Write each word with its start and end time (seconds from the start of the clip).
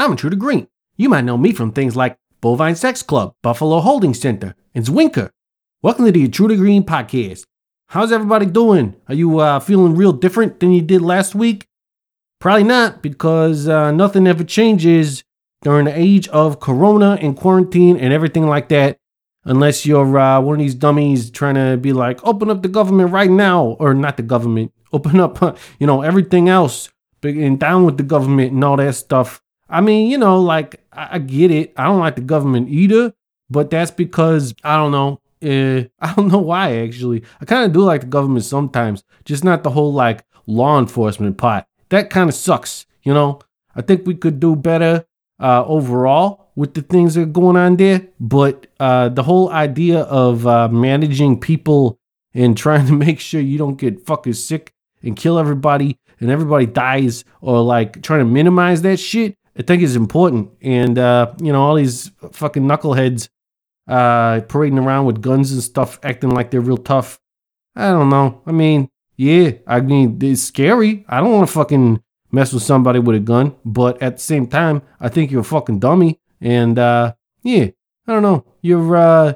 I'm 0.00 0.12
Intruder 0.12 0.36
Green. 0.36 0.66
You 0.96 1.10
might 1.10 1.24
know 1.24 1.36
me 1.36 1.52
from 1.52 1.72
things 1.72 1.94
like 1.94 2.16
Bovine 2.40 2.74
Sex 2.74 3.02
Club, 3.02 3.34
Buffalo 3.42 3.80
Holding 3.80 4.14
Center, 4.14 4.54
and 4.74 4.82
Zwinker. 4.82 5.30
Welcome 5.82 6.06
to 6.06 6.10
the 6.10 6.24
Intruder 6.24 6.56
Green 6.56 6.84
podcast. 6.84 7.44
How's 7.88 8.10
everybody 8.10 8.46
doing? 8.46 8.96
Are 9.08 9.14
you 9.14 9.40
uh, 9.40 9.60
feeling 9.60 9.94
real 9.94 10.14
different 10.14 10.58
than 10.58 10.72
you 10.72 10.80
did 10.80 11.02
last 11.02 11.34
week? 11.34 11.66
Probably 12.38 12.64
not, 12.64 13.02
because 13.02 13.68
uh, 13.68 13.90
nothing 13.90 14.26
ever 14.26 14.42
changes 14.42 15.22
during 15.60 15.84
the 15.84 15.92
age 15.94 16.28
of 16.28 16.60
Corona 16.60 17.18
and 17.20 17.36
quarantine 17.36 17.98
and 17.98 18.10
everything 18.10 18.46
like 18.46 18.70
that, 18.70 18.96
unless 19.44 19.84
you're 19.84 20.18
uh, 20.18 20.40
one 20.40 20.54
of 20.54 20.60
these 20.60 20.74
dummies 20.74 21.30
trying 21.30 21.56
to 21.56 21.76
be 21.76 21.92
like, 21.92 22.26
open 22.26 22.48
up 22.48 22.62
the 22.62 22.68
government 22.68 23.12
right 23.12 23.30
now, 23.30 23.76
or 23.78 23.92
not 23.92 24.16
the 24.16 24.22
government, 24.22 24.72
open 24.94 25.20
up, 25.20 25.58
you 25.78 25.86
know, 25.86 26.00
everything 26.00 26.48
else, 26.48 26.88
and 27.22 27.60
down 27.60 27.84
with 27.84 27.98
the 27.98 28.02
government 28.02 28.52
and 28.52 28.64
all 28.64 28.78
that 28.78 28.94
stuff. 28.94 29.42
I 29.70 29.80
mean, 29.80 30.10
you 30.10 30.18
know, 30.18 30.40
like 30.40 30.84
I, 30.92 31.08
I 31.12 31.18
get 31.18 31.50
it. 31.50 31.72
I 31.76 31.84
don't 31.84 32.00
like 32.00 32.16
the 32.16 32.22
government 32.22 32.68
either, 32.68 33.14
but 33.48 33.70
that's 33.70 33.90
because 33.90 34.54
I 34.64 34.76
don't 34.76 34.92
know. 34.92 35.20
Uh, 35.42 35.88
I 36.00 36.14
don't 36.14 36.28
know 36.28 36.38
why 36.38 36.76
actually. 36.78 37.22
I 37.40 37.44
kind 37.44 37.64
of 37.64 37.72
do 37.72 37.80
like 37.80 38.02
the 38.02 38.06
government 38.08 38.44
sometimes, 38.44 39.04
just 39.24 39.44
not 39.44 39.62
the 39.62 39.70
whole 39.70 39.92
like 39.92 40.24
law 40.46 40.78
enforcement 40.78 41.38
part. 41.38 41.64
That 41.88 42.10
kind 42.10 42.28
of 42.28 42.34
sucks, 42.34 42.86
you 43.02 43.14
know. 43.14 43.40
I 43.74 43.82
think 43.82 44.06
we 44.06 44.14
could 44.14 44.40
do 44.40 44.56
better 44.56 45.06
uh, 45.38 45.64
overall 45.64 46.50
with 46.56 46.74
the 46.74 46.82
things 46.82 47.14
that 47.14 47.22
are 47.22 47.26
going 47.26 47.56
on 47.56 47.76
there, 47.76 48.06
but 48.18 48.66
uh, 48.80 49.08
the 49.08 49.22
whole 49.22 49.48
idea 49.50 50.00
of 50.00 50.46
uh, 50.46 50.68
managing 50.68 51.38
people 51.38 51.98
and 52.34 52.56
trying 52.56 52.86
to 52.86 52.92
make 53.06 53.20
sure 53.20 53.40
you 53.40 53.58
don't 53.58 53.76
get 53.76 54.04
fucking 54.06 54.34
sick 54.34 54.74
and 55.02 55.16
kill 55.16 55.38
everybody 55.38 55.98
and 56.20 56.30
everybody 56.30 56.66
dies 56.66 57.24
or 57.40 57.62
like 57.62 58.02
trying 58.02 58.20
to 58.20 58.26
minimize 58.26 58.82
that 58.82 58.98
shit 58.98 59.36
I 59.60 59.62
think 59.62 59.82
is 59.82 59.94
important. 59.94 60.50
And, 60.62 60.96
uh, 60.98 61.34
you 61.38 61.52
know, 61.52 61.62
all 61.62 61.74
these 61.74 62.10
fucking 62.32 62.62
knuckleheads 62.62 63.28
uh, 63.86 64.40
parading 64.48 64.78
around 64.78 65.04
with 65.04 65.20
guns 65.20 65.52
and 65.52 65.62
stuff, 65.62 66.00
acting 66.02 66.30
like 66.30 66.50
they're 66.50 66.62
real 66.62 66.78
tough. 66.78 67.20
I 67.76 67.90
don't 67.90 68.08
know. 68.08 68.40
I 68.46 68.52
mean, 68.52 68.88
yeah, 69.18 69.50
I 69.66 69.80
mean, 69.80 70.18
it's 70.22 70.40
scary. 70.40 71.04
I 71.10 71.20
don't 71.20 71.32
want 71.32 71.46
to 71.46 71.52
fucking 71.52 72.02
mess 72.32 72.54
with 72.54 72.62
somebody 72.62 73.00
with 73.00 73.16
a 73.16 73.20
gun. 73.20 73.54
But 73.62 74.00
at 74.00 74.16
the 74.16 74.22
same 74.22 74.46
time, 74.46 74.80
I 74.98 75.10
think 75.10 75.30
you're 75.30 75.42
a 75.42 75.44
fucking 75.44 75.80
dummy. 75.80 76.20
And, 76.40 76.78
uh, 76.78 77.12
yeah, 77.42 77.66
I 78.06 78.12
don't 78.14 78.22
know. 78.22 78.46
You're, 78.62 78.96
uh, 78.96 79.34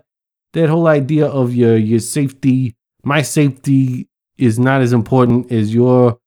that 0.55 0.71
whole 0.71 0.87
idea 0.87 1.27
of 1.27 1.55
your, 1.55 1.77
your 1.77 2.01
safety, 2.01 2.77
my 3.03 3.21
safety 3.21 4.09
is 4.39 4.59
not 4.59 4.81
as 4.81 4.95
important 4.95 5.53
as 5.53 5.75
your 5.75 6.19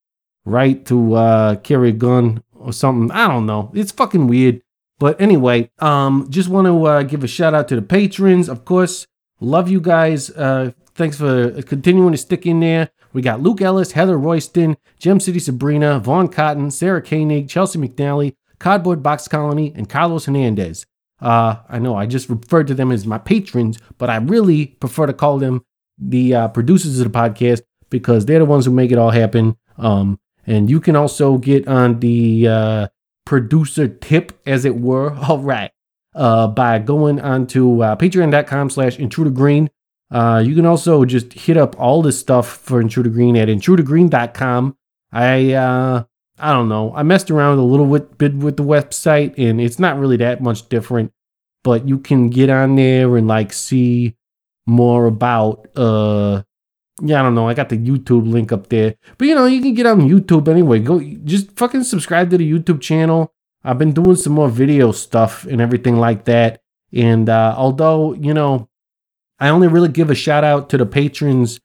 right 0.45 0.86
to, 0.86 1.16
uh, 1.16 1.56
carry 1.56 1.89
a 1.89 1.94
gun 1.94 2.44
or 2.68 2.73
something. 2.73 3.10
I 3.12 3.28
don't 3.28 3.46
know. 3.46 3.72
It's 3.73 3.92
fucking 3.92 4.28
weird. 4.28 4.62
But 5.00 5.20
anyway, 5.22 5.72
um, 5.80 6.28
just 6.30 6.50
want 6.50 6.68
to 6.68 6.86
uh, 6.86 7.04
give 7.04 7.23
a 7.23 7.28
shout 7.28 7.54
out 7.54 7.68
to 7.70 7.76
the 7.76 7.82
patrons, 7.82 8.50
of 8.50 8.66
course. 8.66 9.08
Love 9.40 9.70
you 9.70 9.80
guys. 9.80 10.30
Uh, 10.32 10.72
thanks 10.95 11.18
for 11.18 11.62
continuing 11.62 12.12
to 12.12 12.18
stick 12.18 12.45
in 12.45 12.60
there. 12.60 12.90
We 13.14 13.22
got 13.22 13.42
Luke 13.42 13.62
Ellis, 13.62 13.94
Heather 13.94 14.18
Royston, 14.18 14.76
Gem 15.00 15.20
City 15.20 15.40
Sabrina, 15.40 16.00
Vaughn 16.00 16.28
Cotton, 16.28 16.70
Sarah 16.72 17.02
Koenig, 17.02 17.48
Chelsea 17.48 17.80
McNally, 17.80 18.36
Cardboard 18.60 19.02
Box 19.02 19.28
Colony, 19.28 19.72
and 19.76 19.88
Carlos 19.88 20.26
Hernandez. 20.26 20.86
Uh, 21.22 21.56
I 21.70 21.80
know 21.80 21.95
I 21.95 22.06
just 22.06 22.30
referred 22.30 22.68
to 22.68 22.73
them 22.73 22.92
as 22.92 23.08
my 23.08 23.18
patrons, 23.18 23.80
but 23.98 24.10
I 24.10 24.18
really 24.18 24.68
prefer 24.68 25.06
to 25.06 25.14
call 25.14 25.38
them 25.38 25.64
the 25.98 26.36
uh, 26.36 26.48
producers 26.50 27.00
of 27.00 27.12
the 27.12 27.18
podcast 27.18 27.62
because 27.90 28.26
they're 28.26 28.40
the 28.40 28.45
ones 28.45 28.66
who 28.66 28.72
make 28.72 28.92
it 28.92 28.98
all 28.98 29.12
happen. 29.12 29.56
Um, 29.78 30.20
and 30.48 30.70
you 30.70 30.80
can 30.80 30.95
also 30.95 31.38
get 31.38 31.67
on 31.67 32.00
the 32.00 32.48
uh, 32.48 32.88
producer 33.26 33.88
tip, 33.88 34.31
as 34.45 34.66
it 34.66 34.78
were, 34.78 35.14
all 35.28 35.39
right, 35.39 35.72
uh, 36.16 36.48
by 36.48 36.80
going 36.80 37.20
onto 37.20 37.84
uh, 37.84 37.95
patreon.com 37.95 38.70
slash 38.70 38.98
intrudergreen. 38.98 39.70
Uh, 40.09 40.42
you 40.44 40.56
can 40.56 40.66
also 40.66 41.04
just 41.04 41.34
hit 41.34 41.58
up 41.58 41.77
all 41.77 42.02
this 42.02 42.17
stuff 42.17 42.48
for 42.48 42.80
Intruder 42.80 43.10
Green 43.10 43.36
at 43.36 43.49
intrudergreen.com. 43.49 44.77
I 45.11 45.52
uh, 45.52 46.04
I 46.39 46.54
don't 46.54 46.70
know. 46.70 46.93
I 46.95 47.04
messed 47.04 47.30
around 47.30 47.58
a 47.58 47.64
little 47.64 47.99
bit 47.99 48.36
with 48.36 48.58
the 48.58 48.64
website, 48.64 49.38
and 49.38 49.60
it's 49.60 49.80
not 49.80 49.99
really 49.99 50.17
that 50.17 50.42
much 50.42 50.70
different. 50.70 51.11
But 51.64 51.88
you 51.88 51.99
can 51.99 52.30
get 52.30 52.49
on 52.49 52.76
there 52.76 53.17
and 53.17 53.27
like 53.27 53.52
see 53.52 54.16
more 54.66 55.05
about 55.05 55.67
uh 55.76 56.43
yeah, 57.02 57.20
I 57.20 57.24
don't 57.24 57.36
know. 57.36 57.48
I 57.48 57.54
got 57.54 57.70
the 57.70 57.78
YouTube 57.78 58.30
link 58.30 58.52
up 58.52 58.70
there. 58.70 58.96
But 59.18 59.28
you 59.28 59.36
know, 59.36 59.46
you 59.46 59.62
can 59.62 59.74
get 59.74 59.86
on 59.86 60.02
YouTube 60.02 60.48
anyway. 60.48 60.80
Go 60.80 61.00
just 61.24 61.52
fucking 61.52 61.84
subscribe 61.84 62.30
to 62.32 62.38
the 62.38 62.52
YouTube 62.52 62.82
channel. 62.82 63.34
I've 63.64 63.78
been 63.78 63.94
doing 63.94 64.16
some 64.16 64.34
more 64.34 64.50
video 64.50 64.92
stuff 64.92 65.46
and 65.46 65.62
everything 65.62 65.98
like 65.98 66.26
that. 66.26 66.62
And 66.94 67.30
uh, 67.30 67.54
although, 67.58 68.14
you 68.14 68.34
know, 68.34 68.70
I 69.40 69.50
only 69.50 69.68
really 69.68 69.90
give 69.90 70.10
a 70.10 70.16
shout 70.16 70.44
out 70.44 70.70
to 70.70 70.78
the 70.78 70.86
patrons 70.86 71.60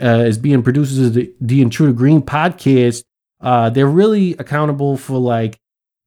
uh, 0.00 0.04
as 0.04 0.38
being 0.38 0.62
producers 0.62 1.08
of 1.08 1.14
the, 1.14 1.32
the 1.40 1.60
Intruder 1.60 1.92
Green 1.92 2.22
podcast, 2.22 3.04
uh, 3.40 3.70
they're 3.70 3.88
really 3.88 4.32
accountable 4.34 4.96
for 4.96 5.18
like 5.18 5.58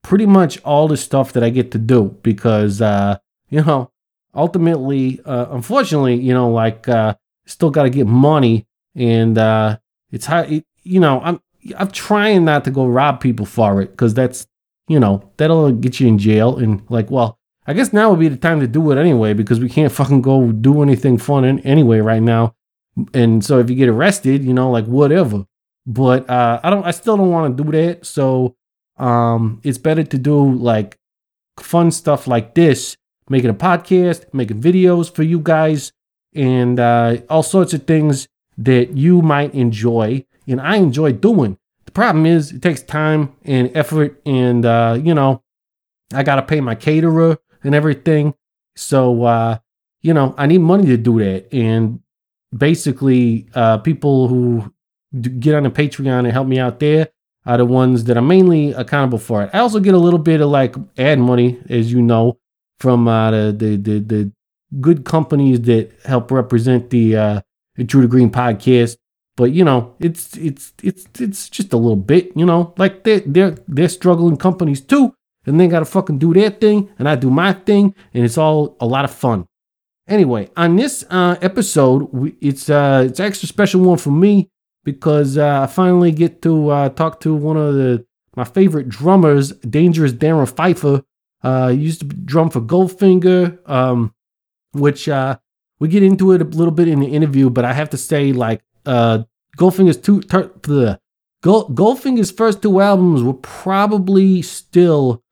pretty 0.04 0.26
much 0.26 0.60
all 0.64 0.88
the 0.88 0.98
stuff 0.98 1.34
that 1.34 1.44
I 1.44 1.50
get 1.50 1.72
to 1.72 1.78
do 1.78 2.18
because, 2.24 2.82
uh, 2.82 3.18
you 3.50 3.64
know, 3.64 3.92
ultimately, 4.34 5.20
uh, 5.26 5.48
unfortunately, 5.52 6.16
you 6.16 6.34
know, 6.34 6.50
like, 6.50 6.88
uh, 6.88 7.16
still 7.46 7.70
got 7.70 7.84
to 7.84 7.90
get 7.90 8.08
money 8.08 8.66
and 8.96 9.38
uh, 9.38 9.78
it's 10.12 10.26
hard. 10.26 10.52
It, 10.52 10.66
you 10.84 11.00
know, 11.00 11.22
I'm 11.22 11.40
I'm 11.78 11.92
trying 11.92 12.46
not 12.46 12.64
to 12.66 12.72
go 12.72 12.86
rob 12.86 13.20
people 13.20 13.46
for 13.46 13.82
it 13.82 13.92
because 13.92 14.14
that's 14.14 14.48
you 14.88 15.00
know 15.00 15.30
that'll 15.38 15.72
get 15.72 16.00
you 16.00 16.08
in 16.08 16.18
jail. 16.18 16.58
And 16.58 16.84
like, 16.90 17.12
well, 17.12 17.38
I 17.68 17.74
guess 17.74 17.94
now 17.94 18.10
would 18.10 18.20
be 18.20 18.28
the 18.28 18.38
time 18.38 18.60
to 18.60 18.68
do 18.68 18.92
it 18.92 18.98
anyway 18.98 19.34
because 19.34 19.60
we 19.60 19.70
can't 19.70 19.92
fucking 19.92 20.22
go 20.22 20.52
do 20.52 20.82
anything 20.82 21.18
fun 21.18 21.46
in, 21.46 21.60
anyway 21.60 22.00
right 22.00 22.22
now. 22.22 22.56
And 23.14 23.44
so 23.44 23.60
if 23.60 23.70
you 23.70 23.76
get 23.76 23.90
arrested, 23.90 24.44
you 24.44 24.54
know, 24.54 24.70
like 24.70 24.86
whatever. 24.86 25.46
But 25.86 26.30
uh, 26.30 26.60
I 26.64 26.70
don't. 26.70 26.86
I 26.86 26.92
still 26.92 27.18
don't 27.18 27.32
want 27.32 27.58
to 27.58 27.64
do 27.64 27.72
that. 27.72 28.06
So 28.06 28.56
um, 28.98 29.62
it's 29.64 29.78
better 29.78 30.04
to 30.04 30.18
do 30.18 30.54
like 30.54 30.98
fun 31.60 31.92
stuff 31.92 32.28
like 32.28 32.54
this, 32.54 32.98
making 33.30 33.50
a 33.50 33.56
podcast, 33.56 34.32
making 34.34 34.62
videos 34.62 35.14
for 35.14 35.24
you 35.24 35.40
guys, 35.40 35.92
and 36.36 36.80
uh, 36.80 37.18
all 37.30 37.44
sorts 37.44 37.74
of 37.74 37.88
things 37.88 38.28
that 38.58 38.96
you 38.96 39.22
might 39.22 39.54
enjoy 39.54 40.26
and 40.48 40.62
I 40.62 40.78
enjoy 40.78 41.14
doing. 41.14 41.58
The 41.86 41.92
problem 41.92 42.26
is 42.26 42.52
it 42.52 42.62
takes 42.62 42.82
time 42.82 43.34
and 43.44 43.76
effort 43.76 44.22
and 44.26 44.66
uh, 44.66 45.00
you 45.02 45.14
know, 45.14 45.44
I 46.14 46.24
got 46.24 46.36
to 46.36 46.42
pay 46.42 46.62
my 46.62 46.76
caterer 46.76 47.38
and 47.64 47.76
everything. 47.76 48.34
So 48.76 49.24
uh, 49.24 49.58
you 50.02 50.14
know, 50.14 50.34
I 50.38 50.48
need 50.48 50.60
money 50.60 50.86
to 50.88 50.98
do 50.98 51.20
that 51.20 51.54
and 51.54 52.00
basically 52.56 53.48
uh 53.56 53.78
people 53.78 54.28
who 54.28 54.74
get 55.40 55.56
on 55.56 55.64
the 55.64 55.70
Patreon 55.70 56.20
and 56.20 56.32
help 56.32 56.48
me 56.48 56.60
out 56.60 56.80
there 56.80 57.08
are 57.46 57.58
the 57.58 57.66
ones 57.66 58.04
that 58.06 58.18
are 58.18 58.22
mainly 58.22 58.72
accountable 58.74 59.18
for 59.18 59.44
it. 59.44 59.50
I 59.54 59.60
also 59.60 59.80
get 59.80 59.94
a 59.94 59.98
little 59.98 60.20
bit 60.20 60.42
of 60.42 60.50
like 60.50 60.76
ad 60.98 61.20
money, 61.20 61.60
as 61.70 61.92
you 61.92 62.02
know, 62.02 62.38
from 62.80 63.08
uh, 63.08 63.32
the, 63.32 63.52
the 63.52 63.78
the 63.78 64.00
the 64.00 64.32
good 64.80 65.04
companies 65.06 65.62
that 65.62 65.92
help 66.06 66.32
represent 66.32 66.90
the 66.92 67.16
uh, 67.16 67.42
Intruder 67.82 68.08
Green 68.08 68.30
podcast. 68.30 68.98
But 69.36 69.52
you 69.52 69.64
know, 69.64 69.96
it's 70.00 70.38
it's 70.38 70.74
it's 70.84 71.06
it's 71.20 71.50
just 71.50 71.74
a 71.74 71.78
little 71.78 71.96
bit, 71.96 72.32
you 72.36 72.46
know, 72.46 72.74
like 72.78 73.04
they 73.04 73.20
they're 73.22 73.58
they're 73.68 73.90
struggling 73.90 74.38
companies 74.38 74.82
too, 74.82 75.14
and 75.46 75.60
they 75.60 75.68
gotta 75.68 75.86
fucking 75.86 76.20
do 76.20 76.34
their 76.34 76.50
thing, 76.50 76.90
and 77.00 77.10
I 77.10 77.16
do 77.16 77.30
my 77.30 77.54
thing, 77.54 77.96
and 78.14 78.24
it's 78.24 78.38
all 78.38 78.78
a 78.80 78.86
lot 78.86 79.06
of 79.06 79.12
fun. 79.12 79.48
Anyway, 80.08 80.50
on 80.58 80.76
this 80.76 81.06
uh, 81.10 81.38
episode, 81.42 82.10
we, 82.12 82.36
it's 82.42 82.70
uh, 82.70 83.04
it's 83.08 83.20
extra 83.20 83.48
special 83.48 83.82
one 83.82 83.98
for 83.98 84.12
me 84.12 84.50
because 84.84 85.38
uh, 85.38 85.62
I 85.62 85.68
finally 85.68 86.12
get 86.12 86.42
to 86.42 86.70
uh, 86.70 86.90
talk 86.90 87.20
to 87.22 87.34
one 87.34 87.58
of 87.58 87.76
the 87.76 88.06
my 88.36 88.44
favorite 88.44 88.90
drummers, 88.90 89.52
Dangerous 89.54 90.14
Darren 90.14 90.50
Pfeiffer. 90.50 91.04
Uh, 91.44 91.74
used 91.76 92.02
to 92.02 92.06
drum 92.06 92.52
for 92.52 92.62
Goldfinger, 92.62 93.58
um, 93.68 94.14
which 94.74 95.10
uh, 95.10 95.38
we 95.82 95.88
get 95.88 96.04
into 96.04 96.32
it 96.32 96.42
a 96.42 96.46
little 96.46 96.72
bit 96.72 96.88
in 96.88 97.00
the 97.00 97.08
interview, 97.08 97.50
but 97.50 97.66
I 97.66 97.74
have 97.74 97.90
to 97.90 97.98
say, 97.98 98.34
like, 98.34 98.62
uh, 98.86 99.24
Goldfinger's 99.58 99.98
two, 99.98 100.22
ter- 100.22 100.52
the 100.62 101.00
Gold, 101.42 101.76
Goldfinger's 101.76 102.30
first 102.30 102.62
two 102.62 102.80
albums 102.80 103.24
were 103.24 103.34
probably 103.34 104.44
still 104.44 105.24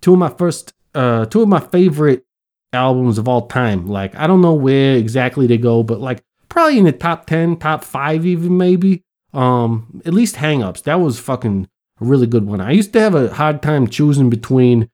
two 0.00 0.12
of 0.12 0.18
my 0.20 0.28
first, 0.28 0.74
uh, 0.94 1.26
two 1.26 1.42
of 1.42 1.48
my 1.48 1.58
favorite 1.58 2.24
albums 2.72 3.18
of 3.18 3.26
all 3.26 3.48
time. 3.48 3.88
Like, 3.88 4.14
I 4.14 4.28
don't 4.28 4.42
know 4.42 4.54
where 4.54 4.94
exactly 4.94 5.48
they 5.48 5.58
go, 5.58 5.82
but 5.82 6.00
like 6.00 6.22
probably 6.48 6.78
in 6.78 6.84
the 6.84 6.92
top 6.92 7.26
ten, 7.26 7.56
top 7.56 7.82
five, 7.82 8.24
even 8.24 8.56
maybe. 8.56 9.02
Um, 9.34 10.00
at 10.06 10.14
least 10.14 10.36
Hangups. 10.36 10.84
That 10.84 11.00
was 11.00 11.18
fucking 11.18 11.68
a 12.00 12.04
really 12.04 12.28
good 12.28 12.46
one. 12.46 12.60
I 12.60 12.70
used 12.70 12.92
to 12.92 13.00
have 13.00 13.16
a 13.16 13.34
hard 13.34 13.60
time 13.60 13.88
choosing 13.88 14.30
between 14.30 14.88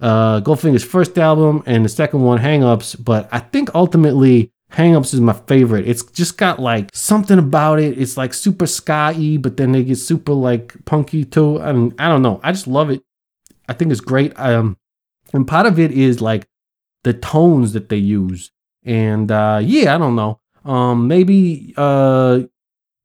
uh 0.00 0.40
Goldfinger's 0.40 0.84
first 0.84 1.16
album 1.16 1.62
and 1.66 1.84
the 1.84 1.88
second 1.88 2.22
one, 2.22 2.40
Hangups, 2.40 3.02
but 3.02 3.28
I 3.30 3.38
think 3.38 3.72
ultimately 3.72 4.50
Hangups 4.72 5.14
is 5.14 5.20
my 5.20 5.32
favorite. 5.32 5.88
It's 5.88 6.02
just 6.04 6.36
got 6.36 6.58
like 6.58 6.90
something 6.92 7.38
about 7.38 7.78
it. 7.78 7.98
It's 7.98 8.16
like 8.16 8.34
super 8.34 8.66
ska 8.66 9.14
but 9.40 9.56
then 9.56 9.72
they 9.72 9.84
get 9.84 9.96
super 9.96 10.32
like 10.32 10.74
punky 10.84 11.24
too. 11.24 11.60
I 11.60 11.72
mean, 11.72 11.94
I 11.98 12.08
don't 12.08 12.22
know. 12.22 12.40
I 12.42 12.52
just 12.52 12.66
love 12.66 12.90
it. 12.90 13.02
I 13.68 13.72
think 13.72 13.92
it's 13.92 14.00
great. 14.00 14.32
Um, 14.38 14.76
and 15.32 15.46
part 15.46 15.66
of 15.66 15.78
it 15.78 15.92
is 15.92 16.20
like 16.20 16.46
the 17.04 17.12
tones 17.12 17.72
that 17.72 17.88
they 17.88 17.96
use. 17.96 18.50
And 18.84 19.30
uh, 19.30 19.60
yeah, 19.62 19.94
I 19.94 19.98
don't 19.98 20.16
know. 20.16 20.40
Um, 20.64 21.06
maybe 21.06 21.72
uh, 21.76 22.40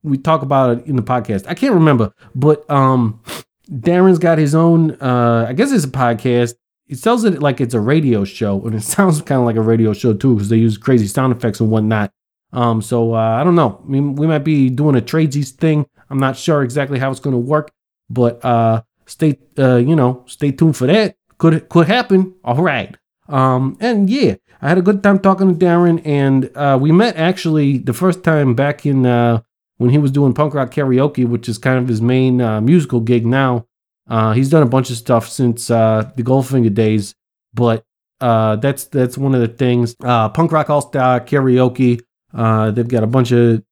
we 0.03 0.17
talk 0.17 0.41
about 0.41 0.79
it 0.79 0.85
in 0.87 0.95
the 0.95 1.03
podcast. 1.03 1.45
I 1.47 1.53
can't 1.53 1.73
remember, 1.73 2.13
but 2.33 2.69
um, 2.69 3.21
Darren's 3.69 4.19
got 4.19 4.37
his 4.37 4.55
own. 4.55 4.91
Uh, 4.99 5.45
I 5.47 5.53
guess 5.53 5.71
it's 5.71 5.85
a 5.85 5.89
podcast. 5.89 6.55
He 6.91 6.97
sells 6.97 7.23
it 7.23 7.41
like 7.41 7.61
it's 7.61 7.73
a 7.73 7.79
radio 7.79 8.25
show, 8.25 8.61
and 8.65 8.75
it 8.75 8.83
sounds 8.95 9.21
kind 9.21 9.39
of 9.39 9.45
like 9.45 9.55
a 9.55 9.61
radio 9.61 9.93
show 9.93 10.13
too, 10.13 10.35
because 10.35 10.49
they 10.49 10.57
use 10.57 10.77
crazy 10.77 11.07
sound 11.07 11.33
effects 11.33 11.61
and 11.61 11.71
whatnot. 11.71 12.11
Um, 12.51 12.81
so 12.81 13.15
uh, 13.15 13.17
I 13.39 13.45
don't 13.45 13.55
know. 13.55 13.81
I 13.81 13.87
mean, 13.87 14.15
we 14.15 14.27
might 14.27 14.43
be 14.43 14.69
doing 14.69 14.97
a 14.97 15.01
tradesies 15.01 15.51
thing. 15.51 15.85
I'm 16.09 16.19
not 16.19 16.35
sure 16.35 16.61
exactly 16.63 16.99
how 16.99 17.09
it's 17.09 17.21
going 17.21 17.33
to 17.33 17.39
work, 17.39 17.71
but 18.09 18.43
uh, 18.43 18.81
stay, 19.05 19.39
uh, 19.57 19.77
you 19.77 19.95
know, 19.95 20.25
stay 20.27 20.51
tuned 20.51 20.75
for 20.75 20.85
that. 20.87 21.15
Could 21.37 21.69
could 21.69 21.87
happen. 21.87 22.35
All 22.43 22.61
right. 22.61 22.93
Um, 23.29 23.77
and 23.79 24.09
yeah, 24.09 24.35
I 24.61 24.67
had 24.67 24.77
a 24.77 24.81
good 24.81 25.01
time 25.01 25.19
talking 25.19 25.57
to 25.57 25.65
Darren, 25.65 26.01
and 26.05 26.51
uh, 26.57 26.77
we 26.81 26.91
met 26.91 27.15
actually 27.15 27.77
the 27.77 27.93
first 27.93 28.21
time 28.21 28.53
back 28.53 28.85
in 28.85 29.05
uh, 29.05 29.43
when 29.77 29.91
he 29.91 29.97
was 29.97 30.11
doing 30.11 30.33
punk 30.33 30.55
rock 30.55 30.71
karaoke, 30.71 31.25
which 31.25 31.47
is 31.47 31.57
kind 31.57 31.79
of 31.79 31.87
his 31.87 32.01
main 32.01 32.41
uh, 32.41 32.59
musical 32.59 32.99
gig 32.99 33.25
now. 33.25 33.65
Uh, 34.11 34.33
he's 34.33 34.49
done 34.49 34.61
a 34.61 34.65
bunch 34.65 34.89
of 34.89 34.97
stuff 34.97 35.29
since 35.29 35.71
uh, 35.71 36.11
the 36.17 36.21
Goldfinger 36.21 36.73
days, 36.73 37.15
but 37.53 37.85
uh, 38.19 38.57
that's 38.57 38.83
that's 38.85 39.17
one 39.17 39.33
of 39.33 39.39
the 39.39 39.47
things. 39.47 39.95
Uh, 40.03 40.27
punk 40.27 40.51
rock 40.51 40.69
all 40.69 40.81
star 40.81 41.21
karaoke. 41.21 42.01
Uh, 42.33 42.71
they've 42.71 42.89
got 42.89 43.03
a 43.03 43.07
bunch 43.07 43.31
of 43.31 43.63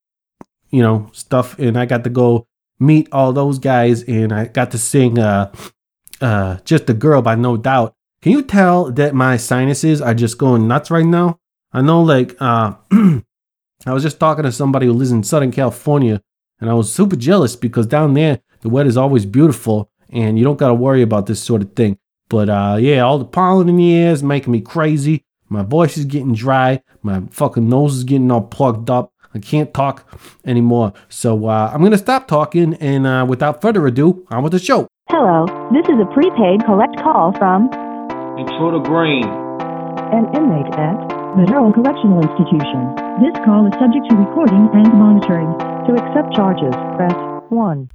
you 0.69 0.81
know 0.81 1.09
stuff, 1.11 1.59
and 1.59 1.77
I 1.77 1.85
got 1.85 2.05
to 2.05 2.09
go 2.09 2.47
meet 2.79 3.09
all 3.11 3.33
those 3.33 3.59
guys, 3.59 4.03
and 4.03 4.31
I 4.31 4.45
got 4.45 4.71
to 4.71 4.77
sing 4.77 5.19
uh, 5.19 5.51
"Just 6.63 6.89
a 6.89 6.93
Girl" 6.93 7.21
by 7.21 7.35
No 7.35 7.57
Doubt. 7.57 7.93
Can 8.21 8.31
you 8.31 8.41
tell 8.41 8.91
that 8.91 9.13
my 9.13 9.35
sinuses 9.35 10.01
are 10.01 10.13
just 10.13 10.37
going 10.37 10.69
nuts 10.69 10.89
right 10.89 11.05
now? 11.05 11.37
I 11.73 11.81
know, 11.81 12.01
like, 12.01 12.37
uh, 12.39 12.75
I 12.91 13.23
was 13.93 14.03
just 14.03 14.21
talking 14.21 14.45
to 14.45 14.53
somebody 14.53 14.85
who 14.85 14.93
lives 14.93 15.11
in 15.11 15.23
Southern 15.23 15.51
California, 15.51 16.21
and 16.61 16.69
I 16.69 16.75
was 16.75 16.93
super 16.93 17.17
jealous 17.17 17.57
because 17.57 17.87
down 17.87 18.13
there 18.13 18.39
the 18.61 18.69
weather 18.69 18.87
is 18.87 18.97
always 18.97 19.25
beautiful, 19.25 19.89
and 20.11 20.37
you 20.37 20.43
don't 20.43 20.57
got 20.59 20.67
to 20.69 20.73
worry 20.73 21.01
about 21.01 21.25
this 21.25 21.41
sort 21.41 21.61
of 21.61 21.73
thing. 21.73 21.97
But 22.29 22.49
uh, 22.49 22.77
yeah, 22.79 23.01
all 23.01 23.17
the 23.17 23.25
pollen 23.25 23.69
in 23.69 23.77
the 23.77 23.93
air 23.95 24.11
is 24.11 24.21
making 24.23 24.51
me 24.51 24.61
crazy. 24.61 25.23
My 25.49 25.63
voice 25.63 25.97
is 25.97 26.05
getting 26.05 26.33
dry. 26.33 26.81
My 27.01 27.23
fucking 27.31 27.67
nose 27.67 27.95
is 27.95 28.03
getting 28.03 28.29
all 28.31 28.41
plugged 28.41 28.89
up. 28.89 29.11
I 29.33 29.39
can't 29.39 29.73
talk 29.73 30.07
anymore. 30.45 30.93
So 31.07 31.47
uh, 31.47 31.71
I'm 31.73 31.83
gonna 31.83 31.97
stop 31.97 32.27
talking, 32.27 32.73
and 32.75 33.05
uh, 33.05 33.25
without 33.27 33.61
further 33.61 33.85
ado, 33.87 34.25
on 34.29 34.43
with 34.43 34.53
the 34.53 34.59
show. 34.59 34.87
Hello, 35.09 35.45
this 35.73 35.85
is 35.89 35.97
a 36.01 36.05
prepaid 36.13 36.65
collect 36.65 36.97
call 37.01 37.33
from 37.33 37.65
Intruder 38.37 38.79
Green. 38.79 39.25
an 39.25 40.25
inmate 40.35 40.73
at 40.77 40.97
the 41.37 41.45
Durham 41.45 41.73
Correctional 41.73 42.21
Institution. 42.21 42.93
This 43.21 43.33
call 43.45 43.67
is 43.67 43.73
subject 43.77 44.09
to 44.09 44.15
recording 44.17 44.69
and 44.73 44.89
monitoring. 44.97 45.49
To 45.85 45.93
accept 45.93 46.33
charges, 46.35 46.73
press 46.97 47.13
1. 47.49 47.89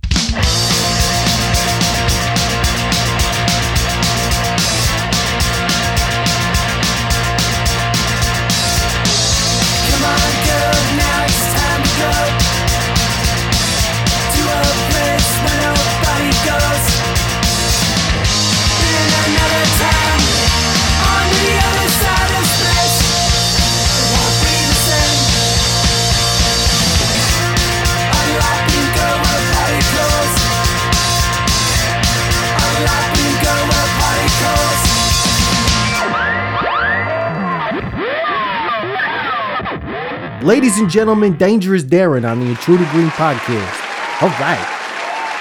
Ladies 40.44 40.78
and 40.78 40.90
gentlemen, 40.90 41.38
Dangerous 41.38 41.84
Darren 41.84 42.30
on 42.30 42.38
the 42.38 42.44
Intruder 42.44 42.84
Green 42.90 43.08
podcast. 43.08 44.20
All 44.20 44.28
right. 44.28 44.60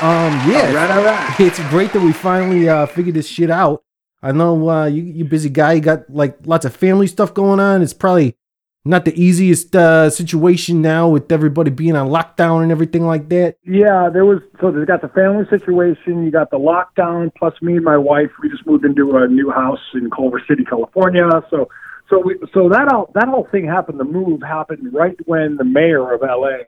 Um, 0.02 0.50
yeah. 0.50 0.68
All 0.68 0.74
right, 0.74 0.92
all 0.92 1.04
right. 1.04 1.40
It's 1.42 1.60
great 1.70 1.92
that 1.92 2.02
we 2.02 2.14
finally 2.14 2.70
uh, 2.70 2.86
figured 2.86 3.14
this 3.14 3.28
shit 3.28 3.50
out. 3.50 3.84
I 4.22 4.32
know 4.32 4.70
uh, 4.70 4.86
you 4.86 5.04
you 5.04 5.26
busy 5.26 5.50
guy. 5.50 5.74
You 5.74 5.82
got 5.82 6.10
like 6.10 6.38
lots 6.46 6.64
of 6.64 6.74
family 6.74 7.08
stuff 7.08 7.34
going 7.34 7.60
on. 7.60 7.82
It's 7.82 7.92
probably 7.92 8.38
not 8.86 9.04
the 9.04 9.14
easiest 9.22 9.76
uh, 9.76 10.10
situation 10.10 10.82
now 10.82 11.10
with 11.10 11.30
everybody 11.34 11.70
being 11.70 11.98
on 11.98 12.08
lockdown 12.08 12.64
and 12.64 12.72
everything 12.72 13.06
like 13.06 13.28
that. 13.28 13.58
Yeah, 13.66 14.10
there 14.10 14.24
was 14.24 14.40
so 14.62 14.72
they 14.72 14.86
got 14.86 15.02
the 15.02 15.10
family 15.10 15.44
situation, 15.50 16.24
you 16.24 16.32
got 16.32 16.50
the 16.50 16.60
lockdown, 16.60 17.30
plus 17.38 17.54
me 17.62 17.76
and 17.76 17.84
my 17.84 17.98
wife, 17.98 18.32
we 18.42 18.48
just 18.48 18.66
moved 18.66 18.86
into 18.86 19.18
a 19.18 19.28
new 19.28 19.52
house 19.52 19.84
in 19.96 20.10
Culver 20.12 20.42
City, 20.48 20.64
California. 20.64 21.28
So 21.50 21.68
so 22.10 22.20
we 22.20 22.38
so 22.54 22.70
that 22.70 22.88
all 22.92 23.12
that 23.16 23.28
whole 23.28 23.48
thing 23.52 23.66
happened, 23.66 24.00
the 24.00 24.06
move 24.06 24.42
happened 24.42 24.94
right 24.94 25.18
when 25.26 25.58
the 25.58 25.64
mayor 25.64 26.14
of 26.14 26.22
LA, 26.22 26.64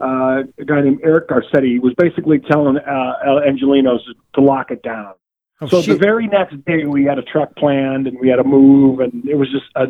uh, 0.00 0.42
a 0.58 0.64
guy 0.64 0.80
named 0.82 1.00
Eric 1.02 1.28
Garcetti, 1.28 1.80
was 1.80 1.94
basically 1.96 2.38
telling 2.38 2.76
uh, 2.76 3.40
Angelinos 3.46 4.00
to 4.34 4.40
lock 4.40 4.70
it 4.70 4.82
down. 4.82 5.14
Oh, 5.60 5.66
so 5.66 5.82
the 5.82 5.96
very 5.96 6.28
next 6.28 6.64
day, 6.66 6.84
we 6.84 7.04
had 7.04 7.18
a 7.18 7.22
truck 7.22 7.56
planned 7.56 8.06
and 8.06 8.18
we 8.20 8.28
had 8.28 8.38
a 8.38 8.44
move, 8.44 9.00
and 9.00 9.24
it 9.28 9.34
was 9.34 9.50
just 9.50 9.66
a, 9.74 9.86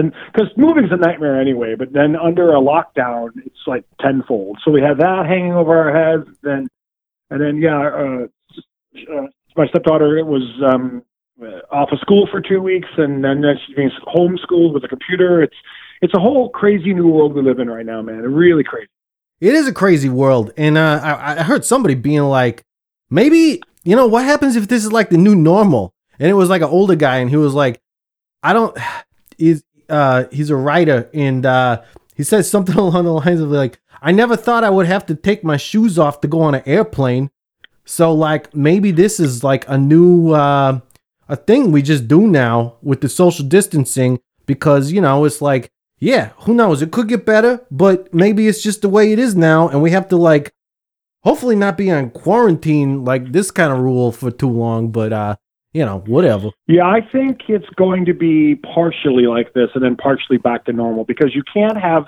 because 0.00 0.48
moving's 0.56 0.92
a 0.92 0.96
nightmare 0.96 1.40
anyway. 1.40 1.74
But 1.74 1.92
then 1.92 2.16
under 2.16 2.50
a 2.50 2.60
lockdown, 2.60 3.30
it's 3.44 3.66
like 3.66 3.84
tenfold. 4.00 4.58
So 4.64 4.70
we 4.70 4.80
had 4.80 4.98
that 4.98 5.26
hanging 5.26 5.52
over 5.52 5.76
our 5.76 5.92
heads. 5.92 6.28
Then, 6.42 6.68
and 7.30 7.40
then 7.40 7.56
yeah, 7.58 7.78
uh, 7.78 8.26
uh, 9.12 9.26
my 9.56 9.66
stepdaughter 9.68 10.16
it 10.16 10.26
was 10.26 10.42
um, 10.66 11.02
off 11.70 11.90
of 11.92 11.98
school 12.00 12.28
for 12.30 12.40
two 12.40 12.60
weeks, 12.60 12.88
and 12.96 13.24
then 13.24 13.42
she's 13.66 13.76
being 13.76 13.90
homeschooled 14.06 14.72
with 14.72 14.84
a 14.84 14.88
computer. 14.88 15.42
It's 15.42 15.56
it's 16.00 16.14
a 16.14 16.20
whole 16.20 16.50
crazy 16.50 16.92
new 16.92 17.08
world 17.08 17.34
we 17.34 17.42
live 17.42 17.58
in 17.58 17.68
right 17.68 17.86
now, 17.86 18.02
man. 18.02 18.18
Really 18.20 18.64
crazy. 18.64 18.88
It 19.40 19.54
is 19.54 19.66
a 19.66 19.72
crazy 19.72 20.08
world, 20.08 20.52
and 20.56 20.78
uh, 20.78 21.00
I, 21.02 21.40
I 21.40 21.42
heard 21.42 21.64
somebody 21.64 21.94
being 21.94 22.22
like, 22.22 22.64
maybe 23.10 23.60
you 23.82 23.96
know 23.96 24.06
what 24.06 24.24
happens 24.24 24.56
if 24.56 24.68
this 24.68 24.84
is 24.84 24.92
like 24.92 25.10
the 25.10 25.18
new 25.18 25.34
normal, 25.34 25.92
and 26.18 26.30
it 26.30 26.34
was 26.34 26.48
like 26.48 26.62
an 26.62 26.68
older 26.68 26.94
guy, 26.94 27.18
and 27.18 27.30
he 27.30 27.36
was 27.36 27.54
like, 27.54 27.80
I 28.42 28.52
don't, 28.52 28.76
is 29.38 29.64
uh, 29.88 30.24
he's 30.30 30.50
a 30.50 30.56
writer, 30.56 31.10
and 31.12 31.44
uh, 31.44 31.82
he 32.14 32.22
said 32.22 32.44
something 32.46 32.74
along 32.78 33.04
the 33.04 33.12
lines 33.12 33.40
of 33.40 33.50
like, 33.50 33.80
I 34.00 34.12
never 34.12 34.36
thought 34.36 34.64
I 34.64 34.70
would 34.70 34.86
have 34.86 35.06
to 35.06 35.14
take 35.14 35.42
my 35.42 35.56
shoes 35.56 35.98
off 35.98 36.20
to 36.20 36.28
go 36.28 36.42
on 36.42 36.54
an 36.54 36.62
airplane, 36.64 37.30
so 37.84 38.14
like 38.14 38.54
maybe 38.54 38.92
this 38.92 39.18
is 39.18 39.42
like 39.42 39.68
a 39.68 39.76
new 39.76 40.32
uh, 40.32 40.80
a 41.28 41.36
thing 41.36 41.72
we 41.72 41.82
just 41.82 42.08
do 42.08 42.26
now 42.26 42.76
with 42.82 43.00
the 43.00 43.08
social 43.08 43.44
distancing 43.44 44.20
because 44.46 44.92
you 44.92 45.00
know 45.00 45.24
it's 45.24 45.40
like 45.40 45.70
yeah, 46.04 46.30
who 46.40 46.52
knows? 46.54 46.82
It 46.82 46.92
could 46.92 47.08
get 47.08 47.24
better, 47.24 47.64
but 47.70 48.12
maybe 48.12 48.46
it's 48.46 48.62
just 48.62 48.82
the 48.82 48.90
way 48.90 49.12
it 49.12 49.18
is 49.18 49.34
now, 49.34 49.68
and 49.68 49.80
we 49.80 49.90
have 49.92 50.08
to 50.08 50.16
like, 50.16 50.52
hopefully 51.22 51.56
not 51.56 51.78
be 51.78 51.90
on 51.90 52.10
quarantine 52.10 53.04
like 53.04 53.32
this 53.32 53.50
kind 53.50 53.72
of 53.72 53.78
rule 53.78 54.12
for 54.12 54.30
too 54.30 54.50
long. 54.50 54.90
But 54.90 55.14
uh, 55.14 55.36
you 55.72 55.84
know, 55.84 56.00
whatever. 56.06 56.50
Yeah, 56.66 56.86
I 56.86 57.00
think 57.00 57.48
it's 57.48 57.68
going 57.76 58.04
to 58.04 58.12
be 58.14 58.56
partially 58.56 59.26
like 59.26 59.54
this 59.54 59.70
and 59.74 59.82
then 59.82 59.96
partially 59.96 60.36
back 60.36 60.66
to 60.66 60.72
normal 60.72 61.04
because 61.04 61.34
you 61.34 61.42
can't 61.52 61.80
have 61.80 62.06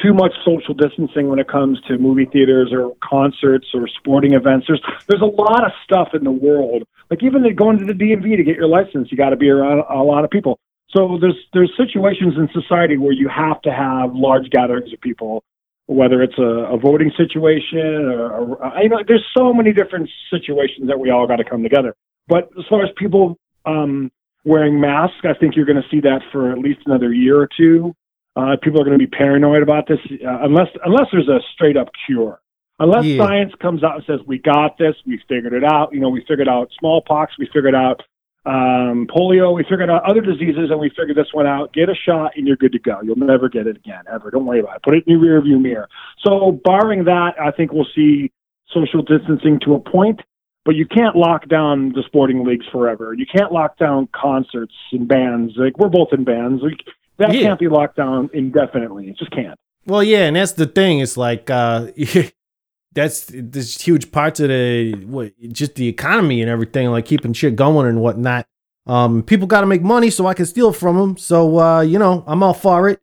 too 0.00 0.14
much 0.14 0.32
social 0.44 0.74
distancing 0.74 1.28
when 1.28 1.38
it 1.38 1.48
comes 1.48 1.80
to 1.88 1.98
movie 1.98 2.24
theaters 2.24 2.72
or 2.72 2.94
concerts 3.02 3.66
or 3.74 3.88
sporting 3.88 4.34
events. 4.34 4.66
There's 4.68 4.82
there's 5.08 5.22
a 5.22 5.26
lot 5.26 5.64
of 5.64 5.72
stuff 5.84 6.08
in 6.14 6.24
the 6.24 6.30
world. 6.30 6.84
Like 7.10 7.22
even 7.22 7.42
going 7.54 7.78
to 7.78 7.84
the 7.84 7.92
DMV 7.92 8.36
to 8.36 8.44
get 8.44 8.56
your 8.56 8.68
license, 8.68 9.08
you 9.10 9.16
got 9.16 9.30
to 9.30 9.36
be 9.36 9.50
around 9.50 9.84
a 9.88 10.02
lot 10.02 10.24
of 10.24 10.30
people. 10.30 10.58
So 10.94 11.18
there's 11.20 11.36
there's 11.52 11.72
situations 11.76 12.34
in 12.36 12.48
society 12.52 12.96
where 12.96 13.12
you 13.12 13.28
have 13.28 13.60
to 13.62 13.72
have 13.72 14.14
large 14.14 14.50
gatherings 14.50 14.92
of 14.92 15.00
people, 15.00 15.44
whether 15.86 16.22
it's 16.22 16.38
a, 16.38 16.74
a 16.74 16.78
voting 16.78 17.12
situation 17.16 17.78
or, 17.80 18.56
or 18.56 18.82
you 18.82 18.88
know, 18.88 18.98
there's 19.06 19.26
so 19.36 19.52
many 19.52 19.72
different 19.72 20.10
situations 20.30 20.88
that 20.88 20.98
we 20.98 21.10
all 21.10 21.26
got 21.26 21.36
to 21.36 21.44
come 21.44 21.62
together. 21.62 21.94
But 22.28 22.50
as 22.58 22.64
far 22.68 22.82
as 22.82 22.90
people 22.96 23.38
um, 23.64 24.10
wearing 24.44 24.80
masks, 24.80 25.24
I 25.24 25.34
think 25.34 25.56
you're 25.56 25.66
going 25.66 25.82
to 25.82 25.88
see 25.90 26.00
that 26.00 26.20
for 26.30 26.52
at 26.52 26.58
least 26.58 26.80
another 26.86 27.12
year 27.12 27.40
or 27.40 27.48
two. 27.56 27.94
Uh, 28.34 28.56
people 28.62 28.80
are 28.80 28.84
going 28.84 28.98
to 28.98 29.04
be 29.04 29.10
paranoid 29.10 29.62
about 29.62 29.86
this 29.86 29.98
uh, 30.24 30.38
unless 30.42 30.68
unless 30.84 31.06
there's 31.12 31.28
a 31.28 31.40
straight 31.54 31.76
up 31.76 31.88
cure. 32.06 32.40
Unless 32.78 33.04
Yeah. 33.04 33.24
science 33.24 33.52
comes 33.60 33.84
out 33.84 33.96
and 33.96 34.04
says 34.06 34.20
we 34.26 34.38
got 34.38 34.78
this, 34.78 34.94
we 35.06 35.20
figured 35.28 35.52
it 35.52 35.62
out. 35.64 35.92
You 35.92 36.00
know, 36.00 36.08
we 36.08 36.24
figured 36.26 36.48
out 36.48 36.70
smallpox, 36.78 37.34
we 37.38 37.46
figured 37.52 37.74
out 37.74 38.02
um, 38.44 39.06
polio, 39.06 39.54
we 39.54 39.62
figured 39.62 39.88
out 39.90 40.02
other 40.08 40.20
diseases, 40.20 40.70
and 40.70 40.80
we 40.80 40.88
figured 40.88 41.16
this 41.16 41.28
one 41.32 41.46
out. 41.46 41.72
Get 41.72 41.88
a 41.88 41.94
shot, 41.94 42.32
and 42.36 42.44
you're 42.46 42.56
good 42.56 42.72
to 42.72 42.78
go. 42.80 42.98
You'll 43.02 43.14
never 43.16 43.48
get 43.48 43.68
it 43.68 43.76
again, 43.76 44.02
ever. 44.12 44.30
Don't 44.32 44.46
worry 44.46 44.58
about 44.60 44.76
it. 44.76 44.82
Put 44.82 44.94
it 44.94 45.04
in 45.06 45.20
your 45.20 45.40
rearview 45.42 45.60
mirror. 45.60 45.88
So, 46.26 46.58
barring 46.64 47.04
that, 47.04 47.34
I 47.40 47.52
think 47.52 47.72
we'll 47.72 47.86
see 47.94 48.32
social 48.72 49.02
distancing 49.02 49.60
to 49.64 49.74
a 49.74 49.78
point. 49.80 50.22
but 50.64 50.74
you 50.76 50.86
can't 50.86 51.16
lock 51.16 51.48
down 51.48 51.90
the 51.92 52.02
sporting 52.06 52.44
leagues 52.44 52.66
forever. 52.70 53.12
You 53.14 53.26
can't 53.26 53.52
lock 53.52 53.78
down 53.78 54.08
concerts 54.14 54.74
and 54.92 55.06
bands. 55.08 55.54
Like 55.56 55.76
we're 55.76 55.88
both 55.88 56.08
in 56.12 56.22
bands. 56.24 56.62
Like 56.62 56.80
that 57.22 57.34
Yeah. 57.34 57.42
can't 57.48 57.60
be 57.60 57.68
locked 57.68 57.96
down 57.96 58.30
indefinitely. 58.32 59.08
It 59.08 59.16
just 59.18 59.30
can't. 59.30 59.58
Well, 59.86 60.02
yeah, 60.02 60.26
and 60.26 60.36
that's 60.36 60.52
the 60.52 60.66
thing. 60.66 61.00
It's 61.00 61.16
like 61.16 61.50
uh 61.50 61.88
that's 62.94 63.30
there's 63.32 63.80
huge 63.80 64.12
parts 64.12 64.38
of 64.40 64.48
the 64.48 64.94
what 65.06 65.32
just 65.50 65.74
the 65.76 65.88
economy 65.88 66.40
and 66.42 66.50
everything, 66.50 66.88
like 66.90 67.06
keeping 67.06 67.32
shit 67.32 67.56
going 67.56 67.88
and 67.88 68.00
whatnot. 68.00 68.46
Um, 68.86 69.22
people 69.22 69.46
got 69.46 69.60
to 69.60 69.66
make 69.66 69.82
money 69.82 70.10
so 70.10 70.26
I 70.26 70.34
can 70.34 70.44
steal 70.46 70.72
from 70.72 70.96
them. 70.96 71.16
So 71.16 71.58
uh, 71.58 71.80
you 71.80 71.98
know, 71.98 72.24
I'm 72.26 72.42
all 72.42 72.54
for 72.54 72.88
it. 72.88 73.00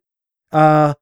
Uh, 0.52 0.94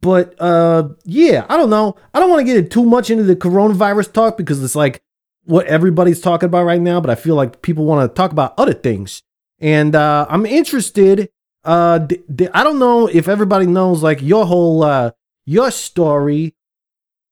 but 0.00 0.34
uh, 0.40 0.88
yeah, 1.04 1.46
I 1.48 1.56
don't 1.56 1.70
know. 1.70 1.96
I 2.12 2.20
don't 2.20 2.30
want 2.30 2.46
to 2.46 2.52
get 2.52 2.70
too 2.70 2.84
much 2.84 3.10
into 3.10 3.24
the 3.24 3.36
coronavirus 3.36 4.12
talk 4.12 4.36
because 4.36 4.62
it's 4.62 4.76
like 4.76 5.02
what 5.44 5.66
everybody's 5.66 6.20
talking 6.20 6.46
about 6.48 6.64
right 6.64 6.80
now. 6.80 7.00
But 7.00 7.10
I 7.10 7.14
feel 7.14 7.34
like 7.36 7.62
people 7.62 7.84
want 7.84 8.08
to 8.08 8.14
talk 8.14 8.32
about 8.32 8.54
other 8.58 8.74
things, 8.74 9.22
and 9.60 9.94
uh, 9.94 10.26
I'm 10.28 10.44
interested. 10.46 11.30
Uh, 11.66 11.98
d- 11.98 12.22
d- 12.34 12.48
I 12.54 12.62
don't 12.64 12.78
know 12.78 13.06
if 13.08 13.28
everybody 13.28 13.66
knows 13.66 14.02
like 14.02 14.22
your 14.22 14.46
whole 14.46 14.82
uh 14.84 15.10
your 15.44 15.70
story 15.70 16.54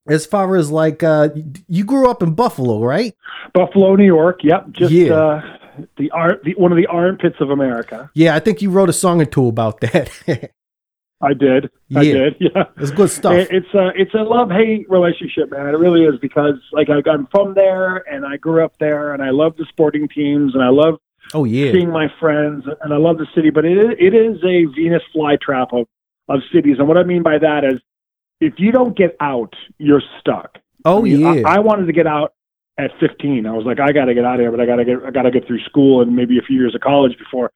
as 0.08 0.26
far 0.26 0.56
as 0.56 0.70
like 0.70 1.02
uh 1.02 1.28
you 1.68 1.84
grew 1.84 2.10
up 2.10 2.22
in 2.22 2.34
Buffalo, 2.34 2.82
right? 2.82 3.14
Buffalo, 3.54 3.94
New 3.96 4.04
York. 4.04 4.40
Yep, 4.42 4.70
just 4.72 4.92
Yeah. 4.92 5.14
uh, 5.14 5.42
the 5.96 6.10
art, 6.10 6.42
the, 6.44 6.52
one 6.56 6.70
of 6.72 6.76
the 6.76 6.86
armpits 6.86 7.36
of 7.40 7.50
America. 7.50 8.10
Yeah, 8.14 8.34
I 8.36 8.40
think 8.40 8.60
you 8.62 8.70
wrote 8.70 8.88
a 8.88 8.92
song 8.92 9.20
or 9.20 9.24
two 9.24 9.46
about 9.48 9.80
that. 9.80 10.10
I 11.20 11.32
did. 11.32 11.70
I 11.96 12.04
did. 12.04 12.36
Yeah. 12.40 12.64
it's 12.76 12.90
good 12.90 13.10
stuff. 13.10 13.32
It- 13.34 13.50
It's 13.50 13.72
a 13.74 13.90
it's 13.96 14.14
a 14.14 14.18
love 14.22 14.50
hate 14.50 14.90
relationship, 14.90 15.50
man. 15.50 15.66
It 15.68 15.78
really 15.78 16.02
is 16.04 16.18
because 16.20 16.56
like 16.72 16.88
I, 16.90 17.08
I'm 17.10 17.26
from 17.28 17.54
there 17.54 17.98
and 18.12 18.26
I 18.26 18.36
grew 18.36 18.64
up 18.64 18.76
there 18.78 19.14
and 19.14 19.22
I 19.22 19.30
love 19.30 19.56
the 19.56 19.64
sporting 19.70 20.08
teams 20.08 20.54
and 20.54 20.62
I 20.62 20.68
love 20.70 20.98
oh 21.34 21.44
yeah. 21.44 21.72
seeing 21.72 21.90
my 21.90 22.06
friends 22.18 22.64
and 22.82 22.92
I 22.92 22.96
love 22.96 23.18
the 23.18 23.26
city. 23.34 23.50
But 23.50 23.64
it 23.64 23.76
is, 23.76 23.90
it 23.98 24.14
is 24.14 24.38
a 24.44 24.64
Venus 24.74 25.02
flytrap 25.14 25.78
of 25.78 25.86
of 26.28 26.40
cities, 26.52 26.76
and 26.78 26.88
what 26.88 26.96
I 26.96 27.02
mean 27.02 27.22
by 27.22 27.38
that 27.38 27.64
is 27.64 27.80
if 28.40 28.54
you 28.58 28.72
don't 28.72 28.96
get 28.96 29.16
out, 29.20 29.54
you're 29.78 30.02
stuck. 30.20 30.58
Oh 30.84 30.98
I 30.98 31.02
mean, 31.02 31.20
yeah. 31.20 31.42
I, 31.46 31.56
I 31.56 31.58
wanted 31.58 31.86
to 31.86 31.92
get 31.92 32.06
out 32.06 32.34
at 32.78 32.90
15. 33.00 33.46
I 33.46 33.52
was 33.52 33.64
like, 33.64 33.78
I 33.80 33.92
got 33.92 34.06
to 34.06 34.14
get 34.14 34.24
out 34.24 34.34
of 34.34 34.40
here, 34.40 34.50
but 34.50 34.60
I 34.60 34.66
got 34.66 34.76
to 34.76 34.84
get 34.84 34.98
I 35.04 35.10
got 35.10 35.22
to 35.22 35.30
get 35.30 35.46
through 35.46 35.60
school 35.60 36.02
and 36.02 36.14
maybe 36.14 36.38
a 36.38 36.42
few 36.42 36.56
years 36.56 36.74
of 36.74 36.80
college 36.80 37.16
before 37.18 37.50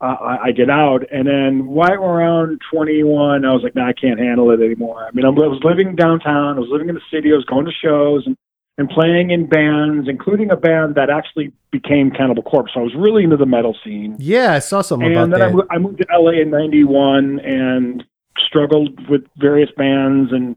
uh, 0.00 0.16
I, 0.20 0.36
I 0.46 0.52
get 0.52 0.70
out. 0.70 1.02
And 1.12 1.26
then 1.26 1.68
right 1.70 1.92
around 1.92 2.60
21, 2.72 3.44
I 3.44 3.52
was 3.52 3.62
like, 3.62 3.74
no, 3.74 3.82
I 3.82 3.92
can't 3.92 4.18
handle 4.18 4.50
it 4.50 4.60
anymore. 4.64 5.06
I 5.06 5.10
mean, 5.12 5.26
I'm, 5.26 5.34
I 5.34 5.46
was 5.46 5.60
living 5.62 5.94
downtown. 5.94 6.56
I 6.56 6.60
was 6.60 6.70
living 6.70 6.88
in 6.88 6.94
the 6.94 7.02
city. 7.12 7.32
I 7.32 7.36
was 7.36 7.44
going 7.44 7.66
to 7.66 7.72
shows 7.72 8.26
and 8.26 8.36
and 8.80 8.88
playing 8.90 9.30
in 9.30 9.46
bands, 9.46 10.08
including 10.08 10.50
a 10.50 10.56
band 10.56 10.96
that 10.96 11.10
actually 11.10 11.52
became 11.70 12.10
Cannibal 12.10 12.42
Corpse. 12.42 12.72
So 12.74 12.80
I 12.80 12.82
was 12.82 12.94
really 12.96 13.22
into 13.22 13.36
the 13.36 13.46
metal 13.46 13.76
scene. 13.84 14.16
yeah, 14.18 14.52
I 14.54 14.58
saw 14.58 14.80
something 14.82 15.06
And 15.06 15.16
about 15.16 15.30
then 15.30 15.42
I, 15.42 15.46
that. 15.48 15.54
mo- 15.54 15.66
I 15.70 15.78
moved 15.78 15.98
to 15.98 16.06
LA 16.12 16.40
in 16.42 16.50
'91 16.50 17.38
and 17.40 18.02
struggled 18.46 19.08
with 19.08 19.22
various 19.36 19.70
bands 19.76 20.32
and 20.32 20.56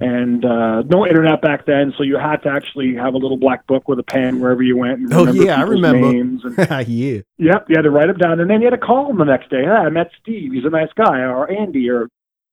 and 0.00 0.44
uh, 0.44 0.82
no 0.82 1.06
internet 1.06 1.40
back 1.42 1.64
then, 1.64 1.94
so 1.96 2.02
you 2.02 2.16
had 2.18 2.38
to 2.42 2.48
actually 2.48 2.94
have 2.96 3.14
a 3.14 3.16
little 3.18 3.36
black 3.36 3.66
book 3.68 3.86
with 3.86 4.00
a 4.00 4.02
pen 4.02 4.40
wherever 4.40 4.60
you 4.60 4.76
went. 4.76 4.98
And 4.98 5.14
Oh, 5.14 5.20
remember 5.26 5.44
yeah, 5.44 5.60
I 5.60 5.62
remember. 5.62 6.12
Names 6.12 6.44
and, 6.44 6.56
yeah. 6.88 7.20
yep, 7.38 7.66
you 7.68 7.76
had 7.76 7.82
to 7.82 7.90
write 7.90 8.08
them 8.08 8.16
down, 8.18 8.40
and 8.40 8.50
then 8.50 8.60
you 8.60 8.66
had 8.66 8.78
to 8.78 8.84
call 8.84 9.06
them 9.06 9.18
the 9.18 9.24
next 9.24 9.48
day. 9.48 9.62
Hey, 9.62 9.70
I 9.70 9.90
met 9.90 10.10
Steve. 10.20 10.52
He's 10.52 10.64
a 10.64 10.70
nice 10.70 10.88
guy, 10.96 11.20
or 11.20 11.48
Andy, 11.48 11.88
or 11.88 12.08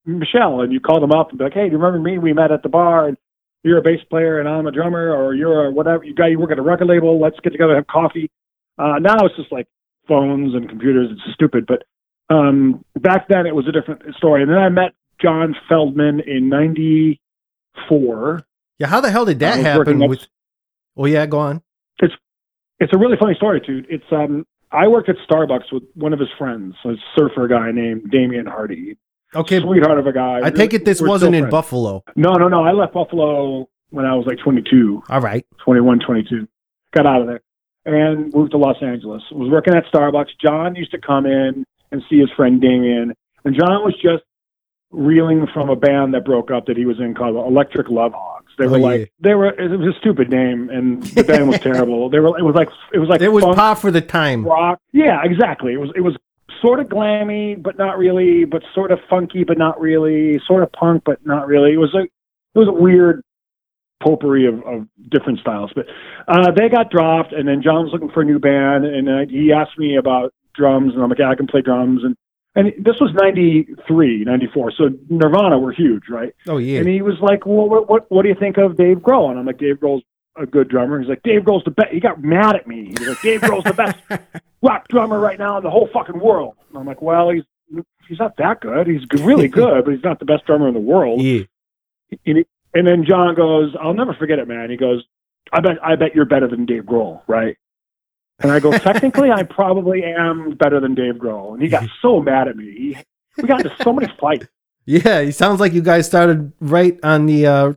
Michelle, 0.05 0.61
and 0.61 0.71
you 0.71 0.79
called 0.79 1.01
them 1.01 1.11
up 1.11 1.29
and 1.29 1.39
be 1.39 1.43
like, 1.45 1.53
"Hey, 1.53 1.65
do 1.65 1.71
you 1.71 1.77
remember 1.79 1.97
me? 1.99 2.19
We 2.19 2.33
met 2.33 2.51
at 2.51 2.61
the 2.61 2.69
bar, 2.69 3.07
and 3.07 3.17
you're 3.63 3.77
a 3.77 3.81
bass 3.81 4.01
player, 4.09 4.39
and 4.39 4.47
I'm 4.47 4.67
a 4.67 4.71
drummer, 4.71 5.13
or 5.13 5.33
you're 5.33 5.65
a 5.67 5.71
whatever. 5.71 6.03
You 6.03 6.13
guy, 6.13 6.27
you 6.27 6.39
work 6.39 6.51
at 6.51 6.59
a 6.59 6.61
record 6.61 6.87
label. 6.87 7.19
Let's 7.19 7.39
get 7.41 7.51
together, 7.51 7.75
have 7.75 7.87
coffee." 7.87 8.29
Uh, 8.77 8.99
now 8.99 9.17
it's 9.25 9.35
just 9.35 9.51
like 9.51 9.67
phones 10.07 10.55
and 10.55 10.69
computers. 10.69 11.09
It's 11.11 11.21
stupid, 11.33 11.65
but 11.67 11.83
um, 12.33 12.85
back 12.99 13.27
then 13.27 13.45
it 13.45 13.55
was 13.55 13.67
a 13.67 13.71
different 13.71 14.15
story. 14.15 14.41
And 14.41 14.51
then 14.51 14.57
I 14.59 14.69
met 14.69 14.93
John 15.21 15.55
Feldmann 15.69 16.25
in 16.25 16.49
'94. 16.49 18.45
Yeah, 18.77 18.87
how 18.87 19.01
the 19.01 19.11
hell 19.11 19.25
did 19.25 19.39
that 19.39 19.59
happen 19.59 19.99
with 20.07 20.27
Oh 20.95 21.05
yeah, 21.05 21.25
go 21.25 21.39
on. 21.39 21.61
It's 22.79 22.93
a 22.93 22.97
really 22.97 23.17
funny 23.19 23.35
story, 23.35 23.59
dude. 23.59 23.85
It's 23.89 24.05
um, 24.11 24.45
I 24.71 24.87
worked 24.87 25.09
at 25.09 25.17
Starbucks 25.29 25.71
with 25.71 25.83
one 25.95 26.13
of 26.13 26.19
his 26.19 26.29
friends, 26.37 26.75
a 26.85 26.93
surfer 27.15 27.47
guy 27.47 27.71
named 27.71 28.09
Damian 28.09 28.45
Hardy. 28.45 28.97
Okay, 29.35 29.59
Sweetheart 29.61 29.99
of 29.99 30.07
a 30.07 30.13
guy. 30.13 30.39
I 30.43 30.49
take 30.49 30.73
it 30.73 30.85
this 30.85 31.01
We're 31.01 31.07
wasn't 31.09 31.35
in 31.35 31.43
friends. 31.43 31.51
Buffalo. 31.51 32.03
No, 32.15 32.33
no, 32.33 32.47
no. 32.47 32.63
I 32.63 32.71
left 32.71 32.93
Buffalo 32.93 33.69
when 33.91 34.05
I 34.05 34.15
was 34.15 34.25
like 34.25 34.39
22, 34.39 35.03
All 35.09 35.21
right. 35.21 35.45
21, 35.63 35.99
22. 35.99 36.47
Got 36.93 37.05
out 37.05 37.21
of 37.21 37.27
there 37.27 37.41
and 37.85 38.33
moved 38.33 38.51
to 38.51 38.57
Los 38.57 38.77
Angeles. 38.81 39.21
Was 39.31 39.49
working 39.51 39.75
at 39.75 39.85
Starbucks. 39.85 40.29
John 40.43 40.75
used 40.75 40.91
to 40.91 40.97
come 40.99 41.25
in 41.25 41.63
and 41.91 42.03
see 42.09 42.17
his 42.19 42.29
friend 42.35 42.59
Damien. 42.59 43.13
And 43.45 43.55
John 43.55 43.83
was 43.83 43.93
just 44.01 44.23
reeling 44.91 45.45
from 45.53 45.69
a 45.69 45.75
band 45.75 46.13
that 46.15 46.25
broke 46.25 46.49
up 46.49 46.65
that 46.65 46.75
he 46.77 46.85
was 46.85 46.99
in 46.99 47.13
called 47.13 47.35
Electric 47.35 47.89
Love 47.89 48.11
Hogs. 48.13 48.51
They 48.57 48.65
Oh, 48.65 48.69
were 48.71 48.77
yeah. 48.79 48.85
like 48.85 49.13
they 49.19 49.33
were 49.35 49.47
it 49.49 49.69
was 49.79 49.95
a 49.95 49.99
stupid 49.99 50.29
name 50.31 50.69
and 50.71 51.01
the 51.03 51.23
band 51.23 51.47
was 51.47 51.59
terrible. 51.61 52.09
They 52.09 52.19
were 52.19 52.37
it 52.37 52.41
was 52.43 52.55
like 52.55 52.69
it 52.93 52.97
was 52.97 53.07
like 53.07 53.21
It 53.21 53.29
was 53.29 53.43
par 53.43 53.75
for 53.75 53.91
the 53.91 54.01
time. 54.01 54.43
rock. 54.45 54.79
Yeah, 54.91 55.21
exactly. 55.23 55.73
It 55.73 55.77
was 55.79 55.91
it 55.95 56.01
was 56.01 56.17
sort 56.61 56.79
of 56.79 56.87
glammy 56.87 57.61
but 57.61 57.77
not 57.77 57.97
really, 57.97 58.45
but 58.45 58.63
sort 58.73 58.91
of 58.91 58.99
funky 59.09 59.43
but 59.43 59.57
not 59.57 59.79
really, 59.79 60.39
sort 60.47 60.63
of 60.63 60.71
punk 60.71 61.03
but 61.05 61.25
not 61.25 61.47
really. 61.47 61.73
It 61.73 61.77
was 61.77 61.93
a 61.93 62.03
it 62.03 62.57
was 62.59 62.67
a 62.67 62.73
weird 62.73 63.21
potpourri 64.01 64.47
of, 64.47 64.63
of 64.63 64.87
different 65.09 65.39
styles. 65.39 65.71
But 65.75 65.87
uh, 66.27 66.51
they 66.51 66.69
got 66.69 66.89
dropped, 66.89 67.33
and 67.33 67.47
then 67.47 67.61
John 67.61 67.83
was 67.83 67.91
looking 67.91 68.09
for 68.09 68.21
a 68.21 68.25
new 68.25 68.39
band, 68.39 68.85
and 68.85 69.09
uh, 69.09 69.29
he 69.29 69.51
asked 69.51 69.77
me 69.77 69.97
about 69.97 70.33
drums, 70.55 70.93
and 70.93 71.03
I'm 71.03 71.09
like, 71.09 71.19
yeah, 71.19 71.29
I 71.29 71.35
can 71.35 71.47
play 71.47 71.61
drums, 71.61 72.03
and 72.03 72.15
and 72.55 72.73
this 72.83 72.95
was 72.99 73.11
93, 73.13 74.23
94, 74.25 74.71
so 74.71 74.89
Nirvana 75.07 75.59
were 75.59 75.71
huge, 75.71 76.09
right? 76.09 76.33
Oh 76.47 76.57
yeah. 76.57 76.79
And 76.79 76.89
he 76.89 77.01
was 77.01 77.15
like, 77.21 77.45
"Well, 77.45 77.69
what 77.69 77.87
what, 77.89 78.11
what 78.11 78.23
do 78.23 78.29
you 78.29 78.35
think 78.35 78.57
of 78.57 78.75
Dave 78.75 78.97
Grohl?" 78.97 79.29
And 79.29 79.39
I'm 79.39 79.45
like, 79.45 79.59
"Dave 79.59 79.75
Grohl's 79.75 80.03
a 80.37 80.45
good 80.45 80.69
drummer." 80.69 80.99
He's 80.99 81.09
like, 81.09 81.23
"Dave 81.23 81.41
Grohl's 81.41 81.63
the 81.63 81.71
best." 81.71 81.91
He 81.91 81.99
got 81.99 82.23
mad 82.23 82.55
at 82.55 82.67
me. 82.67 82.87
He's 82.97 83.07
like, 83.07 83.21
"Dave 83.21 83.41
Grohl's 83.41 83.63
the 83.63 83.73
best 83.73 83.97
rock 84.61 84.87
drummer 84.87 85.19
right 85.19 85.39
now 85.39 85.57
in 85.57 85.63
the 85.63 85.69
whole 85.69 85.89
fucking 85.93 86.19
world." 86.19 86.55
And 86.69 86.77
I'm 86.77 86.85
like, 86.85 87.01
"Well, 87.01 87.29
he's 87.29 87.43
he's 88.07 88.19
not 88.19 88.37
that 88.37 88.61
good. 88.61 88.87
He's 88.87 89.05
really 89.21 89.47
good, 89.61 89.85
but 89.85 89.93
he's 89.93 90.03
not 90.03 90.19
the 90.19 90.25
best 90.25 90.45
drummer 90.45 90.67
in 90.67 90.73
the 90.73 90.79
world." 90.79 91.21
Yeah. 91.21 91.43
And, 92.25 92.37
he, 92.37 92.45
and 92.73 92.87
then 92.87 93.05
John 93.05 93.35
goes, 93.35 93.75
"I'll 93.79 93.93
never 93.93 94.13
forget 94.13 94.39
it, 94.39 94.47
man." 94.47 94.69
He 94.69 94.77
goes, 94.77 95.03
"I 95.51 95.59
bet 95.59 95.77
I 95.83 95.95
bet 95.95 96.15
you're 96.15 96.25
better 96.25 96.47
than 96.47 96.65
Dave 96.65 96.83
Grohl, 96.83 97.21
right?" 97.27 97.57
And 98.39 98.51
I 98.51 98.59
go, 98.59 98.71
"Technically, 98.71 99.31
I 99.31 99.43
probably 99.43 100.03
am 100.03 100.51
better 100.51 100.79
than 100.79 100.95
Dave 100.95 101.15
Grohl." 101.15 101.53
And 101.53 101.61
he 101.61 101.69
got 101.69 101.87
so 102.01 102.21
mad 102.21 102.47
at 102.47 102.55
me. 102.55 102.65
He, 102.71 102.97
we 103.41 103.47
got 103.47 103.63
into 103.65 103.75
so 103.83 103.93
many 103.93 104.11
fights. 104.19 104.47
Yeah, 104.85 105.19
it 105.19 105.33
sounds 105.33 105.59
like 105.59 105.73
you 105.73 105.81
guys 105.81 106.07
started 106.07 106.51
right 106.59 106.99
on 107.03 107.25
the 107.25 107.45
uh 107.45 107.73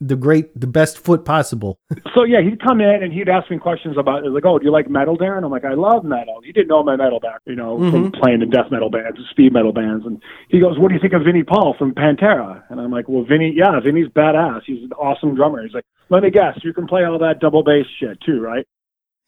the 0.00 0.16
great 0.16 0.58
the 0.58 0.66
best 0.66 0.98
foot 0.98 1.24
possible. 1.24 1.78
so 2.14 2.24
yeah, 2.24 2.40
he'd 2.42 2.60
come 2.60 2.80
in 2.80 3.02
and 3.02 3.12
he'd 3.12 3.28
ask 3.28 3.50
me 3.50 3.58
questions 3.58 3.96
about 3.96 4.24
like, 4.26 4.44
oh, 4.44 4.58
do 4.58 4.64
you 4.64 4.72
like 4.72 4.88
metal, 4.90 5.16
Darren? 5.16 5.44
I'm 5.44 5.50
like, 5.50 5.64
I 5.64 5.74
love 5.74 6.04
metal. 6.04 6.40
He 6.44 6.52
didn't 6.52 6.68
know 6.68 6.82
my 6.82 6.96
metal 6.96 7.20
back, 7.20 7.40
you 7.46 7.54
know, 7.54 7.78
from 7.78 8.10
mm-hmm. 8.10 8.20
playing 8.20 8.42
in 8.42 8.50
death 8.50 8.70
metal 8.70 8.90
bands, 8.90 9.18
and 9.18 9.26
speed 9.30 9.52
metal 9.52 9.72
bands. 9.72 10.04
And 10.06 10.20
he 10.48 10.60
goes, 10.60 10.78
what 10.78 10.88
do 10.88 10.94
you 10.94 11.00
think 11.00 11.14
of 11.14 11.22
Vinnie 11.24 11.44
Paul 11.44 11.74
from 11.78 11.94
Pantera? 11.94 12.62
And 12.70 12.80
I'm 12.80 12.90
like, 12.90 13.08
well, 13.08 13.24
Vinnie, 13.24 13.54
yeah, 13.56 13.80
Vinnie's 13.80 14.08
badass. 14.08 14.62
He's 14.66 14.82
an 14.82 14.92
awesome 14.92 15.34
drummer. 15.34 15.62
He's 15.62 15.74
like, 15.74 15.86
let 16.10 16.22
me 16.22 16.30
guess, 16.30 16.58
you 16.62 16.72
can 16.72 16.86
play 16.86 17.04
all 17.04 17.18
that 17.18 17.40
double 17.40 17.62
bass 17.62 17.86
shit 17.98 18.20
too, 18.20 18.40
right? 18.40 18.66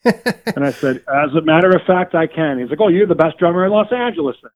and 0.05 0.65
I 0.65 0.71
said, 0.71 0.97
as 0.99 1.35
a 1.35 1.41
matter 1.41 1.71
of 1.71 1.83
fact, 1.87 2.15
I 2.15 2.27
can. 2.27 2.59
He's 2.59 2.71
like, 2.71 2.81
oh, 2.81 2.89
you're 2.89 3.07
the 3.07 3.15
best 3.15 3.39
drummer 3.39 3.65
in 3.65 3.73
Los 3.73 3.91
Angeles. 3.91 4.37
Then. 4.43 4.51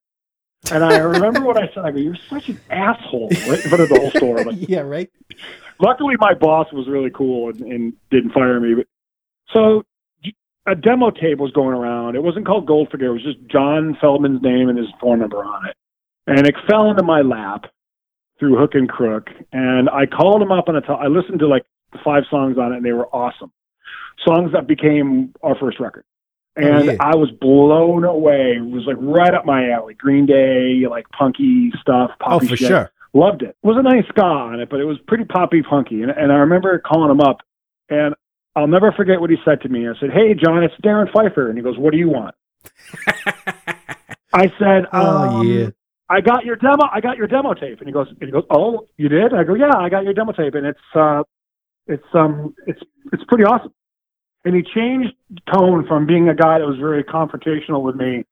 And 0.73 0.85
I 0.85 0.99
remember 0.99 1.41
what 1.41 1.57
I 1.57 1.69
said. 1.75 1.85
I 1.85 1.91
go, 1.91 1.99
you're 1.99 2.17
such 2.29 2.49
an 2.49 2.61
asshole, 2.71 3.29
right 3.31 3.65
in 3.65 3.69
front 3.69 3.83
of 3.83 3.89
the 3.89 3.99
whole 3.99 4.11
store. 4.11 4.45
Like, 4.45 4.57
yeah, 4.69 4.81
right. 4.81 5.11
Luckily 5.81 6.15
my 6.19 6.35
boss 6.35 6.67
was 6.73 6.89
really 6.89 7.11
cool 7.11 7.49
and, 7.51 7.61
and 7.61 7.93
didn't 8.11 8.33
fire 8.33 8.61
me. 8.61 8.75
But 8.75 8.87
so 9.55 9.83
a 10.67 10.75
demo 10.75 11.11
tape 11.11 11.39
was 11.39 11.53
going 11.53 11.75
around. 11.75 12.17
It 12.17 12.23
wasn't 12.23 12.47
called 12.47 12.67
Goldfinger. 12.69 13.03
It 13.03 13.13
was 13.13 13.23
just 13.23 13.39
John 13.47 13.97
Feldmann's 14.03 14.43
name 14.43 14.69
and 14.69 14.79
his 14.79 14.89
phone 15.01 15.21
number 15.21 15.43
on 15.43 15.69
it. 15.69 15.77
And 16.27 16.47
it 16.47 16.55
fell 16.69 16.91
into 16.91 17.03
my 17.03 17.23
lap 17.23 17.65
through 18.39 18.57
hook 18.59 18.75
and 18.75 18.89
crook. 18.89 19.29
And 19.53 19.89
I 19.91 20.07
called 20.07 20.43
him 20.43 20.53
up 20.53 20.69
on 20.69 20.77
a 20.77 20.81
tel- 20.81 21.01
I 21.01 21.07
listened 21.07 21.41
to 21.41 21.47
like 21.49 21.65
five 22.05 22.25
songs 22.31 22.59
on 22.59 22.73
it 22.73 22.77
and 22.77 22.85
they 22.85 22.93
were 22.93 23.09
awesome. 23.09 23.53
Songs 24.27 24.53
that 24.53 24.67
became 24.67 25.33
our 25.43 25.57
first 25.59 25.81
record. 25.81 26.05
Oh, 26.59 26.63
and 26.63 26.85
yeah. 26.87 26.97
I 27.01 27.17
was 27.17 27.31
blown 27.31 28.05
away. 28.05 28.57
It 28.57 28.65
was 28.65 28.85
like 28.87 28.97
right 29.01 29.33
up 29.35 29.47
my 29.47 29.71
alley. 29.71 29.95
Green 29.95 30.27
Day, 30.27 30.87
like 30.89 31.09
punky 31.11 31.73
stuff, 31.81 32.11
Oh, 32.21 32.25
poppy 32.25 32.49
for 32.49 32.57
shit 32.57 32.69
sure. 32.69 32.91
Loved 33.13 33.43
it. 33.43 33.57
It 33.63 33.67
was 33.67 33.77
a 33.79 33.83
nice 33.83 34.07
ska 34.09 34.23
on 34.23 34.61
it, 34.61 34.71
but 34.71 34.81
it 34.81 34.85
was 34.85 34.99
pretty 35.07 35.25
poppy 35.25 35.63
punky. 35.63 36.03
And, 36.03 36.11
and 36.11 36.33
I 36.33 36.37
remember 36.37 36.79
calling 36.79 37.11
him 37.11 37.21
up, 37.21 37.39
and 37.89 38.15
I'll 38.57 38.67
never 38.67 38.93
forget 38.93 39.21
what 39.21 39.31
he 39.31 39.37
said 39.45 39.61
to 39.63 39.69
me. 39.69 39.89
I 39.89 39.93
said, 40.01 40.11
"Hey, 40.11 40.35
John, 40.35 40.63
it's 40.63 40.75
Darren 40.85 41.11
Pfeiffer," 41.13 41.49
and 41.49 41.57
he 41.57 41.63
goes, 41.63 41.79
"What 41.79 41.93
do 41.93 41.99
you 41.99 42.09
want?" 42.09 42.35
I 44.33 44.53
said, 44.59 44.87
Oh, 44.93 45.41
um, 45.41 45.47
yeah. 45.47 45.69
I 46.09 46.21
got 46.21 46.45
your 46.45 46.57
demo. 46.57 46.89
I 46.93 47.01
got 47.01 47.17
your 47.17 47.27
demo 47.27 47.55
tape." 47.55 47.79
And 47.79 47.87
he 47.87 47.93
goes, 47.93 48.09
and 48.09 48.19
"He 48.21 48.31
goes, 48.31 48.45
oh, 48.51 48.87
you 48.97 49.09
did?" 49.09 49.33
I 49.35 49.45
go, 49.45 49.55
"Yeah, 49.55 49.77
I 49.77 49.89
got 49.89 50.05
your 50.05 50.15
demo 50.15 50.33
tape, 50.33 50.55
and 50.55 50.67
it's 50.67 50.79
uh, 50.95 51.23
it's 51.87 52.07
um, 52.15 52.55
it's 52.67 52.81
it's 53.13 53.25
pretty 53.25 53.45
awesome." 53.45 53.73
and 54.45 54.55
he 54.55 54.63
changed 54.63 55.13
tone 55.53 55.87
from 55.87 56.07
being 56.07 56.29
a 56.29 56.35
guy 56.35 56.59
that 56.59 56.67
was 56.67 56.79
very 56.79 57.05
confrontational 57.05 57.83
with 57.83 57.95
me 57.97 58.25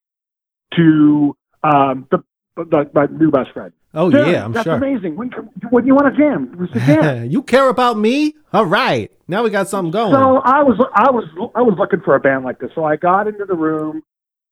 to 0.75 1.35
um, 1.63 2.07
the, 2.11 2.23
the 2.65 2.89
my 2.93 3.05
new 3.11 3.31
best 3.31 3.51
friend. 3.51 3.71
Oh 3.93 4.11
Dude, 4.11 4.27
yeah, 4.27 4.45
I'm 4.45 4.53
that's 4.53 4.65
sure. 4.65 4.75
amazing. 4.75 5.15
When, 5.15 5.29
when 5.71 5.85
you 5.87 5.95
want 5.95 6.13
to 6.13 6.21
jam, 6.21 6.55
we 6.59 6.67
should 6.67 6.81
jam. 6.83 7.25
you 7.31 7.41
care 7.41 7.69
about 7.69 7.97
me? 7.97 8.35
All 8.53 8.65
right. 8.65 9.11
Now 9.27 9.43
we 9.43 9.49
got 9.49 9.67
something 9.67 9.91
going. 9.91 10.13
So 10.13 10.37
I 10.43 10.61
was 10.63 10.77
I 10.93 11.09
was 11.11 11.25
I 11.55 11.61
was 11.61 11.75
looking 11.79 12.01
for 12.01 12.15
a 12.15 12.19
band 12.19 12.43
like 12.45 12.59
this. 12.59 12.69
So 12.75 12.83
I 12.83 12.95
got 12.97 13.27
into 13.27 13.45
the 13.45 13.55
room 13.55 14.03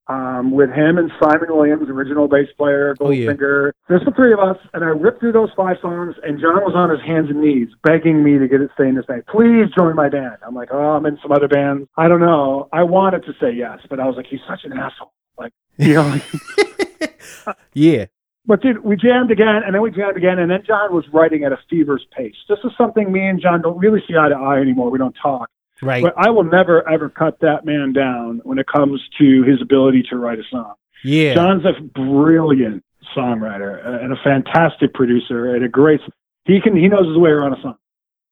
um, 0.08 0.52
with 0.52 0.70
him 0.70 0.98
and 0.98 1.12
Simon 1.22 1.50
Williams, 1.50 1.90
original 1.90 2.28
bass 2.28 2.48
player, 2.58 2.96
Oh, 3.00 3.10
yeah. 3.12 3.32
Goldfinger. 3.32 3.72
There's 3.90 4.06
the 4.06 4.12
three 4.12 4.32
of 4.32 4.40
us, 4.40 4.58
and 4.74 4.82
I 4.84 4.88
ripped 4.88 5.20
through 5.20 5.34
those 5.34 5.50
five 5.56 5.78
songs. 5.82 6.16
And 6.24 6.40
John 6.40 6.56
was 6.64 6.74
on 6.76 6.90
his 6.90 7.02
hands 7.06 7.30
and 7.30 7.42
knees, 7.42 7.68
begging 7.84 8.24
me 8.24 8.38
to 8.38 8.48
get 8.48 8.62
it 8.62 8.72
stay 8.74 8.88
in 8.88 8.96
this 8.96 9.06
band. 9.06 9.26
Please 9.28 9.66
join 9.78 9.96
my 9.96 10.08
band. 10.10 10.38
I'm 10.48 10.56
like, 10.56 10.70
oh, 10.72 10.78
I'm 10.96 11.06
in 11.06 11.18
some 11.22 11.32
other 11.34 11.48
bands. 11.50 11.90
I 11.98 12.08
don't 12.08 12.22
know. 12.22 12.70
I 12.72 12.84
wanted 12.84 13.24
to 13.26 13.34
say 13.42 13.52
yes, 13.54 13.80
but 13.90 14.00
I 14.00 14.06
was 14.08 14.16
like, 14.16 14.28
he's 14.28 14.40
such 14.48 14.64
an 14.64 14.74
asshole. 14.78 15.12
Like, 15.38 15.52
you 15.78 15.96
know. 15.96 16.20
yeah. 17.74 18.06
But 18.46 18.62
dude, 18.62 18.84
we 18.84 18.96
jammed 18.96 19.30
again, 19.30 19.62
and 19.66 19.76
then 19.76 19.82
we 19.82 19.92
jammed 19.92 20.16
again, 20.16 20.40
and 20.40 20.50
then 20.50 20.64
John 20.66 20.94
was 20.94 21.04
writing 21.12 21.44
at 21.44 21.52
a 21.52 21.60
fever's 21.70 22.06
pace. 22.16 22.36
This 22.48 22.60
is 22.64 22.72
something 22.78 23.12
me 23.12 23.28
and 23.28 23.42
John 23.42 23.62
don't 23.62 23.78
really 23.78 24.02
see 24.08 24.16
eye 24.16 24.30
to 24.30 24.36
eye 24.36 24.60
anymore. 24.60 24.90
We 24.90 24.98
don't 24.98 25.16
talk. 25.22 25.50
Right. 25.82 26.02
But 26.02 26.14
I 26.18 26.30
will 26.30 26.46
never 26.46 26.88
ever 26.88 27.10
cut 27.10 27.40
that 27.42 27.66
man 27.66 27.94
down 27.94 28.42
when 28.44 28.58
it 28.58 28.66
comes 28.68 29.02
to 29.20 29.44
his 29.44 29.62
ability 29.62 30.04
to 30.10 30.16
write 30.16 30.40
a 30.40 30.44
song. 30.50 30.74
yeah. 31.04 31.36
John's 31.36 31.66
a 31.66 31.82
brilliant 31.82 32.84
songwriter 33.16 33.86
uh, 33.86 34.04
and 34.04 34.14
a 34.14 34.18
fantastic 34.24 34.94
producer 34.94 35.54
and 35.54 35.64
a 35.64 35.70
great. 35.70 36.00
He 36.46 36.62
can 36.62 36.76
he 36.76 36.88
knows 36.88 37.08
his 37.08 37.18
way 37.18 37.30
around 37.30 37.54
a 37.54 37.62
song. 37.62 37.78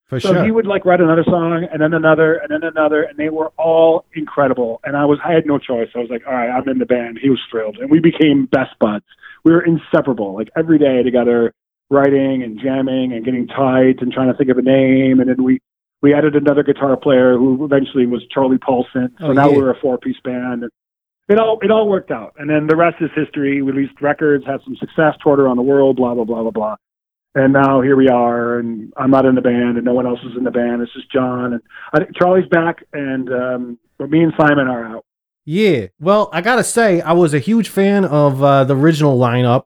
For 0.08 0.20
So 0.20 0.34
sure. 0.34 0.44
he 0.44 0.52
would 0.52 0.68
like 0.68 0.86
write 0.86 1.02
another 1.02 1.24
song 1.24 1.68
and 1.72 1.82
then 1.82 1.94
another 1.94 2.36
and 2.36 2.50
then 2.52 2.64
another, 2.64 3.04
and 3.04 3.18
they 3.18 3.30
were 3.30 3.52
all 3.58 4.06
incredible. 4.14 4.80
And 4.84 4.96
I 4.96 5.06
was 5.06 5.20
I 5.26 5.32
had 5.34 5.46
no 5.46 5.58
choice. 5.58 5.90
I 5.96 6.00
was 6.00 6.10
like, 6.10 6.24
all 6.28 6.34
right, 6.34 6.50
I'm 6.50 6.68
in 6.70 6.80
the 6.80 6.86
band. 6.86 7.20
He 7.22 7.30
was 7.30 7.40
thrilled, 7.50 7.78
and 7.78 7.90
we 7.90 8.00
became 8.00 8.46
best 8.46 8.78
buds. 8.80 9.06
We 9.44 9.52
were 9.52 9.62
inseparable, 9.66 10.34
like 10.34 10.50
every 10.56 10.78
day 10.80 11.04
together, 11.04 11.54
writing 11.90 12.44
and 12.44 12.60
jamming 12.60 13.14
and 13.14 13.24
getting 13.24 13.48
tight 13.48 14.02
and 14.02 14.12
trying 14.12 14.32
to 14.32 14.38
think 14.38 14.50
of 14.50 14.58
a 14.58 14.62
name. 14.62 15.20
And 15.20 15.30
then 15.30 15.44
we 15.44 15.60
we 16.02 16.14
added 16.14 16.36
another 16.36 16.64
guitar 16.64 16.98
player 16.98 17.38
who 17.38 17.64
eventually 17.66 18.06
was 18.06 18.24
Charlie 18.32 18.58
Paulson. 18.60 19.16
So 19.20 19.28
Oh, 19.28 19.32
now 19.34 19.50
yeah. 19.50 19.58
we're 19.58 19.72
a 19.72 19.80
four 19.80 19.98
piece 19.98 20.20
band. 20.24 20.64
And 20.64 20.72
it 21.30 21.40
all 21.40 21.58
it 21.64 21.72
all 21.72 21.88
worked 21.90 22.12
out. 22.12 22.34
And 22.38 22.48
then 22.50 22.68
the 22.68 22.76
rest 22.76 22.98
is 23.02 23.10
history. 23.16 23.62
We 23.64 23.72
released 23.72 24.00
records, 24.02 24.46
had 24.46 24.62
some 24.64 24.76
success, 24.76 25.16
toured 25.24 25.40
around 25.40 25.58
the 25.58 25.64
world, 25.64 25.96
blah 25.96 26.14
blah 26.14 26.24
blah 26.26 26.42
blah 26.44 26.52
blah. 26.52 26.76
And 27.36 27.52
now 27.52 27.82
here 27.82 27.98
we 27.98 28.08
are, 28.08 28.60
and 28.60 28.94
I'm 28.96 29.12
not 29.12 29.26
in 29.26 29.36
the 29.36 29.42
band, 29.42 29.76
and 29.76 29.84
no 29.84 29.94
one 29.94 30.08
else 30.08 30.20
is 30.24 30.38
in 30.38 30.46
the 30.46 30.52
band. 30.52 30.82
It's 30.82 30.94
just 30.94 31.12
John 31.12 31.54
and 31.54 31.62
I 31.94 32.06
Charlie's 32.18 32.48
back, 32.48 32.86
and 32.94 33.30
um, 33.30 33.80
but 33.98 34.10
me 34.10 34.24
and 34.24 34.34
Simon 34.38 34.70
are 34.70 34.86
out. 34.86 35.06
Yeah. 35.44 35.88
Well, 36.00 36.30
I 36.32 36.40
gotta 36.40 36.64
say, 36.64 37.02
I 37.02 37.12
was 37.12 37.34
a 37.34 37.40
huge 37.40 37.68
fan 37.68 38.06
of 38.06 38.42
uh, 38.42 38.64
the 38.64 38.76
original 38.76 39.20
lineup, 39.20 39.66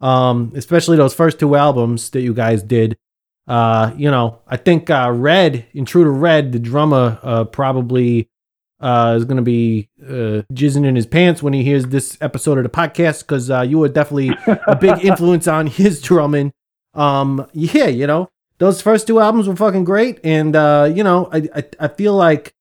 um, 0.00 0.52
especially 0.54 0.96
those 0.96 1.12
first 1.12 1.40
two 1.40 1.56
albums 1.56 2.08
that 2.10 2.20
you 2.20 2.32
guys 2.32 2.62
did. 2.62 2.96
Uh, 3.48 3.92
you 3.96 4.10
know, 4.10 4.38
I 4.46 4.56
think 4.56 4.88
uh, 4.88 5.10
Red, 5.12 5.66
Intruder 5.72 6.12
Red, 6.12 6.52
the 6.52 6.58
drummer, 6.60 7.18
uh, 7.22 7.44
probably 7.44 8.30
uh, 8.80 9.14
is 9.16 9.24
gonna 9.24 9.42
be 9.42 9.88
uh, 10.02 10.46
jizzing 10.52 10.86
in 10.86 10.94
his 10.94 11.06
pants 11.06 11.42
when 11.42 11.52
he 11.52 11.64
hears 11.64 11.86
this 11.86 12.16
episode 12.20 12.58
of 12.58 12.64
the 12.64 12.70
podcast 12.70 13.20
because 13.20 13.50
uh, 13.50 13.62
you 13.62 13.78
were 13.78 13.88
definitely 13.88 14.30
a 14.68 14.76
big 14.76 14.98
influence 15.04 15.48
on 15.48 15.66
his 15.66 16.00
drumming. 16.00 16.52
Um, 16.98 17.46
yeah, 17.52 17.86
you 17.86 18.06
know, 18.06 18.28
those 18.58 18.82
first 18.82 19.06
two 19.06 19.20
albums 19.20 19.46
were 19.48 19.56
fucking 19.56 19.84
great, 19.84 20.18
and 20.24 20.56
uh, 20.56 20.90
you 20.92 21.04
know, 21.04 21.28
I, 21.32 21.48
I 21.54 21.64
I 21.80 21.88
feel 21.88 22.14
like, 22.14 22.54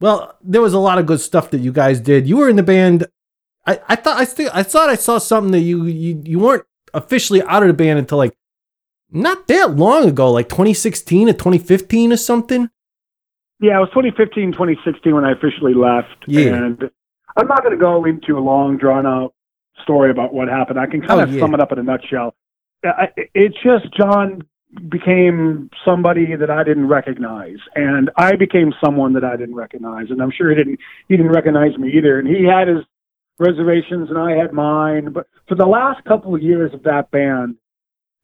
well, 0.00 0.36
there 0.42 0.60
was 0.60 0.74
a 0.74 0.78
lot 0.78 0.98
of 0.98 1.06
good 1.06 1.20
stuff 1.20 1.50
that 1.50 1.58
you 1.58 1.72
guys 1.72 2.00
did. 2.00 2.28
You 2.28 2.36
were 2.36 2.48
in 2.48 2.56
the 2.56 2.62
band. 2.62 3.06
I, 3.66 3.80
I 3.88 3.96
thought 3.96 4.18
I 4.18 4.24
still 4.24 4.50
I 4.52 4.62
thought 4.62 4.88
I 4.90 4.94
saw 4.94 5.18
something 5.18 5.52
that 5.52 5.60
you 5.60 5.84
you 5.86 6.20
you 6.24 6.38
weren't 6.38 6.64
officially 6.94 7.42
out 7.42 7.62
of 7.62 7.68
the 7.68 7.74
band 7.74 7.98
until 7.98 8.18
like 8.18 8.34
not 9.10 9.46
that 9.48 9.76
long 9.76 10.06
ago, 10.08 10.30
like 10.30 10.48
2016 10.50 11.30
or 11.30 11.32
2015 11.32 12.12
or 12.12 12.16
something. 12.18 12.68
Yeah, 13.60 13.76
it 13.78 13.80
was 13.80 13.88
2015, 13.90 14.52
2016 14.52 15.14
when 15.14 15.24
I 15.24 15.32
officially 15.32 15.74
left. 15.74 16.24
Yeah. 16.26 16.54
And 16.54 16.90
I'm 17.36 17.46
not 17.48 17.62
going 17.62 17.72
to 17.76 17.80
go 17.80 18.04
into 18.04 18.38
a 18.38 18.40
long, 18.40 18.76
drawn 18.78 19.04
out 19.06 19.34
story 19.82 20.10
about 20.10 20.32
what 20.32 20.48
happened. 20.48 20.78
I 20.78 20.86
can 20.86 21.00
kind 21.00 21.20
Oh, 21.20 21.24
of 21.24 21.32
yeah. 21.32 21.40
sum 21.40 21.54
it 21.54 21.60
up 21.60 21.72
in 21.72 21.78
a 21.78 21.82
nutshell. 21.82 22.34
I, 22.84 23.08
it's 23.34 23.56
just 23.62 23.92
John 23.96 24.46
became 24.88 25.70
somebody 25.84 26.36
that 26.36 26.50
I 26.50 26.62
didn't 26.62 26.88
recognize, 26.88 27.56
and 27.74 28.10
I 28.16 28.36
became 28.36 28.72
someone 28.84 29.14
that 29.14 29.24
I 29.24 29.36
didn't 29.36 29.54
recognize. 29.54 30.06
And 30.10 30.22
I'm 30.22 30.30
sure 30.30 30.50
he 30.50 30.56
didn't 30.56 30.78
he 31.08 31.16
didn't 31.16 31.32
recognize 31.32 31.76
me 31.78 31.92
either. 31.96 32.18
And 32.18 32.28
he 32.28 32.44
had 32.44 32.68
his 32.68 32.84
reservations, 33.38 34.10
and 34.10 34.18
I 34.18 34.36
had 34.36 34.52
mine. 34.52 35.12
But 35.12 35.26
for 35.48 35.54
the 35.54 35.66
last 35.66 36.04
couple 36.04 36.34
of 36.34 36.42
years 36.42 36.72
of 36.74 36.82
that 36.84 37.10
band, 37.10 37.56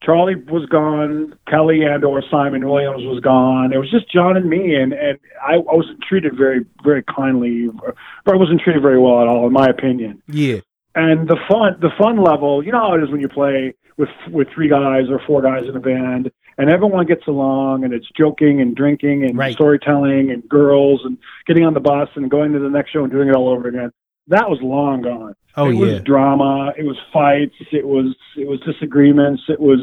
Charlie 0.03 0.37
was 0.37 0.67
gone, 0.67 1.39
Kelly 1.49 1.83
and 1.83 2.05
or 2.05 2.23
Simon 2.31 2.69
Williams 2.69 3.05
was 3.05 3.21
gone. 3.21 3.73
It 3.73 3.79
was 3.79 3.91
just 3.91 4.11
John 4.13 4.37
and 4.37 4.49
me, 4.49 4.75
and 4.75 4.93
and 4.93 5.19
I, 5.43 5.55
I 5.55 5.75
wasn't 5.75 6.03
treated 6.03 6.37
very 6.37 6.65
very 6.85 7.03
kindly, 7.03 7.69
or, 7.83 7.95
or 8.27 8.35
I 8.35 8.39
wasn't 8.39 8.61
treated 8.61 8.83
very 8.83 8.99
well 8.99 9.23
at 9.23 9.29
all, 9.29 9.47
in 9.47 9.53
my 9.53 9.67
opinion. 9.67 10.23
Yeah. 10.29 10.59
And 10.95 11.27
the 11.27 11.39
fun 11.49 11.77
the 11.81 11.91
fun 11.99 12.23
level, 12.23 12.63
you 12.65 12.71
know 12.71 12.81
how 12.81 12.95
it 12.95 13.03
is 13.03 13.11
when 13.11 13.21
you 13.21 13.29
play 13.29 13.75
with 13.97 14.09
with 14.31 14.49
three 14.55 14.69
guys 14.69 15.09
or 15.11 15.21
four 15.27 15.43
guys 15.43 15.69
in 15.69 15.77
a 15.77 15.81
band, 15.81 16.31
and 16.59 16.71
everyone 16.71 17.07
gets 17.07 17.27
along, 17.27 17.85
and 17.85 17.93
it's 17.93 18.09
joking 18.17 18.61
and 18.61 18.75
drinking 18.75 19.25
and 19.25 19.37
Right. 19.39 19.55
storytelling 19.55 20.31
and 20.31 20.49
girls 20.49 21.03
and 21.05 21.19
getting 21.47 21.65
on 21.65 21.75
the 21.75 21.81
bus 21.81 22.09
and 22.17 22.31
going 22.31 22.53
to 22.53 22.59
the 22.59 22.71
next 22.71 22.91
show 22.91 23.03
and 23.05 23.13
doing 23.13 23.29
it 23.29 23.35
all 23.35 23.49
over 23.49 23.69
again. 23.69 23.91
That 24.29 24.49
was 24.49 24.61
long 24.63 25.03
gone 25.03 25.35
Oh 25.57 25.71
it 25.71 25.75
yeah. 25.75 25.81
was 25.95 26.03
drama. 26.03 26.73
It 26.77 26.85
was 26.85 26.97
fights. 27.13 27.55
It 27.73 27.87
was 27.87 28.15
it 28.37 28.49
was 28.49 28.61
disagreements. 28.61 29.43
It 29.49 29.61
was 29.61 29.81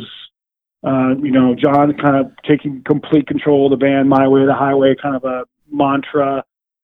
uh, 0.84 1.16
you 1.22 1.32
know 1.32 1.56
John 1.56 1.94
kind 1.98 2.18
of 2.18 2.32
taking 2.48 2.84
complete 2.84 3.28
control 3.28 3.72
of 3.72 3.80
the 3.80 3.84
band, 3.86 4.10
my 4.10 4.28
way 4.28 4.42
or 4.42 4.46
the 4.48 4.54
highway, 4.54 4.96
kind 5.02 5.16
of 5.16 5.24
a 5.24 5.46
mantra. 5.72 6.44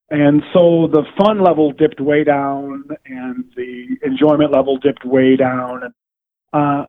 And 0.09 0.41
so 0.53 0.87
the 0.87 1.03
fun 1.17 1.41
level 1.41 1.73
dipped 1.73 1.99
way 1.99 2.23
down, 2.23 2.85
and 3.05 3.43
the 3.57 3.97
enjoyment 4.03 4.53
level 4.53 4.77
dipped 4.77 5.03
way 5.03 5.35
down. 5.35 5.83
And 5.83 5.93
uh, 6.53 6.85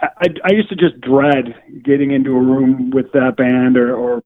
I, 0.00 0.26
I 0.44 0.52
used 0.52 0.68
to 0.70 0.76
just 0.76 1.00
dread 1.00 1.54
getting 1.84 2.12
into 2.12 2.30
a 2.30 2.40
room 2.40 2.90
with 2.90 3.12
that 3.12 3.36
band, 3.36 3.76
or, 3.76 3.94
or 3.94 4.22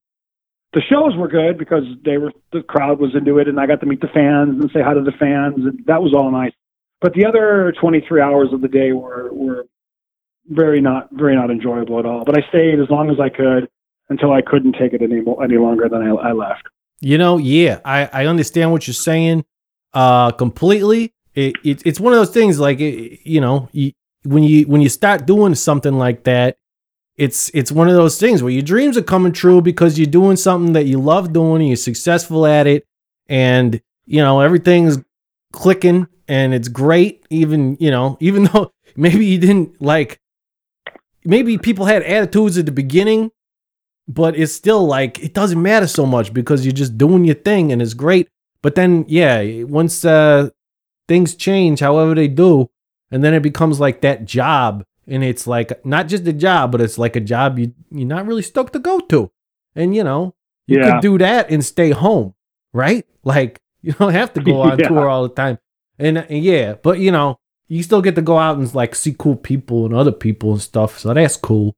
the 0.72 0.82
shows 0.88 1.16
were 1.16 1.28
good 1.28 1.58
because 1.58 1.84
they 2.04 2.18
were 2.18 2.32
the 2.52 2.62
crowd 2.62 2.98
was 2.98 3.14
into 3.14 3.38
it, 3.38 3.48
and 3.48 3.58
I 3.58 3.66
got 3.66 3.80
to 3.80 3.86
meet 3.86 4.00
the 4.00 4.08
fans 4.08 4.60
and 4.60 4.70
say 4.72 4.82
hi 4.82 4.94
to 4.94 5.02
the 5.02 5.12
fans, 5.18 5.64
and 5.66 5.84
that 5.86 6.02
was 6.02 6.14
all 6.14 6.30
nice 6.30 6.52
but 7.00 7.12
the 7.14 7.26
other 7.26 7.72
23 7.80 8.20
hours 8.20 8.48
of 8.52 8.60
the 8.60 8.68
day 8.68 8.92
were 8.92 9.28
were 9.32 9.66
very 10.48 10.80
not 10.80 11.08
very 11.12 11.36
not 11.36 11.50
enjoyable 11.50 11.98
at 11.98 12.06
all. 12.06 12.24
But 12.24 12.38
I 12.38 12.48
stayed 12.48 12.80
as 12.80 12.88
long 12.90 13.10
as 13.10 13.20
I 13.20 13.28
could 13.28 13.68
until 14.08 14.32
I 14.32 14.42
couldn't 14.42 14.72
take 14.72 14.92
it 14.92 15.02
any 15.02 15.22
any 15.42 15.58
longer. 15.58 15.88
than 15.88 16.02
I, 16.02 16.10
I 16.10 16.32
left. 16.32 16.62
You 17.00 17.18
know, 17.18 17.36
yeah, 17.36 17.80
I, 17.84 18.08
I 18.12 18.26
understand 18.26 18.72
what 18.72 18.86
you're 18.86 18.94
saying 18.94 19.44
uh 19.92 20.30
completely. 20.32 21.12
It, 21.34 21.56
it 21.62 21.82
it's 21.84 22.00
one 22.00 22.14
of 22.14 22.18
those 22.18 22.30
things 22.30 22.58
like 22.58 22.80
it, 22.80 23.20
you 23.24 23.40
know, 23.40 23.68
you, 23.72 23.92
when 24.26 24.42
you 24.42 24.66
when 24.66 24.80
you 24.80 24.88
start 24.88 25.26
doing 25.26 25.54
something 25.54 25.96
like 25.98 26.24
that, 26.24 26.58
it's 27.16 27.50
it's 27.54 27.72
one 27.72 27.88
of 27.88 27.94
those 27.94 28.18
things 28.18 28.42
where 28.42 28.52
your 28.52 28.62
dreams 28.62 28.96
are 28.96 29.02
coming 29.02 29.32
true 29.32 29.60
because 29.60 29.98
you're 29.98 30.06
doing 30.06 30.36
something 30.36 30.72
that 30.74 30.86
you 30.86 31.00
love 31.00 31.32
doing 31.32 31.62
and 31.62 31.68
you're 31.68 31.76
successful 31.76 32.46
at 32.46 32.66
it 32.66 32.86
and 33.28 33.80
you 34.04 34.22
know, 34.22 34.40
everything's 34.40 34.98
clicking 35.52 36.06
and 36.28 36.54
it's 36.54 36.68
great 36.68 37.24
even, 37.30 37.76
you 37.80 37.90
know, 37.90 38.16
even 38.20 38.44
though 38.44 38.72
maybe 38.96 39.26
you 39.26 39.38
didn't 39.38 39.80
like 39.80 40.20
maybe 41.24 41.58
people 41.58 41.86
had 41.86 42.02
attitudes 42.02 42.56
at 42.56 42.66
the 42.66 42.72
beginning 42.72 43.30
but 44.08 44.36
it's 44.36 44.52
still 44.52 44.86
like 44.86 45.18
it 45.18 45.34
doesn't 45.34 45.60
matter 45.60 45.86
so 45.86 46.06
much 46.06 46.32
because 46.32 46.64
you're 46.64 46.72
just 46.72 46.96
doing 46.96 47.24
your 47.24 47.34
thing 47.34 47.72
and 47.72 47.82
it's 47.82 47.94
great. 47.94 48.28
But 48.62 48.74
then, 48.74 49.04
yeah, 49.08 49.64
once 49.64 50.04
uh, 50.04 50.50
things 51.08 51.34
change, 51.34 51.80
however 51.80 52.14
they 52.14 52.28
do, 52.28 52.70
and 53.10 53.22
then 53.24 53.34
it 53.34 53.42
becomes 53.42 53.80
like 53.80 54.00
that 54.02 54.24
job, 54.24 54.84
and 55.06 55.22
it's 55.24 55.46
like 55.46 55.84
not 55.84 56.08
just 56.08 56.26
a 56.26 56.32
job, 56.32 56.72
but 56.72 56.80
it's 56.80 56.98
like 56.98 57.16
a 57.16 57.20
job 57.20 57.58
you 57.58 57.72
you're 57.90 58.06
not 58.08 58.26
really 58.26 58.42
stoked 58.42 58.72
to 58.74 58.78
go 58.78 59.00
to, 59.00 59.30
and 59.74 59.94
you 59.94 60.04
know 60.04 60.34
you 60.66 60.78
Yeah. 60.78 60.92
could 60.92 61.02
do 61.02 61.18
that 61.18 61.50
and 61.50 61.64
stay 61.64 61.90
home, 61.90 62.34
right? 62.72 63.06
Like 63.24 63.60
you 63.82 63.92
don't 63.92 64.12
have 64.12 64.32
to 64.34 64.40
go 64.40 64.60
on 64.62 64.78
Yeah. 64.78 64.88
tour 64.88 65.08
all 65.08 65.22
the 65.28 65.34
time, 65.34 65.58
and, 65.98 66.18
and 66.18 66.42
yeah, 66.44 66.74
but 66.74 66.98
you 66.98 67.10
know 67.12 67.38
you 67.68 67.82
still 67.82 68.02
get 68.02 68.14
to 68.14 68.22
go 68.22 68.38
out 68.38 68.58
and 68.58 68.74
like 68.74 68.94
see 68.94 69.14
cool 69.18 69.36
people 69.36 69.86
and 69.86 69.94
other 69.94 70.12
people 70.12 70.52
and 70.52 70.62
stuff, 70.62 70.98
so 70.98 71.12
that's 71.14 71.36
cool. 71.36 71.74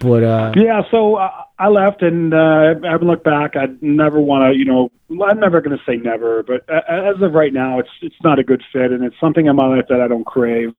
But 0.00 0.22
uh, 0.24 0.52
Yeah. 0.56 0.82
So 0.90 1.16
uh, 1.16 1.30
I 1.58 1.68
left, 1.68 2.02
and 2.02 2.34
uh, 2.34 2.74
I 2.84 2.90
haven't 2.90 3.08
looked 3.08 3.24
back. 3.24 3.56
I 3.56 3.66
never 3.80 4.20
want 4.20 4.52
to, 4.52 4.58
you 4.58 4.64
know, 4.66 4.90
I'm 5.26 5.40
never 5.40 5.60
going 5.60 5.76
to 5.76 5.82
say 5.86 5.96
never, 5.96 6.42
but 6.42 6.68
uh, 6.68 6.80
as 6.88 7.20
of 7.22 7.32
right 7.32 7.52
now, 7.52 7.78
it's 7.78 7.88
it's 8.02 8.16
not 8.22 8.38
a 8.38 8.44
good 8.44 8.62
fit, 8.72 8.92
and 8.92 9.02
it's 9.04 9.16
something 9.20 9.46
in 9.46 9.56
my 9.56 9.66
life 9.66 9.86
that 9.88 10.00
I 10.00 10.08
don't 10.08 10.26
crave. 10.26 10.74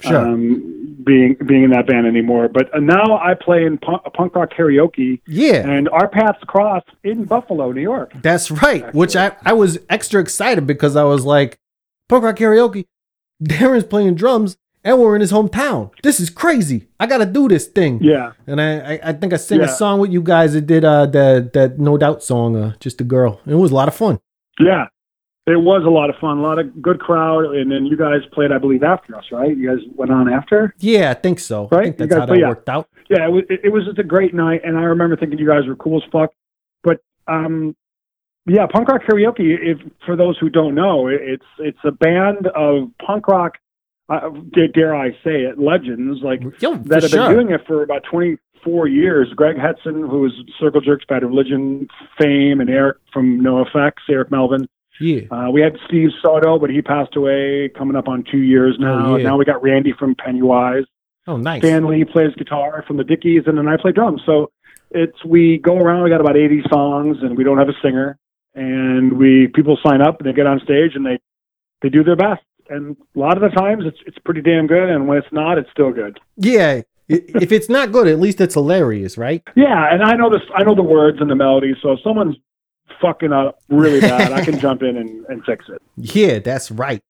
sure, 0.00 0.16
Um, 0.16 0.96
being 1.04 1.36
being 1.44 1.64
in 1.64 1.70
that 1.70 1.86
band 1.88 2.06
anymore. 2.06 2.48
But 2.48 2.72
uh, 2.74 2.78
now 2.78 3.18
I 3.18 3.34
play 3.34 3.64
in 3.64 3.78
punk, 3.78 4.02
punk 4.14 4.34
rock 4.36 4.50
karaoke, 4.56 5.20
Yeah. 5.26 5.66
and 5.68 5.88
our 5.88 6.06
paths 6.08 6.38
cross 6.46 6.84
in 7.02 7.24
Buffalo, 7.24 7.72
New 7.72 7.80
York. 7.82 8.12
That's 8.22 8.50
right. 8.50 8.94
Which 8.94 9.16
I, 9.16 9.32
I 9.44 9.54
was 9.54 9.78
extra 9.90 10.20
excited 10.20 10.66
because 10.68 10.94
I 10.94 11.02
was 11.04 11.24
like, 11.24 11.58
punk 12.08 12.22
rock 12.24 12.36
karaoke, 12.36 12.84
Darren's 13.42 13.84
playing 13.84 14.14
drums 14.14 14.56
and 14.84 14.98
we're 15.00 15.14
in 15.14 15.20
his 15.20 15.32
hometown. 15.32 15.90
This 16.02 16.20
is 16.20 16.30
crazy. 16.30 16.88
I 17.00 17.06
gotta 17.06 17.26
do 17.26 17.48
this 17.48 17.66
thing. 17.66 18.00
Yeah, 18.02 18.32
And 18.46 18.60
I, 18.60 18.94
I, 18.94 19.00
I 19.04 19.12
think 19.12 19.32
I 19.32 19.36
sang 19.36 19.60
a 19.60 19.68
song 19.68 20.00
with 20.00 20.10
you 20.12 20.22
guys 20.22 20.52
that 20.54 20.66
did 20.66 20.84
uh 20.84 21.06
that 21.06 21.52
that 21.52 21.78
No 21.78 21.96
Doubt 21.96 22.22
song, 22.22 22.56
uh, 22.56 22.74
Just 22.80 23.00
a 23.00 23.04
Girl. 23.04 23.40
It 23.46 23.54
was 23.54 23.70
a 23.70 23.74
lot 23.74 23.88
of 23.88 23.94
fun. 23.94 24.18
yeah. 24.60 24.86
It 25.44 25.56
was 25.60 25.82
a 25.84 25.90
lot 25.90 26.08
of 26.08 26.14
fun, 26.20 26.38
a 26.38 26.40
lot 26.40 26.60
of 26.60 26.80
good 26.80 27.00
crowd, 27.00 27.46
and 27.56 27.68
then 27.68 27.84
you 27.84 27.96
guys 27.96 28.20
played, 28.32 28.52
I 28.52 28.58
believe, 28.58 28.84
after 28.84 29.16
us, 29.16 29.24
right? 29.32 29.56
You 29.56 29.70
guys 29.70 29.84
went 29.96 30.12
on 30.12 30.32
after. 30.32 30.72
Yeah, 30.78 31.10
I 31.10 31.14
think 31.14 31.40
so. 31.40 31.68
I 31.72 31.74
Right? 31.74 31.84
think 31.86 31.98
You 31.98 32.06
that's 32.06 32.20
how 32.20 32.26
that 32.26 32.38
yeah. 32.38 32.48
worked 32.48 32.68
out. 32.68 32.88
yeah, 33.10 33.26
it 33.26 33.30
was, 33.32 33.42
it 33.48 33.72
was 33.72 33.84
just 33.84 33.98
a 33.98 34.04
great 34.04 34.34
night, 34.34 34.60
and 34.64 34.78
I 34.78 34.82
remember 34.82 35.16
thinking 35.16 35.40
you 35.40 35.48
guys 35.48 35.66
were 35.66 35.74
cool 35.74 36.00
as 36.00 36.08
fuck. 36.12 36.30
But 36.84 37.00
um, 37.26 37.74
yeah, 38.46 38.66
punk 38.72 38.86
rock 38.86 39.02
karaoke. 39.02 39.56
If 39.60 39.78
for 40.06 40.14
those 40.14 40.38
who 40.38 40.48
don't 40.48 40.76
know, 40.76 41.08
it's 41.08 41.42
it's 41.58 41.78
a 41.84 41.90
band 41.90 42.46
of 42.54 42.92
punk 43.04 43.26
rock. 43.26 43.58
Uh, 44.16 44.30
dare- 44.74 44.94
I 44.94 45.10
say 45.24 45.42
it? 45.42 45.58
Legends 45.58 46.20
like 46.22 46.40
Yo, 46.60 46.76
that 46.76 47.02
have 47.02 47.10
sure. 47.10 47.28
been 47.28 47.36
doing 47.36 47.50
it 47.50 47.66
for 47.66 47.82
about 47.82 48.02
24 48.10 48.88
years. 48.88 49.32
Greg 49.34 49.56
Hetson, 49.56 50.08
who 50.08 50.20
was 50.20 50.32
Circle 50.60 50.80
Jerks, 50.80 51.04
Bad 51.08 51.22
Religion 51.22 51.88
fame, 52.18 52.60
and 52.60 52.68
Eric 52.68 52.98
from 53.12 53.40
NOFX, 53.40 53.92
Eric 54.08 54.30
Melvin. 54.30 54.66
yeah. 55.00 55.22
Uh, 55.30 55.50
we 55.50 55.60
had 55.60 55.76
Steve 55.86 56.10
Soto, 56.20 56.58
but 56.58 56.70
he 56.70 56.82
passed 56.82 57.16
away 57.16 57.70
coming 57.76 57.96
up 57.96 58.08
on 58.08 58.24
two 58.30 58.42
years 58.42 58.76
now. 58.78 59.12
Oh, 59.12 59.16
yeah. 59.16 59.24
Now 59.24 59.36
we 59.36 59.44
got 59.44 59.62
Randy 59.62 59.92
from 59.98 60.14
Pennywise. 60.14 60.84
Oh, 61.26 61.36
nice. 61.36 61.60
Stan 61.62 61.86
Lee 61.86 62.04
plays 62.04 62.34
guitar 62.36 62.84
from 62.86 62.96
the 62.96 63.04
Dickies, 63.04 63.44
and 63.46 63.56
then 63.56 63.68
I 63.68 63.76
play 63.76 63.92
drums. 63.92 64.22
So 64.26 64.50
it's 64.90 65.24
we 65.24 65.58
go 65.58 65.76
around. 65.76 66.04
We 66.04 66.10
got 66.10 66.20
about 66.20 66.36
80 66.36 66.62
songs, 66.70 67.18
and 67.22 67.36
we 67.36 67.44
don't 67.44 67.58
have 67.58 67.68
a 67.68 67.76
singer. 67.82 68.18
And 68.54 69.14
we 69.14 69.48
people 69.48 69.78
sign 69.82 70.02
up 70.02 70.20
and 70.20 70.28
they 70.28 70.34
get 70.34 70.46
on 70.46 70.60
stage 70.60 70.94
and 70.94 71.06
they 71.06 71.18
they 71.80 71.88
do 71.88 72.04
their 72.04 72.16
best. 72.16 72.42
And 72.70 72.96
a 73.14 73.18
lot 73.18 73.36
of 73.36 73.42
the 73.42 73.56
times 73.56 73.84
it's 73.86 73.98
it's 74.06 74.18
pretty 74.18 74.40
damn 74.40 74.66
good. 74.66 74.88
And 74.88 75.06
when 75.08 75.18
it's 75.18 75.32
not, 75.32 75.58
it's 75.58 75.70
still 75.70 75.92
good. 75.92 76.18
Yeah. 76.36 76.82
If 77.08 77.52
it's 77.52 77.68
not 77.68 77.92
good, 77.92 78.06
at 78.06 78.20
least 78.20 78.40
it's 78.40 78.54
hilarious, 78.54 79.18
right? 79.18 79.42
Yeah, 79.54 79.92
and 79.92 80.02
I 80.02 80.14
know 80.14 80.30
this. 80.30 80.40
I 80.54 80.62
know 80.62 80.74
the 80.74 80.82
words 80.82 81.18
and 81.20 81.30
the 81.30 81.34
melody. 81.34 81.74
So 81.82 81.92
if 81.92 82.00
someone's 82.02 82.36
fucking 83.00 83.32
up 83.32 83.58
really 83.68 84.00
bad, 84.12 84.32
I 84.32 84.44
can 84.44 84.58
jump 84.58 84.82
in 84.82 84.96
and, 84.96 85.26
and 85.26 85.44
fix 85.44 85.66
it. 85.68 85.82
Yeah, 85.96 86.38
that's 86.38 86.70
right. 86.70 87.02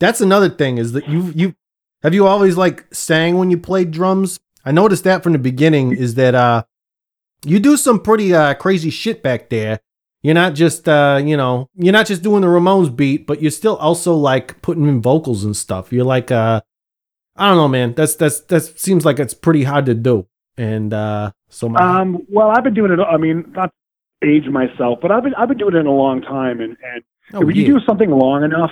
That's 0.00 0.20
another 0.20 0.48
thing 0.48 0.78
is 0.78 0.92
that 0.92 1.08
you 1.08 1.32
you 1.36 1.54
have 2.02 2.14
you 2.14 2.26
always 2.26 2.56
like 2.56 2.92
sang 2.92 3.38
when 3.38 3.50
you 3.50 3.58
played 3.58 3.90
drums? 3.90 4.40
I 4.64 4.72
noticed 4.72 5.04
that 5.04 5.22
from 5.22 5.32
the 5.32 5.38
beginning 5.38 5.92
is 5.92 6.14
that 6.14 6.34
uh 6.34 6.64
you 7.44 7.60
do 7.60 7.76
some 7.76 8.00
pretty 8.00 8.34
uh 8.34 8.54
crazy 8.54 8.90
shit 8.90 9.22
back 9.22 9.50
there. 9.50 9.80
You're 10.24 10.34
not 10.34 10.54
just 10.54 10.88
uh 10.88 11.20
you 11.22 11.36
know, 11.36 11.68
you're 11.76 11.92
not 11.92 12.06
just 12.06 12.22
doing 12.22 12.40
the 12.40 12.46
Ramones 12.46 12.96
beat, 12.96 13.26
but 13.26 13.42
you're 13.42 13.50
still 13.50 13.76
also 13.76 14.14
like 14.14 14.62
putting 14.62 14.88
in 14.88 15.02
vocals 15.02 15.44
and 15.44 15.54
stuff. 15.54 15.92
You're 15.92 16.06
like 16.06 16.30
uh 16.30 16.62
I 17.36 17.48
don't 17.48 17.58
know, 17.58 17.68
man. 17.68 17.92
That's 17.92 18.16
that's 18.16 18.40
that 18.40 18.62
seems 18.62 19.04
like 19.04 19.18
it's 19.18 19.34
pretty 19.34 19.64
hard 19.64 19.84
to 19.84 19.94
do. 19.94 20.26
And 20.56 20.94
uh 20.94 21.32
so 21.50 21.68
my 21.68 22.00
Um, 22.00 22.26
well, 22.30 22.48
I've 22.48 22.64
been 22.64 22.72
doing 22.72 22.90
it. 22.90 23.00
I 23.00 23.18
mean, 23.18 23.52
not 23.54 23.70
age 24.24 24.46
myself, 24.46 24.98
but 25.02 25.12
I've 25.12 25.24
been 25.24 25.34
I've 25.34 25.48
been 25.48 25.58
doing 25.58 25.74
it 25.74 25.80
in 25.80 25.86
a 25.86 25.94
long 25.94 26.22
time, 26.22 26.60
and 26.60 26.78
and 26.82 27.04
oh, 27.34 27.44
when 27.44 27.54
yeah. 27.54 27.66
you 27.66 27.74
do 27.78 27.84
something 27.84 28.10
long 28.10 28.44
enough, 28.44 28.70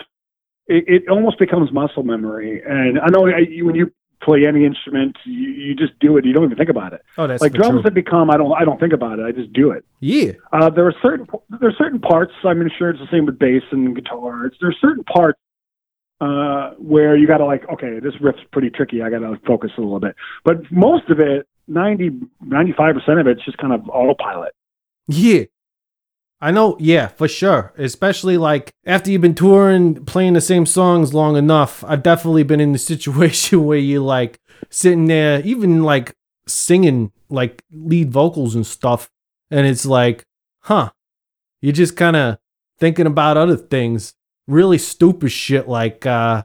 it, 0.69 0.85
it 0.89 1.09
almost 1.11 1.39
becomes 1.39 1.71
muscle 1.71 2.03
memory. 2.03 2.63
And 2.67 2.99
I 2.99 3.09
know 3.11 3.27
I, 3.27 3.41
you, 3.41 3.67
when 3.67 3.75
you 3.75 3.93
play 4.23 4.47
any 4.47 4.65
instrument, 4.65 5.17
you, 5.25 5.51
you 5.51 5.75
just 5.75 5.99
do 5.99 6.17
it. 6.17 6.25
You 6.25 6.33
don't 6.33 6.45
even 6.45 6.57
think 6.57 6.71
about 6.71 6.93
it. 6.93 7.03
oh, 7.19 7.27
that's 7.27 7.43
like 7.43 7.53
drums 7.53 7.73
true. 7.73 7.83
have 7.83 7.95
become, 7.95 8.31
I 8.31 8.37
don't 8.37 8.53
I 8.53 8.65
don't 8.65 8.81
think 8.81 8.93
about 8.93 9.19
it. 9.19 9.25
I 9.25 9.33
just 9.33 9.53
do 9.53 9.71
it. 9.71 9.85
Yeah. 10.01 10.33
Uh, 10.53 10.71
there 10.71 10.87
are 10.87 10.95
certain 11.03 11.27
there 11.61 11.69
are 11.69 11.75
certain 11.77 12.01
parts. 12.01 12.33
I'm 12.45 12.69
sure 12.79 12.91
it's 12.91 13.01
the 13.01 13.09
same 13.11 13.27
with 13.27 13.39
bass 13.39 13.63
and 13.71 13.95
guitar. 13.95 14.47
It's, 14.47 14.57
there 14.61 14.71
are 14.71 14.77
certain 14.81 15.05
parts 15.05 15.39
uh, 16.21 16.71
where 16.79 17.17
you 17.17 17.27
got 17.27 17.39
to 17.39 17.45
like, 17.45 17.69
okay, 17.69 17.99
this 17.99 18.15
riff's 18.21 18.43
pretty 18.53 18.71
tricky. 18.71 19.03
I 19.03 19.11
got 19.11 19.19
to 19.19 19.39
focus 19.47 19.73
a 19.77 19.81
little 19.81 20.01
bit. 20.01 20.15
But 20.45 20.71
most 20.71 21.11
of 21.11 21.19
it, 21.19 21.49
90 21.69 22.11
95 22.41 22.95
percent 22.95 23.21
of 23.21 23.27
it's 23.27 23.45
just 23.45 23.59
kind 23.59 23.73
of 23.73 23.89
autopilot. 23.89 24.55
Yeah. 25.09 25.45
I 26.43 26.51
know, 26.51 26.77
yeah, 26.81 27.07
for 27.07 27.29
sure. 27.29 27.73
Especially 27.79 28.37
like 28.37 28.75
after 28.85 29.13
you've 29.13 29.23
been 29.23 29.37
touring, 29.37 30.05
playing 30.05 30.33
the 30.33 30.41
same 30.41 30.67
songs 30.67 31.15
long 31.15 31.37
enough, 31.37 31.85
I've 31.87 32.03
definitely 32.03 32.43
been 32.43 32.59
in 32.59 32.73
the 32.73 32.79
situation 32.93 33.65
where 33.65 33.79
you're 33.79 34.03
like 34.03 34.41
sitting 34.69 35.07
there, 35.07 35.41
even 35.43 35.85
like 35.85 36.17
singing 36.49 37.13
like 37.31 37.63
lead 37.71 38.11
vocals 38.11 38.57
and 38.57 38.67
stuff. 38.67 39.09
And 39.53 39.69
it's 39.69 39.87
like, 39.87 40.25
huh, 40.63 40.91
you're 41.61 41.73
just 41.73 41.97
kind 41.97 42.17
of 42.17 42.39
thinking 42.77 43.07
about 43.07 43.37
other 43.37 43.57
things, 43.57 44.15
really 44.49 44.79
stupid 44.79 45.31
shit 45.31 45.69
like, 45.69 46.05
uh, 46.07 46.43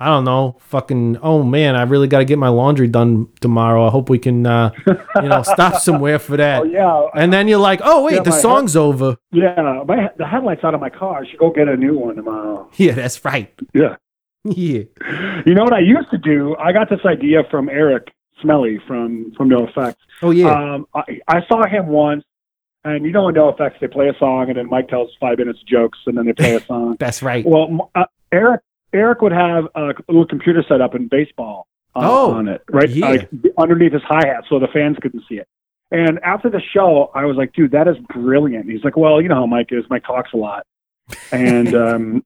I 0.00 0.06
don't 0.06 0.24
know, 0.24 0.56
fucking, 0.60 1.18
oh 1.22 1.42
man, 1.42 1.76
I 1.76 1.82
really 1.82 2.08
got 2.08 2.18
to 2.20 2.24
get 2.24 2.38
my 2.38 2.48
laundry 2.48 2.88
done 2.88 3.28
tomorrow. 3.40 3.86
I 3.86 3.90
hope 3.90 4.08
we 4.08 4.18
can, 4.18 4.46
uh, 4.46 4.70
you 4.86 5.28
know, 5.28 5.42
stop 5.42 5.74
somewhere 5.82 6.18
for 6.18 6.36
that. 6.38 6.62
Oh 6.62 6.64
yeah, 6.64 7.06
And 7.14 7.30
then 7.32 7.46
you're 7.48 7.58
like, 7.58 7.80
oh 7.84 8.04
wait, 8.04 8.14
Yeah, 8.14 8.22
the 8.22 8.32
song's 8.32 8.76
over. 8.76 9.16
yeah. 9.30 9.82
My 9.86 10.10
the 10.16 10.26
headlights 10.26 10.64
out 10.64 10.74
of 10.74 10.80
my 10.80 10.90
car. 10.90 11.22
I 11.22 11.28
should 11.28 11.38
go 11.38 11.50
get 11.50 11.68
a 11.68 11.76
new 11.76 11.98
one 11.98 12.16
tomorrow. 12.16 12.68
Yeah, 12.76 12.92
that's 12.92 13.22
right. 13.24 13.52
Yeah. 13.74 13.96
Yeah. 14.44 14.84
You 15.44 15.52
know 15.52 15.64
what 15.64 15.74
I 15.74 15.80
used 15.80 16.10
to 16.12 16.16
do? 16.18 16.56
I 16.56 16.72
got 16.72 16.88
this 16.88 17.00
idea 17.04 17.42
from 17.50 17.68
Eric 17.68 18.10
Smelly 18.40 18.80
from 18.86 19.34
from 19.36 19.50
NOFX. 19.50 19.94
Oh 20.22 20.30
yeah. 20.30 20.48
Um, 20.74 20.86
I, 20.94 21.20
I 21.28 21.40
saw 21.46 21.66
him 21.66 21.88
once, 21.88 22.24
and 22.82 23.04
you 23.04 23.12
know 23.12 23.28
in 23.28 23.34
NOFX 23.34 23.78
they 23.82 23.86
play 23.86 24.08
a 24.08 24.14
song, 24.18 24.46
and 24.48 24.56
then 24.56 24.66
Mike 24.70 24.88
tells 24.88 25.10
five 25.20 25.36
minutes 25.36 25.60
of 25.60 25.66
jokes, 25.66 25.98
and 26.06 26.16
then 26.16 26.24
they 26.24 26.32
play 26.32 26.54
a 26.54 26.60
song. 26.66 26.96
that's 26.98 27.22
right. 27.22 27.44
well, 27.44 27.90
uh, 27.94 28.04
Eric 28.32 28.62
Eric 28.92 29.20
would 29.22 29.32
have 29.32 29.64
a 29.74 29.92
little 30.08 30.26
computer 30.26 30.64
set 30.68 30.80
up 30.80 30.94
in 30.94 31.08
baseball 31.08 31.66
uh, 31.94 32.00
Oh, 32.02 32.32
on 32.32 32.48
it, 32.48 32.62
right, 32.70 32.88
yeah. 32.88 33.06
like 33.08 33.30
underneath 33.58 33.92
his 33.92 34.02
hi 34.02 34.26
hat, 34.26 34.44
so 34.48 34.58
the 34.58 34.68
fans 34.68 34.96
couldn't 35.00 35.24
see 35.28 35.36
it. 35.36 35.48
And 35.92 36.20
after 36.20 36.48
the 36.48 36.60
show, 36.72 37.10
I 37.14 37.24
was 37.24 37.36
like, 37.36 37.52
"Dude, 37.52 37.72
that 37.72 37.88
is 37.88 37.96
brilliant." 38.12 38.70
He's 38.70 38.84
like, 38.84 38.96
"Well, 38.96 39.20
you 39.20 39.28
know 39.28 39.34
how 39.34 39.46
Mike 39.46 39.68
is. 39.70 39.84
Mike 39.90 40.04
talks 40.04 40.32
a 40.32 40.36
lot, 40.36 40.64
and 41.32 41.74
um, 41.74 42.24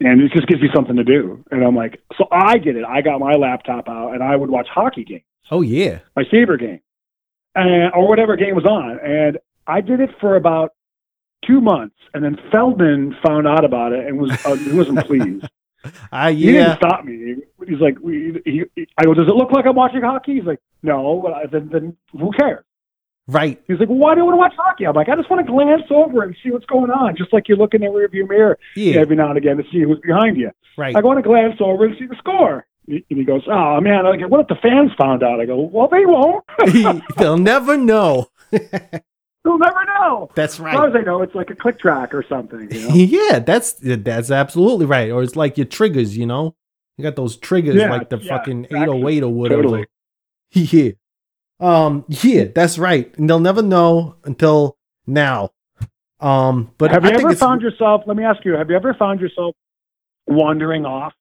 and 0.00 0.20
it 0.20 0.32
just 0.32 0.46
gives 0.46 0.60
me 0.60 0.68
something 0.74 0.96
to 0.96 1.04
do." 1.04 1.42
And 1.50 1.64
I'm 1.64 1.74
like, 1.74 2.02
"So 2.18 2.26
I 2.30 2.58
did 2.58 2.76
it. 2.76 2.84
I 2.84 3.00
got 3.00 3.18
my 3.18 3.32
laptop 3.32 3.88
out, 3.88 4.12
and 4.12 4.22
I 4.22 4.36
would 4.36 4.50
watch 4.50 4.68
hockey 4.68 5.04
games." 5.04 5.22
Oh 5.50 5.62
yeah. 5.62 6.00
my 6.16 6.24
Saber 6.30 6.56
game, 6.58 6.80
and 7.54 7.92
or 7.94 8.06
whatever 8.08 8.36
game 8.36 8.54
was 8.54 8.64
on, 8.66 8.98
and 9.02 9.38
I 9.66 9.80
did 9.80 10.00
it 10.00 10.10
for 10.20 10.36
about 10.36 10.72
two 11.46 11.60
months, 11.62 11.96
and 12.14 12.22
then 12.22 12.36
Feldmann 12.52 13.14
found 13.26 13.46
out 13.48 13.64
about 13.64 13.92
it 13.92 14.06
and 14.06 14.18
was 14.20 14.30
uh, 14.44 14.54
he 14.56 14.72
wasn't 14.72 14.98
pleased. 15.06 15.46
I 16.12 16.32
He 16.32 16.46
didn't 16.52 16.76
stop 16.76 17.04
me. 17.04 17.36
He's 17.66 17.78
like, 17.80 17.96
he, 18.02 18.32
he- 18.44 18.86
I 18.98 19.04
go, 19.04 19.14
does 19.14 19.28
it 19.28 19.34
look 19.34 19.50
like 19.52 19.66
I'm 19.66 19.74
watching 19.76 20.02
hockey? 20.02 20.34
He's 20.36 20.44
like, 20.44 20.60
no. 20.82 21.20
But 21.22 21.32
I, 21.32 21.46
then, 21.46 21.68
then 21.72 21.96
who 22.12 22.30
cares? 22.32 22.64
Right. 23.28 23.62
He's 23.68 23.78
like, 23.78 23.88
well, 23.88 23.98
why 23.98 24.14
do 24.14 24.20
you 24.20 24.24
want 24.26 24.34
to 24.34 24.38
watch 24.38 24.52
hockey? 24.56 24.84
I'm 24.84 24.94
like, 24.94 25.08
I 25.08 25.14
just 25.16 25.30
want 25.30 25.46
to 25.46 25.50
glance 25.50 25.82
over 25.90 26.22
and 26.24 26.34
see 26.42 26.50
what's 26.50 26.66
going 26.66 26.90
on, 26.90 27.16
just 27.16 27.32
like 27.32 27.48
you 27.48 27.54
look 27.56 27.72
in 27.72 27.80
the 27.82 27.86
rearview 27.86 28.28
mirror 28.28 28.58
Yeah. 28.74 29.00
every 29.00 29.14
now 29.16 29.28
and 29.28 29.38
again 29.38 29.56
to 29.58 29.62
see 29.72 29.80
who's 29.82 30.00
behind 30.00 30.36
you. 30.36 30.50
Right. 30.76 30.94
I 30.96 31.00
want 31.00 31.18
to 31.18 31.22
glance 31.22 31.54
over 31.60 31.84
and 31.84 31.96
see 31.98 32.06
the 32.06 32.16
score. 32.16 32.66
And 32.88 33.02
he 33.08 33.24
goes, 33.24 33.42
oh 33.46 33.80
man, 33.80 34.06
I 34.06 34.16
go, 34.16 34.26
what 34.26 34.40
if 34.40 34.48
the 34.48 34.56
fans 34.56 34.90
found 34.98 35.22
out? 35.22 35.40
I 35.40 35.46
go, 35.46 35.60
well, 35.60 35.86
they 35.88 36.04
won't. 36.04 36.44
They'll 37.16 37.38
never 37.38 37.76
know. 37.76 38.26
They'll 39.44 39.58
never 39.58 39.84
know. 39.84 40.30
That's 40.34 40.60
right. 40.60 40.72
As 40.72 40.78
far 40.78 40.88
as. 40.88 40.94
I 40.94 41.00
know, 41.00 41.22
it's 41.22 41.34
like 41.34 41.50
a 41.50 41.56
click 41.56 41.78
track 41.80 42.14
or 42.14 42.24
something. 42.28 42.70
You 42.70 42.88
know? 42.88 42.94
yeah, 42.94 43.38
that's 43.40 43.72
that's 43.72 44.30
absolutely 44.30 44.86
right. 44.86 45.10
Or 45.10 45.22
it's 45.22 45.36
like 45.36 45.58
your 45.58 45.66
triggers, 45.66 46.16
you 46.16 46.26
know? 46.26 46.54
You 46.96 47.02
got 47.02 47.16
those 47.16 47.36
triggers 47.36 47.74
Yeah, 47.74 47.90
like 47.90 48.10
the 48.10 48.18
yeah, 48.18 48.36
fucking 48.36 48.64
exactly. 48.66 48.82
808 48.82 49.22
or 49.22 49.32
whatever. 49.32 49.62
Totally. 49.62 49.86
Yeah. 50.54 50.90
Um, 51.60 52.04
yeah, 52.08 52.44
that's 52.54 52.76
right. 52.76 53.16
And 53.16 53.30
they'll 53.30 53.40
never 53.40 53.62
know 53.62 54.16
until 54.24 54.76
now. 55.06 55.52
Um, 56.20 56.72
but 56.76 56.90
have 56.90 57.04
I 57.04 57.10
you 57.10 57.14
ever 57.14 57.34
found 57.34 57.62
yourself? 57.62 58.02
Let 58.06 58.16
me 58.16 58.24
ask 58.24 58.44
you: 58.44 58.52
Have 58.52 58.68
you 58.68 58.76
ever 58.76 58.92
found 58.94 59.20
yourself 59.20 59.56
wandering 60.26 60.84
off 60.84 61.14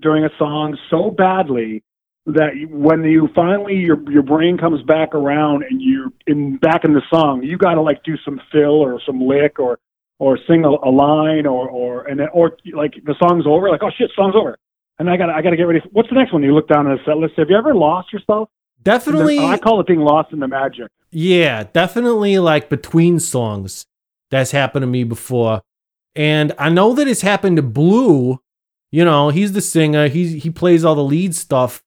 during 0.00 0.24
a 0.24 0.30
song 0.38 0.78
so 0.88 1.10
badly 1.10 1.82
that 2.26 2.50
when 2.70 3.02
you 3.04 3.28
finally 3.34 3.76
your 3.76 3.98
your 4.10 4.22
brain 4.22 4.56
comes 4.56 4.82
back 4.82 5.14
around 5.14 5.64
and 5.68 5.80
you're 5.82 6.10
in 6.26 6.56
back 6.58 6.84
in 6.84 6.92
the 6.92 7.02
song, 7.10 7.42
you 7.42 7.58
got 7.58 7.74
to 7.74 7.82
like 7.82 8.02
do 8.04 8.16
some 8.24 8.40
fill 8.50 8.80
or 8.80 9.00
some 9.04 9.20
lick 9.20 9.58
or 9.58 9.78
or 10.18 10.38
sing 10.46 10.64
a, 10.64 10.68
a 10.68 10.90
line 10.90 11.46
or 11.46 11.68
or 11.68 12.06
and 12.06 12.20
then, 12.20 12.28
or 12.32 12.56
like 12.72 12.94
the 13.04 13.14
song's 13.20 13.46
over, 13.46 13.70
like 13.70 13.82
oh 13.82 13.90
shit, 13.96 14.10
song's 14.14 14.36
over, 14.36 14.56
and 14.98 15.10
I 15.10 15.16
got 15.16 15.30
I 15.30 15.42
got 15.42 15.50
to 15.50 15.56
get 15.56 15.64
ready. 15.64 15.80
What's 15.90 16.08
the 16.08 16.14
next 16.14 16.32
one? 16.32 16.42
You 16.42 16.54
look 16.54 16.68
down 16.68 16.90
at 16.90 16.98
the 16.98 17.04
set 17.04 17.16
list. 17.16 17.34
Have 17.36 17.50
you 17.50 17.56
ever 17.56 17.74
lost 17.74 18.12
yourself? 18.12 18.48
definitely 18.82 19.38
I 19.38 19.58
call 19.58 19.80
it 19.80 19.86
being 19.86 20.00
lost 20.00 20.32
in 20.32 20.40
the 20.40 20.48
magic. 20.48 20.88
Yeah, 21.10 21.64
definitely 21.72 22.38
like 22.38 22.68
between 22.68 23.20
songs. 23.20 23.86
That's 24.30 24.50
happened 24.50 24.82
to 24.82 24.86
me 24.86 25.04
before. 25.04 25.62
And 26.14 26.52
I 26.58 26.68
know 26.70 26.94
that 26.94 27.08
it's 27.08 27.20
happened 27.20 27.56
to 27.56 27.62
Blue. 27.62 28.40
You 28.90 29.04
know, 29.04 29.30
he's 29.30 29.52
the 29.52 29.60
singer. 29.60 30.08
He's 30.08 30.42
he 30.42 30.50
plays 30.50 30.84
all 30.84 30.94
the 30.94 31.04
lead 31.04 31.34
stuff. 31.34 31.82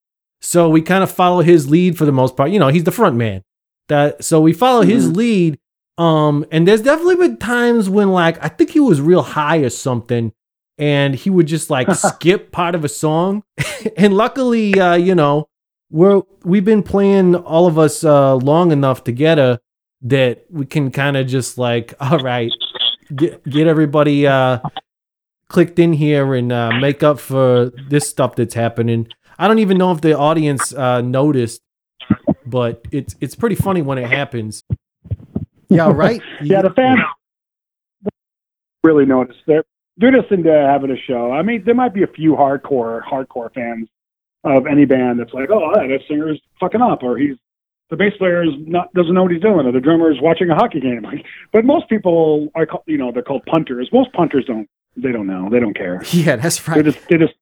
So 0.46 0.70
we 0.70 0.84
kind 0.84 1.04
of 1.04 1.12
follow 1.12 1.42
his 1.42 1.70
lead 1.70 1.98
for 1.98 2.06
the 2.06 2.12
most 2.12 2.38
part. 2.38 2.52
You 2.52 2.60
know, 2.60 2.68
he's 2.68 2.84
the 2.84 2.92
front 2.92 3.16
man. 3.16 3.44
That 3.88 4.24
so 4.24 4.40
we 4.40 4.54
follow 4.54 4.84
his 4.84 5.12
lead. 5.12 5.60
Um, 5.98 6.46
and 6.52 6.68
there's 6.68 6.82
definitely 6.82 7.16
been 7.16 7.38
times 7.38 7.90
when 7.90 8.12
like 8.12 8.44
I 8.44 8.50
think 8.50 8.70
he 8.70 8.80
was 8.80 9.02
real 9.02 9.24
high 9.24 9.58
or 9.58 9.72
something, 9.72 10.34
and 10.78 11.16
he 11.16 11.32
would 11.32 11.48
just 11.48 11.72
like 11.72 11.92
skip 11.96 12.52
part 12.52 12.76
of 12.76 12.86
a 12.86 12.90
song. 12.90 13.44
and 13.98 14.16
luckily, 14.16 14.80
uh, 14.80 14.94
you 14.94 15.16
know, 15.16 15.48
we're 15.90 16.22
we've 16.44 16.66
been 16.66 16.84
playing 16.84 17.36
all 17.36 17.66
of 17.66 17.80
us 17.80 18.04
uh 18.04 18.36
long 18.36 18.72
enough 18.72 19.04
together 19.04 19.60
that 20.04 20.46
we 20.52 20.68
can 20.68 20.92
kind 20.92 21.18
of 21.18 21.26
just 21.26 21.58
like, 21.58 21.96
all 22.00 22.20
right, 22.20 22.52
get 23.16 23.44
get 23.50 23.66
everybody 23.66 24.28
uh 24.28 24.60
clicked 25.48 25.80
in 25.80 25.94
here 25.94 26.36
and 26.36 26.52
uh, 26.52 26.72
make 26.80 27.02
up 27.02 27.20
for 27.20 27.72
this 27.90 28.08
stuff 28.08 28.36
that's 28.36 28.54
happening. 28.54 29.08
I 29.38 29.48
don't 29.48 29.60
even 29.60 29.78
know 29.78 29.92
if 29.92 30.02
the 30.02 30.18
audience 30.18 30.74
uh, 30.74 31.02
noticed, 31.02 31.62
but 32.46 32.86
it's 32.92 33.16
it's 33.22 33.36
pretty 33.36 33.56
funny 33.56 33.82
when 33.82 33.98
it 33.98 34.10
happens. 34.10 34.64
Yeah, 35.70 35.92
right. 35.92 36.22
Yeah, 36.42 36.62
the 36.62 36.70
fans 36.72 37.00
really 38.84 39.06
notice. 39.06 39.36
They're 39.48 39.64
they're 39.98 40.12
just 40.12 40.32
into 40.32 40.52
having 40.52 40.92
a 40.92 40.98
show. 40.98 41.32
I 41.32 41.42
mean, 41.42 41.64
there 41.66 41.76
might 41.76 41.94
be 41.94 42.04
a 42.04 42.08
few 42.08 42.34
hardcore 42.34 43.02
hardcore 43.04 43.54
fans 43.54 43.88
of 44.44 44.68
any 44.68 44.86
band 44.86 45.20
that's 45.20 45.34
like, 45.34 45.50
oh, 45.50 45.72
that 45.76 46.00
singer's 46.08 46.40
fucking 46.60 46.82
up, 46.82 47.02
or 47.04 47.18
he's 47.18 47.36
the 47.90 47.96
bass 47.96 48.14
player 48.18 48.44
is 48.44 48.52
not 48.60 48.94
doesn't 48.94 49.14
know 49.14 49.24
what 49.24 49.32
he's 49.32 49.42
doing, 49.42 49.66
or 49.66 49.72
the 49.72 49.80
drummer 49.80 50.12
is 50.12 50.18
watching 50.22 50.50
a 50.50 50.56
hockey 50.56 50.80
game. 50.80 51.02
Like, 51.02 51.26
but 51.52 51.66
most 51.66 51.90
people 51.90 52.50
are, 52.56 52.66
call, 52.66 52.84
you 52.88 52.98
know, 52.98 53.12
they're 53.12 53.24
called 53.24 53.46
punters. 53.46 53.90
Most 53.92 54.12
punters 54.14 54.46
don't. 54.46 54.70
They 54.98 55.12
don't 55.12 55.28
know. 55.28 55.50
They 55.52 55.60
don't 55.60 55.76
care. 55.76 56.02
Yeah, 56.12 56.38
that's 56.38 56.60
They're 56.62 56.76
right. 56.76 56.86
just 56.86 57.00
they 57.10 57.18
just 57.18 57.34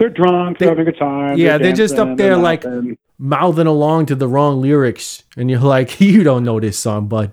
they're, 0.00 0.08
they're 0.08 0.08
drunk. 0.08 0.58
They- 0.58 0.66
They're 0.66 0.74
having 0.76 0.88
a 0.88 0.98
time. 0.98 1.38
yeah, 1.38 1.58
they're 1.58 1.72
just 1.72 1.94
dancing, 1.96 2.12
up 2.12 2.18
there 2.18 2.36
like- 2.36 2.64
laughing. 2.64 2.98
Mouthing 3.22 3.66
along 3.66 4.06
to 4.06 4.14
the 4.14 4.26
wrong 4.26 4.62
lyrics, 4.62 5.24
and 5.36 5.50
you're 5.50 5.60
like, 5.60 6.00
you 6.00 6.24
don't 6.24 6.42
know 6.42 6.58
this 6.58 6.78
song, 6.78 7.06
but 7.06 7.32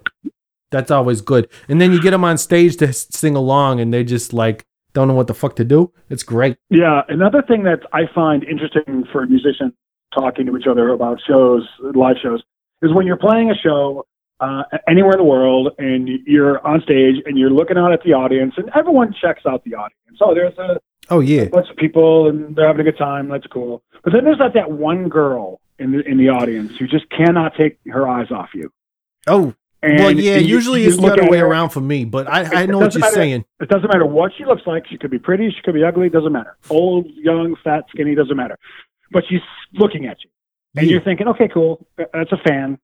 that's 0.70 0.92
always 0.92 1.22
good. 1.22 1.48
And 1.70 1.80
then 1.80 1.94
you 1.94 2.02
get 2.02 2.12
them 2.12 2.26
on 2.26 2.38
stage 2.38 2.76
to 2.78 2.92
sing 2.92 3.36
along, 3.38 3.80
and 3.80 3.94
they 3.94 4.04
just 4.04 4.34
like 4.34 4.66
don't 4.94 5.08
know 5.08 5.14
what 5.14 5.28
the 5.28 5.34
fuck 5.34 5.56
to 5.56 5.64
do. 5.64 5.94
It's 6.10 6.24
great. 6.24 6.58
Yeah, 6.70 7.04
another 7.08 7.42
thing 7.42 7.64
that 7.64 7.84
I 7.94 8.02
find 8.14 8.44
interesting 8.44 9.06
for 9.14 9.26
musicians 9.28 9.72
talking 10.14 10.46
to 10.48 10.58
each 10.58 10.68
other 10.68 10.90
about 10.90 11.22
shows, 11.26 11.66
live 11.96 12.18
shows, 12.22 12.42
is 12.82 12.94
when 12.94 13.06
you're 13.06 13.16
playing 13.18 13.50
a 13.52 13.56
show 13.56 14.06
uh, 14.42 14.64
anywhere 14.90 15.14
in 15.14 15.20
the 15.20 15.24
world 15.24 15.70
and 15.78 16.10
you're 16.26 16.66
on 16.68 16.82
stage 16.82 17.16
and 17.26 17.38
you're 17.38 17.50
looking 17.50 17.78
out 17.78 17.94
at 17.94 18.02
the 18.04 18.12
audience 18.14 18.54
and 18.58 18.70
everyone 18.76 19.14
checks 19.22 19.44
out 19.48 19.64
the 19.64 19.74
audience. 19.76 20.18
Oh, 20.20 20.34
there's 20.34 20.58
a 20.58 20.80
Oh 21.10 21.20
yeah, 21.22 21.46
bunch 21.46 21.70
of 21.70 21.78
people 21.78 22.28
and 22.30 22.56
they're 22.56 22.68
having 22.68 22.82
a 22.82 22.92
good 22.92 22.98
time. 22.98 23.30
That's 23.30 23.48
cool. 23.48 23.82
But 24.04 24.14
then 24.14 24.24
there's 24.26 24.40
like 24.40 24.54
that 24.54 24.72
one 24.72 25.10
girl 25.10 25.62
in 25.80 25.92
the 25.92 26.02
in 26.08 26.18
the 26.18 26.30
audience 26.30 26.74
who 26.78 26.88
just 26.88 27.10
cannot 27.10 27.54
take 27.56 27.78
her 27.88 28.08
eyes 28.08 28.32
off 28.32 28.50
you. 28.54 28.72
oh 29.28 29.54
And 29.82 30.00
well, 30.00 30.12
yeah. 30.12 30.38
usually 30.38 30.82
you 30.84 30.88
it's 30.90 30.98
the 30.98 31.08
other 31.08 31.30
way 31.30 31.38
her, 31.38 31.46
around 31.46 31.70
for 31.70 31.82
me, 31.82 32.04
but 32.04 32.28
I 32.28 32.64
I 32.64 32.66
know 32.66 32.80
what 32.80 32.94
you're 32.94 33.02
matter. 33.02 33.14
saying. 33.16 33.46
It 33.62 33.70
doesn't 33.70 33.88
matter 33.88 34.06
what 34.06 34.32
she 34.38 34.44
looks 34.46 34.64
like. 34.66 34.86
She 34.88 34.98
could 34.98 35.12
be 35.12 35.20
pretty. 35.20 35.50
She 35.52 35.62
could 35.64 35.76
be 35.76 35.84
ugly. 35.84 36.10
Doesn't 36.10 36.32
matter. 36.34 36.58
Old, 36.70 37.06
young, 37.16 37.56
fat, 37.64 37.86
skinny. 37.90 38.16
Doesn't 38.16 38.36
matter. 38.36 38.58
But 39.12 39.24
she's 39.30 39.42
looking 39.74 40.06
at 40.08 40.18
you, 40.24 40.30
and 40.76 40.86
Yeah. 40.88 40.92
you're 40.94 41.02
thinking, 41.02 41.28
okay, 41.30 41.48
cool. 41.48 41.86
That's 41.98 42.32
a 42.34 42.38
fan. 42.48 42.80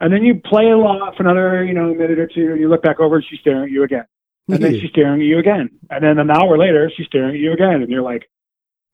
And 0.00 0.12
then 0.12 0.24
you 0.24 0.36
play 0.36 0.70
along 0.70 1.12
for 1.16 1.22
another, 1.24 1.64
you 1.64 1.74
know, 1.74 1.92
minute 1.94 2.18
or 2.18 2.26
two. 2.26 2.52
And 2.52 2.60
you 2.60 2.68
look 2.68 2.82
back 2.82 2.98
over, 3.00 3.16
and 3.16 3.24
she's 3.28 3.40
staring 3.40 3.64
at 3.64 3.70
you 3.70 3.82
again. 3.84 4.04
And 4.48 4.62
then 4.62 4.80
she's 4.80 4.90
staring 4.90 5.20
at 5.20 5.26
you 5.26 5.38
again. 5.38 5.70
And 5.90 6.02
then 6.02 6.18
an 6.18 6.30
hour 6.30 6.56
later, 6.56 6.90
she's 6.96 7.06
staring 7.06 7.34
at 7.34 7.40
you 7.40 7.52
again. 7.52 7.82
And 7.82 7.90
you're 7.90 8.02
like, 8.02 8.28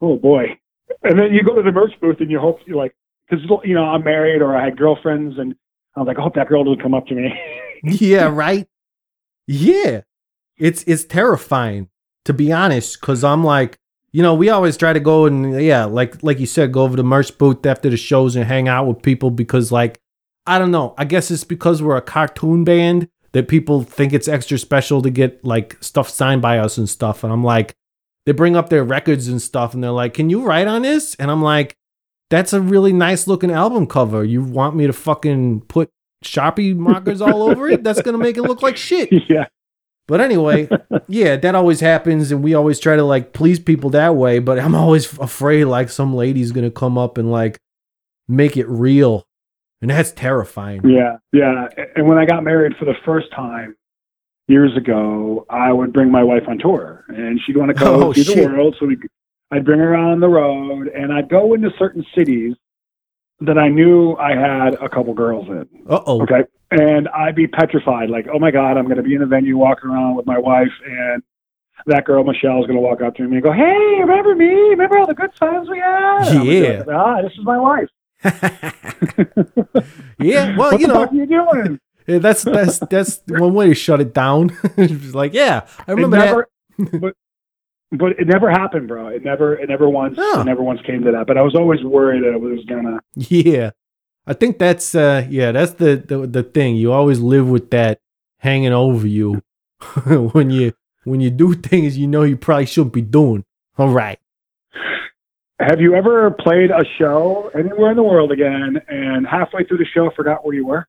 oh 0.00 0.16
boy. 0.16 0.58
And 1.02 1.18
then 1.18 1.32
you 1.32 1.42
go 1.42 1.54
to 1.54 1.62
the 1.62 1.72
merch 1.72 1.92
booth, 2.00 2.20
and 2.20 2.30
you 2.30 2.38
hope 2.38 2.60
you're 2.66 2.76
like, 2.76 2.94
because 3.28 3.44
you 3.64 3.74
know, 3.74 3.84
I'm 3.84 4.04
married 4.04 4.42
or 4.42 4.56
I 4.56 4.64
had 4.64 4.76
girlfriends, 4.76 5.38
and 5.38 5.54
I 5.96 6.00
was 6.00 6.06
like, 6.06 6.18
I 6.18 6.22
hope 6.22 6.34
that 6.34 6.48
girl 6.48 6.64
doesn't 6.64 6.82
come 6.82 6.94
up 6.94 7.06
to 7.06 7.14
me. 7.14 7.32
yeah, 7.84 8.24
right. 8.24 8.66
Yeah, 9.46 10.02
it's 10.58 10.82
it's 10.84 11.04
terrifying 11.04 11.88
to 12.24 12.32
be 12.32 12.52
honest, 12.52 13.00
because 13.00 13.22
I'm 13.22 13.44
like, 13.44 13.78
you 14.12 14.22
know, 14.22 14.34
we 14.34 14.48
always 14.48 14.76
try 14.76 14.92
to 14.92 15.00
go 15.00 15.26
and 15.26 15.60
yeah, 15.60 15.84
like 15.84 16.22
like 16.22 16.38
you 16.38 16.46
said, 16.46 16.72
go 16.72 16.82
over 16.82 16.96
to 16.96 17.02
the 17.02 17.08
merch 17.08 17.36
booth 17.36 17.64
after 17.66 17.90
the 17.90 17.96
shows 17.96 18.36
and 18.36 18.44
hang 18.44 18.68
out 18.68 18.86
with 18.86 19.02
people 19.02 19.30
because 19.30 19.72
like 19.72 20.00
I 20.46 20.58
don't 20.58 20.70
know, 20.70 20.94
I 20.96 21.04
guess 21.04 21.30
it's 21.30 21.44
because 21.44 21.82
we're 21.82 21.96
a 21.96 22.02
cartoon 22.02 22.64
band 22.64 23.08
that 23.34 23.46
people 23.46 23.82
think 23.82 24.14
it's 24.14 24.26
extra 24.26 24.56
special 24.58 25.02
to 25.02 25.10
get 25.10 25.44
like 25.44 25.76
stuff 25.82 26.08
signed 26.08 26.40
by 26.40 26.58
us 26.58 26.78
and 26.78 26.88
stuff, 26.88 27.22
and 27.22 27.32
I'm 27.32 27.44
like, 27.44 27.74
they 28.24 28.32
bring 28.32 28.56
up 28.56 28.70
their 28.70 28.82
records 28.84 29.28
and 29.28 29.42
stuff, 29.42 29.74
and 29.74 29.84
they're 29.84 29.90
like, 29.90 30.14
can 30.14 30.30
you 30.30 30.42
write 30.42 30.66
on 30.66 30.82
this? 30.82 31.14
And 31.16 31.30
I'm 31.30 31.42
like. 31.42 31.76
That's 32.30 32.54
a 32.54 32.60
really 32.60 32.92
nice 32.92 33.28
looking 33.28 33.52
album 33.52 33.86
cover. 33.86 34.24
You 34.24 34.42
want 34.42 34.74
me 34.74 34.86
to 34.86 34.92
fucking 34.92 35.60
put 35.68 35.90
Sharpie 36.24 36.74
markers 36.74 37.20
all 37.20 37.42
over 37.50 37.68
it? 37.68 37.84
That's 37.84 38.02
gonna 38.02 38.18
make 38.18 38.36
it 38.36 38.42
look 38.42 38.62
like 38.62 38.76
shit. 38.76 39.10
yeah. 39.28 39.46
But 40.06 40.20
anyway, 40.20 40.68
yeah, 41.06 41.36
that 41.36 41.54
always 41.54 41.80
happens, 41.80 42.32
and 42.32 42.42
we 42.42 42.54
always 42.54 42.80
try 42.80 42.96
to 42.96 43.04
like 43.04 43.32
please 43.32 43.60
people 43.60 43.90
that 43.90 44.16
way. 44.16 44.38
But 44.38 44.58
I'm 44.58 44.74
always 44.74 45.16
afraid 45.18 45.64
like 45.64 45.90
some 45.90 46.14
lady's 46.14 46.50
gonna 46.50 46.70
come 46.70 46.98
up 46.98 47.18
and 47.18 47.30
like 47.30 47.58
make 48.26 48.56
it 48.56 48.66
real, 48.68 49.26
and 49.80 49.90
that's 49.90 50.12
terrifying. 50.12 50.88
Yeah, 50.88 51.16
yeah. 51.32 51.66
And 51.96 52.08
when 52.08 52.18
I 52.18 52.24
got 52.26 52.42
married 52.44 52.74
for 52.78 52.84
the 52.84 52.94
first 53.04 53.30
time 53.32 53.76
years 54.48 54.76
ago, 54.76 55.46
I 55.50 55.72
would 55.72 55.92
bring 55.92 56.10
my 56.10 56.22
wife 56.22 56.44
on 56.48 56.58
tour, 56.58 57.04
and 57.08 57.40
she'd 57.44 57.56
want 57.56 57.68
to 57.70 57.74
go 57.74 57.94
Oh, 58.08 58.12
see 58.12 58.24
shit. 58.24 58.36
the 58.36 58.54
world. 58.54 58.76
So 58.78 58.86
we, 58.86 58.98
I'd 59.50 59.64
bring 59.64 59.80
her 59.80 59.94
on 59.94 60.20
the 60.20 60.28
road, 60.28 60.88
and 60.88 61.12
I'd 61.12 61.28
go 61.28 61.54
into 61.54 61.70
certain 61.78 62.04
cities 62.14 62.54
that 63.40 63.58
I 63.58 63.68
knew 63.68 64.14
I 64.16 64.30
had 64.34 64.74
a 64.74 64.88
couple 64.88 65.12
girls 65.14 65.46
in. 65.48 65.68
Uh 65.88 66.00
oh. 66.06 66.22
Okay, 66.22 66.44
and 66.70 67.08
I'd 67.08 67.34
be 67.34 67.46
petrified, 67.46 68.08
like, 68.10 68.26
oh 68.32 68.38
my 68.38 68.50
god, 68.50 68.76
I'm 68.78 68.84
going 68.84 68.96
to 68.96 69.02
be 69.02 69.14
in 69.14 69.22
a 69.22 69.26
venue 69.26 69.56
walking 69.58 69.90
around 69.90 70.14
with 70.16 70.26
my 70.26 70.38
wife, 70.38 70.72
and 70.86 71.22
that 71.86 72.04
girl 72.04 72.24
Michelle 72.24 72.60
is 72.60 72.66
going 72.66 72.76
to 72.76 72.80
walk 72.80 73.02
up 73.02 73.14
to 73.16 73.24
me 73.26 73.36
and 73.36 73.42
go, 73.42 73.52
"Hey, 73.52 73.96
remember 74.00 74.34
me? 74.34 74.46
Remember 74.70 74.98
all 74.98 75.06
the 75.06 75.14
good 75.14 75.34
times 75.34 75.68
we 75.68 75.78
had?" 75.78 76.18
And 76.20 76.28
I'm 76.28 76.34
gonna 76.38 76.44
be 76.50 76.56
Yeah. 76.60 76.78
like, 76.86 76.88
ah, 76.96 77.22
this 77.22 77.32
is 77.32 77.44
my 77.44 77.58
wife. 77.58 77.88
yeah, 80.18 80.56
well, 80.56 80.78
you 80.80 80.86
know, 80.86 81.08
you 81.12 81.26
doing? 81.26 81.78
yeah, 82.06 82.18
that's 82.18 82.42
that's 82.42 82.78
that's 82.78 83.20
one 83.28 83.54
way 83.54 83.68
to 83.68 83.74
shut 83.74 84.00
it 84.00 84.14
down. 84.14 84.56
Like, 85.12 85.32
yeah, 85.34 85.66
I 85.86 85.92
remember 85.92 86.16
never, 86.16 86.48
but 87.00 87.14
but 87.92 88.12
it 88.18 88.26
never 88.26 88.50
happened, 88.50 88.88
bro. 88.88 89.08
It 89.08 89.22
never, 89.24 89.56
it 89.56 89.68
never 89.68 89.88
once, 89.88 90.16
Oh. 90.18 90.40
it 90.40 90.44
never 90.44 90.62
once 90.62 90.80
came 90.82 91.04
to 91.04 91.12
that. 91.12 91.26
But 91.26 91.38
I 91.38 91.42
was 91.42 91.54
always 91.54 91.82
worried 91.84 92.24
that 92.24 92.32
it 92.34 92.40
was 92.40 92.64
gonna. 92.64 93.00
Yeah, 93.14 93.70
I 94.26 94.32
think 94.32 94.58
that's 94.58 94.94
uh, 94.94 95.26
yeah, 95.30 95.52
that's 95.52 95.72
the 95.72 95.96
the 95.96 96.26
the 96.26 96.42
thing. 96.42 96.76
You 96.76 96.92
always 96.92 97.20
live 97.20 97.48
with 97.48 97.70
that 97.70 98.00
hanging 98.38 98.72
over 98.72 99.06
you 99.06 99.42
when 100.32 100.50
you 100.50 100.72
when 101.04 101.20
you 101.20 101.30
do 101.30 101.54
things 101.54 101.96
you 101.96 102.06
know 102.06 102.22
you 102.22 102.36
probably 102.36 102.66
shouldn't 102.66 102.92
be 102.94 103.02
doing. 103.02 103.44
All 103.78 103.88
right. 103.90 104.18
Have 105.60 105.80
you 105.80 105.94
ever 105.94 106.30
played 106.32 106.70
a 106.70 106.84
show 106.98 107.50
anywhere 107.56 107.90
in 107.90 107.96
the 107.96 108.02
world 108.02 108.32
again, 108.32 108.80
and 108.88 109.24
halfway 109.26 109.64
through 109.64 109.78
the 109.78 109.86
show 109.94 110.10
forgot 110.16 110.44
where 110.44 110.54
you 110.54 110.66
were? 110.66 110.86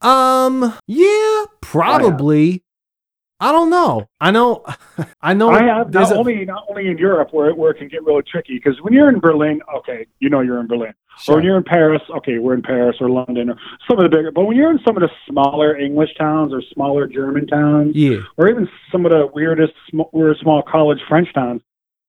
Um, 0.00 0.74
yeah, 0.86 1.44
probably. 1.60 2.62
I 3.40 3.52
don't 3.52 3.68
know. 3.68 4.08
I 4.20 4.30
know. 4.30 4.64
I 5.20 5.34
know. 5.34 5.50
I 5.50 5.64
have 5.64 5.92
not 5.92 6.10
a- 6.12 6.16
only 6.16 6.44
not 6.46 6.64
only 6.70 6.88
in 6.88 6.96
Europe 6.96 7.28
where 7.32 7.50
it, 7.50 7.58
where 7.58 7.72
it 7.72 7.78
can 7.78 7.88
get 7.88 8.02
really 8.04 8.22
tricky 8.22 8.54
because 8.54 8.80
when 8.80 8.94
you're 8.94 9.10
in 9.10 9.20
Berlin, 9.20 9.60
okay, 9.76 10.06
you 10.18 10.30
know 10.30 10.40
you're 10.40 10.60
in 10.60 10.66
Berlin. 10.66 10.94
Or 11.28 11.36
when 11.36 11.44
you're 11.44 11.56
in 11.58 11.62
Paris, 11.64 12.00
okay, 12.16 12.38
we're 12.38 12.54
in 12.54 12.62
Paris 12.62 12.96
or 13.00 13.08
London 13.10 13.50
or 13.50 13.56
some 13.88 13.98
of 13.98 14.02
the 14.02 14.08
bigger. 14.08 14.32
But 14.32 14.46
when 14.46 14.56
you're 14.56 14.70
in 14.70 14.80
some 14.84 14.96
of 14.96 15.02
the 15.02 15.10
smaller 15.28 15.76
English 15.76 16.10
towns 16.18 16.52
or 16.54 16.62
smaller 16.72 17.06
German 17.06 17.46
towns, 17.46 17.94
yeah, 17.94 18.16
or 18.38 18.48
even 18.48 18.66
some 18.90 19.04
of 19.04 19.12
the 19.12 19.26
weirdest, 19.32 19.74
sm- 19.90 20.00
weird 20.12 20.38
small 20.40 20.62
college 20.62 20.98
French 21.08 21.32
towns, 21.34 21.60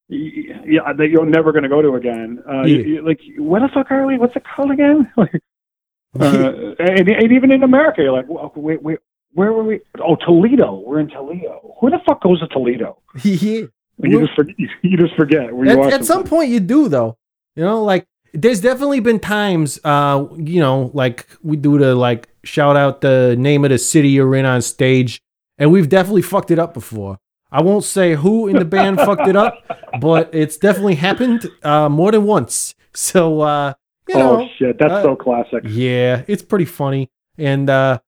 yeah, 0.08 0.92
that 0.92 1.08
you're 1.10 1.26
never 1.26 1.52
going 1.52 1.64
to 1.64 1.68
go 1.68 1.82
to 1.82 1.94
again. 1.94 2.42
Uh, 2.48 2.62
Yeah. 2.62 2.78
you- 2.78 3.02
like, 3.06 3.20
where 3.38 3.60
the 3.60 3.68
fuck 3.74 3.90
are 3.90 4.06
we? 4.06 4.18
What's 4.18 4.36
it 4.36 4.44
called 4.44 4.70
again? 4.70 5.10
uh, 6.20 6.74
and, 6.78 7.08
and 7.08 7.32
even 7.32 7.50
in 7.52 7.62
America, 7.62 8.02
you're 8.02 8.12
like, 8.12 8.26
well, 8.28 8.52
wait, 8.56 8.82
wait, 8.82 8.98
where 9.34 9.52
were 9.52 9.64
we? 9.64 9.80
Oh, 10.00 10.16
Toledo. 10.16 10.82
We're 10.86 11.00
in 11.00 11.08
Toledo. 11.08 11.74
Who 11.80 11.90
the 11.90 11.98
fuck 12.06 12.22
goes 12.22 12.40
to 12.40 12.46
Toledo? 12.48 12.98
yeah. 13.22 13.66
You 13.98 14.20
just 14.20 14.34
forget. 14.34 14.56
You 14.82 14.96
just 14.98 15.14
forget 15.14 15.54
where 15.54 15.66
you 15.66 15.72
At, 15.72 15.78
are. 15.78 15.88
at 15.90 16.04
some 16.04 16.24
point, 16.24 16.50
you 16.50 16.60
do 16.60 16.88
though. 16.88 17.16
You 17.54 17.64
know, 17.64 17.82
like 17.82 18.06
there's 18.34 18.60
definitely 18.60 19.00
been 19.00 19.18
times, 19.18 19.78
uh, 19.84 20.26
you 20.36 20.60
know, 20.60 20.90
like 20.92 21.26
we 21.42 21.56
do 21.56 21.78
to 21.78 21.94
like 21.94 22.28
shout 22.44 22.76
out 22.76 23.00
the 23.00 23.36
name 23.38 23.64
of 23.64 23.70
the 23.70 23.78
city 23.78 24.10
you're 24.10 24.34
in 24.36 24.44
on 24.44 24.60
stage, 24.60 25.22
and 25.58 25.72
we've 25.72 25.88
definitely 25.88 26.20
fucked 26.22 26.50
it 26.50 26.58
up 26.58 26.74
before. 26.74 27.18
I 27.50 27.62
won't 27.62 27.84
say 27.84 28.14
who 28.14 28.48
in 28.48 28.56
the 28.56 28.64
band 28.64 28.98
fucked 28.98 29.28
it 29.28 29.36
up, 29.36 29.62
but 30.00 30.30
it's 30.34 30.56
definitely 30.56 30.96
happened 30.96 31.48
uh, 31.62 31.88
more 31.88 32.10
than 32.12 32.24
once. 32.24 32.74
So, 32.92 33.40
uh, 33.40 33.74
you 34.08 34.14
know, 34.14 34.42
oh 34.42 34.48
shit, 34.58 34.78
that's 34.78 34.92
uh, 34.92 35.02
so 35.02 35.16
classic. 35.16 35.62
yeah, 35.64 36.22
it's 36.26 36.42
pretty 36.42 36.64
funny, 36.64 37.10
and 37.38 37.68
uh, 37.68 37.98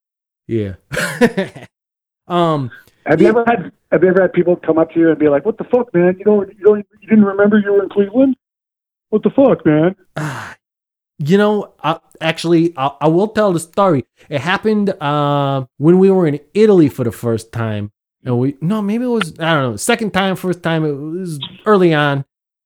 yeah. 0.47 0.75
um, 2.27 2.71
Have 3.07 3.21
you 3.21 3.27
yeah. 3.27 3.31
ever 3.31 3.45
had 3.47 3.73
Have 3.93 4.03
you 4.03 4.09
ever 4.09 4.23
had 4.23 4.33
people 4.33 4.57
come 4.57 4.79
up 4.79 4.93
to 4.93 5.01
you 5.01 5.11
and 5.11 5.19
be 5.19 5.29
like, 5.29 5.45
"What 5.45 5.59
the 5.59 5.65
fuck, 5.65 5.93
man? 5.95 6.17
You 6.19 6.25
don't 6.25 6.49
you 6.57 6.65
don't 6.65 6.87
you 7.01 7.09
didn't 7.09 7.25
remember 7.25 7.59
you 7.59 7.73
were 7.73 7.83
in 7.83 7.89
Cleveland? 7.91 8.37
What 9.11 9.23
the 9.23 9.31
fuck, 9.31 9.65
man?" 9.67 9.97
Ah, 10.17 10.57
You 11.21 11.37
know, 11.37 11.75
I, 11.83 11.99
actually, 12.21 12.75
I, 12.77 12.93
I 13.01 13.09
will 13.09 13.27
tell 13.27 13.53
the 13.53 13.59
story. 13.59 14.07
It 14.29 14.41
happened 14.41 14.91
uh, 15.03 15.67
when 15.77 15.99
we 15.99 16.13
were 16.13 16.29
in 16.29 16.39
Italy 16.55 16.89
for 16.89 17.03
the 17.03 17.11
first 17.11 17.51
time. 17.51 17.91
And 18.25 18.39
we 18.39 18.57
no, 18.61 18.83
maybe 18.83 19.05
it 19.05 19.09
was 19.09 19.33
I 19.39 19.55
don't 19.55 19.71
know, 19.73 19.77
second 19.77 20.13
time, 20.13 20.37
first 20.37 20.63
time. 20.63 20.85
It 20.85 20.93
was 20.93 21.39
early 21.67 21.95
on, 21.95 22.25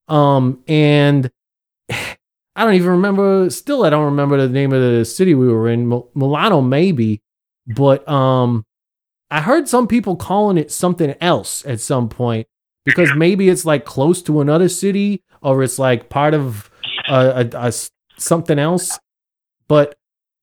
um, 0.09 0.63
and 0.67 1.31
I 1.91 2.65
don't 2.65 2.75
even 2.75 2.91
remember. 2.91 3.49
Still, 3.51 3.85
I 3.85 3.91
don't 3.91 4.05
remember 4.07 4.37
the 4.41 4.49
name 4.53 4.73
of 4.73 4.81
the 4.81 5.05
city 5.05 5.35
we 5.35 5.49
were 5.49 5.69
in. 5.69 5.89
Mil- 5.89 6.11
Milano, 6.15 6.61
maybe, 6.61 7.23
but 7.67 8.07
um, 8.09 8.65
I 9.31 9.41
heard 9.41 9.69
some 9.69 9.87
people 9.87 10.17
calling 10.17 10.59
it 10.59 10.71
something 10.73 11.15
else 11.21 11.65
at 11.67 11.81
some 11.81 12.09
point 12.09 12.47
because 12.85 13.11
maybe 13.15 13.49
it's 13.49 13.65
like 13.65 13.85
close 13.85 14.23
to 14.23 14.41
another 14.41 14.69
city 14.69 15.23
or 15.43 15.63
it's 15.63 15.79
like 15.79 16.09
part 16.09 16.35
of 16.35 16.71
a, 17.09 17.49
a- 17.55 17.69
a 17.69 17.73
something 18.19 18.59
else. 18.59 18.99
But 19.69 19.97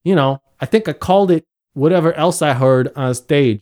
you 0.03 0.15
know, 0.15 0.41
I 0.59 0.65
think 0.65 0.87
I 0.87 0.93
called 0.93 1.29
it 1.31 1.45
whatever 1.73 2.13
else 2.13 2.41
I 2.41 2.53
heard 2.53 2.91
on 2.95 3.13
stage, 3.13 3.61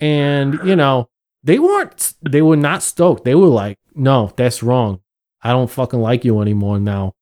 and 0.00 0.58
you 0.64 0.76
know, 0.76 1.08
they 1.42 1.58
weren't. 1.58 2.14
They 2.22 2.42
were 2.42 2.56
not 2.56 2.82
stoked. 2.82 3.24
They 3.24 3.34
were 3.34 3.46
like, 3.48 3.78
"No, 3.94 4.32
that's 4.36 4.62
wrong. 4.62 5.00
I 5.42 5.50
don't 5.50 5.70
fucking 5.70 6.00
like 6.00 6.24
you 6.24 6.40
anymore 6.40 6.78
now." 6.78 7.14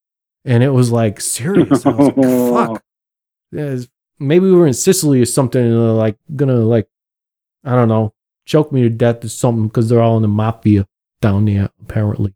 And 0.44 0.62
it 0.62 0.70
was 0.70 0.90
like 0.92 1.20
serious. 1.20 1.84
I 1.86 1.90
was 1.90 2.16
like, 2.16 2.68
"Fuck." 2.72 2.82
Yes, 3.52 3.86
maybe 4.18 4.44
we 4.46 4.52
were 4.52 4.66
in 4.66 4.74
Sicily 4.74 5.22
or 5.22 5.24
something, 5.26 5.62
and 5.62 5.72
they're 5.72 5.78
like 5.92 6.16
gonna 6.34 6.56
like, 6.56 6.88
I 7.64 7.74
don't 7.76 7.88
know, 7.88 8.12
choke 8.44 8.72
me 8.72 8.82
to 8.82 8.90
death 8.90 9.24
or 9.24 9.28
something 9.28 9.68
because 9.68 9.88
they're 9.88 10.02
all 10.02 10.16
in 10.16 10.22
the 10.22 10.28
mafia 10.28 10.86
down 11.20 11.44
there 11.44 11.70
apparently. 11.80 12.34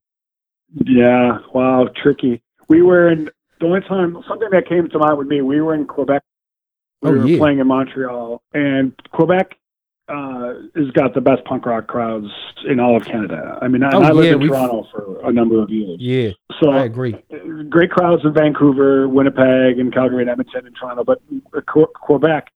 Yeah, 0.86 1.38
wow, 1.52 1.88
tricky. 2.00 2.42
We 2.68 2.82
were 2.82 3.10
in 3.10 3.28
the 3.58 3.66
only 3.66 3.80
time 3.80 4.16
something 4.28 4.48
that 4.52 4.68
came 4.68 4.88
to 4.88 4.98
mind 4.98 5.18
with 5.18 5.26
me. 5.26 5.40
We 5.42 5.60
were 5.60 5.74
in 5.74 5.84
Quebec. 5.86 6.22
We 7.02 7.08
Oh, 7.10 7.12
were 7.12 7.26
yeah. 7.26 7.38
playing 7.38 7.58
in 7.58 7.66
Montreal, 7.66 8.40
and 8.54 8.92
Quebec 9.10 9.56
uh, 10.10 10.54
has 10.74 10.90
got 10.92 11.14
the 11.14 11.20
best 11.20 11.44
punk 11.44 11.64
rock 11.66 11.86
crowds 11.86 12.26
in 12.68 12.80
all 12.80 12.96
of 12.96 13.04
Canada. 13.04 13.58
I 13.62 13.68
mean, 13.68 13.82
I, 13.82 13.90
Oh, 13.94 14.02
I 14.02 14.10
lived 14.10 14.26
yeah, 14.26 14.46
in 14.46 14.48
Toronto 14.48 14.86
for 14.90 15.20
a 15.28 15.32
number 15.32 15.62
of 15.62 15.70
years, 15.70 15.98
Yeah, 16.00 16.30
so 16.60 16.70
I 16.70 16.84
agree. 16.84 17.14
great 17.68 17.90
crowds 17.90 18.22
in 18.24 18.32
Vancouver, 18.34 19.08
Winnipeg, 19.08 19.78
and 19.78 19.92
Calgary, 19.92 20.22
and 20.22 20.30
Edmonton, 20.30 20.66
and 20.66 20.74
Toronto. 20.76 21.04
But 21.04 21.20
Quebec, 21.94 22.48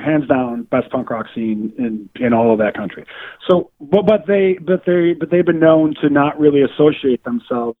hands 0.00 0.28
down, 0.28 0.62
best 0.64 0.90
punk 0.90 1.10
rock 1.10 1.26
scene 1.34 1.72
in 1.78 2.08
in 2.24 2.32
all 2.32 2.52
of 2.52 2.58
that 2.58 2.74
country. 2.74 3.04
So, 3.48 3.70
but 3.80 4.06
but 4.06 4.26
they 4.26 4.58
but 4.60 4.82
they 4.86 5.14
but 5.14 5.30
they've 5.30 5.44
been 5.46 5.60
known 5.60 5.94
to 6.02 6.08
not 6.08 6.38
really 6.38 6.62
associate 6.62 7.24
themselves 7.24 7.76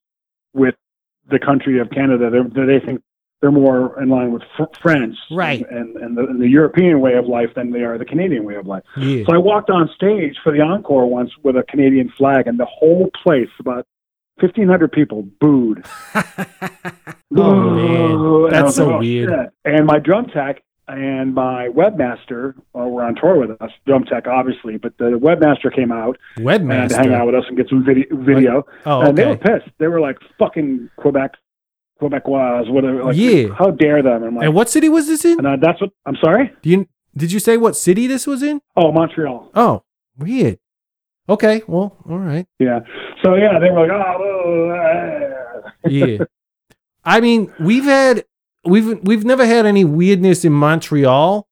with 0.52 0.74
the 1.30 1.38
country 1.38 1.78
of 1.80 1.90
Canada. 1.90 2.30
They're, 2.30 2.66
they 2.66 2.84
think 2.84 3.02
they're 3.40 3.50
more 3.50 4.00
in 4.02 4.08
line 4.08 4.32
with 4.32 4.42
fr- 4.56 4.64
France, 4.80 5.16
Right. 5.30 5.64
and 5.70 5.96
and 5.96 6.16
the, 6.16 6.22
and 6.26 6.40
the 6.40 6.48
European 6.48 7.00
way 7.00 7.14
of 7.14 7.26
life 7.26 7.50
than 7.54 7.70
they 7.72 7.82
are 7.82 7.98
the 7.98 8.04
Canadian 8.04 8.44
way 8.44 8.54
of 8.56 8.66
life. 8.66 8.82
Yeah. 8.96 9.24
So 9.26 9.34
I 9.34 9.38
walked 9.38 9.68
on 9.70 9.90
stage 9.94 10.36
for 10.42 10.52
the 10.52 10.60
encore 10.62 11.06
once 11.06 11.30
with 11.42 11.56
a 11.56 11.62
Canadian 11.64 12.08
flag, 12.16 12.46
and 12.46 12.58
the 12.58 12.64
whole 12.66 13.10
place, 13.22 13.50
about 13.60 13.86
fifteen 14.40 14.68
hundred 14.68 14.92
people, 14.92 15.22
booed. 15.40 15.84
Oh, 17.36 17.70
man. 17.70 18.10
And 18.56 18.66
That's 18.66 18.76
so 18.76 18.94
"Oh, 18.94 18.98
weird." 18.98 19.28
shit." 19.30 19.50
And 19.64 19.86
my 19.86 19.98
drum 19.98 20.26
tech 20.26 20.62
and 20.86 21.34
my 21.34 21.68
webmaster 21.68 22.54
uh, 22.78 22.80
were 22.80 23.02
on 23.02 23.16
tour 23.16 23.36
with 23.36 23.60
us. 23.60 23.70
Drum 23.86 24.04
tech, 24.04 24.26
obviously, 24.28 24.76
but 24.76 24.96
the 24.98 25.18
webmaster 25.18 25.74
came 25.74 25.90
out 25.90 26.16
and 26.36 26.90
to 26.90 26.96
hang 26.96 27.12
out 27.14 27.26
with 27.26 27.34
us 27.34 27.44
and 27.48 27.56
get 27.56 27.68
some 27.68 27.84
video. 27.84 28.04
video. 28.12 28.66
Oh, 28.86 29.00
And 29.00 29.18
they 29.18 29.26
were 29.26 29.36
pissed. 29.36 29.68
They 29.78 29.88
were 29.88 30.00
like, 30.00 30.18
"Fucking 30.38 30.90
Quebec, 30.96 31.32
Quebecois, 32.08 32.70
whatever." 32.70 33.04
Like, 33.04 33.16
Yeah. 33.16 33.48
How 33.58 33.70
dare 33.70 34.02
them? 34.02 34.22
And, 34.24 34.36
like, 34.36 34.44
And 34.46 34.54
what 34.54 34.68
city 34.68 34.88
was 34.88 35.06
this 35.06 35.24
in? 35.24 35.38
and 35.38 35.46
uh, 35.46 35.56
that's 35.60 35.80
what. 35.80 35.90
I'm 36.06 36.16
sorry. 36.22 36.52
Do 36.62 36.70
you 36.70 36.86
did 37.16 37.32
you 37.32 37.38
say 37.40 37.56
what 37.56 37.76
city 37.76 38.06
this 38.06 38.26
was 38.26 38.42
in? 38.42 38.60
Oh, 38.76 38.92
Montreal. 38.92 39.50
Oh, 39.54 39.82
weird. 40.18 40.58
Okay, 41.28 41.62
well, 41.66 41.96
all 42.08 42.18
right. 42.18 42.46
Yeah. 42.58 42.80
So 43.22 43.34
yeah, 43.36 43.58
they 43.58 43.70
were 43.70 43.86
like, 43.86 43.90
"Oh." 43.92 44.70
uh, 44.70 45.70
Yeah. 45.88 46.24
I 47.04 47.20
mean, 47.20 47.52
we've 47.60 47.84
had 47.84 48.24
we've 48.64 48.98
we've 49.02 49.24
never 49.24 49.46
had 49.46 49.66
any 49.66 49.84
weirdness 49.84 50.44
in 50.44 50.52
Montreal, 50.52 51.46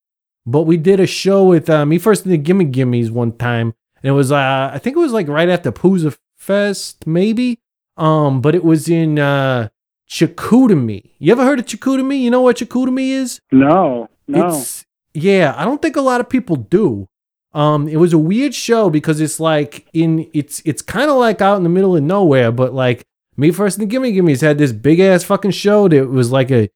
but 0.46 0.62
we 0.62 0.76
did 0.76 1.00
a 1.00 1.06
show 1.06 1.44
with 1.44 1.68
uh, 1.70 1.86
me 1.86 1.98
first 1.98 2.24
in 2.24 2.30
the 2.32 2.38
Gimme 2.38 2.66
Gimmes 2.66 3.10
one 3.10 3.32
time, 3.32 3.74
and 4.02 4.04
it 4.10 4.12
was 4.12 4.32
uh 4.32 4.70
I 4.72 4.78
think 4.78 4.96
it 4.96 5.00
was 5.00 5.12
like 5.12 5.28
right 5.28 5.48
after 5.48 5.70
Pouzza 5.72 6.16
Fest, 6.36 7.06
maybe. 7.06 7.60
Um, 7.96 8.40
but 8.40 8.54
it 8.54 8.64
was 8.64 8.88
in 8.88 9.18
uh 9.18 9.68
Chicoutimi. 10.12 11.10
You 11.18 11.32
ever 11.32 11.42
heard 11.42 11.58
of 11.58 11.64
Chicoutimi? 11.64 12.20
You 12.20 12.30
know 12.30 12.42
what 12.42 12.58
Chicoutimi 12.58 13.12
is? 13.12 13.40
No, 13.50 14.10
no. 14.28 14.48
It's 14.48 14.84
yeah, 15.14 15.54
I 15.56 15.64
don't 15.64 15.80
think 15.80 15.96
a 15.96 16.02
lot 16.02 16.20
of 16.20 16.28
people 16.28 16.56
do. 16.56 17.08
Um, 17.54 17.88
it 17.88 17.96
was 17.96 18.12
a 18.12 18.18
weird 18.18 18.54
show 18.54 18.90
because 18.90 19.22
it's 19.22 19.40
like 19.40 19.86
in 19.94 20.30
it's 20.34 20.60
it's 20.66 20.82
kind 20.82 21.10
of 21.10 21.16
like 21.16 21.40
out 21.40 21.56
in 21.56 21.62
the 21.62 21.70
middle 21.70 21.96
of 21.96 22.02
nowhere, 22.02 22.52
but 22.52 22.74
like 22.74 23.06
me 23.38 23.50
first 23.52 23.78
and 23.78 23.86
the 23.86 23.90
Gimme 23.90 24.12
Gimmes 24.12 24.42
had 24.42 24.58
this 24.58 24.72
big 24.72 25.00
ass 25.00 25.24
fucking 25.24 25.50
show 25.52 25.88
that 25.88 26.08
was 26.10 26.30
like 26.30 26.50
a 26.50 26.68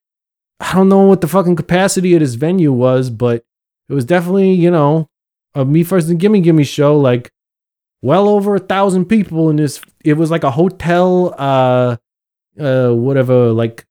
I 0.59 0.72
don't 0.72 0.88
know 0.88 1.03
what 1.03 1.20
the 1.20 1.29
fucking 1.29 1.57
capacity 1.57 2.14
of 2.14 2.20
this 2.20 2.35
venue 2.35 2.72
was, 2.72 3.11
but 3.11 3.44
it 3.90 3.92
was 3.92 4.07
definitely 4.07 4.53
you 4.55 4.70
know 4.70 5.09
a 5.55 5.66
me 5.66 5.85
first 5.85 6.09
and 6.09 6.18
Gimme 6.18 6.40
Gimme 6.40 6.64
show 6.64 6.99
like 6.99 7.31
well 8.01 8.29
over 8.29 8.55
a 8.55 8.61
thousand 8.61 9.07
people 9.07 9.51
in 9.51 9.57
this. 9.57 9.83
It 10.05 10.14
was 10.14 10.31
like 10.31 10.44
a 10.44 10.53
hotel, 10.53 11.35
uh, 11.37 11.99
uh, 12.58 12.90
whatever, 12.90 13.52
like 13.52 13.86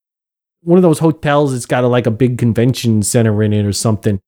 one 0.62 0.78
of 0.78 0.84
those 0.84 1.00
hotels 1.00 1.54
that's 1.54 1.66
got 1.66 1.84
a, 1.84 1.88
like 1.88 2.08
a 2.08 2.12
big 2.12 2.38
convention 2.38 3.04
center 3.04 3.44
in 3.44 3.54
it 3.54 3.66
or 3.66 3.74
something. 3.74 4.20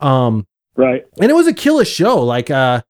Um, 0.00 0.46
right. 0.76 1.04
and 1.20 1.30
it 1.30 1.34
was 1.34 1.46
a 1.46 1.52
killer 1.52 1.84
show. 1.84 2.22
Like, 2.22 2.50
uh, 2.50 2.82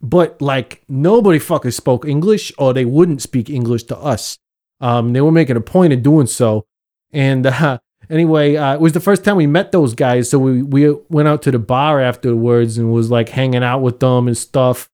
but 0.00 0.40
like 0.42 0.82
nobody 0.88 1.38
fucking 1.38 1.70
spoke 1.70 2.06
English, 2.06 2.52
or 2.58 2.72
they 2.72 2.84
wouldn't 2.84 3.22
speak 3.22 3.48
English 3.48 3.84
to 3.84 3.96
us. 3.96 4.38
Um, 4.80 5.12
they 5.12 5.20
were 5.20 5.32
making 5.32 5.56
a 5.56 5.60
point 5.60 5.92
of 5.92 6.02
doing 6.02 6.26
so. 6.26 6.66
And 7.12 7.46
uh, 7.46 7.78
anyway, 8.10 8.56
uh, 8.56 8.74
it 8.74 8.80
was 8.80 8.92
the 8.92 9.00
first 9.00 9.24
time 9.24 9.36
we 9.36 9.46
met 9.46 9.72
those 9.72 9.94
guys, 9.94 10.28
so 10.28 10.38
we 10.38 10.62
we 10.62 10.90
went 11.08 11.28
out 11.28 11.42
to 11.42 11.50
the 11.50 11.58
bar 11.58 12.00
afterwards 12.00 12.78
and 12.78 12.92
was 12.92 13.10
like 13.10 13.28
hanging 13.28 13.64
out 13.64 13.80
with 13.80 14.00
them 14.00 14.26
and 14.26 14.36
stuff. 14.36 14.90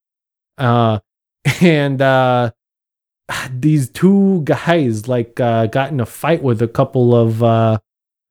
Uh, 0.58 1.00
and 1.60 2.00
uh, 2.00 2.50
these 3.50 3.88
two 3.88 4.42
guys 4.44 5.08
like 5.08 5.40
uh, 5.40 5.66
got 5.66 5.90
in 5.90 6.00
a 6.00 6.06
fight 6.06 6.42
with 6.42 6.62
a 6.62 6.68
couple 6.68 7.14
of 7.14 7.42
uh, 7.42 7.78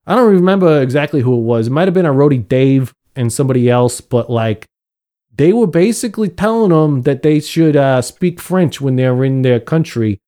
I 0.05 0.15
don't 0.15 0.33
remember 0.33 0.81
exactly 0.81 1.21
who 1.21 1.37
it 1.37 1.43
was. 1.43 1.67
It 1.67 1.71
might 1.71 1.87
have 1.87 1.93
been 1.93 2.05
a 2.05 2.13
roadie 2.13 2.47
Dave 2.47 2.93
and 3.15 3.31
somebody 3.31 3.69
else, 3.69 4.01
but 4.01 4.29
like 4.29 4.65
they 5.35 5.53
were 5.53 5.67
basically 5.67 6.29
telling 6.29 6.71
them 6.71 7.03
that 7.03 7.23
they 7.23 7.39
should 7.39 7.75
uh, 7.75 8.01
speak 8.01 8.39
French 8.39 8.81
when 8.81 8.95
they're 8.95 9.23
in 9.23 9.41
their 9.41 9.59
country. 9.59 10.19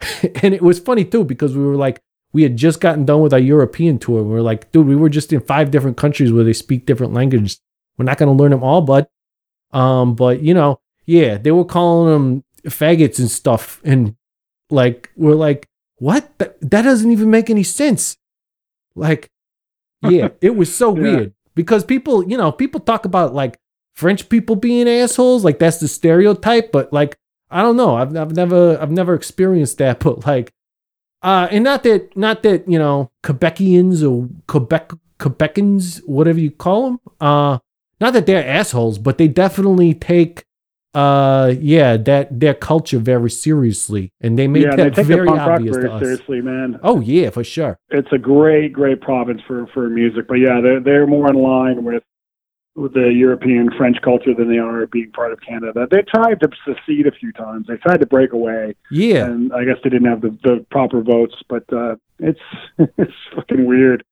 and 0.42 0.54
it 0.54 0.62
was 0.62 0.78
funny 0.78 1.04
too 1.04 1.24
because 1.24 1.56
we 1.56 1.64
were 1.64 1.76
like, 1.76 2.00
we 2.32 2.42
had 2.42 2.56
just 2.56 2.80
gotten 2.80 3.04
done 3.04 3.20
with 3.20 3.32
our 3.32 3.38
European 3.38 3.98
tour. 3.98 4.22
We 4.22 4.30
were 4.30 4.42
like, 4.42 4.70
dude, 4.70 4.86
we 4.86 4.96
were 4.96 5.08
just 5.08 5.32
in 5.32 5.40
five 5.40 5.70
different 5.70 5.96
countries 5.96 6.32
where 6.32 6.44
they 6.44 6.52
speak 6.52 6.86
different 6.86 7.14
languages. 7.14 7.60
We're 7.96 8.04
not 8.04 8.18
going 8.18 8.34
to 8.34 8.40
learn 8.40 8.50
them 8.50 8.62
all, 8.62 8.82
but 8.82 9.10
Um, 9.72 10.14
but 10.14 10.42
you 10.42 10.54
know, 10.54 10.80
yeah, 11.06 11.38
they 11.38 11.50
were 11.50 11.64
calling 11.64 12.12
them 12.12 12.44
faggots 12.68 13.18
and 13.18 13.30
stuff, 13.30 13.80
and 13.84 14.14
like 14.70 15.10
we're 15.16 15.34
like, 15.34 15.66
what? 15.96 16.30
That, 16.38 16.60
that 16.60 16.82
doesn't 16.82 17.10
even 17.12 17.30
make 17.30 17.50
any 17.50 17.62
sense. 17.64 18.16
Like, 18.94 19.30
yeah, 20.02 20.28
it 20.40 20.56
was 20.56 20.74
so 20.74 20.94
Yeah. 20.94 21.02
weird 21.02 21.32
because 21.54 21.84
people, 21.84 22.28
you 22.28 22.36
know, 22.36 22.52
people 22.52 22.80
talk 22.80 23.04
about 23.04 23.34
like 23.34 23.58
French 23.94 24.28
people 24.28 24.56
being 24.56 24.88
assholes, 24.88 25.44
like 25.44 25.58
that's 25.58 25.78
the 25.78 25.88
stereotype. 25.88 26.70
But 26.72 26.92
like, 26.92 27.16
I 27.50 27.62
don't 27.62 27.76
know, 27.76 27.96
I've 27.96 28.16
I've 28.16 28.34
never 28.36 28.78
I've 28.80 28.90
never 28.92 29.14
experienced 29.14 29.78
that. 29.78 30.00
But 30.04 30.26
like, 30.26 30.52
uh, 31.22 31.48
and 31.50 31.64
not 31.64 31.82
that 31.84 32.16
not 32.16 32.42
that 32.44 32.68
you 32.68 32.78
know 32.78 33.10
Quebecians 33.24 34.02
or 34.08 34.28
Quebec 34.46 34.92
Quebecans, 35.18 36.00
whatever 36.06 36.38
you 36.38 36.50
call 36.52 36.84
them, 36.90 37.00
uh, 37.20 37.58
not 38.00 38.12
that 38.12 38.26
they're 38.26 38.46
assholes, 38.46 38.98
but 38.98 39.18
they 39.18 39.26
definitely 39.26 39.92
take 39.94 40.44
uh 40.94 41.52
yeah 41.60 41.96
that 41.96 42.40
their 42.40 42.54
culture 42.54 42.98
very 42.98 43.30
seriously 43.30 44.10
and 44.22 44.38
they 44.38 44.48
make 44.48 44.64
yeah, 44.64 44.70
they 44.74 44.84
that 44.84 44.94
take 44.94 45.06
the 45.06 45.14
very 45.16 45.28
rock 45.28 45.40
obvious 45.48 45.76
very 45.76 45.88
to 45.88 45.94
us 45.94 46.00
seriously, 46.02 46.40
man. 46.40 46.80
oh 46.82 47.00
yeah 47.00 47.28
for 47.28 47.44
sure 47.44 47.78
It's 47.90 48.08
a 48.12 48.18
great, 48.18 48.72
great 48.72 49.00
province 49.00 49.40
for 49.46 49.66
for 49.74 49.88
music. 49.90 50.26
But 50.26 50.36
yeah, 50.36 50.60
they're 50.62 50.80
they're 50.80 51.06
more 51.06 51.28
in 51.28 51.36
line 51.36 51.84
with 51.84 52.02
with 52.74 52.94
the 52.94 53.10
European 53.12 53.68
French 53.76 53.96
culture 54.02 54.32
than 54.34 54.48
they 54.48 54.58
are 54.58 54.86
being 54.86 55.10
part 55.10 55.32
of 55.32 55.40
Canada. 55.40 55.86
They 55.90 56.02
tried 56.02 56.40
to 56.40 56.48
secede 56.64 57.06
a 57.06 57.12
few 57.12 57.32
times. 57.32 57.66
They 57.66 57.76
tried 57.76 58.00
to 58.00 58.06
break 58.06 58.32
away, 58.32 58.74
yeah 58.90 59.26
and 59.26 59.52
I 59.52 59.64
guess 59.64 59.76
they 59.82 59.90
didn't 59.90 60.08
have 60.08 60.20
the, 60.22 60.30
the 60.42 60.64
proper 60.70 61.02
votes. 61.02 61.34
But 61.48 61.64
uh, 61.72 61.96
it's 62.18 62.40
it's 62.96 63.12
fucking 63.34 63.66
weird, 63.66 64.04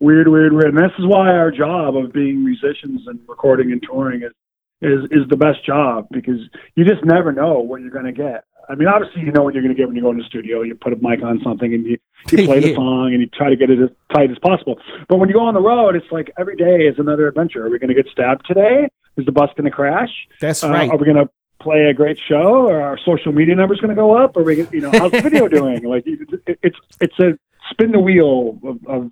weird, 0.00 0.28
weird, 0.28 0.52
weird. 0.54 0.74
And 0.74 0.78
this 0.78 0.92
is 0.98 1.06
why 1.06 1.28
our 1.28 1.50
job 1.50 1.96
of 1.96 2.12
being 2.12 2.44
musicians 2.44 3.02
and 3.06 3.20
recording 3.28 3.70
and 3.70 3.82
touring 3.82 4.22
is 4.22 4.32
is 4.80 5.04
is 5.10 5.28
the 5.28 5.36
best 5.36 5.64
job 5.64 6.06
because 6.10 6.40
you 6.74 6.84
just 6.84 7.04
never 7.04 7.32
know 7.32 7.60
what 7.60 7.80
you're 7.80 7.90
going 7.90 8.04
to 8.04 8.12
get. 8.12 8.44
I 8.68 8.74
mean, 8.74 8.88
obviously, 8.88 9.22
you 9.22 9.30
know 9.30 9.42
what 9.44 9.54
you're 9.54 9.62
going 9.62 9.74
to 9.74 9.78
get 9.80 9.86
when 9.86 9.94
you 9.96 10.02
go 10.02 10.10
in 10.10 10.18
the 10.18 10.24
studio. 10.24 10.62
You 10.62 10.74
put 10.74 10.92
a 10.92 10.96
mic 10.96 11.22
on 11.22 11.40
something 11.44 11.72
and 11.72 11.86
you, 11.86 11.98
you 12.32 12.44
play 12.46 12.58
the 12.60 12.74
song 12.74 13.12
and 13.12 13.20
you 13.20 13.28
try 13.28 13.48
to 13.48 13.54
get 13.56 13.70
it 13.70 13.78
as 13.80 13.90
tight 14.12 14.30
as 14.30 14.38
possible. 14.40 14.78
But 15.08 15.18
when 15.18 15.28
you 15.28 15.34
go 15.36 15.42
on 15.46 15.54
the 15.54 15.60
road, 15.60 15.94
it's 15.94 16.10
like 16.10 16.32
every 16.36 16.56
day 16.56 16.86
is 16.86 16.98
another 16.98 17.28
adventure. 17.28 17.64
Are 17.64 17.70
we 17.70 17.78
going 17.78 17.94
to 17.94 17.94
get 17.94 18.08
stabbed 18.10 18.44
today? 18.46 18.88
Is 19.16 19.24
the 19.24 19.30
bus 19.32 19.50
going 19.56 19.64
to 19.66 19.70
crash? 19.70 20.10
That's 20.40 20.64
Uh, 20.64 20.70
right. 20.70 20.90
Are 20.90 20.96
we 20.96 21.04
going 21.04 21.16
to 21.24 21.30
play 21.62 21.84
a 21.84 21.94
great 21.94 22.18
show? 22.28 22.68
Are 22.68 22.82
our 22.82 22.98
social 22.98 23.32
media 23.32 23.54
numbers 23.54 23.80
going 23.80 23.90
to 23.90 23.94
go 23.94 24.16
up? 24.16 24.36
Or 24.36 24.42
we, 24.42 24.66
you 24.72 24.80
know, 24.80 24.90
how's 24.90 25.12
the 25.12 25.22
video 25.22 25.46
doing? 25.60 25.84
Like 25.84 26.02
it, 26.06 26.58
it's 26.62 26.76
it's 27.00 27.18
a 27.20 27.38
spin 27.70 27.92
the 27.92 28.00
wheel 28.00 28.58
of, 28.64 28.84
of 28.88 29.10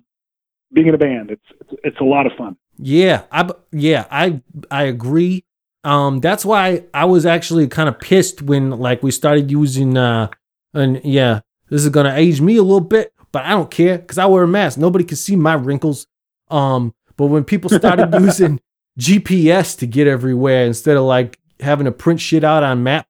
being 0.73 0.87
in 0.87 0.95
a 0.95 0.97
band. 0.97 1.31
It's, 1.31 1.45
it's 1.61 1.73
it's 1.85 1.99
a 2.01 2.03
lot 2.03 2.25
of 2.27 2.33
fun. 2.37 2.57
Yeah, 2.77 3.23
I 3.31 3.49
yeah, 3.71 4.05
I 4.11 4.41
I 4.69 4.83
agree. 4.83 5.45
Um 5.85 6.19
that's 6.19 6.43
why 6.43 6.83
I 6.93 7.05
was 7.05 7.25
actually 7.25 7.67
kind 7.67 7.87
of 7.87 7.99
pissed 7.99 8.41
when 8.41 8.71
like 8.71 9.03
we 9.03 9.11
started 9.11 9.51
using 9.51 9.95
uh 9.95 10.29
and 10.73 10.99
yeah, 11.05 11.41
this 11.69 11.83
is 11.83 11.89
going 11.89 12.05
to 12.05 12.17
age 12.17 12.41
me 12.41 12.57
a 12.57 12.63
little 12.63 12.81
bit, 12.81 13.13
but 13.31 13.45
I 13.45 13.51
don't 13.51 13.71
care 13.71 13.99
cuz 13.99 14.17
I 14.17 14.25
wear 14.25 14.43
a 14.43 14.47
mask. 14.47 14.77
Nobody 14.79 15.05
can 15.05 15.15
see 15.15 15.35
my 15.35 15.53
wrinkles. 15.53 16.07
Um 16.49 16.93
but 17.17 17.27
when 17.27 17.43
people 17.43 17.69
started 17.69 18.13
using 18.19 18.59
GPS 18.99 19.77
to 19.77 19.85
get 19.85 20.07
everywhere 20.07 20.65
instead 20.65 20.97
of 20.97 21.03
like 21.03 21.37
having 21.59 21.85
to 21.85 21.91
print 21.91 22.19
shit 22.19 22.43
out 22.43 22.63
on 22.63 22.83
Map 22.83 23.05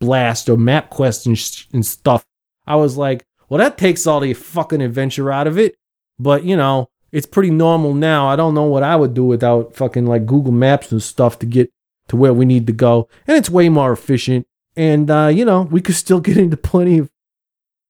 Blast 0.00 0.48
or 0.48 0.56
MapQuest 0.56 1.26
and, 1.26 1.38
sh- 1.38 1.66
and 1.72 1.84
stuff, 1.84 2.24
I 2.66 2.76
was 2.76 2.96
like, 2.96 3.26
well 3.48 3.58
that 3.58 3.76
takes 3.76 4.06
all 4.06 4.20
the 4.20 4.32
fucking 4.32 4.80
adventure 4.80 5.32
out 5.32 5.48
of 5.48 5.58
it. 5.58 5.74
But 6.20 6.44
you 6.44 6.56
know, 6.56 6.88
it's 7.10 7.26
pretty 7.26 7.50
normal 7.50 7.94
now. 7.94 8.28
I 8.28 8.36
don't 8.36 8.54
know 8.54 8.64
what 8.64 8.84
I 8.84 8.94
would 8.94 9.12
do 9.12 9.24
without 9.24 9.74
fucking 9.74 10.06
like 10.06 10.24
Google 10.24 10.52
Maps 10.52 10.92
and 10.92 11.02
stuff 11.02 11.40
to 11.40 11.46
get 11.46 11.70
to 12.12 12.16
where 12.16 12.32
we 12.32 12.44
need 12.44 12.66
to 12.68 12.72
go. 12.72 13.08
And 13.26 13.36
it's 13.36 13.50
way 13.50 13.68
more 13.68 13.90
efficient. 13.92 14.46
And 14.76 15.10
uh, 15.10 15.30
you 15.34 15.44
know, 15.44 15.62
we 15.62 15.80
could 15.80 15.96
still 15.96 16.20
get 16.28 16.36
into 16.36 16.56
plenty 16.56 16.98
of 16.98 17.10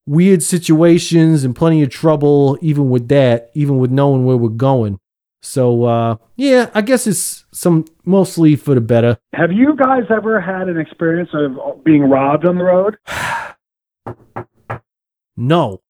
weird 0.06 0.42
situations 0.42 1.44
and 1.44 1.54
plenty 1.54 1.82
of 1.82 1.90
trouble 1.90 2.56
even 2.62 2.88
with 2.90 3.08
that, 3.08 3.50
even 3.54 3.78
with 3.78 3.90
knowing 3.90 4.24
where 4.24 4.36
we're 4.36 4.48
going. 4.48 4.98
So 5.44 5.84
uh 5.84 6.16
yeah, 6.36 6.70
I 6.74 6.82
guess 6.82 7.06
it's 7.06 7.44
some 7.52 7.84
mostly 8.04 8.54
for 8.56 8.74
the 8.76 8.80
better. 8.80 9.18
Have 9.34 9.50
you 9.52 9.76
guys 9.76 10.04
ever 10.10 10.40
had 10.40 10.68
an 10.68 10.78
experience 10.78 11.30
of 11.34 11.82
being 11.84 12.02
robbed 12.04 12.46
on 12.46 12.58
the 12.58 12.64
road? 12.64 12.96
No. 15.36 15.80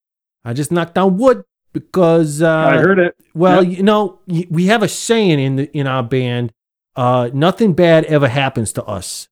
I 0.44 0.52
just 0.52 0.72
knocked 0.72 0.94
down 0.94 1.16
wood 1.18 1.44
because 1.72 2.42
uh 2.42 2.48
I 2.48 2.78
heard 2.78 2.98
it. 2.98 3.14
Well, 3.34 3.62
Yep. 3.64 3.76
you 3.78 3.82
know, 3.82 4.18
we 4.50 4.66
have 4.66 4.82
a 4.82 4.88
saying 4.88 5.38
in 5.38 5.56
the 5.56 5.76
in 5.76 5.86
our 5.86 6.02
band, 6.02 6.52
uh, 6.96 7.30
nothing 7.32 7.72
bad 7.72 8.04
ever 8.04 8.28
happens 8.28 8.72
to 8.74 8.84
us. 8.84 9.28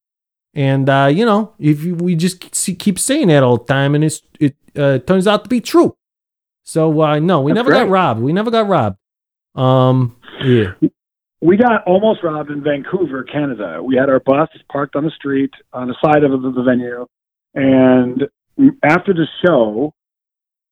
And 0.54 0.88
uh, 0.88 1.08
you 1.12 1.24
know, 1.24 1.54
if 1.58 1.84
you, 1.84 1.94
we 1.94 2.14
just 2.14 2.54
see, 2.54 2.74
keep 2.74 2.98
saying 2.98 3.28
that 3.28 3.42
all 3.42 3.58
the 3.58 3.64
time, 3.64 3.94
and 3.94 4.02
it's 4.02 4.22
it 4.40 4.56
uh, 4.76 4.98
turns 4.98 5.26
out 5.26 5.44
to 5.44 5.48
be 5.48 5.60
true. 5.60 5.96
So 6.64 7.00
uh, 7.02 7.18
no, 7.18 7.40
we 7.40 7.52
That's 7.52 7.66
never 7.66 7.70
got 7.70 7.88
robbed. 7.88 8.20
We 8.20 8.32
never 8.32 8.50
got 8.50 8.68
robbed. 8.68 8.96
Um, 9.54 10.16
yeah, 10.42 10.74
We 11.40 11.56
got 11.56 11.84
almost 11.86 12.22
robbed 12.22 12.50
in 12.50 12.62
Vancouver, 12.62 13.24
Canada. 13.24 13.80
We 13.82 13.96
had 13.96 14.08
our 14.08 14.20
bus 14.20 14.48
parked 14.70 14.96
on 14.96 15.04
the 15.04 15.10
street 15.10 15.50
on 15.72 15.88
the 15.88 15.96
side 16.04 16.24
of 16.24 16.30
the, 16.30 16.50
the 16.50 16.62
venue, 16.62 17.06
and 17.54 18.24
after 18.82 19.14
the 19.14 19.26
show, 19.44 19.94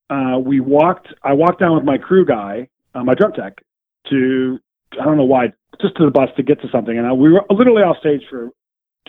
uh, 0.09 0.39
we 0.39 0.59
walked. 0.59 1.07
I 1.23 1.33
walked 1.33 1.59
down 1.59 1.75
with 1.75 1.85
my 1.85 1.97
crew 1.97 2.25
guy, 2.25 2.67
uh, 2.93 3.03
my 3.03 3.13
drum 3.13 3.31
tech, 3.33 3.63
to 4.09 4.59
I 4.99 5.03
don't 5.05 5.17
know 5.17 5.23
why, 5.25 5.53
just 5.81 5.95
to 5.97 6.05
the 6.05 6.11
bus 6.11 6.29
to 6.37 6.43
get 6.43 6.61
to 6.61 6.69
something, 6.71 6.97
and 6.97 7.05
I, 7.07 7.13
we 7.13 7.31
were 7.31 7.43
literally 7.49 7.83
off 7.83 7.97
stage 7.99 8.21
for 8.29 8.49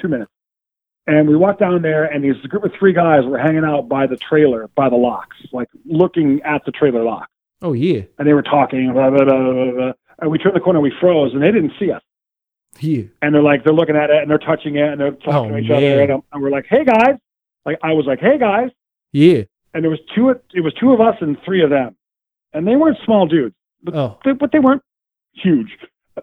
two 0.00 0.08
minutes. 0.08 0.30
And 1.06 1.28
we 1.28 1.34
walked 1.34 1.60
down 1.60 1.82
there, 1.82 2.04
and 2.04 2.22
these 2.22 2.36
group 2.48 2.64
of 2.64 2.72
three 2.78 2.92
guys 2.92 3.24
were 3.24 3.38
hanging 3.38 3.64
out 3.64 3.88
by 3.88 4.06
the 4.06 4.16
trailer, 4.16 4.68
by 4.76 4.88
the 4.88 4.96
locks, 4.96 5.36
like 5.52 5.68
looking 5.84 6.40
at 6.44 6.62
the 6.66 6.70
trailer 6.72 7.02
lock. 7.02 7.28
oh 7.62 7.72
yeah, 7.72 8.02
And 8.18 8.28
they 8.28 8.34
were 8.34 8.42
talking, 8.42 8.92
blah, 8.92 9.10
blah, 9.10 9.24
blah, 9.24 9.38
blah, 9.42 9.52
blah, 9.64 9.72
blah. 9.72 9.92
and 10.20 10.30
we 10.30 10.38
turned 10.38 10.54
the 10.54 10.60
corner, 10.60 10.80
we 10.80 10.92
froze, 11.00 11.32
and 11.32 11.42
they 11.42 11.50
didn't 11.50 11.72
see 11.80 11.90
us. 11.90 12.02
yeah, 12.80 13.02
and 13.22 13.34
they're 13.34 13.42
like 13.42 13.64
they're 13.64 13.72
looking 13.72 13.96
at 13.96 14.10
it 14.10 14.20
and 14.22 14.30
they're 14.30 14.38
touching 14.38 14.76
it 14.76 14.88
and 14.92 15.00
they're 15.00 15.10
talking 15.12 15.50
Oh, 15.52 15.56
to 15.56 15.58
each 15.58 15.68
man. 15.70 15.78
other 15.78 16.02
and, 16.02 16.12
um, 16.12 16.22
and 16.32 16.42
we're 16.42 16.50
like 16.50 16.66
hey 16.70 16.84
guys 16.84 17.16
like 17.66 17.78
i 17.82 17.92
was 17.92 18.06
like 18.06 18.20
hey 18.20 18.38
guys 18.38 18.70
yeah. 19.12 19.42
and 19.74 19.82
there 19.82 19.90
was 19.90 19.98
two 20.14 20.28
it 20.30 20.60
was 20.60 20.72
two 20.74 20.92
of 20.92 21.00
us 21.00 21.16
and 21.20 21.36
three 21.44 21.62
of 21.64 21.70
them 21.70 21.96
and 22.52 22.64
they 22.68 22.76
weren't 22.76 22.96
small 23.04 23.26
dudes 23.26 23.56
Oh, 23.92 24.18
they, 24.24 24.32
but 24.32 24.52
they 24.52 24.60
weren't 24.60 24.82
huge 25.34 25.76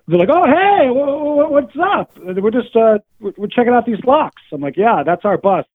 they're 0.07 0.19
like 0.19 0.29
oh 0.31 0.45
hey 0.45 0.87
wh- 0.89 1.47
wh- 1.47 1.51
what's 1.51 1.75
up 1.81 2.11
we're 2.17 2.51
just 2.51 2.75
uh 2.75 2.97
we're 3.19 3.47
checking 3.47 3.73
out 3.73 3.85
these 3.85 4.03
locks 4.05 4.41
i'm 4.51 4.61
like 4.61 4.77
yeah 4.77 5.01
that's 5.03 5.25
our 5.25 5.37
bus 5.37 5.65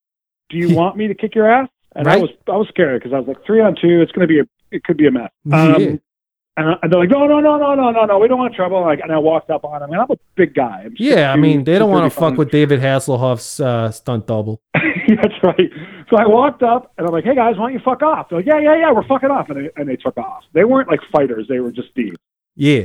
do 0.51 0.59
you 0.59 0.75
want 0.81 0.97
me 0.97 1.09
to 1.09 1.15
kick 1.15 1.35
your 1.35 1.51
ass 1.51 1.69
and 1.97 2.07
i 2.07 2.17
was 2.17 2.31
i 2.49 2.53
was 2.57 2.69
scared 2.69 3.01
because 3.03 3.15
i 3.15 3.19
was 3.19 3.27
like 3.27 3.45
three 3.45 3.61
on 3.61 3.75
two 3.75 4.01
it's 4.01 4.13
going 4.13 4.27
to 4.27 4.33
be 4.33 4.39
a 4.39 4.45
it 4.71 4.85
could 4.85 4.97
be 4.97 5.07
a 5.07 5.11
mess 5.11 5.31
um, 5.53 5.81
yeah, 5.81 5.97
and, 6.59 6.69
I- 6.69 6.77
and 6.83 6.93
they're 6.93 7.01
like, 7.01 7.09
no, 7.09 7.27
no, 7.27 7.41
no, 7.41 7.57
no, 7.57 7.75
no, 7.75 7.91
no, 7.91 8.05
no, 8.05 8.19
we 8.19 8.29
don't 8.29 8.39
want 8.39 8.55
trouble. 8.55 8.83
Like, 8.83 9.01
and 9.01 9.11
I 9.11 9.17
walked 9.17 9.49
up 9.49 9.65
on 9.65 9.81
them, 9.81 9.91
and 9.91 9.99
I'm 10.03 10.11
a 10.11 10.19
big 10.35 10.55
guy. 10.55 10.83
I'm 10.85 10.95
yeah. 10.99 11.33
I 11.33 11.37
mean, 11.37 11.65
they 11.65 11.79
don't 11.79 11.91
want 11.91 12.13
to 12.13 12.15
fuck 12.21 12.37
with 12.37 12.51
David 12.51 12.79
Hasselhoff's 12.81 13.59
uh, 13.59 13.91
stunt 13.91 14.27
double. 14.27 14.61
That's 14.75 15.33
right. 15.43 15.71
So 16.11 16.17
I 16.19 16.27
walked 16.27 16.63
up 16.63 16.93
and 16.99 17.07
I'm 17.07 17.13
like, 17.15 17.25
"Hey 17.25 17.35
guys, 17.35 17.57
why 17.57 17.65
don't 17.69 17.73
you 17.73 17.81
fuck 17.83 18.03
off?" 18.03 18.29
They're 18.29 18.41
like, 18.41 18.47
"Yeah, 18.47 18.59
yeah, 18.61 18.77
yeah, 18.77 18.93
we're 18.93 19.07
fucking 19.07 19.31
off," 19.31 19.49
and 19.49 19.65
they, 19.65 19.71
and 19.77 19.89
they 19.89 19.97
took 19.97 20.19
off. 20.19 20.45
They 20.53 20.65
weren't 20.65 20.91
like 20.91 21.01
fighters; 21.11 21.47
they 21.49 21.61
were 21.61 21.73
just 21.73 21.89
thieves. 21.95 22.19
Yeah. 22.55 22.85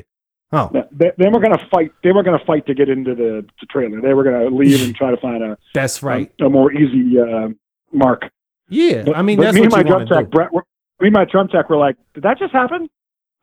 Oh, 0.53 0.71
They, 0.91 1.11
they 1.17 1.27
were 1.29 1.39
gonna 1.41 1.59
fight. 1.69 1.91
They 2.03 2.11
were 2.13 2.23
gonna 2.23 2.43
fight 2.47 2.65
to 2.67 2.73
get 2.73 2.87
into 2.89 3.13
the, 3.15 3.45
the 3.59 3.65
trailer. 3.69 3.99
They 4.01 4.13
were 4.13 4.23
gonna 4.23 4.45
leave 4.45 4.81
and 4.81 4.95
try 4.95 5.11
to 5.11 5.17
find 5.17 5.43
a 5.43 5.57
that's 5.73 6.01
right. 6.01 6.31
a, 6.39 6.45
a 6.45 6.49
more 6.49 6.71
easy 6.71 7.19
uh, 7.19 7.49
mark. 7.91 8.23
Yeah, 8.69 9.03
But, 9.03 9.17
I 9.17 9.21
mean 9.21 9.39
that's 9.39 9.55
me 9.55 9.61
what 9.61 9.73
and 9.79 9.83
my 9.85 9.89
drum 9.89 10.07
to 10.07 10.15
tech. 10.15 10.29
Brett, 10.29 10.53
were, 10.53 10.63
me 11.01 11.07
and 11.07 11.13
my 11.13 11.25
drum 11.25 11.47
tech 11.49 11.69
were 11.69 11.77
like, 11.77 11.95
"Did 12.13 12.23
that 12.23 12.37
just 12.39 12.53
happen?" 12.53 12.89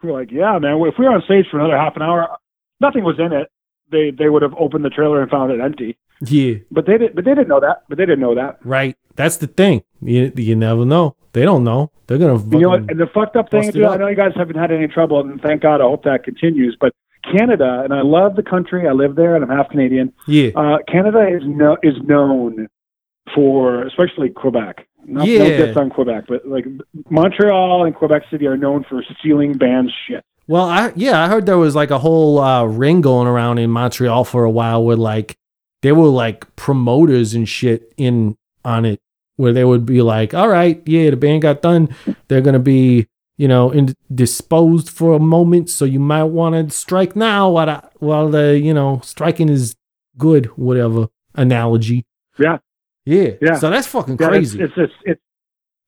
We 0.02 0.10
were 0.10 0.18
like, 0.18 0.30
"Yeah, 0.32 0.58
man. 0.58 0.80
If 0.86 0.94
we 0.98 1.04
were 1.04 1.12
on 1.12 1.22
stage 1.22 1.46
for 1.50 1.58
another 1.60 1.76
half 1.76 1.96
an 1.96 2.02
hour, 2.02 2.28
nothing 2.80 3.04
was 3.04 3.16
in 3.18 3.32
it. 3.32 3.48
They 3.90 4.10
they 4.10 4.28
would 4.30 4.42
have 4.42 4.54
opened 4.58 4.84
the 4.84 4.90
trailer 4.90 5.20
and 5.20 5.30
found 5.30 5.52
it 5.52 5.60
empty. 5.60 5.98
Yeah. 6.24 6.54
But 6.70 6.86
they 6.86 6.96
did. 6.98 7.14
But 7.14 7.24
they 7.24 7.32
didn't 7.34 7.48
know 7.48 7.60
that. 7.60 7.84
But 7.88 7.98
they 7.98 8.06
didn't 8.06 8.20
know 8.20 8.34
that. 8.34 8.58
Right. 8.64 8.96
That's 9.16 9.36
the 9.36 9.46
thing. 9.46 9.82
You, 10.00 10.32
you 10.36 10.56
never 10.56 10.84
know. 10.84 11.16
They 11.34 11.42
don't 11.44 11.64
know. 11.64 11.90
They're 12.06 12.16
gonna. 12.18 12.38
You 12.50 12.60
know 12.60 12.68
what? 12.70 12.90
And 12.90 12.98
the 12.98 13.06
fucked 13.12 13.36
up 13.36 13.50
thing, 13.50 13.64
it 13.64 13.76
I 13.76 13.96
know 13.96 14.06
you 14.06 14.16
guys 14.16 14.32
haven't 14.36 14.56
had 14.56 14.70
any 14.72 14.88
trouble, 14.88 15.20
and 15.20 15.40
thank 15.42 15.60
God. 15.62 15.80
I 15.80 15.84
hope 15.84 16.04
that 16.04 16.24
continues. 16.24 16.76
But 16.80 16.92
Canada, 17.24 17.80
and 17.84 17.92
I 17.92 18.02
love 18.02 18.36
the 18.36 18.42
country. 18.42 18.88
I 18.88 18.92
live 18.92 19.16
there, 19.16 19.34
and 19.34 19.44
I'm 19.44 19.50
half 19.50 19.68
Canadian. 19.68 20.12
yeah. 20.26 20.50
Uh, 20.54 20.78
Canada 20.90 21.26
is 21.28 21.42
no 21.44 21.76
is 21.82 21.94
known 22.02 22.68
for, 23.34 23.82
especially 23.84 24.30
Quebec. 24.30 24.86
Not, 25.06 25.26
No 25.26 25.44
Yeah. 25.44 25.66
diss 25.66 25.76
on 25.76 25.90
Quebec, 25.90 26.24
but 26.28 26.46
like 26.46 26.66
Montreal 27.10 27.84
and 27.84 27.94
Quebec 27.94 28.22
City 28.30 28.46
are 28.46 28.56
known 28.56 28.84
for 28.88 29.02
stealing 29.18 29.52
bands' 29.54 29.92
shit. 30.06 30.22
Well, 30.46 30.66
I 30.66 30.92
yeah, 30.94 31.22
I 31.22 31.28
heard 31.28 31.46
there 31.46 31.58
was 31.58 31.74
like 31.74 31.90
a 31.90 31.98
whole 31.98 32.38
uh, 32.38 32.64
ring 32.64 33.00
going 33.00 33.26
around 33.26 33.58
in 33.58 33.70
Montreal 33.70 34.24
for 34.24 34.44
a 34.44 34.50
while 34.50 34.84
where 34.84 34.96
like 34.96 35.36
there 35.82 35.94
were 35.94 36.08
like 36.08 36.54
promoters 36.56 37.34
and 37.34 37.48
shit 37.48 37.92
in 37.96 38.36
on 38.64 38.84
it 38.84 39.00
where 39.36 39.52
they 39.52 39.64
would 39.64 39.84
be 39.86 40.02
like, 40.02 40.34
"All 40.34 40.48
right, 40.48 40.82
yeah, 40.86 41.10
the 41.10 41.16
band 41.16 41.42
got 41.42 41.62
done. 41.62 41.88
They're 42.28 42.40
gonna 42.40 42.58
be 42.58 43.06
you 43.36 43.48
know 43.48 43.70
in, 43.70 43.94
disposed 44.14 44.88
for 44.90 45.14
a 45.14 45.18
moment, 45.18 45.70
so 45.70 45.84
you 45.84 46.00
might 46.00 46.24
want 46.24 46.54
to 46.70 46.74
strike 46.76 47.16
now 47.16 47.50
while 47.50 47.66
the, 47.66 47.82
while 47.98 48.28
the 48.28 48.58
you 48.58 48.72
know 48.74 49.00
striking 49.02 49.48
is 49.48 49.76
good, 50.18 50.46
whatever 50.56 51.08
analogy." 51.34 52.06
Yeah. 52.38 52.58
Yeah. 53.06 53.30
Yeah. 53.40 53.54
So 53.56 53.70
that's 53.70 53.86
fucking 53.86 54.16
Yeah, 54.20 54.28
crazy. 54.28 54.60
It's, 54.60 54.72
it's, 54.76 54.90
it's, 54.90 55.02
it's 55.04 55.20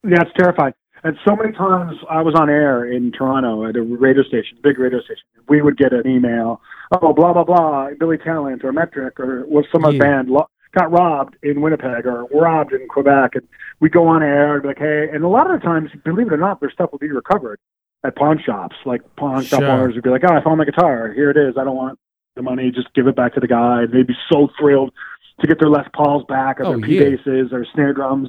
yeah, 0.04 0.22
it's 0.22 0.30
terrifying. 0.36 0.74
And 1.02 1.16
so 1.26 1.36
many 1.36 1.52
times 1.52 1.96
I 2.10 2.20
was 2.22 2.34
on 2.34 2.50
air 2.50 2.90
in 2.90 3.12
Toronto 3.12 3.64
at 3.66 3.76
a 3.76 3.82
radio 3.82 4.22
station, 4.24 4.58
big 4.62 4.78
radio 4.78 4.98
station. 5.00 5.22
We 5.48 5.62
would 5.62 5.76
get 5.76 5.92
an 5.92 6.06
email, 6.06 6.60
oh, 7.00 7.12
blah 7.12 7.32
blah 7.32 7.44
blah, 7.44 7.90
Billy 7.98 8.18
Talent 8.18 8.64
or 8.64 8.72
Metric 8.72 9.18
or 9.20 9.42
what 9.46 9.64
some 9.72 9.84
other 9.84 9.94
Yeah. 9.96 10.00
band 10.02 10.28
lo- 10.30 10.48
got 10.76 10.92
robbed 10.92 11.36
in 11.42 11.60
Winnipeg 11.62 12.06
or 12.06 12.26
robbed 12.32 12.72
in 12.72 12.86
Quebec, 12.88 13.32
and 13.34 13.48
we 13.80 13.88
go 13.88 14.06
on 14.06 14.22
air 14.22 14.54
and 14.54 14.62
be 14.62 14.68
like, 14.68 14.78
hey. 14.78 15.08
And 15.12 15.24
a 15.24 15.28
lot 15.28 15.50
of 15.50 15.58
the 15.60 15.66
times, 15.66 15.90
believe 16.04 16.28
it 16.28 16.32
or 16.32 16.36
not, 16.36 16.60
their 16.60 16.70
stuff 16.70 16.92
will 16.92 16.98
be 16.98 17.10
recovered 17.10 17.58
at 18.04 18.14
pawn 18.16 18.40
shops. 18.44 18.76
Like 18.84 19.00
pawn 19.16 19.42
shop 19.44 19.60
Sure. 19.60 19.70
owners 19.70 19.94
would 19.94 20.04
be 20.04 20.10
like, 20.10 20.22
oh, 20.28 20.34
I 20.34 20.42
found 20.44 20.58
my 20.58 20.64
guitar. 20.64 21.12
Here 21.12 21.30
it 21.30 21.36
is. 21.36 21.56
I 21.58 21.64
don't 21.64 21.76
want 21.76 21.98
the 22.36 22.42
money. 22.42 22.70
Just 22.70 22.92
give 22.94 23.06
it 23.06 23.16
back 23.16 23.34
to 23.34 23.40
the 23.40 23.48
guy. 23.48 23.82
And 23.82 23.92
they'd 23.92 24.06
be 24.06 24.16
so 24.30 24.48
thrilled 24.58 24.92
to 25.40 25.46
get 25.46 25.58
their 25.58 25.70
Les 25.70 25.88
Pauls 25.94 26.24
back 26.28 26.60
or 26.60 26.64
Oh, 26.66 26.68
their 26.72 26.80
P 26.80 26.96
yeah. 26.98 27.16
basses 27.16 27.52
or 27.52 27.66
snare 27.74 27.92
drums. 27.94 28.28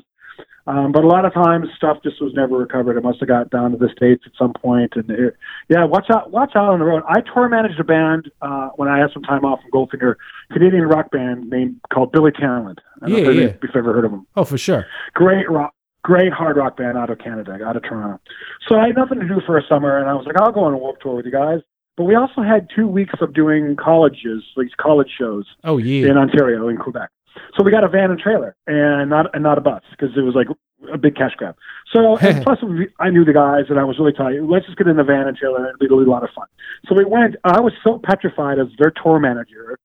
Um, 0.67 0.91
but 0.91 1.03
a 1.05 1.07
lot 1.07 1.23
of 1.23 1.33
times 1.33 1.69
stuff 1.77 1.97
just 2.03 2.21
was 2.21 2.33
never 2.33 2.57
recovered. 2.57 2.97
It 2.97 3.03
must 3.03 3.19
have 3.21 3.29
got 3.29 3.49
down 3.49 3.71
to 3.71 3.77
the 3.77 3.87
states 3.95 4.23
at 4.25 4.33
some 4.37 4.51
point. 4.51 4.93
And 4.97 5.09
it, 5.09 5.35
yeah, 5.69 5.85
watch 5.85 6.07
out, 6.13 6.31
watch 6.31 6.51
out 6.55 6.69
on 6.69 6.79
the 6.79 6.85
road. 6.85 7.03
I 7.07 7.21
tour 7.21 7.47
managed 7.47 7.79
a 7.79 7.85
band 7.85 8.29
uh, 8.41 8.69
when 8.75 8.89
I 8.89 8.99
had 8.99 9.11
some 9.13 9.23
time 9.23 9.45
off 9.45 9.61
from 9.61 9.71
Goldfinger, 9.71 10.15
Canadian 10.51 10.83
rock 10.83 11.09
band 11.09 11.49
named 11.49 11.79
called 11.93 12.11
Billy 12.11 12.31
Talent. 12.31 12.79
I 13.01 13.07
don't 13.07 13.23
know 13.23 13.29
Yeah, 13.31 13.45
if, 13.45 13.51
yeah. 13.51 13.57
you've 13.63 13.75
ever 13.75 13.93
heard 13.93 14.03
of 14.05 14.11
them. 14.11 14.27
oh, 14.35 14.43
for 14.43 14.57
sure. 14.57 14.85
Great 15.13 15.49
rock, 15.49 15.73
great 16.03 16.33
hard 16.33 16.57
rock 16.57 16.75
band 16.75 16.97
out 16.97 17.09
of 17.09 17.19
Canada, 17.19 17.57
out 17.65 17.77
of 17.77 17.83
Toronto. 17.83 18.19
So 18.67 18.77
I 18.77 18.87
had 18.87 18.97
nothing 18.97 19.19
to 19.21 19.27
do 19.27 19.39
for 19.45 19.57
a 19.57 19.63
summer, 19.69 19.97
and 19.97 20.09
I 20.09 20.13
was 20.15 20.25
like, 20.25 20.35
I'll 20.41 20.51
go 20.51 20.65
on 20.65 20.73
a 20.73 20.77
Warped 20.77 21.01
Tour 21.01 21.15
with 21.15 21.25
you 21.25 21.31
guys. 21.31 21.61
but 21.95 22.03
we 22.03 22.15
also 22.15 22.41
had 22.41 22.67
two 22.75 22.87
weeks 22.87 23.13
of 23.21 23.33
doing 23.33 23.77
colleges, 23.77 24.43
these 24.57 24.71
college 24.77 25.09
shows 25.17 25.45
Oh 25.63 25.77
yeah. 25.77 26.09
in 26.11 26.17
Ontario, 26.17 26.67
in 26.67 26.75
Quebec. 26.77 27.09
So 27.57 27.63
we 27.63 27.71
got 27.71 27.83
a 27.83 27.87
van 27.87 28.11
and 28.11 28.19
trailer, 28.19 28.55
and 28.67 29.09
not 29.09 29.33
and 29.33 29.43
not 29.43 29.57
a 29.57 29.61
bus 29.61 29.81
because 29.91 30.15
it 30.15 30.21
was 30.21 30.35
like 30.35 30.47
a 30.93 30.97
big 30.97 31.15
cash 31.15 31.33
grab. 31.35 31.55
So 31.91 32.17
and 32.21 32.43
plus, 32.43 32.61
we, 32.61 32.87
I 32.99 33.09
knew 33.09 33.25
the 33.25 33.33
guys, 33.33 33.65
and 33.69 33.79
I 33.79 33.83
was 33.83 33.97
really 33.97 34.13
tight. 34.13 34.43
Let's 34.43 34.65
just 34.65 34.77
get 34.77 34.87
in 34.87 34.97
the 34.97 35.03
van 35.03 35.27
and 35.27 35.35
trailer, 35.35 35.65
and 35.65 35.81
it'll 35.81 35.97
be 35.97 36.05
a 36.05 36.09
lot 36.09 36.23
of 36.23 36.29
fun. 36.35 36.47
So 36.87 36.95
we 36.95 37.03
went. 37.03 37.35
I 37.43 37.59
was 37.59 37.73
so 37.83 37.99
petrified 38.03 38.59
as 38.59 38.67
their 38.77 38.91
tour 38.91 39.19
manager 39.19 39.77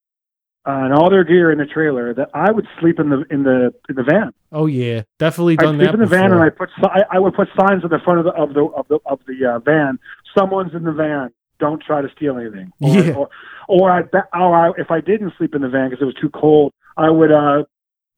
uh, 0.65 0.71
and 0.85 0.95
all 0.95 1.11
their 1.11 1.25
gear 1.25 1.51
in 1.51 1.59
the 1.59 1.67
trailer 1.67 2.15
that 2.15 2.29
I 2.35 2.53
would 2.53 2.67
sleep 2.81 3.01
in 3.01 3.11
the 3.11 3.25
in 3.31 3.43
the 3.43 3.75
in 3.89 3.97
the 3.97 4.05
van. 4.05 4.33
Oh 4.53 4.67
yeah. 4.67 5.03
Definitely 5.19 5.55
I'd 5.59 5.65
done 5.65 5.77
sleep 5.77 5.87
that 5.87 5.95
in 5.95 6.01
the 6.01 6.07
van, 6.07 6.33
and. 6.33 6.41
I 6.41 6.51
put 6.51 6.69
I, 6.83 7.03
I 7.13 7.19
would 7.19 7.35
put 7.35 7.49
signs 7.59 7.83
on 7.85 7.91
the 7.91 7.99
front 8.05 8.21
of 8.21 8.25
the 8.27 8.33
of 8.33 8.55
the 8.55 8.65
of 8.65 8.89
the 8.89 8.99
of 9.07 9.21
the 9.27 9.55
uh, 9.55 9.59
van. 9.59 9.99
Someone's 10.37 10.75
in 10.75 10.85
the 10.85 10.93
van. 10.93 11.31
Don't 11.59 11.83
try 11.83 12.01
to 12.03 12.09
steal 12.17 12.39
anything. 12.39 12.73
Or, 12.81 12.89
Yeah. 12.89 13.13
Or, 13.15 13.29
or 13.69 13.91
I 13.91 14.03
or 14.39 14.55
I, 14.55 14.71
if 14.79 14.91
I 14.91 15.01
didn't 15.01 15.33
sleep 15.37 15.55
in 15.55 15.63
the 15.63 15.69
van 15.69 15.91
because 15.91 16.03
it 16.03 16.07
was 16.07 16.15
too 16.15 16.31
cold, 16.31 16.73
I 16.97 17.11
would 17.11 17.33
uh 17.33 17.65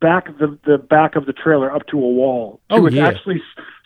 back 0.01 0.27
the 0.39 0.59
the 0.64 0.79
back 0.79 1.16
of 1.16 1.27
the 1.27 1.33
trailer 1.33 1.72
up 1.72 1.87
to 1.89 1.97
a 1.97 2.01
wall. 2.01 2.61
Oh, 2.70 2.77
it 2.77 2.81
was 2.81 2.95
yeah. 2.95 3.09
actually 3.09 3.43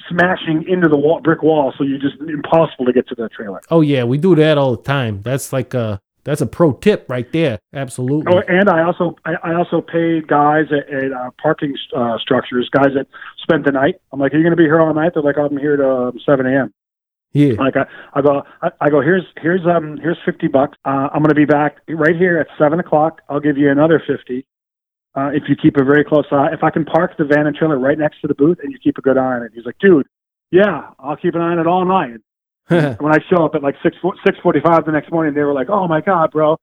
smashing 0.08 0.64
into 0.68 0.88
the 0.88 0.96
wall, 0.96 1.20
brick 1.20 1.42
wall, 1.42 1.72
so 1.76 1.84
you 1.84 1.98
just 1.98 2.16
impossible 2.20 2.86
to 2.86 2.92
get 2.92 3.06
to 3.08 3.14
the 3.14 3.28
trailer. 3.28 3.60
Oh 3.70 3.80
yeah, 3.80 4.04
we 4.04 4.18
do 4.18 4.34
that 4.34 4.58
all 4.58 4.76
the 4.76 4.82
time. 4.82 5.22
That's 5.22 5.52
like 5.52 5.74
a 5.74 6.00
that's 6.24 6.40
a 6.40 6.46
pro 6.46 6.72
tip 6.72 7.06
right 7.08 7.30
there. 7.32 7.58
Absolutely. 7.72 8.32
Oh, 8.34 8.42
and 8.48 8.68
I 8.68 8.82
also 8.82 9.16
I, 9.24 9.34
I 9.42 9.54
also 9.54 9.80
paid 9.80 10.28
guys 10.28 10.66
at, 10.70 10.92
at 10.92 11.12
uh, 11.12 11.30
parking 11.40 11.74
uh, 11.96 12.18
structures, 12.18 12.68
guys 12.70 12.92
that 12.94 13.06
spent 13.42 13.64
the 13.64 13.72
night. 13.72 13.96
I'm 14.12 14.20
like, 14.20 14.34
are 14.34 14.36
you 14.36 14.42
going 14.42 14.52
to 14.52 14.56
be 14.56 14.64
here 14.64 14.80
all 14.80 14.92
night? 14.92 15.12
They're 15.14 15.22
like, 15.22 15.38
I'm 15.38 15.56
here 15.56 15.76
to 15.76 15.88
um, 15.88 16.20
7 16.26 16.46
a.m. 16.46 16.74
yeah. 17.32 17.54
Like 17.54 17.76
I, 17.76 17.86
I 18.12 18.22
go, 18.22 18.42
I, 18.60 18.70
I 18.80 18.90
go. 18.90 19.00
Here's 19.00 19.24
here's 19.40 19.64
um 19.66 19.98
here's 19.98 20.18
50 20.26 20.48
bucks. 20.48 20.76
Uh, 20.84 21.08
I'm 21.12 21.22
going 21.22 21.30
to 21.30 21.34
be 21.34 21.46
back 21.46 21.78
right 21.88 22.16
here 22.16 22.38
at 22.38 22.48
seven 22.58 22.80
o'clock. 22.80 23.22
I'll 23.28 23.40
give 23.40 23.56
you 23.56 23.70
another 23.70 24.02
50. 24.06 24.44
Uh, 25.14 25.30
if 25.32 25.44
you 25.48 25.56
keep 25.56 25.76
a 25.76 25.84
very 25.84 26.04
close 26.04 26.26
eye, 26.30 26.50
if 26.52 26.62
I 26.62 26.70
can 26.70 26.84
park 26.84 27.16
the 27.18 27.24
van 27.24 27.46
and 27.46 27.56
trailer 27.56 27.78
right 27.78 27.98
next 27.98 28.20
to 28.20 28.28
the 28.28 28.34
booth 28.34 28.58
and 28.62 28.70
you 28.72 28.78
keep 28.78 28.98
a 28.98 29.00
good 29.00 29.16
eye 29.16 29.36
on 29.36 29.42
it, 29.42 29.52
he's 29.54 29.64
like, 29.64 29.78
dude, 29.80 30.06
yeah, 30.50 30.90
I'll 30.98 31.16
keep 31.16 31.34
an 31.34 31.40
eye 31.40 31.52
on 31.52 31.58
it 31.58 31.66
all 31.66 31.84
night. 31.84 32.20
when 32.68 33.12
I 33.12 33.18
show 33.30 33.44
up 33.44 33.54
at 33.54 33.62
like 33.62 33.76
six 33.82 33.96
six 34.26 34.38
forty 34.42 34.60
five 34.60 34.84
the 34.84 34.92
next 34.92 35.10
morning, 35.10 35.32
they 35.32 35.40
were 35.40 35.54
like, 35.54 35.70
"Oh 35.70 35.88
my 35.88 36.02
god, 36.02 36.30
bro, 36.30 36.58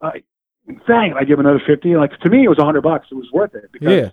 uh, 0.00 0.10
thanks." 0.86 1.16
I 1.18 1.24
give 1.24 1.40
another 1.40 1.60
fifty. 1.66 1.96
Like 1.96 2.16
to 2.20 2.30
me, 2.30 2.44
it 2.44 2.48
was 2.48 2.60
a 2.60 2.64
hundred 2.64 2.82
bucks. 2.82 3.08
It 3.10 3.16
was 3.16 3.28
worth 3.32 3.56
it 3.56 3.72
because 3.72 3.90
yeah. 3.90 4.10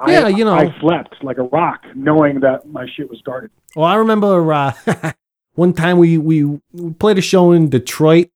I, 0.00 0.12
Yeah, 0.12 0.26
you 0.26 0.44
know. 0.44 0.54
I 0.54 0.74
slept 0.80 1.22
like 1.22 1.38
a 1.38 1.44
rock, 1.44 1.84
knowing 1.94 2.40
that 2.40 2.66
my 2.66 2.86
shit 2.96 3.08
was 3.08 3.22
guarded. 3.22 3.52
Well, 3.76 3.86
I 3.86 3.94
remember 3.94 4.52
uh, 4.52 4.72
one 5.54 5.74
time 5.74 5.98
we, 5.98 6.18
we 6.18 6.44
we 6.72 6.92
played 6.94 7.18
a 7.18 7.22
show 7.22 7.52
in 7.52 7.68
Detroit, 7.68 8.30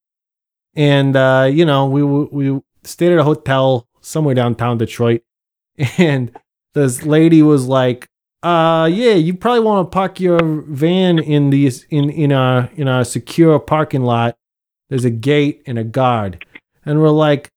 and 0.75 1.17
uh, 1.17 1.49
you 1.51 1.65
know 1.65 1.87
we 1.87 2.03
we 2.03 2.61
stayed 2.85 3.11
at 3.11 3.19
a 3.19 3.23
hotel 3.25 3.85
somewhere 4.09 4.35
downtown 4.35 4.77
Detroit, 4.77 5.21
and 5.97 6.31
this 6.73 7.03
lady 7.03 7.41
was 7.41 7.67
like, 7.67 8.07
"Uh, 8.43 8.89
yeah, 8.91 9.13
you 9.13 9.33
probably 9.33 9.61
want 9.61 9.85
to 9.85 9.93
park 9.93 10.19
your 10.19 10.39
van 10.41 11.19
in 11.19 11.49
the 11.49 11.71
in 11.89 12.09
in 12.09 12.31
a 12.31 12.69
in 12.75 12.87
a 12.87 13.05
secure 13.05 13.59
parking 13.59 14.03
lot. 14.03 14.37
There's 14.89 15.05
a 15.05 15.09
gate 15.09 15.63
and 15.65 15.77
a 15.77 15.83
guard." 15.83 16.45
And 16.85 17.01
we're 17.01 17.09
like 17.09 17.51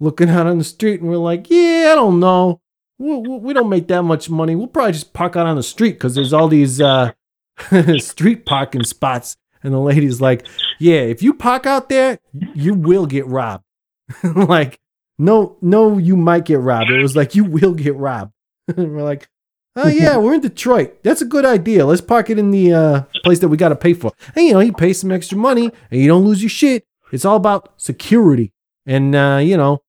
looking 0.00 0.28
out 0.28 0.46
on 0.46 0.58
the 0.58 0.64
street, 0.64 1.00
and 1.00 1.10
we're 1.10 1.16
like, 1.16 1.50
"Yeah, 1.50 1.90
I 1.92 1.94
don't 1.94 2.20
know." 2.20 2.60
we 2.98 3.16
we 3.18 3.52
don't 3.52 3.68
make 3.68 3.88
that 3.88 4.02
much 4.02 4.30
money. 4.30 4.56
We'll 4.56 4.68
probably 4.68 4.92
just 4.92 5.12
park 5.12 5.36
out 5.36 5.46
on 5.46 5.56
the 5.56 5.62
street 5.62 5.92
because 5.92 6.14
there's 6.14 6.32
all 6.32 6.48
these 6.48 6.80
uh, 6.80 7.12
street 7.98 8.46
parking 8.46 8.84
spots. 8.84 9.36
And 9.62 9.74
the 9.74 9.80
lady's 9.80 10.20
like, 10.20 10.46
"Yeah, 10.78 11.00
if 11.00 11.22
you 11.22 11.34
park 11.34 11.66
out 11.66 11.88
there, 11.88 12.18
you 12.54 12.74
will 12.74 13.06
get 13.06 13.26
robbed." 13.26 13.64
like, 14.22 14.78
no, 15.18 15.56
no, 15.62 15.98
you 15.98 16.16
might 16.16 16.44
get 16.44 16.60
robbed. 16.60 16.90
It 16.90 17.00
was 17.00 17.16
like 17.16 17.34
you 17.34 17.44
will 17.44 17.74
get 17.74 17.96
robbed. 17.96 18.32
we're 18.76 19.02
like, 19.02 19.28
"Oh 19.74 19.88
yeah, 19.88 20.16
we're 20.18 20.34
in 20.34 20.40
Detroit. 20.40 21.02
That's 21.02 21.22
a 21.22 21.26
good 21.26 21.44
idea. 21.44 21.86
Let's 21.86 22.00
park 22.00 22.30
it 22.30 22.38
in 22.38 22.50
the 22.50 22.72
uh, 22.72 23.02
place 23.24 23.38
that 23.40 23.48
we 23.48 23.56
got 23.56 23.70
to 23.70 23.76
pay 23.76 23.94
for." 23.94 24.12
And 24.34 24.46
you 24.46 24.52
know, 24.52 24.60
you 24.60 24.72
pay 24.72 24.92
some 24.92 25.10
extra 25.10 25.38
money, 25.38 25.70
and 25.90 26.00
you 26.00 26.08
don't 26.08 26.24
lose 26.24 26.42
your 26.42 26.50
shit. 26.50 26.84
It's 27.12 27.24
all 27.24 27.36
about 27.36 27.72
security. 27.80 28.52
And 28.84 29.14
uh, 29.14 29.40
you 29.42 29.56
know, 29.56 29.82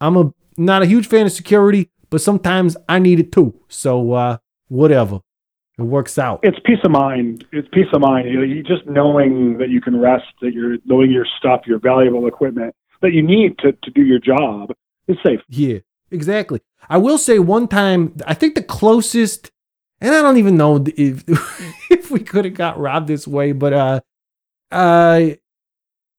I'm 0.00 0.16
a 0.16 0.34
not 0.56 0.82
a 0.82 0.86
huge 0.86 1.06
fan 1.06 1.26
of 1.26 1.32
security, 1.32 1.90
but 2.10 2.20
sometimes 2.20 2.76
I 2.88 2.98
need 2.98 3.20
it 3.20 3.30
too. 3.30 3.54
So 3.68 4.12
uh, 4.12 4.38
whatever, 4.68 5.20
it 5.78 5.82
works 5.82 6.18
out. 6.18 6.40
It's 6.42 6.58
peace 6.64 6.80
of 6.82 6.90
mind. 6.90 7.44
It's 7.52 7.68
peace 7.72 7.86
of 7.92 8.00
mind. 8.00 8.28
You, 8.28 8.42
you 8.42 8.64
just 8.64 8.86
knowing 8.86 9.58
that 9.58 9.68
you 9.68 9.80
can 9.80 9.98
rest, 9.98 10.26
that 10.42 10.52
you're 10.52 10.78
knowing 10.84 11.12
your 11.12 11.26
stuff, 11.38 11.62
your 11.66 11.78
valuable 11.78 12.26
equipment 12.26 12.74
that 13.02 13.12
you 13.12 13.22
need 13.22 13.58
to 13.58 13.72
to 13.72 13.90
do 13.90 14.02
your 14.02 14.18
job 14.20 14.72
is 15.08 15.16
safe. 15.24 15.40
Yeah, 15.48 15.78
exactly. 16.10 16.60
I 16.88 16.98
will 16.98 17.18
say 17.18 17.38
one 17.38 17.68
time, 17.68 18.16
I 18.26 18.34
think 18.34 18.54
the 18.54 18.62
closest, 18.62 19.50
and 20.00 20.14
I 20.14 20.22
don't 20.22 20.36
even 20.38 20.56
know 20.56 20.84
if 20.96 21.24
if 21.90 22.10
we 22.10 22.20
could 22.20 22.44
have 22.44 22.54
got 22.54 22.78
robbed 22.78 23.06
this 23.08 23.26
way, 23.28 23.52
but 23.52 23.72
uh, 23.72 24.00
uh, 24.70 25.30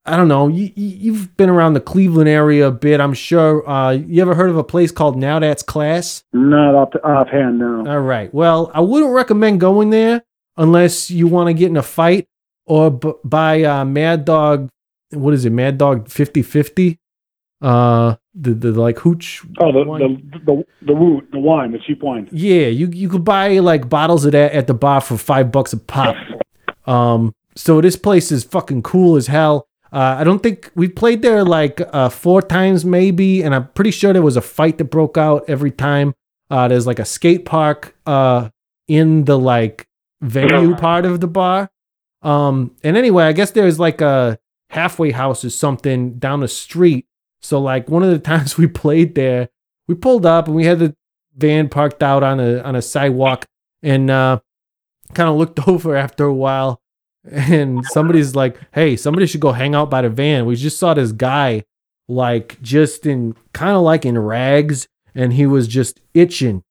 I 0.03 0.17
don't 0.17 0.27
know. 0.27 0.47
You, 0.47 0.71
you- 0.75 0.97
you've 0.97 1.37
been 1.37 1.49
around 1.49 1.73
the 1.73 1.79
Cleveland 1.81 2.27
area 2.29 2.67
a 2.67 2.71
bit, 2.71 2.99
I'm 2.99 3.13
sure. 3.13 3.67
Uh, 3.69 3.91
you 3.91 4.21
ever 4.21 4.33
heard 4.35 4.49
of 4.49 4.57
a 4.57 4.63
place 4.63 4.91
called 4.91 5.15
Now 5.17 5.39
That's 5.39 5.61
Class? 5.63 6.23
Not 6.33 6.73
off 6.75 6.89
offhand, 7.03 7.59
no. 7.59 7.85
All 7.87 7.99
right. 8.01 8.33
Well, 8.33 8.71
I 8.73 8.79
wouldn't 8.81 9.13
recommend 9.13 9.59
going 9.59 9.89
there 9.91 10.23
unless 10.57 11.11
you 11.11 11.27
want 11.27 11.47
to 11.47 11.53
get 11.53 11.69
in 11.69 11.77
a 11.77 11.83
fight 11.83 12.27
or 12.65 12.89
b- 12.91 13.13
buy 13.23 13.63
uh, 13.63 13.85
Mad 13.85 14.25
Dog. 14.25 14.69
What 15.11 15.33
is 15.33 15.45
it? 15.45 15.51
Mad 15.51 15.77
Dog 15.77 16.09
50 16.09 16.41
50? 16.41 16.99
Uh, 17.61 18.15
the, 18.33 18.53
the 18.53 18.71
like 18.71 18.97
hooch. 18.99 19.43
Oh, 19.59 19.71
the 19.71 19.83
wine. 19.83 20.31
the 20.39 20.39
the 20.39 20.65
the 20.87 20.93
woo, 20.95 21.21
the 21.31 21.39
wine, 21.39 21.71
the 21.71 21.79
cheap 21.79 22.01
wine. 22.01 22.27
Yeah, 22.31 22.67
you 22.67 22.87
you 22.87 23.07
could 23.07 23.23
buy 23.23 23.59
like 23.59 23.87
bottles 23.87 24.25
of 24.25 24.31
that 24.31 24.53
at 24.53 24.65
the 24.67 24.73
bar 24.73 24.99
for 25.01 25.17
five 25.17 25.51
bucks 25.51 25.73
a 25.73 25.77
pop. 25.77 26.15
Um, 26.87 27.35
so 27.55 27.79
this 27.79 27.95
place 27.95 28.31
is 28.31 28.43
fucking 28.43 28.81
cool 28.81 29.15
as 29.15 29.27
hell. 29.27 29.67
Uh, 29.93 30.15
I 30.19 30.23
don't 30.23 30.41
think 30.41 30.71
we 30.73 30.87
played 30.87 31.21
there 31.21 31.43
like 31.43 31.79
uh, 31.93 32.09
four 32.09 32.41
times 32.41 32.83
maybe, 32.83 33.43
and 33.43 33.53
I'm 33.53 33.67
pretty 33.69 33.91
sure 33.91 34.13
there 34.13 34.23
was 34.23 34.35
a 34.35 34.41
fight 34.41 34.79
that 34.79 34.85
broke 34.85 35.15
out 35.15 35.45
every 35.47 35.69
time. 35.69 36.15
Uh, 36.49 36.67
there's 36.67 36.87
like 36.87 36.97
a 36.97 37.05
skate 37.05 37.45
park 37.45 37.95
uh 38.07 38.49
in 38.87 39.25
the 39.25 39.37
like 39.37 39.87
venue 40.21 40.75
part 40.75 41.05
of 41.05 41.19
the 41.21 41.27
bar. 41.27 41.69
Um, 42.23 42.75
and 42.83 42.97
anyway, 42.97 43.25
I 43.25 43.33
guess 43.33 43.51
there's 43.51 43.79
like 43.79 44.01
a 44.01 44.39
halfway 44.71 45.11
house 45.11 45.43
or 45.43 45.49
something 45.49 46.17
down 46.17 46.39
the 46.39 46.47
street. 46.47 47.05
So 47.41 47.59
like 47.59 47.89
one 47.89 48.03
of 48.03 48.09
the 48.09 48.19
times 48.31 48.57
we 48.57 48.67
played 48.67 49.15
there, 49.15 49.49
we 49.87 49.95
pulled 49.95 50.25
up 50.25 50.47
and 50.47 50.55
we 50.55 50.65
had 50.65 50.79
the 50.79 50.95
van 51.35 51.69
parked 51.69 52.03
out 52.03 52.23
on 52.23 52.39
a 52.39 52.59
on 52.59 52.75
a 52.75 52.81
sidewalk 52.81 53.45
and 53.81 54.09
uh 54.09 54.39
kind 55.13 55.29
of 55.29 55.35
looked 55.35 55.59
over 55.67 55.95
after 55.95 56.25
a 56.25 56.33
while 56.33 56.81
and 57.29 57.85
somebody's 57.85 58.35
like 58.35 58.57
hey 58.73 58.95
somebody 58.97 59.25
should 59.25 59.39
go 59.39 59.51
hang 59.51 59.75
out 59.75 59.89
by 59.89 60.01
the 60.01 60.09
van 60.09 60.45
we 60.45 60.55
just 60.55 60.77
saw 60.77 60.93
this 60.93 61.11
guy 61.11 61.63
like 62.09 62.61
just 62.61 63.05
in 63.05 63.35
kind 63.53 63.75
of 63.75 63.81
like 63.81 64.05
in 64.05 64.17
rags 64.17 64.87
and 65.15 65.33
he 65.33 65.45
was 65.45 65.67
just 65.67 66.01
itching 66.13 66.63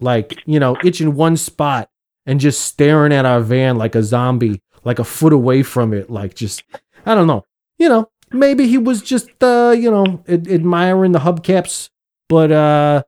like 0.00 0.38
you 0.46 0.60
know 0.60 0.76
itching 0.84 1.14
one 1.14 1.36
spot 1.36 1.88
and 2.26 2.38
just 2.38 2.60
staring 2.60 3.12
at 3.12 3.24
our 3.24 3.40
van 3.40 3.76
like 3.76 3.94
a 3.94 4.02
zombie 4.02 4.60
like 4.84 4.98
a 4.98 5.04
foot 5.04 5.32
away 5.32 5.62
from 5.62 5.92
it 5.92 6.10
like 6.10 6.34
just 6.34 6.62
i 7.06 7.14
don't 7.14 7.26
know 7.26 7.44
you 7.78 7.88
know 7.88 8.08
maybe 8.32 8.66
he 8.66 8.78
was 8.78 9.02
just 9.02 9.28
uh 9.42 9.74
you 9.76 9.90
know 9.90 10.22
ad- 10.28 10.48
admiring 10.48 11.12
the 11.12 11.18
hubcaps 11.20 11.88
but 12.28 12.50
uh 12.52 13.02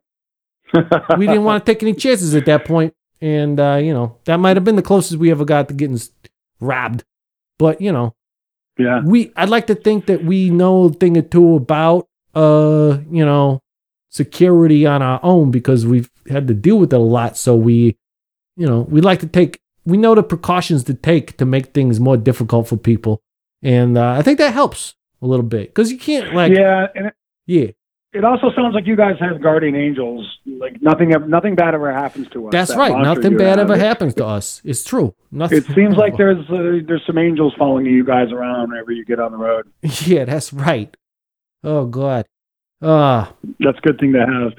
we 1.17 1.27
didn't 1.27 1.45
want 1.45 1.65
to 1.65 1.73
take 1.73 1.83
any 1.83 1.95
chances 1.95 2.35
at 2.35 2.45
that 2.47 2.65
point, 2.65 2.93
and 3.21 3.59
uh, 3.61 3.77
you 3.81 3.95
know 3.95 4.17
that 4.25 4.39
might 4.39 4.57
have 4.57 4.65
been 4.65 4.77
the 4.77 4.83
closest 4.83 5.19
we 5.19 5.31
ever 5.31 5.45
got 5.45 5.69
to 5.69 5.75
getting 5.75 5.99
robbed. 6.61 7.05
But 7.59 7.81
you 7.81 7.93
know, 7.93 8.15
Yeah. 8.77 9.01
we 9.05 9.33
I'd 9.37 9.49
like 9.49 9.69
to 9.69 9.75
think 9.77 10.07
that 10.07 10.25
we 10.25 10.51
know 10.51 10.85
a 10.87 10.93
thing 10.93 11.17
or 11.17 11.23
two 11.23 11.55
about 11.55 12.09
uh 12.35 12.99
you 13.11 13.25
know 13.25 13.63
security 14.11 14.87
on 14.87 15.03
our 15.03 15.21
own 15.23 15.51
because 15.51 15.87
we've 15.87 16.11
had 16.29 16.49
to 16.49 16.55
deal 16.55 16.79
with 16.79 16.93
it 16.93 16.97
a 16.97 16.99
lot. 16.99 17.37
So 17.37 17.55
we, 17.55 17.97
you 18.57 18.67
know, 18.67 18.81
we 18.91 19.01
like 19.01 19.21
to 19.21 19.27
take 19.29 19.61
we 19.85 19.97
know 19.97 20.15
the 20.17 20.23
precautions 20.25 20.83
to 20.85 20.95
take 20.95 21.37
to 21.39 21.47
make 21.47 21.67
things 21.75 22.01
more 22.01 22.17
difficult 22.17 22.67
for 22.69 22.77
people, 22.77 23.23
and 23.63 23.97
uh, 23.99 24.13
I 24.13 24.23
think 24.23 24.39
that 24.39 24.53
helps 24.55 24.95
a 25.23 25.27
little 25.27 25.45
bit 25.45 25.69
because 25.69 25.91
you 25.91 25.99
can't 25.99 26.35
like 26.35 26.53
yeah, 26.53 26.87
and 26.95 27.07
it, 27.09 27.15
yeah 27.47 27.67
it 28.13 28.25
also 28.25 28.51
sounds 28.57 28.75
like 28.75 28.87
you 28.87 28.97
guys 28.97 29.17
have 29.21 29.43
guardian 29.43 29.75
angels. 29.77 30.39
Like 30.47 30.81
nothing, 30.81 31.11
nothing 31.29 31.55
bad 31.55 31.75
ever 31.75 31.93
happens 31.93 32.29
to 32.31 32.47
us. 32.47 32.53
that's 32.53 32.71
That 32.71 32.79
right 32.79 33.03
nothing 33.03 33.37
bad 33.37 33.59
ever 33.59 33.75
it- 33.75 33.79
happens 33.81 34.15
to 34.15 34.25
us. 34.25 34.63
It's 34.65 34.83
true. 34.85 35.15
Nothing. 35.31 35.59
It 35.59 35.67
seems 35.75 35.97
like 35.99 36.17
there's 36.17 36.39
uh, 36.49 36.81
there's 36.87 37.03
some 37.07 37.19
angels 37.19 37.53
following 37.59 37.85
you 37.85 38.05
guys 38.05 38.33
around 38.33 38.71
whenever 38.71 38.91
you 38.93 39.05
get 39.05 39.21
on 39.21 39.33
the 39.33 39.39
road. 39.39 39.71
Yeah, 40.07 40.25
that's 40.25 40.51
right. 40.53 40.97
Oh 41.63 41.85
God. 41.87 42.25
Ah, 42.81 43.33
That's 43.61 43.79
a 43.79 43.81
good 43.83 43.99
thing 43.99 44.13
to 44.15 44.21
have. 44.25 44.53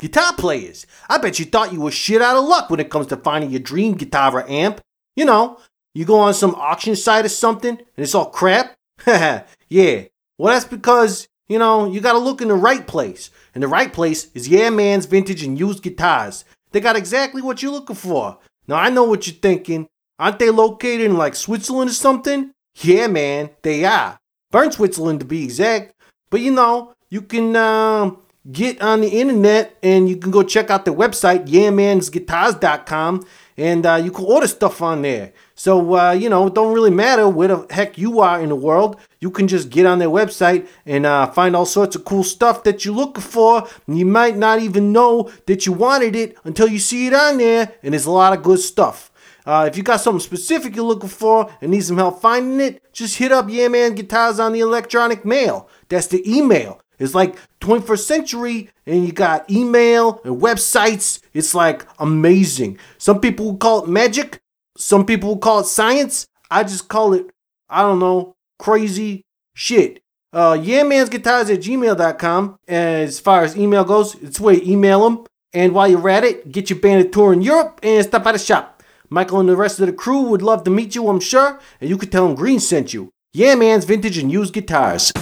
Guitar 0.00 0.32
players, 0.36 0.84
I 1.08 1.18
bet 1.18 1.38
you 1.38 1.44
thought 1.44 1.72
you 1.72 1.80
were 1.80 1.92
shit 1.92 2.20
out 2.20 2.36
of 2.36 2.44
luck 2.44 2.70
when 2.70 2.80
it 2.80 2.90
comes 2.90 3.06
to 3.08 3.16
finding 3.16 3.50
your 3.50 3.60
dream 3.60 3.94
guitar 3.94 4.32
or 4.34 4.50
amp. 4.50 4.80
You 5.14 5.24
know, 5.26 5.58
you 5.94 6.04
go 6.04 6.18
on 6.18 6.34
some 6.34 6.54
auction 6.54 6.96
site 6.96 7.24
or 7.24 7.30
something 7.30 7.76
and 7.76 7.88
it's 7.96 8.14
all 8.14 8.30
crap? 8.30 8.74
yeah. 9.06 10.04
Well, 10.38 10.52
that's 10.52 10.64
because, 10.64 11.28
you 11.48 11.58
know, 11.58 11.90
you 11.90 12.00
gotta 12.00 12.18
look 12.18 12.40
in 12.40 12.48
the 12.48 12.54
right 12.54 12.86
place. 12.86 13.30
And 13.54 13.62
the 13.62 13.68
right 13.68 13.92
place 13.92 14.30
is 14.34 14.48
Yeah 14.48 14.70
Man's 14.70 15.06
Vintage 15.06 15.42
and 15.42 15.58
Used 15.58 15.82
Guitars. 15.82 16.44
They 16.72 16.80
got 16.80 16.96
exactly 16.96 17.42
what 17.42 17.62
you're 17.62 17.72
looking 17.72 17.96
for. 17.96 18.38
Now, 18.66 18.76
I 18.76 18.90
know 18.90 19.04
what 19.04 19.26
you're 19.26 19.36
thinking. 19.36 19.88
Aren't 20.18 20.38
they 20.38 20.50
located 20.50 21.02
in 21.02 21.16
like 21.16 21.34
Switzerland 21.34 21.90
or 21.90 21.94
something? 21.94 22.52
Yeah, 22.76 23.08
man, 23.08 23.50
they 23.62 23.84
are. 23.84 24.18
Bern, 24.50 24.70
Switzerland 24.72 25.20
to 25.20 25.26
be 25.26 25.44
exact. 25.44 25.94
But 26.30 26.40
you 26.40 26.50
know, 26.52 26.94
you 27.10 27.22
can 27.22 27.56
um, 27.56 28.22
get 28.50 28.80
on 28.80 29.00
the 29.00 29.08
internet 29.08 29.76
and 29.82 30.08
you 30.08 30.16
can 30.16 30.30
go 30.30 30.42
check 30.42 30.70
out 30.70 30.84
the 30.84 30.94
website, 30.94 31.46
yeahmansguitars.com, 31.46 33.26
and 33.56 33.84
uh, 33.84 34.00
you 34.02 34.10
can 34.10 34.24
order 34.24 34.46
stuff 34.46 34.80
on 34.82 35.02
there. 35.02 35.32
So, 35.54 35.96
uh, 35.96 36.12
you 36.12 36.28
know, 36.28 36.46
it 36.46 36.54
don't 36.54 36.72
really 36.74 36.90
matter 36.90 37.28
where 37.28 37.48
the 37.48 37.66
heck 37.70 37.98
you 37.98 38.20
are 38.20 38.40
in 38.40 38.48
the 38.48 38.56
world. 38.56 38.96
You 39.20 39.30
can 39.30 39.48
just 39.48 39.70
get 39.70 39.86
on 39.86 39.98
their 39.98 40.08
website 40.08 40.66
and 40.86 41.06
uh, 41.06 41.26
find 41.30 41.54
all 41.54 41.66
sorts 41.66 41.94
of 41.94 42.04
cool 42.04 42.24
stuff 42.24 42.64
that 42.64 42.84
you're 42.84 42.94
looking 42.94 43.22
for. 43.22 43.68
And 43.86 43.98
you 43.98 44.06
might 44.06 44.36
not 44.36 44.60
even 44.60 44.92
know 44.92 45.30
that 45.46 45.66
you 45.66 45.72
wanted 45.72 46.16
it 46.16 46.36
until 46.44 46.68
you 46.68 46.78
see 46.78 47.06
it 47.06 47.14
on 47.14 47.38
there, 47.38 47.72
and 47.82 47.92
there's 47.94 48.06
a 48.06 48.10
lot 48.10 48.36
of 48.36 48.42
good 48.42 48.58
stuff. 48.58 49.10
Uh, 49.44 49.68
if 49.68 49.76
you 49.76 49.82
got 49.82 50.00
something 50.00 50.20
specific 50.20 50.76
you're 50.76 50.84
looking 50.84 51.08
for 51.08 51.50
and 51.60 51.72
need 51.72 51.80
some 51.82 51.96
help 51.96 52.20
finding 52.20 52.60
it, 52.60 52.82
just 52.92 53.18
hit 53.18 53.32
up 53.32 53.46
Yeah 53.48 53.68
Man 53.68 53.94
Guitars 53.94 54.38
on 54.38 54.52
the 54.52 54.60
electronic 54.60 55.24
mail. 55.24 55.68
That's 55.88 56.06
the 56.06 56.22
email. 56.30 56.80
It's 56.98 57.14
like 57.14 57.36
21st 57.60 57.98
century, 57.98 58.70
and 58.86 59.04
you 59.06 59.12
got 59.12 59.50
email 59.50 60.20
and 60.24 60.40
websites. 60.40 61.20
It's 61.32 61.54
like 61.54 61.86
amazing. 61.98 62.78
Some 62.98 63.20
people 63.20 63.56
call 63.56 63.84
it 63.84 63.88
magic. 63.88 64.40
Some 64.76 65.04
people 65.04 65.36
call 65.38 65.60
it 65.60 65.66
science. 65.66 66.26
I 66.50 66.62
just 66.64 66.88
call 66.88 67.14
it, 67.14 67.30
I 67.68 67.82
don't 67.82 67.98
know, 67.98 68.34
crazy 68.58 69.24
shit. 69.54 70.02
Uh, 70.32 70.52
yeahmansguitars 70.52 71.52
at 71.52 71.60
gmail.com. 71.60 72.58
As 72.68 73.20
far 73.20 73.44
as 73.44 73.56
email 73.56 73.84
goes, 73.84 74.14
it's 74.16 74.40
where 74.40 74.54
you 74.54 74.72
email 74.72 75.04
them. 75.04 75.26
And 75.52 75.74
while 75.74 75.88
you're 75.88 76.08
at 76.08 76.24
it, 76.24 76.50
get 76.50 76.70
your 76.70 76.78
band 76.78 77.04
a 77.04 77.08
tour 77.08 77.32
in 77.32 77.42
Europe 77.42 77.80
and 77.82 78.04
stop 78.04 78.24
by 78.24 78.32
the 78.32 78.38
shop. 78.38 78.82
Michael 79.10 79.40
and 79.40 79.48
the 79.48 79.56
rest 79.56 79.78
of 79.78 79.86
the 79.86 79.92
crew 79.92 80.22
would 80.22 80.40
love 80.40 80.64
to 80.64 80.70
meet 80.70 80.94
you, 80.94 81.08
I'm 81.08 81.20
sure, 81.20 81.60
and 81.80 81.90
you 81.90 81.98
could 81.98 82.10
tell 82.10 82.26
them 82.26 82.34
Green 82.34 82.60
sent 82.60 82.94
you. 82.94 83.10
Yeah, 83.34 83.54
man's 83.54 83.84
vintage 83.84 84.16
and 84.16 84.32
used 84.32 84.54
guitars. 84.54 85.12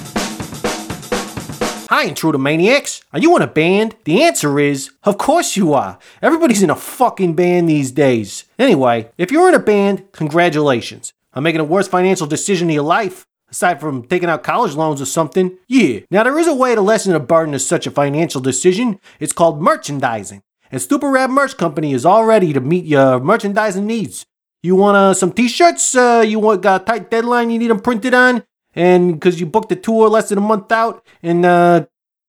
Hi, 1.91 2.05
Intruder 2.05 2.39
Maniacs. 2.39 3.03
Are 3.13 3.19
you 3.19 3.35
in 3.35 3.43
a 3.43 3.49
band? 3.49 3.97
The 4.05 4.23
answer 4.23 4.61
is, 4.61 4.93
of 5.03 5.19
course 5.19 5.57
you 5.57 5.75
are. 5.75 5.99
Everybody's 6.23 6.63
in 6.63 6.71
a 6.71 6.77
fucking 6.77 7.35
band 7.35 7.69
these 7.69 7.91
days. 7.91 8.45
Anyway, 8.61 9.11
if 9.19 9.33
you're 9.33 9.49
in 9.49 9.57
a 9.57 9.59
band, 9.59 10.05
congratulations. 10.13 11.13
I'm 11.33 11.43
making 11.43 11.59
the 11.59 11.65
worst 11.65 11.91
financial 11.91 12.29
decision 12.29 12.69
of 12.69 12.75
your 12.75 12.85
life. 12.85 13.27
Aside 13.51 13.81
from 13.81 14.05
taking 14.05 14.29
out 14.29 14.45
college 14.45 14.75
loans 14.75 15.03
or 15.03 15.05
something, 15.05 15.59
yeah. 15.67 15.99
Now, 16.13 16.23
there 16.23 16.39
is 16.39 16.47
a 16.47 16.55
way 16.55 16.77
to 16.77 16.81
lessen 16.81 17.13
the 17.13 17.19
burden 17.19 17.55
of 17.55 17.61
such 17.61 17.89
a 17.89 17.91
financial 17.91 18.41
decision. 18.41 19.01
It's 19.19 19.33
called 19.33 19.61
merchandising. 19.61 20.45
And 20.71 20.81
Stupid 20.81 21.09
Rad 21.09 21.31
Merch 21.31 21.57
Company 21.57 21.93
is 21.93 22.07
all 22.07 22.25
ready 22.25 22.53
to 22.53 22.61
meet 22.61 22.85
your 22.85 23.19
merchandising 23.19 23.85
needs. 23.85 24.27
You 24.63 24.77
want 24.77 24.97
uh, 24.97 25.15
some 25.15 25.33
t-shirts? 25.33 25.97
Uh, 25.97 26.25
you 26.25 26.39
want 26.39 26.63
got 26.63 26.83
a 26.83 26.85
tight 26.85 27.11
deadline 27.11 27.51
you 27.51 27.59
need 27.59 27.71
them 27.71 27.81
printed 27.81 28.15
on? 28.15 28.45
And 28.75 29.15
because 29.15 29.41
you 29.41 29.47
booked 29.47 29.73
a 29.73 29.77
tour 29.77 30.09
less 30.09 30.29
than 30.29 30.39
a 30.39 30.43
month 30.43 30.71
out 30.71 31.05
and 31.23 31.45
uh, 31.45 31.87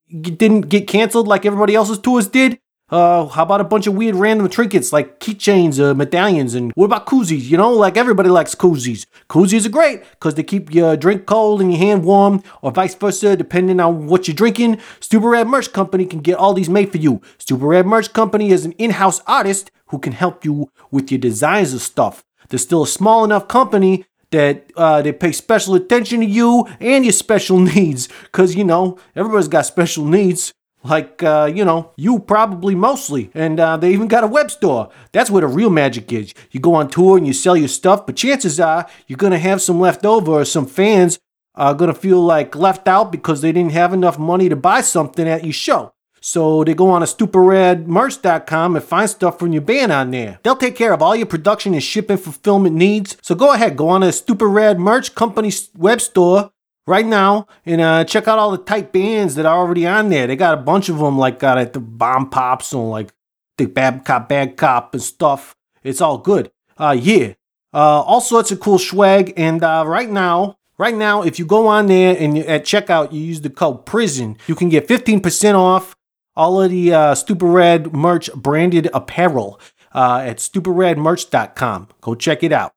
didn't 0.10 0.62
get 0.62 0.88
canceled 0.88 1.28
like 1.28 1.46
everybody 1.46 1.76
else's 1.76 2.00
tours 2.00 2.28
did? 2.28 2.60
Uh, 2.89 3.26
how 3.28 3.44
about 3.44 3.62
a 3.62 3.64
bunch 3.64 3.88
of 3.88 3.94
weird 3.94 4.16
random 4.16 4.50
trinkets 4.50 4.92
like 4.92 5.18
keychains, 5.22 5.80
uh, 5.80 5.94
medallions, 5.94 6.54
and 6.54 6.74
what 6.76 6.88
about 6.88 7.06
koozies? 7.06 7.44
You 7.44 7.56
know, 7.56 7.72
like 7.72 7.96
everybody 7.96 8.28
likes 8.28 8.54
koozies. 8.54 9.06
Koozies 9.30 9.66
are 9.66 9.70
great 9.70 10.04
because 10.12 10.36
they 10.36 10.44
keep 10.44 10.74
your 10.74 10.98
drink 10.98 11.26
cold 11.26 11.62
and 11.62 11.72
your 11.72 11.80
hand 11.80 12.04
warm, 12.04 12.44
or 12.62 12.70
vice 12.70 12.94
versa, 12.94 13.38
depending 13.38 13.80
on 13.80 14.08
what 14.08 14.28
you're 14.28 14.36
drinking. 14.36 14.78
Stupid 15.00 15.26
Rad 15.26 15.48
Merch 15.48 15.72
Company 15.72 16.06
can 16.06 16.20
get 16.20 16.38
all 16.38 16.54
these 16.54 16.70
made 16.70 16.92
for 16.92 16.98
you. 16.98 17.22
Stupid 17.38 17.66
Rad 17.66 17.88
Merch 17.88 18.12
Company 18.12 18.50
is 18.50 18.66
an 18.66 18.74
in-house 18.74 19.22
artist 19.26 19.72
who 19.88 19.98
can 19.98 20.12
help 20.12 20.44
you 20.44 20.70
with 20.92 21.12
your 21.12 21.20
designs 21.20 21.74
of 21.74 21.82
stuff. 21.82 22.26
They're 22.50 22.60
still 22.60 22.84
a 22.84 22.88
small 22.88 23.24
enough 23.24 23.48
company 23.48 24.04
that 24.32 24.71
uh, 24.75 25.01
they 25.01 25.11
pay 25.11 25.32
special 25.32 25.75
attention 25.75 26.21
to 26.21 26.25
you 26.25 26.67
and 26.79 27.05
your 27.05 27.13
special 27.13 27.59
needs, 27.75 28.09
because 28.23 28.55
you 28.55 28.63
know 28.63 28.97
everybody's 29.15 29.47
got 29.47 29.65
special 29.65 30.05
needs. 30.05 30.53
Like 30.84 31.21
uh, 31.21 31.51
you 31.53 31.63
know 31.63 31.91
you 31.95 32.19
probably 32.19 32.73
mostly. 32.73 33.29
And 33.34 33.59
uh, 33.59 33.77
they 33.77 33.93
even 33.93 34.07
got 34.07 34.23
a 34.23 34.27
web 34.27 34.49
store. 34.49 34.89
That's 35.11 35.29
where 35.29 35.41
the 35.41 35.47
real 35.47 35.69
magic 35.69 36.11
is. 36.11 36.34
You 36.49 36.59
go 36.59 36.73
on 36.73 36.89
tour 36.89 37.17
and 37.17 37.27
you 37.27 37.34
sell 37.34 37.55
your 37.55 37.67
stuff 37.67 38.05
but 38.05 38.15
chances 38.15 38.59
are 38.59 38.88
you're 39.07 39.17
gonna 39.17 39.38
have 39.38 39.61
some 39.61 39.79
left 39.79 40.05
over 40.05 40.32
or 40.32 40.45
some 40.45 40.65
fans 40.65 41.19
are 41.53 41.73
gonna 41.73 41.93
feel 41.93 42.21
like 42.21 42.55
left 42.55 42.88
out 42.88 43.11
because 43.11 43.41
they 43.41 43.51
didn't 43.51 43.73
have 43.73 43.93
enough 43.93 44.17
money 44.17 44.49
to 44.49 44.55
buy 44.55 44.82
something 44.82 45.27
at 45.27 45.43
your 45.43 45.53
show 45.53 45.93
so 46.22 46.63
they 46.63 46.76
go 46.76 46.91
on 46.91 47.01
to 47.01 47.07
stupidradmerch.com 47.07 48.76
and 48.76 48.86
find 48.86 49.09
stuff 49.09 49.39
from 49.39 49.53
your 49.53 49.63
band 49.63 49.91
on 49.91 50.11
there. 50.11 50.39
They'll 50.43 50.55
take 50.55 50.76
care 50.76 50.93
of 50.93 51.01
all 51.01 51.15
your 51.15 51.26
production 51.26 51.74
and 51.74 51.84
shipping 51.84 52.17
fulfillment 52.17 52.76
needs. 52.76 53.17
So 53.22 53.34
go 53.34 53.53
ahead, 53.53 53.76
go 53.76 53.89
on 53.89 54.01
to 54.01 54.11
Stupid 54.11 54.47
Rad 54.47 54.80
Merch 54.80 55.15
Company's 55.15 55.69
web 55.76 55.99
store 55.99 56.51
right 56.86 57.05
now 57.05 57.47
and 57.65 57.82
uh, 57.82 58.03
check 58.05 58.28
out 58.28 58.38
all 58.38 58.51
the 58.51 58.59
tight 58.59 58.91
bands 58.91 59.34
that 59.36 59.47
are 59.47 59.57
already 59.57 59.88
on 59.88 60.09
there. 60.09 60.28
They 60.28 60.36
got 60.36 60.53
a 60.53 60.61
bunch 60.61 60.89
of 60.89 60.99
them, 60.99 61.17
like 61.17 61.39
got 61.39 61.57
at 61.57 61.74
the 61.74 61.82
Bombpops 61.82 62.72
and 62.74 62.91
like 62.91 63.11
the 63.57 63.65
Bad 63.65 64.05
Cop, 64.05 64.30
Bad 64.30 64.57
Cop 64.57 64.93
and 64.93 65.01
stuff. 65.01 65.55
It's 65.84 66.01
all 66.01 66.19
good. 66.19 66.51
Uh, 66.78 66.95
yeah. 66.99 67.34
Uh, 67.74 68.01
all 68.01 68.22
sorts 68.22 68.51
of 68.51 68.59
cool 68.59 68.78
swag. 68.78 69.34
And 69.38 69.63
uh, 69.63 69.86
right 69.88 70.09
now, 70.09 70.57
right 70.78 70.95
now, 70.95 71.24
if 71.24 71.39
you 71.39 71.45
go 71.45 71.67
on 71.67 71.88
there 71.88 72.15
and 72.19 72.38
at 72.38 72.63
checkout, 72.63 73.11
you 73.11 73.22
use 73.22 73.41
the 73.41 73.49
code 73.49 73.88
PRISON, 73.88 74.38
you 74.45 74.53
can 74.53 74.69
get 74.69 74.88
15% 74.88 75.55
off 75.55 75.95
all 76.36 76.61
of 76.61 76.71
the 76.71 76.93
uh, 76.93 77.15
Stupid 77.15 77.45
Rad 77.45 77.93
merch 77.93 78.32
branded 78.34 78.89
apparel 78.93 79.59
uh, 79.93 80.23
at 80.25 80.38
stupidradmerch.com. 80.38 81.88
Go 82.01 82.15
check 82.15 82.43
it 82.43 82.51
out. 82.53 82.73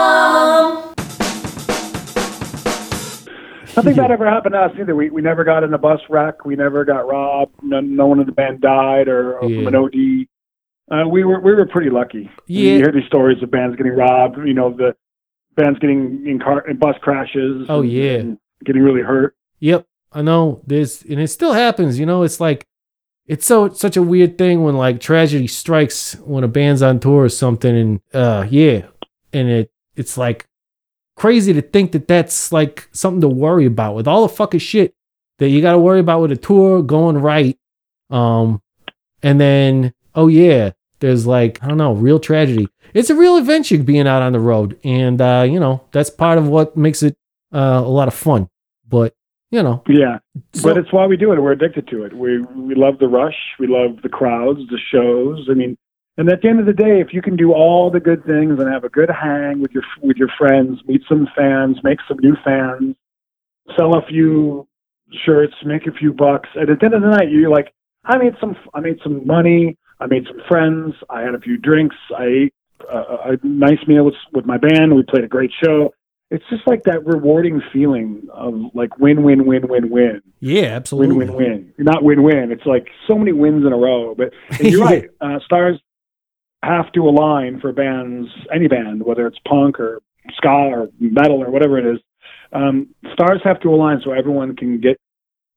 StupidRadMerch.com. 0.00 0.94
Nothing 3.76 3.94
bad 3.94 4.10
ever 4.10 4.28
happened 4.28 4.54
to 4.54 4.58
us 4.58 4.72
either. 4.78 4.94
We 4.96 5.10
we 5.10 5.22
never 5.22 5.44
got 5.44 5.62
in 5.62 5.72
a 5.72 5.78
bus 5.78 6.00
wreck. 6.10 6.44
We 6.44 6.56
never 6.56 6.84
got 6.84 7.06
robbed. 7.08 7.54
No, 7.62 7.80
no 7.80 8.06
one 8.08 8.18
in 8.20 8.26
the 8.26 8.32
band 8.32 8.60
died 8.60 9.06
or, 9.08 9.38
or 9.38 9.48
Yeah. 9.48 9.58
from 9.64 9.68
an 9.68 9.74
OD. 9.76 10.26
Uh, 10.90 11.08
we 11.08 11.22
were 11.24 11.40
we 11.40 11.54
were 11.54 11.64
pretty 11.66 11.88
lucky. 11.88 12.28
Yeah. 12.46 12.72
You 12.72 12.76
hear 12.78 12.92
these 12.92 13.06
stories 13.06 13.40
of 13.42 13.50
bands 13.50 13.76
getting 13.76 13.94
robbed. 13.94 14.36
You 14.38 14.54
know 14.54 14.70
the 14.76 14.94
bands 15.56 15.78
getting 15.78 16.26
in 16.26 16.40
car 16.40 16.68
in 16.68 16.78
bus 16.78 16.96
crashes. 17.00 17.66
Oh, 17.68 17.80
and- 17.82 17.90
yeah. 17.90 18.12
and 18.14 18.38
getting 18.64 18.82
really 18.82 19.02
hurt. 19.02 19.36
Yep, 19.60 19.86
I 20.12 20.22
know. 20.22 20.62
There's 20.66 21.02
and 21.02 21.20
it 21.20 21.28
still 21.28 21.52
happens. 21.52 21.98
You 21.98 22.06
know, 22.06 22.22
it's 22.22 22.40
like 22.40 22.66
it's 23.26 23.46
so 23.46 23.68
such 23.68 23.96
a 23.96 24.02
weird 24.02 24.38
thing 24.38 24.62
when 24.62 24.76
like 24.76 25.00
tragedy 25.00 25.46
strikes 25.46 26.14
when 26.24 26.44
a 26.44 26.48
band's 26.48 26.82
on 26.82 27.00
tour 27.00 27.24
or 27.24 27.28
something, 27.28 27.76
and 27.76 28.00
uh, 28.12 28.46
yeah, 28.48 28.86
and 29.32 29.48
it 29.48 29.70
it's 29.96 30.18
like 30.18 30.48
crazy 31.16 31.52
to 31.52 31.62
think 31.62 31.92
that 31.92 32.08
that's 32.08 32.50
like 32.50 32.88
something 32.92 33.20
to 33.20 33.28
worry 33.28 33.66
about 33.66 33.94
with 33.94 34.08
all 34.08 34.22
the 34.22 34.34
fucking 34.34 34.60
shit 34.60 34.94
that 35.38 35.48
you 35.48 35.60
got 35.60 35.72
to 35.72 35.78
worry 35.78 36.00
about 36.00 36.20
with 36.22 36.32
a 36.32 36.36
tour 36.36 36.82
going 36.82 37.18
right. 37.18 37.58
Um, 38.08 38.62
and 39.22 39.40
then 39.40 39.92
oh 40.14 40.28
yeah, 40.28 40.72
there's 41.00 41.26
like 41.26 41.62
I 41.62 41.68
don't 41.68 41.78
know, 41.78 41.92
real 41.92 42.18
tragedy. 42.18 42.68
It's 42.94 43.10
a 43.10 43.14
real 43.14 43.36
adventure 43.36 43.78
being 43.78 44.08
out 44.08 44.22
on 44.22 44.32
the 44.32 44.40
road, 44.40 44.78
and 44.82 45.20
uh, 45.20 45.46
you 45.48 45.60
know 45.60 45.82
that's 45.92 46.10
part 46.10 46.38
of 46.38 46.48
what 46.48 46.76
makes 46.76 47.02
it 47.02 47.16
uh, 47.52 47.82
a 47.84 47.88
lot 47.88 48.08
of 48.08 48.14
fun. 48.14 48.48
But 48.88 49.14
you 49.50 49.62
know, 49.62 49.82
Yeah, 49.88 50.18
so- 50.52 50.68
but 50.68 50.76
it's 50.78 50.92
why 50.92 51.06
we 51.06 51.16
do 51.16 51.32
it. 51.32 51.40
We're 51.42 51.52
addicted 51.52 51.88
to 51.88 52.04
it. 52.04 52.12
We 52.14 52.40
we 52.42 52.74
love 52.74 52.98
the 52.98 53.08
rush. 53.08 53.36
We 53.58 53.66
love 53.66 54.02
the 54.02 54.08
crowds, 54.08 54.60
the 54.70 54.78
shows. 54.92 55.48
I 55.50 55.54
mean, 55.54 55.76
and 56.16 56.28
at 56.30 56.42
the 56.42 56.48
end 56.48 56.60
of 56.60 56.66
the 56.66 56.72
day, 56.72 57.00
if 57.00 57.12
you 57.12 57.22
can 57.22 57.36
do 57.36 57.52
all 57.52 57.90
the 57.90 58.00
good 58.00 58.24
things 58.24 58.58
and 58.60 58.72
have 58.72 58.84
a 58.84 58.88
good 58.88 59.10
hang 59.10 59.60
with 59.60 59.72
your 59.72 59.82
with 60.02 60.16
your 60.16 60.30
friends, 60.38 60.80
meet 60.86 61.02
some 61.08 61.26
fans, 61.36 61.78
make 61.82 61.98
some 62.08 62.18
new 62.20 62.36
fans, 62.44 62.94
sell 63.76 63.96
a 63.96 64.02
few 64.06 64.66
shirts, 65.24 65.54
make 65.64 65.86
a 65.86 65.92
few 65.92 66.12
bucks, 66.12 66.48
and 66.54 66.70
at 66.70 66.78
the 66.78 66.86
end 66.86 66.94
of 66.94 67.02
the 67.02 67.08
night, 67.10 67.30
you're 67.30 67.50
like, 67.50 67.72
I 68.04 68.16
made 68.18 68.34
some 68.40 68.56
I 68.74 68.80
made 68.80 68.98
some 69.02 69.26
money. 69.26 69.76
I 69.98 70.06
made 70.06 70.24
some 70.26 70.40
friends. 70.48 70.94
I 71.10 71.20
had 71.22 71.34
a 71.34 71.40
few 71.40 71.58
drinks. 71.58 71.96
I 72.16 72.24
ate 72.24 72.54
a, 72.90 72.96
a 73.32 73.36
nice 73.42 73.86
meal 73.86 74.04
with 74.04 74.14
with 74.32 74.46
my 74.46 74.56
band. 74.58 74.94
We 74.94 75.02
played 75.02 75.24
a 75.24 75.28
great 75.28 75.50
show. 75.62 75.92
It's 76.30 76.44
just 76.48 76.66
like 76.66 76.84
that 76.84 77.04
rewarding 77.04 77.60
feeling 77.72 78.28
of 78.32 78.54
like 78.72 78.98
win, 78.98 79.24
win, 79.24 79.46
win, 79.46 79.66
win, 79.66 79.90
win 79.90 80.22
yeah, 80.40 80.66
absolutely. 80.66 81.16
win, 81.16 81.34
win, 81.34 81.36
win. 81.36 81.74
Not 81.78 82.02
win, 82.02 82.22
win. 82.22 82.50
It's 82.52 82.64
like 82.64 82.88
so 83.06 83.16
many 83.16 83.32
wins 83.32 83.66
in 83.66 83.72
a 83.72 83.76
row. 83.76 84.14
But 84.14 84.32
you're 84.60 84.80
right. 84.84 85.08
Uh, 85.20 85.38
stars 85.44 85.78
have 86.62 86.90
to 86.92 87.08
align 87.08 87.60
for 87.60 87.72
bands, 87.72 88.28
any 88.52 88.68
band, 88.68 89.02
whether 89.02 89.26
it's 89.26 89.38
punk 89.46 89.80
or 89.80 90.00
ska 90.36 90.48
or 90.48 90.88
metal 90.98 91.42
or 91.42 91.50
whatever 91.50 91.78
it 91.78 91.86
is. 91.86 92.00
Um, 92.52 92.88
stars 93.12 93.40
have 93.44 93.60
to 93.60 93.68
align 93.68 94.00
so 94.04 94.12
everyone 94.12 94.56
can 94.56 94.80
get 94.80 94.98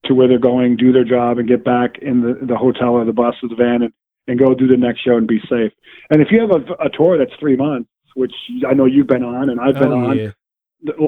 to 0.05 0.13
where 0.13 0.27
they're 0.27 0.37
going, 0.37 0.75
do 0.75 0.91
their 0.91 1.05
job, 1.05 1.37
and 1.37 1.47
get 1.47 1.63
back 1.63 1.97
in 2.01 2.21
the, 2.21 2.45
the 2.45 2.57
hotel 2.57 2.89
or 2.89 3.05
the 3.05 3.13
bus 3.13 3.35
or 3.41 3.49
the 3.49 3.55
van 3.55 3.83
and, 3.83 3.93
and 4.27 4.39
go 4.39 4.53
do 4.53 4.67
the 4.67 4.77
next 4.77 5.01
show 5.01 5.17
and 5.17 5.27
be 5.27 5.39
safe. 5.49 5.71
And 6.09 6.21
if 6.21 6.27
you 6.31 6.41
have 6.41 6.51
a, 6.51 6.85
a 6.85 6.89
tour 6.89 7.17
that's 7.17 7.33
three 7.39 7.55
months, 7.55 7.89
which 8.15 8.33
I 8.67 8.73
know 8.73 8.85
you've 8.85 9.07
been 9.07 9.23
on 9.23 9.49
and 9.49 9.59
I've 9.59 9.75
been 9.75 9.91
Oh, 9.91 10.09
on, 10.09 10.17
yeah. 10.17 10.31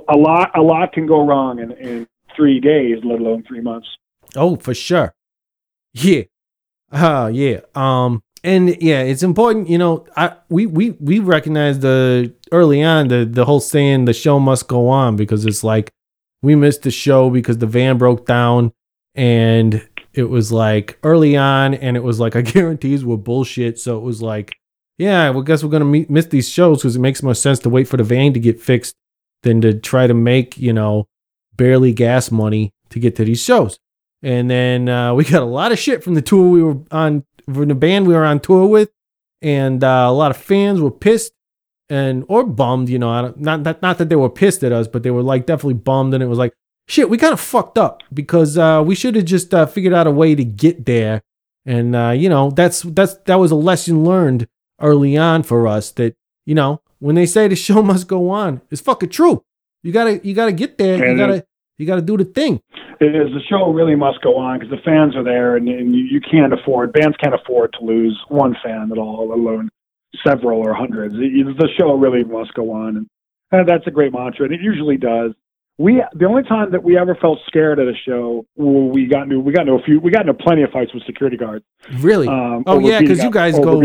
A 0.09 0.17
lot 0.17 0.57
a 0.57 0.61
lot 0.61 0.93
can 0.93 1.05
go 1.05 1.25
wrong 1.25 1.59
in, 1.59 1.71
in 1.73 2.07
three 2.35 2.59
days, 2.59 2.99
let 3.03 3.19
alone 3.19 3.43
three 3.47 3.61
months. 3.61 3.87
Oh, 4.35 4.55
for 4.55 4.73
sure. 4.73 5.13
Yeah. 5.93 6.23
Uh 6.91 7.29
yeah. 7.33 7.61
Um 7.73 8.21
and 8.43 8.79
yeah, 8.79 9.01
it's 9.01 9.23
important, 9.23 9.69
you 9.69 9.77
know, 9.77 10.05
I 10.15 10.35
we 10.49 10.65
we 10.67 10.91
we 10.91 11.19
recognize 11.19 11.79
the 11.79 12.33
early 12.51 12.83
on 12.83 13.07
the 13.07 13.25
the 13.25 13.45
whole 13.45 13.59
saying 13.59 14.05
the 14.05 14.13
show 14.13 14.39
must 14.39 14.67
go 14.67 14.87
on 14.87 15.15
because 15.15 15.45
it's 15.45 15.63
like 15.63 15.91
we 16.41 16.55
missed 16.55 16.83
the 16.83 16.91
show 16.91 17.29
because 17.29 17.57
the 17.57 17.65
van 17.65 17.97
broke 17.97 18.25
down 18.27 18.71
and 19.15 19.87
it 20.13 20.25
was 20.25 20.51
like 20.51 20.99
early 21.03 21.35
on 21.35 21.73
and 21.73 21.97
it 21.97 22.03
was 22.03 22.19
like 22.19 22.35
our 22.35 22.41
guarantees 22.41 23.03
were 23.03 23.17
bullshit, 23.17 23.79
so 23.79 23.97
it 23.97 24.01
was 24.01 24.21
like 24.21 24.53
yeah, 24.97 25.29
well 25.31 25.41
guess 25.41 25.63
we're 25.63 25.69
going 25.69 25.81
to 25.81 25.85
me- 25.85 26.05
miss 26.07 26.27
these 26.27 26.47
shows 26.47 26.83
cuz 26.83 26.95
it 26.95 26.99
makes 26.99 27.23
more 27.23 27.33
sense 27.33 27.59
to 27.59 27.69
wait 27.69 27.87
for 27.87 27.97
the 27.97 28.03
van 28.03 28.31
to 28.33 28.39
get 28.39 28.61
fixed 28.61 28.95
than 29.43 29.61
to 29.61 29.73
try 29.73 30.07
to 30.07 30.13
make, 30.13 30.57
you 30.57 30.73
know, 30.73 31.07
barely 31.55 31.93
gas 31.93 32.31
money 32.31 32.73
to 32.89 32.99
get 32.99 33.15
to 33.15 33.25
these 33.25 33.41
shows. 33.41 33.79
And 34.21 34.49
then 34.49 34.89
uh, 34.89 35.13
we 35.13 35.23
got 35.23 35.43
a 35.43 35.45
lot 35.45 35.71
of 35.71 35.79
shit 35.79 36.03
from 36.03 36.15
the 36.15 36.21
tour 36.21 36.49
we 36.49 36.63
were 36.63 36.77
on, 36.91 37.25
from 37.45 37.67
the 37.67 37.75
band 37.75 38.07
we 38.07 38.13
were 38.13 38.25
on 38.25 38.39
tour 38.39 38.65
with, 38.65 38.89
and 39.41 39.83
uh, 39.83 40.05
a 40.07 40.11
lot 40.11 40.31
of 40.31 40.37
fans 40.37 40.81
were 40.81 40.91
pissed 40.91 41.31
and 41.89 42.25
or 42.27 42.43
bummed. 42.43 42.89
You 42.89 42.99
know, 42.99 43.33
not 43.37 43.63
that 43.63 43.81
not 43.81 43.97
that 43.99 44.09
they 44.09 44.15
were 44.15 44.29
pissed 44.29 44.63
at 44.63 44.71
us, 44.71 44.87
but 44.87 45.03
they 45.03 45.11
were 45.11 45.21
like 45.21 45.45
definitely 45.45 45.75
bummed, 45.75 46.13
and 46.13 46.23
it 46.23 46.27
was 46.27 46.39
like 46.39 46.53
shit. 46.87 47.09
We 47.09 47.17
kind 47.17 47.33
of 47.33 47.39
fucked 47.39 47.77
up 47.77 48.03
because 48.13 48.57
uh, 48.57 48.83
we 48.85 48.95
should 48.95 49.15
have 49.15 49.25
just 49.25 49.53
uh, 49.53 49.65
figured 49.65 49.93
out 49.93 50.07
a 50.07 50.11
way 50.11 50.35
to 50.35 50.43
get 50.43 50.85
there. 50.85 51.21
And 51.65 51.95
uh, 51.95 52.11
you 52.11 52.29
know, 52.29 52.51
that's 52.51 52.81
that's 52.81 53.15
that 53.25 53.35
was 53.35 53.51
a 53.51 53.55
lesson 53.55 54.03
learned 54.03 54.47
early 54.81 55.17
on 55.17 55.43
for 55.43 55.67
us. 55.67 55.91
That 55.91 56.15
you 56.45 56.55
know, 56.55 56.81
when 57.05 57.13
they 57.15 57.27
say 57.27 57.47
the 57.47 57.55
show 57.55 57.81
must 57.91 58.07
go 58.07 58.29
on, 58.31 58.61
it's 58.71 58.81
fucking 58.81 59.09
true. 59.09 59.43
You 59.83 59.91
gotta 59.91 60.19
you 60.27 60.33
gotta 60.33 60.51
get 60.51 60.77
there. 60.79 60.97
You 60.97 61.03
And 61.03 61.13
it- 61.13 61.17
gotta 61.17 61.45
you 61.77 61.85
gotta 61.85 62.01
do 62.01 62.17
the 62.17 62.25
thing. 62.25 62.59
It 63.01 63.13
is 63.13 63.27
the 63.33 63.41
show 63.49 63.71
really 63.73 63.95
must 63.95 64.21
go 64.21 64.37
on 64.37 64.57
because 64.57 64.71
the 64.71 64.81
fans 64.83 65.15
are 65.17 65.23
there, 65.23 65.57
and, 65.57 65.67
and 65.67 65.93
you, 65.93 66.05
you 66.05 66.21
can't 66.21 66.53
afford 66.53 66.93
bands 66.93 67.15
can't 67.21 67.35
afford 67.35 67.73
to 67.77 67.85
lose 67.85 68.17
one 68.29 68.55
fan 68.63 68.89
at 68.91 68.97
all, 68.97 69.27
let 69.29 69.37
alone 69.37 69.69
several 70.25 70.59
or 70.65 70.73
hundreds. 70.73 71.13
It- 71.15 71.57
the 71.57 71.69
show 71.77 71.93
really 71.93 72.23
must 72.23 72.53
go 72.53 72.71
on, 72.71 72.95
and, 72.97 73.07
and 73.51 73.67
that's 73.67 73.85
a 73.85 73.91
great 73.91 74.13
mantra, 74.13 74.45
and 74.45 74.53
it 74.53 74.61
usually 74.61 74.97
does. 74.97 75.31
We 75.77 76.01
the 76.13 76.25
only 76.25 76.43
time 76.43 76.71
that 76.71 76.83
we 76.83 76.97
ever 76.97 77.15
felt 77.15 77.39
scared 77.47 77.79
at 77.79 77.87
a 77.87 77.93
show, 78.07 78.45
we 78.55 79.07
got 79.07 79.23
into 79.23 79.41
we 79.41 79.51
got 79.51 79.67
into 79.67 79.73
a 79.73 79.83
few 79.83 79.99
we 79.99 80.09
got 80.09 80.21
into 80.21 80.33
plenty 80.33 80.63
of 80.63 80.71
fights 80.71 80.93
with 80.93 81.03
security 81.05 81.35
guards. 81.37 81.65
Really? 81.99 82.29
Um, 82.29 82.63
Oh, 82.65 82.79
yeah 82.79 83.01
because 83.01 83.21
you 83.21 83.29
guys 83.29 83.59
go- 83.59 83.81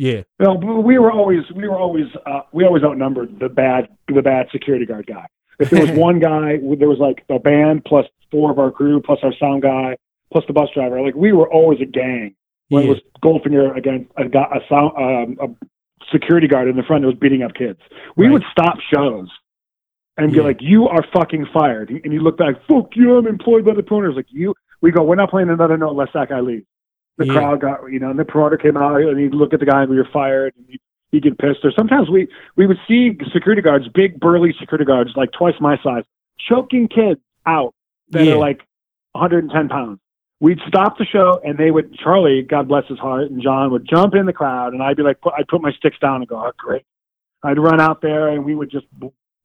yeah. 0.00 0.22
No, 0.38 0.54
we 0.54 0.98
were 0.98 1.12
always 1.12 1.42
we 1.54 1.68
were 1.68 1.76
always 1.78 2.06
uh, 2.24 2.40
we 2.52 2.64
always 2.64 2.82
outnumbered 2.82 3.38
the 3.38 3.48
bad 3.50 3.88
the 4.08 4.22
bad 4.22 4.46
security 4.50 4.86
guard 4.86 5.06
guy. 5.06 5.26
If 5.58 5.68
there 5.70 5.82
was 5.86 5.90
one 6.08 6.18
guy, 6.20 6.56
there 6.78 6.88
was 6.88 6.98
like 6.98 7.22
a 7.28 7.38
band 7.38 7.84
plus 7.84 8.06
four 8.30 8.50
of 8.50 8.58
our 8.58 8.70
crew 8.70 9.02
plus 9.02 9.18
our 9.22 9.34
sound 9.38 9.60
guy 9.62 9.96
plus 10.32 10.44
the 10.46 10.54
bus 10.54 10.70
driver. 10.74 11.02
Like 11.02 11.14
we 11.14 11.32
were 11.32 11.48
always 11.50 11.80
a 11.82 11.84
gang. 11.84 12.34
When 12.70 12.84
Yeah. 12.84 12.90
it 12.90 12.94
was 12.94 13.00
Goldfinger 13.22 13.76
against 13.76 14.10
a, 14.16 14.24
guy- 14.26 14.48
a 14.54 14.60
sound 14.70 14.92
um, 14.96 15.50
a 15.50 15.66
security 16.12 16.48
guard 16.48 16.68
in 16.68 16.76
the 16.76 16.82
front 16.82 17.02
that 17.02 17.08
was 17.08 17.16
beating 17.16 17.42
up 17.42 17.52
kids, 17.54 17.80
we 18.16 18.26
Right. 18.26 18.32
would 18.32 18.44
stop 18.50 18.78
shows 18.94 19.28
and 20.16 20.32
be 20.32 20.40
like, 20.40 20.58
"You 20.62 20.88
are 20.88 21.04
fucking 21.12 21.46
fired," 21.52 21.90
and 21.90 22.12
you 22.14 22.20
look 22.20 22.38
back, 22.38 22.54
"Fuck 22.68 22.96
you, 22.96 23.16
I'm 23.18 23.26
employed 23.26 23.64
by 23.66 23.74
the 23.74 23.82
promoters." 23.82 24.14
Like 24.16 24.26
you, 24.30 24.54
we 24.80 24.92
go, 24.92 25.02
"We're 25.02 25.14
not 25.16 25.28
playing 25.30 25.50
another 25.50 25.76
note 25.76 25.90
unless 25.90 26.12
that 26.14 26.28
guy 26.30 26.40
leaves." 26.40 26.64
The 27.20 27.26
Yeah. 27.26 27.34
crowd 27.34 27.60
got 27.60 27.86
you 27.92 27.98
know, 28.00 28.10
and 28.10 28.18
the 28.18 28.24
promoter 28.24 28.56
came 28.56 28.76
out 28.76 29.00
and 29.00 29.18
he'd 29.20 29.34
look 29.34 29.52
at 29.54 29.60
the 29.60 29.66
guy 29.66 29.82
and 29.82 29.90
we 29.90 29.96
were 29.96 30.08
fired 30.12 30.52
and 30.56 30.66
he'd, 30.68 30.80
he'd 31.12 31.22
get 31.22 31.38
pissed. 31.38 31.64
Or 31.64 31.70
sometimes 31.78 32.10
we 32.10 32.26
we 32.56 32.66
would 32.66 32.78
see 32.88 33.16
security 33.32 33.62
guards, 33.62 33.86
big 33.94 34.18
burly 34.18 34.52
security 34.58 34.84
guards, 34.84 35.10
like 35.16 35.30
twice 35.32 35.54
my 35.60 35.76
size, 35.82 36.02
choking 36.48 36.88
kids 36.88 37.20
out 37.46 37.72
that 38.10 38.24
Yeah. 38.24 38.34
are 38.34 38.38
like 38.38 38.60
110 39.12 39.68
pounds. 39.68 39.98
We'd 40.40 40.58
stop 40.66 40.96
the 40.98 41.04
show 41.04 41.40
and 41.44 41.58
they 41.58 41.70
would 41.70 41.94
Charlie, 41.94 42.42
God 42.42 42.66
bless 42.68 42.86
his 42.88 42.98
heart, 42.98 43.30
and 43.30 43.42
John 43.42 43.70
would 43.72 43.86
jump 43.88 44.14
in 44.14 44.24
the 44.26 44.32
crowd 44.32 44.72
and 44.72 44.82
I'd 44.82 44.96
be 44.96 45.02
like, 45.02 45.20
put, 45.20 45.34
I'd 45.36 45.46
put 45.48 45.60
my 45.60 45.72
sticks 45.72 45.98
down 46.00 46.16
and 46.16 46.28
go, 46.28 46.36
oh 46.36 46.50
great. 46.56 46.82
I'd 47.42 47.58
run 47.58 47.80
out 47.80 48.00
there 48.02 48.28
and 48.28 48.44
we 48.44 48.54
would 48.54 48.70
just 48.70 48.86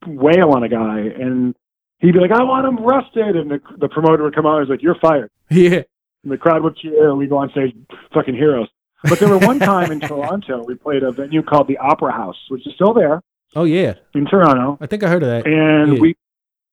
wail 0.07 0.51
on 0.51 0.63
a 0.63 0.69
guy 0.69 0.99
and 0.99 1.55
he'd 1.99 2.13
be 2.13 2.19
like, 2.19 2.31
I 2.31 2.43
want 2.43 2.67
him 2.67 2.85
arrested, 2.85 3.35
and 3.35 3.49
the, 3.51 3.59
the 3.77 3.87
promoter 3.89 4.23
would 4.23 4.35
come 4.35 4.45
out 4.45 4.59
and 4.59 4.67
was 4.67 4.69
like, 4.69 4.83
you're 4.83 4.95
fired. 5.01 5.31
Yeah. 5.49 5.83
And 6.25 6.33
the 6.33 6.37
crowd 6.37 6.63
would 6.63 6.75
cheer, 6.75 7.09
and 7.09 7.17
we 7.19 7.27
go 7.27 7.37
on 7.37 7.51
stage, 7.51 7.73
fucking 8.13 8.33
heroes. 8.35 8.67
But 9.03 9.19
there 9.19 9.29
were 9.29 9.37
one 9.37 9.59
time 9.73 9.91
in 9.91 9.99
Toronto, 9.99 10.63
we 10.65 10.73
played 10.75 11.03
a 11.03 11.11
venue 11.11 11.43
called 11.43 11.67
the 11.67 11.77
Opera 11.77 12.11
House, 12.11 12.37
which 12.49 12.65
is 12.67 12.73
still 12.73 12.93
there 12.93 13.21
Oh 13.55 13.63
yeah. 13.63 13.93
in 14.15 14.25
Toronto, 14.25 14.77
I 14.81 14.87
think 14.87 15.03
I 15.03 15.07
heard 15.09 15.21
of 15.23 15.29
that. 15.29 15.45
and 15.45 15.93
Yeah. 15.93 15.99
we, 16.01 16.15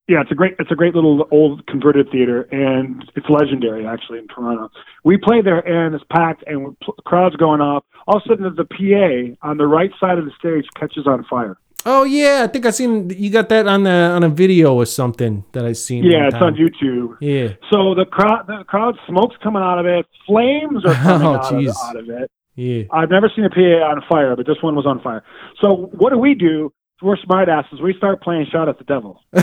yeah, 0.09 0.23
it's 0.23 0.33
a 0.33 0.35
great, 0.35 0.55
it's 0.59 0.71
a 0.71 0.75
great 0.75 0.95
little 0.95 1.29
old 1.31 1.67
converted 1.67 2.11
theater, 2.11 2.43
and 2.51 3.05
it's 3.15 3.29
legendary 3.29 3.87
actually 3.87 4.19
in 4.21 4.27
Toronto. 4.29 4.71
We 5.05 5.17
play 5.19 5.43
there, 5.43 5.59
and 5.61 5.95
it's 5.95 6.05
packed, 6.11 6.43
and 6.47 6.77
pl- 6.81 6.95
crowds 7.05 7.37
going 7.37 7.61
off. 7.61 7.85
All 8.09 8.17
of 8.17 8.23
a 8.25 8.29
sudden, 8.29 8.45
the 8.57 8.65
PA 8.65 9.47
on 9.49 9.59
the 9.59 9.67
right 9.67 9.91
side 10.01 10.19
of 10.19 10.25
the 10.25 10.33
stage 10.39 10.65
catches 10.75 11.07
on 11.07 11.25
fire. 11.31 11.57
Oh 11.85 12.05
yeah, 12.05 12.43
I 12.45 12.47
think 12.47 12.67
I 12.67 12.71
seen 12.71 13.11
you 13.11 13.31
got 13.31 13.49
that 13.49 13.67
on 13.67 13.83
the 13.83 13.91
on 13.91 14.23
a 14.23 14.29
video 14.29 14.75
or 14.75 14.87
something 14.87 15.45
that 15.53 15.65
I 15.65 15.73
seen. 15.73 16.05
Yeah, 16.05 16.27
it's 16.29 16.37
on 16.37 16.55
YouTube. 16.55 17.17
Yeah. 17.21 17.55
So 17.73 17.95
the 17.95 18.05
crowd, 18.05 18.47
the 18.47 18.65
crowd, 18.65 18.97
smoke's 19.09 19.37
coming 19.43 19.63
out 19.63 19.79
of 19.79 19.87
it, 19.87 20.07
flames 20.27 20.85
are 20.85 20.91
oh, 20.93 20.95
coming 20.95 21.27
Oh, 21.27 21.35
out, 21.35 21.53
of, 21.53 21.77
out 21.85 21.97
of 21.97 22.09
it. 22.09 22.31
Yeah. 22.55 22.83
I've 22.93 23.11
never 23.11 23.31
seen 23.35 23.45
a 23.45 23.51
PA 23.51 23.61
on 23.91 24.03
fire, 24.09 24.37
but 24.37 24.47
this 24.47 24.57
one 24.61 24.77
was 24.77 24.87
on 24.87 25.01
fire. 25.01 25.25
So 25.61 25.91
what 25.93 26.11
do 26.13 26.19
we 26.19 26.35
do? 26.35 26.73
We're 27.01 27.17
smart 27.17 27.49
asses. 27.49 27.81
We 27.81 27.95
start 27.95 28.23
playing 28.23 28.47
"Shout 28.53 28.69
at 28.69 28.79
the 28.79 28.85
Devil." 28.85 29.21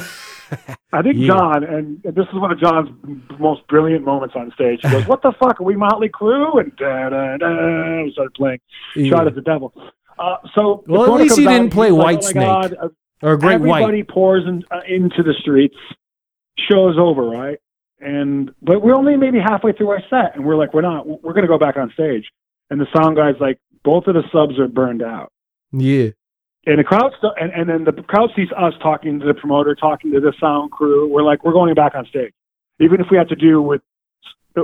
I 0.93 1.01
think 1.03 1.17
Yeah. 1.17 1.27
John, 1.27 1.63
and 1.63 2.01
this 2.03 2.25
is 2.31 2.33
one 2.39 2.51
of 2.51 2.59
John's 2.59 2.89
most 3.37 3.67
brilliant 3.67 4.05
moments 4.05 4.33
on 4.37 4.51
stage. 4.53 4.79
He 4.81 4.89
goes, 4.89 5.05
"What 5.07 5.21
the 5.21 5.33
fuck? 5.39 5.59
Are 5.59 5.63
we 5.63 5.75
Motley 5.75 6.07
Crue?" 6.09 6.59
And 6.61 6.73
da 6.77 7.09
da 7.09 7.37
da. 7.37 8.03
We 8.03 8.11
started 8.13 8.33
playing 8.33 8.59
Yeah. 8.95 9.09
"Shout 9.09 9.27
at 9.27 9.35
the 9.35 9.41
Devil." 9.41 9.73
Uh, 10.19 10.37
so 10.55 10.83
the 10.85 10.93
Well, 10.93 11.15
at 11.15 11.21
least 11.21 11.37
he 11.39 11.45
didn't 11.45 11.71
play 11.71 11.91
White 11.91 12.23
like. 12.23 12.35
"Oh 12.35 12.39
my 12.39 12.45
God, 12.45 12.75
uh, 12.81 12.89
Or 13.23 13.37
great 13.37 13.53
everybody 13.55 13.97
white. 14.03 14.07
pours 14.09 14.43
in, 14.45 14.63
uh, 14.69 14.81
into 14.87 15.23
the 15.23 15.33
streets. 15.39 15.77
Show's 16.69 16.97
over, 16.97 17.23
right? 17.23 17.57
And 18.01 18.51
but 18.61 18.81
we're 18.81 18.95
only 18.95 19.15
maybe 19.17 19.39
halfway 19.39 19.71
through 19.73 19.89
our 19.89 20.01
set, 20.09 20.35
and 20.35 20.45
we're 20.45 20.55
like, 20.55 20.73
we're 20.73 20.81
not. 20.81 21.07
We're 21.07 21.33
going 21.33 21.43
to 21.43 21.47
go 21.47 21.57
back 21.57 21.77
on 21.77 21.91
stage. 21.93 22.29
And 22.69 22.79
the 22.79 22.87
sound 22.95 23.15
guy's 23.15 23.39
like, 23.39 23.59
both 23.83 24.07
of 24.07 24.13
the 24.13 24.23
subs 24.31 24.59
are 24.59 24.67
burned 24.67 25.01
out. 25.01 25.31
Yeah. 25.71 26.09
And 26.65 26.77
the 26.77 26.83
crowd, 26.83 27.11
st- 27.17 27.33
and, 27.41 27.51
and 27.53 27.69
then 27.69 27.83
the 27.95 28.03
crowd 28.03 28.29
sees 28.35 28.49
us 28.55 28.73
talking 28.81 29.19
to 29.19 29.25
the 29.25 29.33
promoter, 29.33 29.73
talking 29.73 30.11
to 30.11 30.19
the 30.19 30.33
sound 30.39 30.71
crew. 30.71 31.07
We're 31.11 31.23
like, 31.23 31.43
we're 31.43 31.53
going 31.53 31.73
back 31.73 31.95
on 31.95 32.05
stage, 32.05 32.31
even 32.79 32.99
if 33.01 33.07
we 33.09 33.17
have 33.17 33.27
to 33.29 33.35
do 33.35 33.61
with 33.61 33.81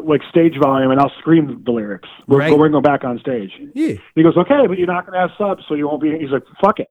like 0.03 0.21
stage 0.29 0.53
volume, 0.61 0.91
and 0.91 0.99
I'll 0.99 1.11
scream 1.19 1.61
the 1.65 1.71
lyrics. 1.71 2.09
We're, 2.27 2.39
Right. 2.39 2.51
we're 2.51 2.69
going 2.69 2.71
to 2.71 2.77
go 2.77 2.81
back 2.81 3.03
on 3.03 3.19
stage. 3.19 3.51
Yeah. 3.73 3.93
He 4.15 4.23
goes, 4.23 4.35
okay, 4.37 4.67
but 4.67 4.77
you're 4.77 4.87
not 4.87 5.05
going 5.05 5.13
to 5.13 5.19
have 5.27 5.31
subs, 5.37 5.63
so 5.67 5.75
you 5.75 5.87
won't 5.87 6.01
be. 6.01 6.17
He's 6.19 6.29
like, 6.31 6.43
fuck 6.61 6.79
it. 6.79 6.87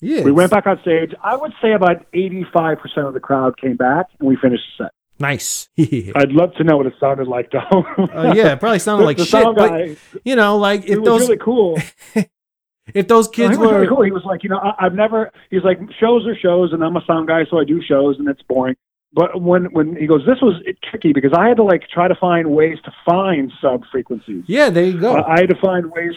Yeah. 0.00 0.22
We 0.22 0.30
went 0.32 0.50
back 0.50 0.66
on 0.66 0.80
stage. 0.82 1.12
I 1.22 1.34
would 1.36 1.52
say 1.60 1.72
about 1.72 2.10
85% 2.12 3.08
of 3.08 3.14
the 3.14 3.20
crowd 3.20 3.58
came 3.60 3.76
back, 3.76 4.06
and 4.20 4.28
we 4.28 4.36
finished 4.36 4.62
the 4.78 4.84
set. 4.84 4.92
Nice. 5.20 5.68
I'd 5.78 6.30
love 6.30 6.54
to 6.54 6.64
know 6.64 6.76
what 6.76 6.86
it 6.86 6.94
sounded 7.00 7.26
like, 7.26 7.50
though. 7.50 7.58
Uh, 7.98 8.32
yeah, 8.36 8.52
it 8.52 8.60
probably 8.60 8.78
sounded 8.78 9.04
like 9.10 9.16
the 9.16 9.24
shit, 9.24 9.42
sound 9.42 9.56
but 9.56 9.96
you 10.24 10.36
know, 10.36 10.56
like 10.58 10.84
it 10.84 10.90
if 10.90 10.98
was 11.00 11.06
those 11.08 11.20
really 11.22 11.38
cool. 11.38 11.76
if 12.94 13.08
those 13.08 13.26
No, 13.26 13.32
kids 13.32 13.58
was 13.58 13.68
were 13.68 13.74
really 13.74 13.88
cool. 13.88 14.02
He 14.02 14.12
was 14.12 14.22
like, 14.24 14.44
you 14.44 14.50
know, 14.50 14.58
I, 14.58 14.86
I've 14.86 14.94
never. 14.94 15.32
He's 15.50 15.64
like, 15.64 15.78
shows 15.98 16.24
are 16.28 16.36
shows, 16.36 16.72
and 16.72 16.84
I'm 16.84 16.96
a 16.96 17.04
sound 17.04 17.26
guy, 17.26 17.44
so 17.50 17.58
I 17.58 17.64
do 17.64 17.82
shows, 17.82 18.16
and 18.20 18.28
it's 18.28 18.42
boring. 18.42 18.76
But 19.12 19.40
when 19.40 19.66
when 19.66 19.96
he 19.96 20.06
goes, 20.06 20.22
this 20.26 20.40
was 20.42 20.62
tricky 20.90 21.12
because 21.12 21.32
I 21.36 21.48
had 21.48 21.56
to 21.56 21.62
like 21.62 21.88
try 21.88 22.08
to 22.08 22.14
find 22.14 22.50
ways 22.50 22.78
to 22.84 22.92
find 23.06 23.50
sub 23.60 23.84
frequencies. 23.90 24.44
Yeah, 24.46 24.68
there 24.70 24.84
you 24.84 25.00
go. 25.00 25.16
Uh, 25.16 25.24
I 25.26 25.40
had 25.40 25.48
to 25.48 25.56
find 25.60 25.90
ways 25.90 26.12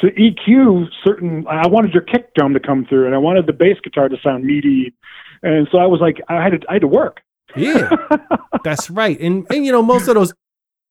to 0.00 0.08
EQ 0.08 0.86
certain. 1.04 1.46
I 1.46 1.68
wanted 1.68 1.92
your 1.92 2.02
kick 2.02 2.34
drum 2.34 2.52
to 2.54 2.60
come 2.60 2.84
through, 2.86 3.06
and 3.06 3.14
I 3.14 3.18
wanted 3.18 3.46
the 3.46 3.52
bass 3.52 3.76
guitar 3.82 4.08
to 4.08 4.16
sound 4.22 4.44
meaty. 4.44 4.92
And 5.42 5.68
so 5.70 5.78
I 5.78 5.86
was 5.86 6.00
like, 6.00 6.20
I 6.28 6.42
had 6.42 6.60
to, 6.60 6.66
I 6.68 6.74
had 6.74 6.82
to 6.82 6.88
work. 6.88 7.20
yeah. 7.56 7.90
That's 8.64 8.90
right. 8.90 9.18
And 9.20 9.46
and 9.50 9.64
you 9.64 9.72
know, 9.72 9.82
most 9.82 10.08
of 10.08 10.14
those 10.14 10.32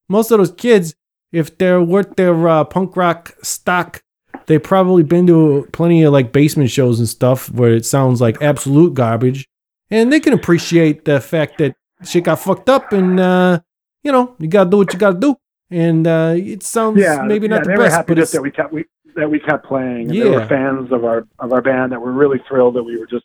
most 0.08 0.30
of 0.30 0.38
those 0.38 0.52
kids, 0.52 0.94
if 1.32 1.58
they're 1.58 1.82
worth 1.82 2.16
their 2.16 2.48
uh, 2.48 2.64
punk 2.64 2.96
rock 2.96 3.34
stock, 3.42 4.02
they've 4.46 4.62
probably 4.62 5.02
been 5.02 5.26
to 5.26 5.68
plenty 5.72 6.02
of 6.02 6.12
like 6.12 6.32
basement 6.32 6.70
shows 6.70 6.98
and 6.98 7.08
stuff 7.08 7.50
where 7.50 7.72
it 7.74 7.84
sounds 7.84 8.20
like 8.20 8.40
absolute 8.40 8.94
garbage. 8.94 9.46
And 9.92 10.12
they 10.12 10.18
can 10.20 10.32
appreciate 10.32 11.04
the 11.04 11.20
fact 11.20 11.58
that 11.58 11.76
shit 12.04 12.24
got 12.24 12.40
fucked 12.40 12.68
up 12.68 12.92
and 12.92 13.20
uh, 13.20 13.60
you 14.02 14.10
know, 14.10 14.34
you 14.40 14.48
gotta 14.48 14.68
do 14.70 14.78
what 14.78 14.92
you 14.92 14.98
gotta 14.98 15.18
do. 15.18 15.36
And 15.70 16.06
uh, 16.06 16.34
it 16.36 16.62
sounds 16.62 16.98
yeah, 16.98 17.22
maybe 17.22 17.46
yeah, 17.46 17.54
not 17.56 17.62
the 17.64 17.68
they 17.70 17.76
were 17.76 17.84
best, 17.84 17.96
happy 17.96 18.08
but 18.14 18.18
it's, 18.18 18.32
that 18.32 18.42
we 18.42 18.50
kept 18.50 18.72
we 18.72 18.84
that 19.16 19.30
we 19.30 19.38
kept 19.38 19.66
playing. 19.66 20.10
And 20.10 20.18
There 20.18 20.30
were 20.32 20.46
fans 20.46 20.90
of 20.92 21.04
our 21.04 21.26
of 21.38 21.52
our 21.52 21.62
band 21.62 21.92
that 21.92 22.00
were 22.00 22.12
really 22.12 22.40
thrilled 22.48 22.74
that 22.76 22.82
we 22.82 22.98
were 22.98 23.06
just 23.06 23.24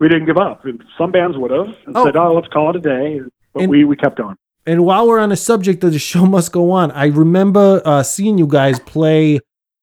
we 0.00 0.08
didn't 0.08 0.26
give 0.26 0.36
up. 0.38 0.64
And 0.64 0.82
some 0.98 1.10
bands 1.12 1.36
would 1.38 1.50
have 1.52 1.68
and 1.86 1.96
Oh. 1.96 2.04
said, 2.04 2.16
"Oh, 2.16 2.34
let's 2.34 2.48
call 2.48 2.70
it 2.70 2.76
a 2.76 2.80
day," 2.80 3.20
but 3.54 3.62
And- 3.62 3.70
we 3.70 3.84
we 3.84 3.96
kept 3.96 4.16
going. 4.18 4.36
and 4.66 4.84
while 4.84 5.06
we're 5.08 5.20
on 5.20 5.28
the 5.30 5.36
subject 5.36 5.82
of 5.84 5.92
the 5.92 5.98
show 6.10 6.26
must 6.26 6.52
go 6.52 6.70
on, 6.72 6.90
I 6.90 7.06
remember 7.06 7.80
uh, 7.84 8.02
seeing 8.02 8.36
you 8.38 8.46
guys 8.46 8.78
play 8.80 9.40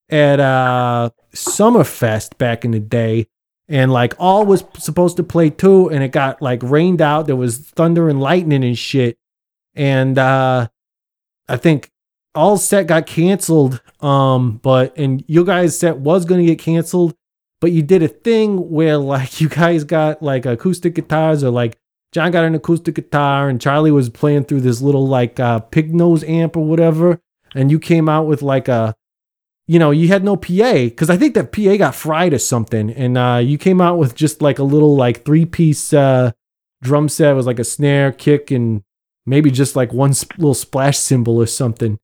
at 0.09 0.39
uh, 0.39 1.09
Summerfest 1.33 2.37
back 2.37 2.63
in 2.65 2.71
the 2.71 2.79
day, 2.79 3.27
and 3.69 3.91
like 3.91 4.13
all 4.19 4.45
was 4.45 4.63
supposed 4.77 5.17
to 5.17 5.23
play 5.23 5.49
too, 5.49 5.89
and 5.89 6.03
it 6.03 6.11
got 6.11 6.41
like 6.41 6.61
rained 6.63 7.01
out. 7.01 7.27
There 7.27 7.35
was 7.35 7.57
thunder 7.57 8.09
and 8.09 8.19
lightning 8.19 8.63
and 8.63 8.77
shit, 8.77 9.17
and 9.75 10.17
uh, 10.17 10.67
I 11.47 11.57
think 11.57 11.91
all 12.33 12.57
set 12.57 12.87
got 12.87 13.05
canceled. 13.05 13.81
Um, 13.99 14.57
but 14.63 14.97
and 14.97 15.23
you 15.27 15.43
guys 15.43 15.77
set 15.77 15.97
was 15.97 16.25
gonna 16.25 16.45
get 16.45 16.59
canceled, 16.59 17.15
but 17.59 17.71
you 17.71 17.81
did 17.81 18.03
a 18.03 18.07
thing 18.07 18.69
where 18.69 18.97
like 18.97 19.41
you 19.41 19.49
guys 19.49 19.83
got 19.83 20.21
like 20.21 20.45
acoustic 20.45 20.95
guitars 20.95 21.43
or 21.43 21.49
like 21.51 21.77
John 22.13 22.31
got 22.31 22.45
an 22.45 22.55
acoustic 22.55 22.95
guitar 22.95 23.49
and 23.49 23.59
Charlie 23.59 23.91
was 23.91 24.09
playing 24.09 24.45
through 24.45 24.61
this 24.61 24.81
little 24.81 25.07
like 25.07 25.39
uh, 25.39 25.59
pig 25.59 25.93
nose 25.93 26.23
amp 26.23 26.55
or 26.55 26.65
whatever, 26.65 27.19
and 27.53 27.69
you 27.69 27.79
came 27.79 28.07
out 28.07 28.27
with 28.27 28.41
like 28.41 28.67
a, 28.67 28.95
you 29.67 29.79
know, 29.79 29.91
you 29.91 30.07
had 30.07 30.23
no 30.23 30.35
PA 30.37 30.73
because 30.73 31.09
I 31.09 31.17
think 31.17 31.33
that 31.35 31.51
PA 31.51 31.75
got 31.77 31.93
fried 31.93 32.33
or 32.33 32.39
something, 32.39 32.89
and 32.89 33.17
uh, 33.17 33.41
you 33.43 33.57
came 33.57 33.81
out 33.81 33.97
with 33.97 34.15
just 34.15 34.41
like 34.41 34.59
a 34.59 34.63
little 34.63 34.95
like 34.95 35.25
three 35.25 35.45
piece 35.45 35.93
uh, 35.93 36.31
drum 36.81 37.09
set. 37.09 37.31
It 37.31 37.35
was 37.35 37.45
like 37.45 37.59
a 37.59 37.63
snare, 37.65 38.11
kick, 38.13 38.49
and 38.49 38.83
maybe 39.25 39.51
just 39.51 39.75
like 39.75 39.91
one 39.91 40.13
sp- 40.15 40.37
little 40.37 40.53
splash 40.53 40.97
cymbal 40.97 41.37
or 41.37 41.47
something. 41.47 41.99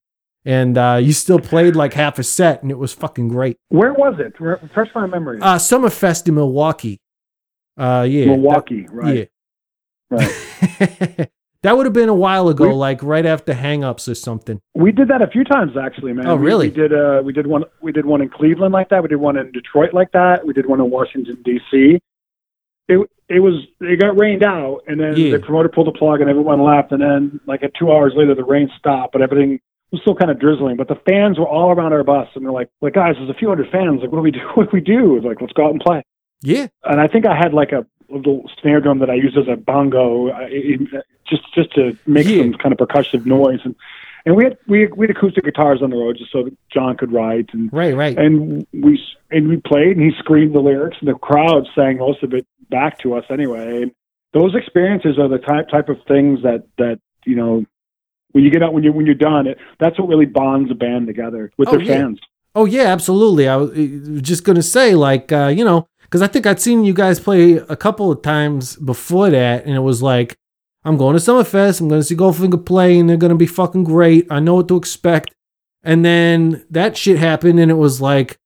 And 0.45 0.77
uh, 0.77 0.99
you 1.01 1.13
still 1.13 1.39
played 1.39 1.73
like 1.77 1.93
half 1.93 2.19
a 2.19 2.23
set, 2.23 2.61
and 2.63 2.69
it 2.69 2.77
was 2.77 2.93
fucking 2.93 3.29
great. 3.29 3.55
Where 3.69 3.93
was 3.93 4.15
it? 4.19 4.37
Refresh 4.41 4.89
my 4.93 5.07
memory. 5.07 5.39
Uh, 5.41 5.55
Summerfest 5.55 6.27
in 6.27 6.35
Milwaukee. 6.35 6.99
Uh, 7.77 8.05
yeah, 8.09 8.25
Milwaukee, 8.25 8.81
that- 8.81 8.91
right? 8.93 9.15
Yeah. 9.15 9.25
Right. 10.09 11.29
that 11.63 11.75
would 11.75 11.85
have 11.85 11.93
been 11.93 12.09
a 12.09 12.13
while 12.13 12.47
ago, 12.49 12.67
We- 12.69 12.73
like 12.73 13.01
right 13.03 13.25
after 13.25 13.53
Hangups 13.53 14.07
or 14.09 14.15
something. 14.15 14.59
We 14.75 14.91
did 14.91 15.07
that 15.07 15.21
a 15.21 15.27
few 15.27 15.43
times 15.43 15.75
actually, 15.75 16.13
man. 16.13 16.27
Oh, 16.27 16.35
We- 16.35 16.45
really? 16.45 16.69
We, 16.69 16.75
did. 16.75 16.93
Uh, 16.93 17.21
we 17.23 17.33
did 17.33 17.47
one. 17.47 17.63
We 17.81 17.91
did 17.91 18.05
one 18.05 18.21
in 18.21 18.29
Cleveland 18.29 18.73
like 18.73 18.89
that. 18.89 19.01
We 19.01 19.09
did 19.09 19.17
one 19.17 19.37
in 19.37 19.51
Detroit 19.51 19.93
like 19.93 20.11
that. 20.11 20.45
We 20.45 20.53
did 20.53 20.65
one 20.67 20.79
in 20.79 20.89
Washington 20.89 21.37
D.C. 21.43 21.99
It 22.89 23.09
it 23.29 23.39
was 23.39 23.65
it 23.79 23.99
got 23.99 24.19
rained 24.19 24.43
out, 24.43 24.81
and 24.87 24.99
then 24.99 25.15
Yeah. 25.15 25.31
the 25.31 25.39
promoter 25.39 25.69
pulled 25.69 25.87
the 25.87 25.97
plug, 25.97 26.21
and 26.21 26.29
everyone 26.29 26.61
left. 26.61 26.91
And 26.91 27.01
then 27.01 27.39
like 27.47 27.63
at 27.63 27.73
two 27.79 27.91
hours 27.91 28.13
later, 28.15 28.35
the 28.35 28.43
rain 28.43 28.69
stopped, 28.77 29.13
but 29.13 29.21
everything 29.21 29.59
was 29.91 30.01
still 30.01 30.15
kind 30.15 30.29
of 30.29 30.39
drizzling. 30.39 30.75
But 30.75 30.89
the 30.89 30.97
fans 31.09 31.39
were 31.39 31.47
all 31.47 31.71
around 31.71 31.93
our 31.93 32.03
bus, 32.03 32.27
and 32.35 32.43
they're 32.43 32.51
like, 32.51 32.67
"Like 32.81 32.93
guys, 32.95 33.15
there's 33.17 33.29
a 33.29 33.33
few 33.33 33.47
hundred 33.47 33.69
fans. 33.71 34.01
Like, 34.01 34.11
what 34.11 34.17
do 34.17 34.23
we 34.23 34.31
do? 34.31 34.39
What 34.55 34.65
do 34.69 34.71
we 34.73 34.81
do? 34.81 35.21
Like, 35.21 35.39
let's 35.39 35.53
go 35.53 35.65
out 35.65 35.71
and 35.71 35.79
play." 35.79 36.03
Yeah. 36.45 36.67
and 36.83 36.99
I 36.99 37.07
think 37.07 37.25
I 37.25 37.37
had 37.37 37.53
like 37.53 37.71
a 37.71 37.85
little 38.09 38.49
snare 38.61 38.79
drum 38.81 38.99
that 38.99 39.09
I 39.09 39.15
used 39.15 39.37
as 39.37 39.47
a 39.47 39.55
bongo, 39.55 40.27
it- 40.27 40.81
it- 40.93 41.03
just 41.29 41.43
just 41.55 41.73
to 41.75 41.95
make 42.05 42.27
Yeah. 42.27 42.41
some 42.43 42.53
kind 42.55 42.73
of 42.73 42.77
percussive 42.79 43.25
noise. 43.25 43.59
And 43.63 43.75
and 44.25 44.35
we 44.35 44.43
had 44.43 44.57
we 44.67 44.87
we 44.87 45.07
had 45.07 45.15
acoustic 45.15 45.43
guitars 45.45 45.81
on 45.81 45.89
the 45.89 45.95
road 45.97 46.17
just 46.17 46.31
so 46.31 46.43
that 46.43 46.53
John 46.69 46.95
could 46.97 47.11
write, 47.13 47.49
and 47.53 47.71
Right, 47.73 47.95
right. 47.95 48.17
and 48.17 48.65
we 48.73 48.99
and 49.31 49.47
we 49.47 49.57
played, 49.57 49.97
and 49.97 50.01
he 50.05 50.11
screamed 50.19 50.53
the 50.53 50.59
lyrics, 50.59 50.97
and 50.99 51.07
the 51.09 51.13
crowd 51.15 51.67
sang 51.75 51.97
most 51.97 52.23
of 52.23 52.33
it 52.33 52.45
back 52.69 52.99
to 52.99 53.13
us 53.15 53.25
anyway. 53.29 53.83
And 53.83 53.91
those 54.33 54.53
experiences 54.55 55.17
are 55.17 55.27
the 55.27 55.37
type 55.37 55.69
type 55.69 55.89
of 55.89 55.97
things 56.07 56.41
that 56.43 56.63
that 56.77 56.99
you 57.25 57.35
know. 57.35 57.65
When 58.33 58.43
you 58.43 58.49
get 58.49 58.63
out, 58.63 58.73
when 58.73 58.83
you 58.83 58.91
when 58.91 59.05
you're 59.05 59.13
done, 59.13 59.45
it, 59.45 59.59
that's 59.79 59.99
what 59.99 60.07
really 60.09 60.25
bonds 60.25 60.71
a 60.71 60.73
band 60.73 61.05
together 61.05 61.51
with 61.57 61.69
Oh, 61.69 61.73
their 61.73 61.81
yeah. 61.83 61.93
fans. 61.99 62.19
Oh 62.55 62.65
yeah, 62.65 62.85
absolutely. 62.85 63.47
I 63.47 63.57
was 63.57 63.71
just 64.23 64.43
gonna 64.43 64.63
say, 64.63 64.95
like, 64.95 65.31
uh, 65.31 65.53
you 65.55 65.63
know, 65.63 65.87
because 66.13 66.21
I 66.21 66.27
think 66.27 66.45
I'd 66.45 66.61
seen 66.61 66.85
you 66.85 66.93
guys 66.93 67.19
play 67.19 67.53
a 67.53 67.75
couple 67.75 68.11
of 68.11 68.21
times 68.21 68.75
before 68.75 69.31
that, 69.31 69.65
and 69.65 69.75
it 69.75 69.79
was 69.79 70.03
like, 70.03 70.37
I'm 70.83 70.95
going 70.95 71.17
to 71.17 71.19
Summerfest. 71.19 71.81
I'm 71.81 71.87
gonna 71.87 72.03
see 72.03 72.15
Goldfinger 72.15 72.63
play, 72.63 72.99
and 72.99 73.09
they're 73.09 73.17
gonna 73.17 73.33
be 73.33 73.47
fucking 73.47 73.83
great. 73.83 74.27
I 74.29 74.39
know 74.39 74.53
what 74.53 74.67
to 74.67 74.77
expect. 74.77 75.33
And 75.81 76.05
then 76.05 76.67
that 76.69 76.95
shit 76.97 77.17
happened, 77.17 77.59
and 77.59 77.71
it 77.71 77.77
was 77.77 77.99
like, 77.99 78.37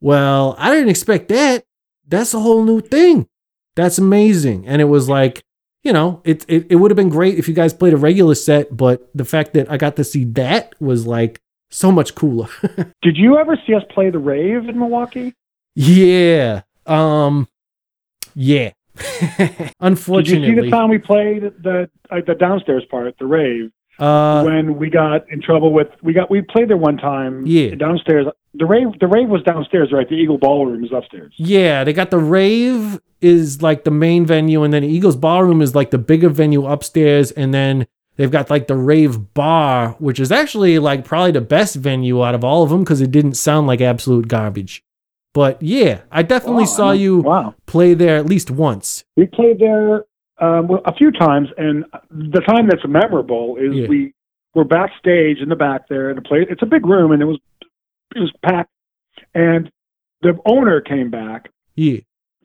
well, 0.00 0.56
I 0.58 0.72
didn't 0.72 0.88
expect 0.88 1.28
that. 1.28 1.62
That's 2.08 2.34
a 2.34 2.40
whole 2.40 2.64
new 2.64 2.80
thing. 2.80 3.28
That's 3.76 3.98
amazing. 3.98 4.66
And 4.66 4.82
it 4.82 4.86
was 4.86 5.08
like, 5.08 5.44
you 5.84 5.92
know, 5.92 6.22
it 6.24 6.44
it, 6.48 6.66
it 6.70 6.76
would 6.76 6.90
have 6.90 6.96
been 6.96 7.08
great 7.08 7.38
if 7.38 7.46
you 7.46 7.54
guys 7.54 7.72
played 7.72 7.92
a 7.92 7.98
regular 7.98 8.34
set, 8.34 8.76
but 8.76 9.08
the 9.14 9.24
fact 9.24 9.54
that 9.54 9.70
I 9.70 9.76
got 9.76 9.94
to 9.94 10.02
see 10.02 10.24
that 10.24 10.74
was 10.80 11.06
like 11.06 11.40
so 11.70 11.92
much 11.92 12.16
cooler. 12.16 12.48
Did 13.00 13.16
you 13.16 13.38
ever 13.38 13.56
see 13.64 13.74
us 13.74 13.84
play 13.90 14.10
the 14.10 14.18
rave 14.18 14.68
in 14.68 14.76
Milwaukee? 14.76 15.34
Yeah. 15.76 16.62
Um. 16.86 17.48
Yeah. 18.34 18.72
Unfortunately, 19.80 20.46
Did 20.46 20.56
you 20.56 20.62
see 20.62 20.70
the 20.70 20.70
time 20.70 20.88
we 20.88 20.98
played 20.98 21.42
the 21.62 21.90
uh, 22.10 22.20
the 22.26 22.34
downstairs 22.34 22.84
part, 22.90 23.14
the 23.18 23.26
rave, 23.26 23.70
uh. 23.98 24.42
when 24.42 24.76
we 24.76 24.90
got 24.90 25.30
in 25.30 25.40
trouble 25.40 25.72
with 25.72 25.88
we 26.02 26.12
got 26.12 26.30
we 26.30 26.42
played 26.42 26.68
there 26.68 26.76
one 26.76 26.96
time. 26.96 27.46
Yeah. 27.46 27.74
downstairs. 27.74 28.26
The 28.54 28.66
rave 28.66 28.98
the 29.00 29.06
rave 29.06 29.28
was 29.28 29.42
downstairs, 29.42 29.92
right? 29.92 30.08
The 30.08 30.14
Eagle 30.14 30.38
Ballroom 30.38 30.84
is 30.84 30.92
upstairs. 30.92 31.34
Yeah, 31.36 31.84
they 31.84 31.92
got 31.92 32.10
the 32.10 32.18
rave 32.18 33.00
is 33.20 33.62
like 33.62 33.84
the 33.84 33.90
main 33.90 34.26
venue, 34.26 34.62
and 34.62 34.72
then 34.72 34.84
Eagles 34.84 35.16
Ballroom 35.16 35.60
is 35.62 35.74
like 35.74 35.90
the 35.90 35.98
bigger 35.98 36.28
venue 36.28 36.66
upstairs, 36.66 37.30
and 37.32 37.52
then 37.52 37.86
they've 38.16 38.30
got 38.30 38.50
like 38.50 38.66
the 38.66 38.76
rave 38.76 39.34
bar, 39.34 39.90
which 39.98 40.20
is 40.20 40.32
actually 40.32 40.78
like 40.78 41.04
probably 41.04 41.32
the 41.32 41.40
best 41.40 41.76
venue 41.76 42.24
out 42.24 42.34
of 42.34 42.44
all 42.44 42.62
of 42.62 42.70
them 42.70 42.80
because 42.80 43.00
it 43.00 43.10
didn't 43.10 43.34
sound 43.34 43.66
like 43.66 43.80
absolute 43.80 44.28
garbage. 44.28 44.82
But 45.36 45.62
yeah, 45.62 46.00
I 46.10 46.22
definitely 46.22 46.62
Wow, 46.62 46.76
saw 46.78 46.90
you 46.92 47.18
Wow, 47.18 47.54
play 47.66 47.92
there 47.92 48.16
at 48.16 48.24
least 48.24 48.50
once. 48.50 49.04
we 49.18 49.26
played 49.26 49.58
there 49.58 50.06
um, 50.38 50.66
well, 50.66 50.80
a 50.86 50.94
few 50.94 51.10
times, 51.10 51.48
and 51.58 51.84
the 52.10 52.40
time 52.40 52.68
that's 52.68 52.86
memorable 52.88 53.56
is 53.58 53.74
Yeah. 53.74 53.86
we 53.86 54.14
were 54.54 54.64
backstage 54.64 55.40
in 55.42 55.50
the 55.50 55.56
back 55.56 55.88
there, 55.88 56.08
and 56.08 56.16
the 56.16 56.22
place 56.22 56.46
it's 56.48 56.62
a 56.62 56.66
big 56.66 56.86
room, 56.86 57.12
and 57.12 57.20
it 57.20 57.26
was 57.26 57.38
it 58.14 58.20
was 58.20 58.32
packed, 58.42 58.70
and 59.34 59.70
the 60.22 60.38
owner 60.46 60.80
came 60.80 61.10
back 61.10 61.50
Yeah. 61.74 61.98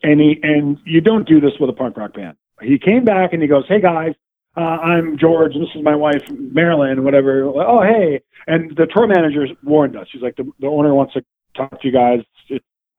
and 0.04 0.20
he 0.20 0.38
and 0.44 0.78
you 0.86 1.00
don't 1.00 1.26
do 1.26 1.40
this 1.40 1.54
with 1.62 1.70
a 1.70 1.74
punk 1.74 1.96
rock 1.96 2.14
band. 2.14 2.36
He 2.62 2.78
came 2.78 3.06
back 3.06 3.32
and 3.32 3.42
he 3.42 3.48
goes, 3.48 3.64
"Hey 3.70 3.80
guys, 3.80 4.14
uh, 4.58 4.60
I'm 4.92 5.18
George. 5.18 5.54
This 5.54 5.70
is 5.76 5.82
my 5.82 5.96
wife 5.96 6.24
Marilyn. 6.30 7.06
Whatever. 7.06 7.44
Oh 7.46 7.82
hey." 7.84 8.20
And 8.48 8.76
the 8.76 8.86
tour 8.94 9.08
manager 9.08 9.48
warned 9.64 9.96
us. 9.96 10.08
She's 10.12 10.22
like, 10.22 10.36
"The, 10.36 10.46
the 10.60 10.68
owner 10.68 10.94
wants 10.94 11.14
to 11.14 11.24
talk 11.56 11.80
to 11.82 11.88
you 11.88 11.94
guys. 11.94 12.20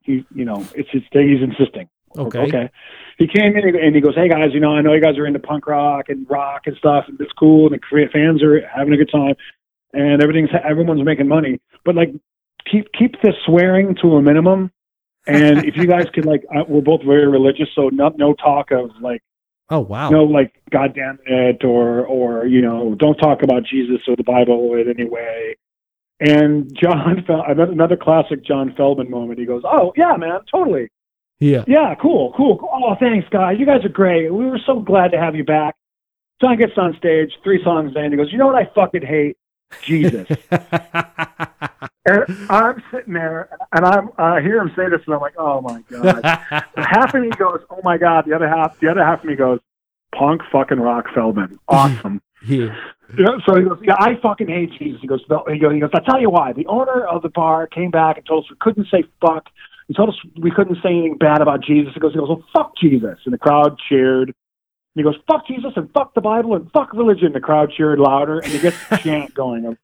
He, 0.05 0.25
you 0.35 0.45
know, 0.45 0.67
it's 0.75 0.91
his 0.91 1.03
thing. 1.13 1.29
He's 1.29 1.43
insisting." 1.43 1.89
Okay. 2.17 2.41
Okay. 2.41 2.71
He 3.19 3.27
came 3.27 3.57
in 3.57 3.77
and 3.77 3.95
he 3.95 4.01
goes, 4.01 4.15
"Hey 4.15 4.29
guys, 4.29 4.53
you 4.53 4.61
know, 4.61 4.73
I 4.73 4.83
know 4.83 4.93
you 4.93 5.01
guys 5.01 5.17
are 5.19 5.27
into 5.27 5.39
punk 5.39 5.67
rock 5.67 6.09
and 6.09 6.29
rock 6.29 6.63
and 6.67 6.77
stuff, 6.77 7.05
and 7.09 7.21
it's 7.21 7.33
cool, 7.33 7.73
and 7.73 7.81
the 7.81 8.09
fans 8.13 8.43
are 8.43 8.67
having 8.67 8.93
a 8.93 8.97
good 8.97 9.11
time, 9.11 9.35
and 9.93 10.23
everything's 10.23 10.51
everyone's 10.65 11.05
making 11.05 11.29
money, 11.29 11.61
but 11.85 11.95
like, 11.95 12.11
keep 12.71 12.93
keep 12.93 13.21
the 13.23 13.33
swearing 13.47 13.97
to 14.03 14.17
a 14.17 14.23
minimum." 14.23 14.71
And 15.25 15.65
if 15.65 15.77
you 15.77 15.87
guys 15.87 16.07
could 16.13 16.27
like, 16.27 16.45
uh, 16.55 16.65
we're 16.67 16.81
both 16.81 17.03
very 17.05 17.29
religious, 17.29 17.69
so 17.75 17.89
no 17.89 18.13
no 18.17 18.35
talk 18.35 18.71
of 18.73 18.91
like 19.01 19.23
Oh 19.71 19.81
wow. 19.81 20.11
no 20.11 20.25
like 20.25 20.53
God 20.71 20.95
damn 20.95 21.19
it 21.25 21.65
or 21.65 22.05
or 22.05 22.47
you 22.47 22.61
know 22.61 22.95
don't 22.95 23.17
talk 23.17 23.43
about 23.43 23.65
Jesus 23.65 24.01
or 24.07 24.17
the 24.17 24.25
Bible 24.25 24.75
in 24.75 24.89
any 24.89 25.09
way. 25.09 25.57
And 26.25 26.73
John, 26.81 27.25
Fel- 27.27 27.43
another 27.49 27.73
another 27.73 27.97
classic 27.97 28.45
John 28.45 28.73
Feldmann 28.79 29.09
moment. 29.11 29.41
He 29.41 29.45
goes, 29.45 29.63
"Oh 29.65 29.93
yeah, 29.97 30.15
man, 30.17 30.39
totally, 30.51 30.89
Yeah. 31.41 31.65
yeah, 31.67 31.97
cool, 31.97 32.33
cool, 32.37 32.59
cool. 32.59 32.69
Oh, 32.73 32.95
thanks, 33.01 33.29
guys. 33.29 33.59
You 33.59 33.67
guys 33.67 33.85
are 33.85 33.89
great. 33.89 34.33
We 34.33 34.47
were 34.47 34.61
so 34.65 34.79
glad 34.81 35.11
to 35.13 35.19
have 35.19 35.35
you 35.35 35.43
back." 35.45 35.75
John 36.41 36.57
gets 36.59 36.79
on 36.79 36.97
stage, 36.97 37.33
three 37.43 37.63
songs 37.65 37.97
in. 37.97 38.13
He 38.13 38.17
goes, 38.17 38.31
"You 38.31 38.39
know 38.39 38.47
what 38.47 38.55
I 38.55 38.67
fucking 38.75 39.03
hate? 39.03 39.37
Jesus." 39.83 40.29
and 42.07 42.25
I'm 42.51 42.83
sitting 42.93 43.15
there, 43.15 43.49
and 43.73 43.85
I'm 43.85 44.11
I 44.19 44.41
hear 44.43 44.59
him 44.59 44.71
say 44.77 44.89
this, 44.89 45.01
and 45.07 45.15
I'm 45.15 45.21
like, 45.21 45.35
"Oh 45.37 45.61
my 45.61 45.83
god." 45.91 46.23
half 46.77 47.15
of 47.15 47.21
me 47.23 47.31
goes, 47.31 47.61
"Oh 47.69 47.81
my 47.83 47.99
god!" 47.99 48.27
The 48.27 48.35
other 48.35 48.49
half, 48.49 48.79
the 48.81 48.89
other 48.89 49.05
half 49.05 49.21
of 49.21 49.25
me 49.25 49.35
goes, 49.35 49.59
"Punk 50.15 50.43
fucking 50.53 50.79
rock 50.79 51.07
Feldmann, 51.15 51.59
awesome." 51.69 52.21
Yeah. 52.47 52.75
Yeah, 53.19 53.27
so 53.47 53.57
he 53.57 53.65
goes, 53.65 53.79
"Yeah, 53.83 53.97
I 53.99 54.17
fucking 54.23 54.49
hate 54.49 54.73
Jesus." 54.79 55.01
He 55.03 55.07
goes, 55.07 55.21
no, 55.29 55.45
he 55.51 55.59
goes, 55.59 55.91
"I'll 55.93 56.01
tell 56.01 56.21
you 56.21 56.31
why." 56.31 56.53
The 56.53 56.67
owner 56.67 57.05
of 57.07 57.23
the 57.23 57.29
bar 57.29 57.67
came 57.67 57.91
back 57.91 58.17
and 58.17 58.27
told 58.27 58.45
us 58.45 58.51
we 58.51 58.57
couldn't 58.59 58.87
say 58.91 59.05
fuck. 59.21 59.49
He 59.89 59.95
told 59.95 60.09
us 60.09 60.17
we 60.41 60.51
couldn't 60.51 60.77
say 60.77 60.91
anything 60.91 61.19
bad 61.19 61.43
about 61.43 61.63
Jesus. 61.63 61.93
He 61.93 62.01
goes, 62.01 62.13
he 62.13 62.19
goes, 62.19 62.29
"Well, 62.29 62.45
fuck 62.55 62.77
Jesus," 62.81 63.19
and 63.25 63.35
the 63.35 63.39
crowd 63.39 63.79
cheered. 63.89 64.29
And 64.29 64.35
he 64.95 65.03
goes, 65.03 65.17
"Fuck 65.27 65.47
Jesus 65.47 65.73
and 65.77 65.91
fuck 65.93 66.15
the 66.15 66.23
Bible 66.23 66.55
and 66.55 66.71
fuck 66.73 66.95
religion." 66.95 67.33
The 67.33 67.41
crowd 67.41 67.73
cheered 67.77 67.99
louder, 67.99 68.39
and 68.39 68.51
he 68.51 68.59
gets 68.59 68.77
the 68.89 68.97
chant 69.03 69.35
going 69.35 69.67
of 69.67 69.77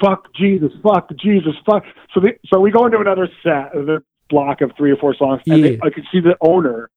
"Fuck 0.00 0.32
Jesus, 0.34 0.72
fuck 0.82 1.10
Jesus, 1.16 1.54
fuck." 1.64 1.84
So, 2.12 2.20
the, 2.20 2.32
so 2.46 2.60
we 2.60 2.70
go 2.70 2.84
into 2.84 2.98
another 2.98 3.28
set, 3.42 3.72
the 3.72 4.02
block 4.28 4.60
of 4.60 4.72
three 4.76 4.90
or 4.90 4.96
four 4.96 5.14
songs, 5.14 5.40
and 5.46 5.64
they, 5.64 5.80
I 5.82 5.88
could 5.88 6.04
see 6.12 6.20
the 6.20 6.36
owner 6.42 6.90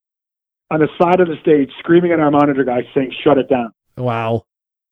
on 0.69 0.79
the 0.81 0.89
side 1.01 1.21
of 1.21 1.27
the 1.27 1.37
stage 1.41 1.71
screaming 1.79 2.11
at 2.11 2.19
our 2.19 2.31
monitor 2.31 2.65
guy 2.65 2.81
saying, 2.93 3.13
"Shut 3.23 3.37
it 3.37 3.47
down." 3.49 3.71
Wow. 3.97 4.45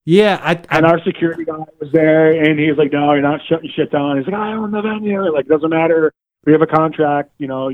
Yeah, 0.06 0.40
I, 0.42 0.54
And 0.70 0.86
I 0.86 0.90
our 0.90 1.04
security 1.04 1.46
guy 1.46 1.64
was 1.80 1.92
there, 1.94 2.32
and 2.32 2.60
he 2.60 2.68
was 2.70 2.78
like, 2.78 2.92
"No, 2.92 3.14
you're 3.14 3.22
not 3.22 3.42
shutting 3.48 3.70
shit 3.76 3.92
down." 3.92 4.18
He's 4.18 4.26
like, 4.26 4.36
"I 4.36 4.54
own 4.54 4.72
the 4.72 4.82
venue. 4.82 5.32
Like, 5.32 5.48
doesn't 5.48 5.70
matter. 5.70 6.12
We 6.46 6.54
have 6.54 6.62
a 6.62 6.68
contract. 6.68 7.32
You 7.38 7.48
know, 7.48 7.72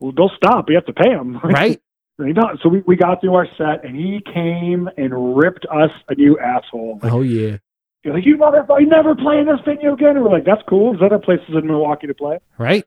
well, 0.00 0.12
they'll 0.12 0.32
stop. 0.36 0.68
We 0.68 0.74
have 0.74 0.86
to 0.86 0.92
pay 0.92 1.10
them." 1.10 1.38
right. 1.44 1.80
And. 2.18 2.38
So 2.62 2.68
we, 2.68 2.80
we 2.86 2.96
got 2.96 3.20
through 3.20 3.34
our 3.34 3.46
set, 3.56 3.84
and 3.84 3.96
he 3.96 4.20
came 4.32 4.88
and 4.96 5.36
ripped 5.36 5.66
us 5.66 5.90
a 6.08 6.14
new 6.14 6.38
asshole. 6.38 7.00
Like, 7.02 7.12
Oh 7.12 7.22
yeah. 7.22 7.58
You're 8.04 8.14
like, 8.14 8.26
you 8.26 8.36
motherfucker, 8.36 8.80
you 8.80 8.86
never 8.86 9.14
playing 9.14 9.46
this 9.46 9.60
venue 9.64 9.94
again? 9.94 10.10
And 10.10 10.22
we're 10.22 10.30
like, 10.30 10.44
that's 10.44 10.60
cool. 10.68 10.92
There's 10.92 11.10
other 11.10 11.18
places 11.18 11.54
in 11.54 11.66
Milwaukee 11.66 12.06
to 12.06 12.14
play. 12.14 12.38
Right? 12.58 12.84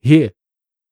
Yeah. 0.00 0.28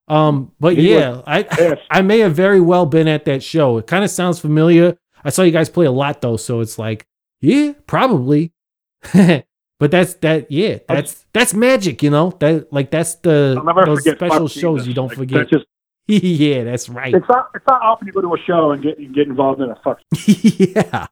Um, 0.08 0.50
but 0.58 0.76
He 0.76 0.92
yeah, 0.92 1.22
I 1.26 1.42
Pissed. 1.50 1.82
I 1.88 2.02
may 2.02 2.18
have 2.18 2.34
very 2.34 2.60
well 2.60 2.86
been 2.86 3.06
at 3.06 3.24
that 3.26 3.42
show. 3.42 3.78
It 3.78 3.86
kind 3.86 4.02
of 4.02 4.10
sounds 4.10 4.40
familiar. 4.40 4.98
I 5.24 5.30
saw 5.30 5.42
you 5.42 5.52
guys 5.52 5.68
play 5.70 5.86
a 5.86 5.90
lot 5.92 6.20
though, 6.20 6.36
so 6.36 6.60
it's 6.60 6.78
like, 6.78 7.06
yeah, 7.40 7.72
probably. 7.86 8.52
but 9.14 9.90
that's 9.90 10.14
that. 10.14 10.50
Yeah, 10.50 10.78
that's 10.88 11.24
that's 11.32 11.54
magic. 11.54 12.02
You 12.02 12.10
know 12.10 12.30
that 12.40 12.72
like 12.72 12.90
that's 12.90 13.16
the 13.16 13.60
those 13.86 14.02
special 14.04 14.48
shows 14.48 14.80
Jesus. 14.80 14.86
you 14.88 14.94
don't 14.94 15.08
Like, 15.08 15.18
forget. 15.18 15.38
That's 15.38 15.50
just, 15.50 15.66
yeah, 16.06 16.64
that's 16.64 16.88
right. 16.88 17.14
it's 17.14 17.28
not 17.28 17.50
it's 17.54 17.64
not 17.68 17.80
often 17.82 18.06
you 18.06 18.12
go 18.12 18.20
to 18.20 18.34
a 18.34 18.38
show 18.38 18.72
and 18.72 18.82
get 18.82 18.96
get 19.14 19.26
involved 19.28 19.60
in 19.60 19.70
a 19.70 19.76
fuck. 19.82 20.00
yeah, 20.26 21.06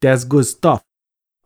that's 0.00 0.24
good 0.24 0.44
stuff. 0.46 0.82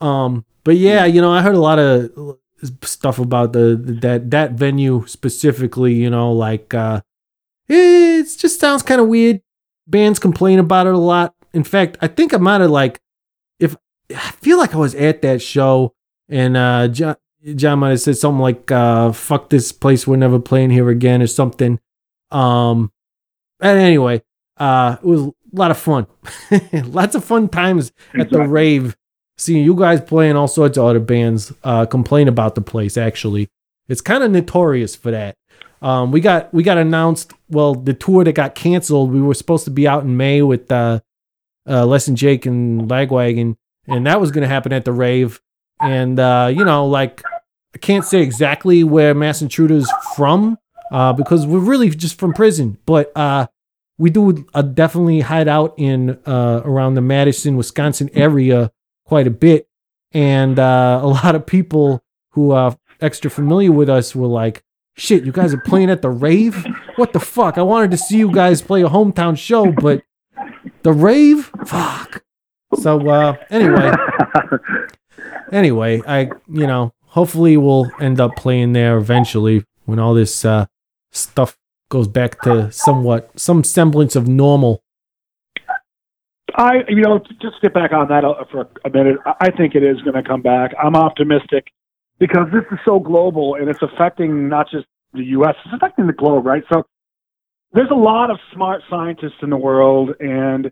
Um, 0.01 0.45
but 0.65 0.77
yeah, 0.77 1.05
you 1.05 1.21
know, 1.21 1.31
I 1.33 1.43
heard 1.43 1.55
a 1.55 1.61
lot 1.61 1.79
of 1.79 2.39
stuff 2.83 3.19
about 3.19 3.53
the 3.53 3.77
that 4.03 4.31
that 4.31 4.53
venue 4.53 5.07
specifically. 5.07 5.95
You 5.95 6.11
know, 6.11 6.33
like 6.33 6.73
uh, 6.75 7.01
it 7.69 8.25
just 8.39 8.59
sounds 8.61 8.83
kind 8.83 9.01
of 9.01 9.09
weird. 9.09 9.41
Bands 9.87 10.19
complain 10.19 10.59
about 10.59 10.87
it 10.87 10.95
a 10.95 10.99
lot. 10.99 11.35
In 11.53 11.65
fact, 11.65 11.99
I 12.01 12.07
think 12.07 12.33
I 12.33 12.39
might 12.39 12.61
have 12.61 12.71
like 12.71 13.01
if 13.59 13.77
I 14.11 14.31
feel 14.33 14.59
like 14.59 14.75
I 14.75 14.79
was 14.79 14.95
at 14.95 15.23
that 15.23 15.43
show 15.43 15.95
and 16.29 16.57
uh, 16.57 16.89
John 16.89 17.17
John 17.55 17.79
might 17.79 17.91
have 17.91 18.01
said 18.01 18.17
something 18.17 18.41
like 18.41 18.71
uh, 18.71 19.13
"fuck 19.13 19.51
this 19.51 19.73
place, 19.73 20.07
we're 20.07 20.17
never 20.17 20.39
playing 20.39 20.71
here 20.71 20.89
again" 20.91 21.23
or 21.23 21.27
something. 21.27 21.81
Um, 22.31 22.93
and 23.61 23.79
anyway, 23.79 24.23
uh, 24.59 24.97
it 25.03 25.07
was 25.07 25.23
a 25.23 25.33
lot 25.53 25.71
of 25.71 25.79
fun. 25.79 26.07
Lots 26.73 27.15
of 27.15 27.25
fun 27.25 27.49
times 27.49 27.93
at 28.15 28.31
the 28.31 28.41
rave. 28.41 28.97
Seeing 29.39 29.65
you 29.65 29.75
guys 29.75 30.03
playing 30.03 30.37
all 30.37 30.49
sorts 30.49 30.77
of 30.77 30.85
other 30.85 31.01
bands 31.01 31.51
uh, 31.65 31.87
complain 31.87 32.29
about 32.29 32.57
the 32.57 32.61
place. 32.61 32.99
Actually, 32.99 33.49
it's 33.89 34.03
kind 34.03 34.23
of 34.23 34.31
notorious 34.31 34.95
for 34.95 35.11
that. 35.11 35.37
Um, 35.81 36.13
we 36.13 36.21
got 36.21 36.53
we 36.53 36.63
got 36.63 36.77
announced. 36.77 37.33
Well, 37.49 37.75
the 37.75 37.95
tour 37.95 38.23
that 38.25 38.35
got 38.35 38.55
canceled. 38.55 39.13
We 39.13 39.23
were 39.23 39.33
supposed 39.33 39.65
to 39.65 39.71
be 39.71 39.89
out 39.89 40.05
in 40.05 40.19
May 40.19 40.43
with 40.43 40.71
uh, 40.71 41.01
uh, 41.71 41.87
Less 41.87 42.07
Than 42.07 42.17
Jake 42.17 42.45
and 42.45 42.91
Lagwagon, 42.91 43.57
and 43.87 44.07
that 44.07 44.21
was 44.21 44.31
going 44.31 44.43
to 44.43 44.49
happen 44.49 44.73
at 44.73 44.85
the 44.85 44.93
rave. 44.93 45.41
And 45.81 46.19
uh, 46.19 46.51
you 46.53 46.65
know, 46.65 46.87
like 46.87 47.23
I 47.75 47.79
can't 47.79 48.05
say 48.05 48.21
exactly 48.21 48.85
where 48.85 49.15
Masked 49.15 49.43
Intruder's 49.43 49.91
from 50.17 50.59
uh, 50.91 51.13
because 51.13 51.47
we're 51.47 51.61
really 51.61 51.91
just 51.91 52.19
from 52.19 52.33
prison, 52.33 52.79
but 52.85 53.13
uh, 53.17 53.47
we 53.99 54.11
do 54.11 54.47
uh, 54.55 54.63
definitely 54.63 55.21
hide 55.21 55.49
out 55.49 55.75
in 55.77 56.19
uh, 56.27 56.63
around 56.65 56.95
the 56.95 57.01
Madison, 57.01 57.57
Wisconsin 57.57 58.11
area 58.13 58.73
quite 59.05 59.27
a 59.27 59.31
bit, 59.31 59.69
and 60.13 60.59
uh, 60.59 61.01
a 61.03 61.07
lot 61.07 61.35
of 61.35 61.47
people 61.47 62.03
who 62.33 62.51
are 62.51 62.77
extra 63.01 63.31
familiar 63.31 63.73
with 63.73 63.89
us 63.89 64.15
were 64.15 64.27
like, 64.27 64.63
"Shit, 64.97 65.25
you 65.25 65.33
guys 65.33 65.55
are 65.55 65.61
playing 65.61 65.91
at 65.91 66.03
the 66.03 66.11
rave? 66.11 66.67
What 66.97 67.13
the 67.13 67.21
fuck? 67.21 67.57
I 67.57 67.63
wanted 67.63 67.93
to 67.93 67.97
see 67.97 68.19
you 68.19 68.33
guys 68.33 68.61
play 68.61 68.83
a 68.83 68.89
hometown 68.89 69.39
show, 69.39 69.71
but 69.73 70.03
the 70.83 70.93
rave? 70.93 71.51
Fuck." 71.67 72.23
So 72.75 73.09
uh, 73.09 73.37
anyway, 73.51 73.93
anyway, 75.53 76.03
I 76.07 76.31
you 76.49 76.67
know 76.67 76.93
hopefully 77.07 77.57
we'll 77.57 77.91
end 78.01 78.21
up 78.21 78.37
playing 78.37 78.73
there 78.73 78.97
eventually 78.97 79.65
when 79.85 79.99
all 79.99 80.15
this 80.15 80.45
uh, 80.45 80.67
stuff 81.11 81.57
goes 81.89 82.09
back 82.09 82.41
to 82.43 82.71
somewhat 82.73 83.31
some 83.39 83.65
semblance 83.65 84.17
of 84.17 84.29
normal. 84.29 84.83
I, 86.55 86.79
you 86.89 87.03
know, 87.03 87.21
just 87.41 87.61
get 87.63 87.73
back 87.73 87.93
on 87.93 88.09
that 88.09 88.25
uh, 88.25 88.45
for 88.51 88.69
a 88.85 88.91
minute. 88.91 89.19
I 89.25 89.35
I 89.41 89.51
think 89.51 89.75
it 89.75 89.83
is 89.83 90.01
going 90.03 90.15
to 90.15 90.23
come 90.23 90.43
back. 90.43 90.73
I'm 90.83 90.97
optimistic 90.97 91.69
because 92.19 92.47
this 92.53 92.65
is 92.73 92.79
so 92.85 92.99
global 92.99 93.55
and 93.55 93.69
it's 93.69 93.83
affecting 93.83 94.49
not 94.49 94.71
just 94.71 94.87
the 95.13 95.25
U.S. 95.37 95.55
It's 95.65 95.75
affecting 95.75 96.07
the 96.07 96.13
globe, 96.13 96.47
right? 96.47 96.63
So 96.73 96.85
there's 97.73 97.91
a 97.91 97.95
lot 97.95 98.31
of 98.31 98.39
smart 98.53 98.83
scientists 98.91 99.39
in 99.43 99.51
the 99.51 99.57
world, 99.57 100.11
and 100.21 100.71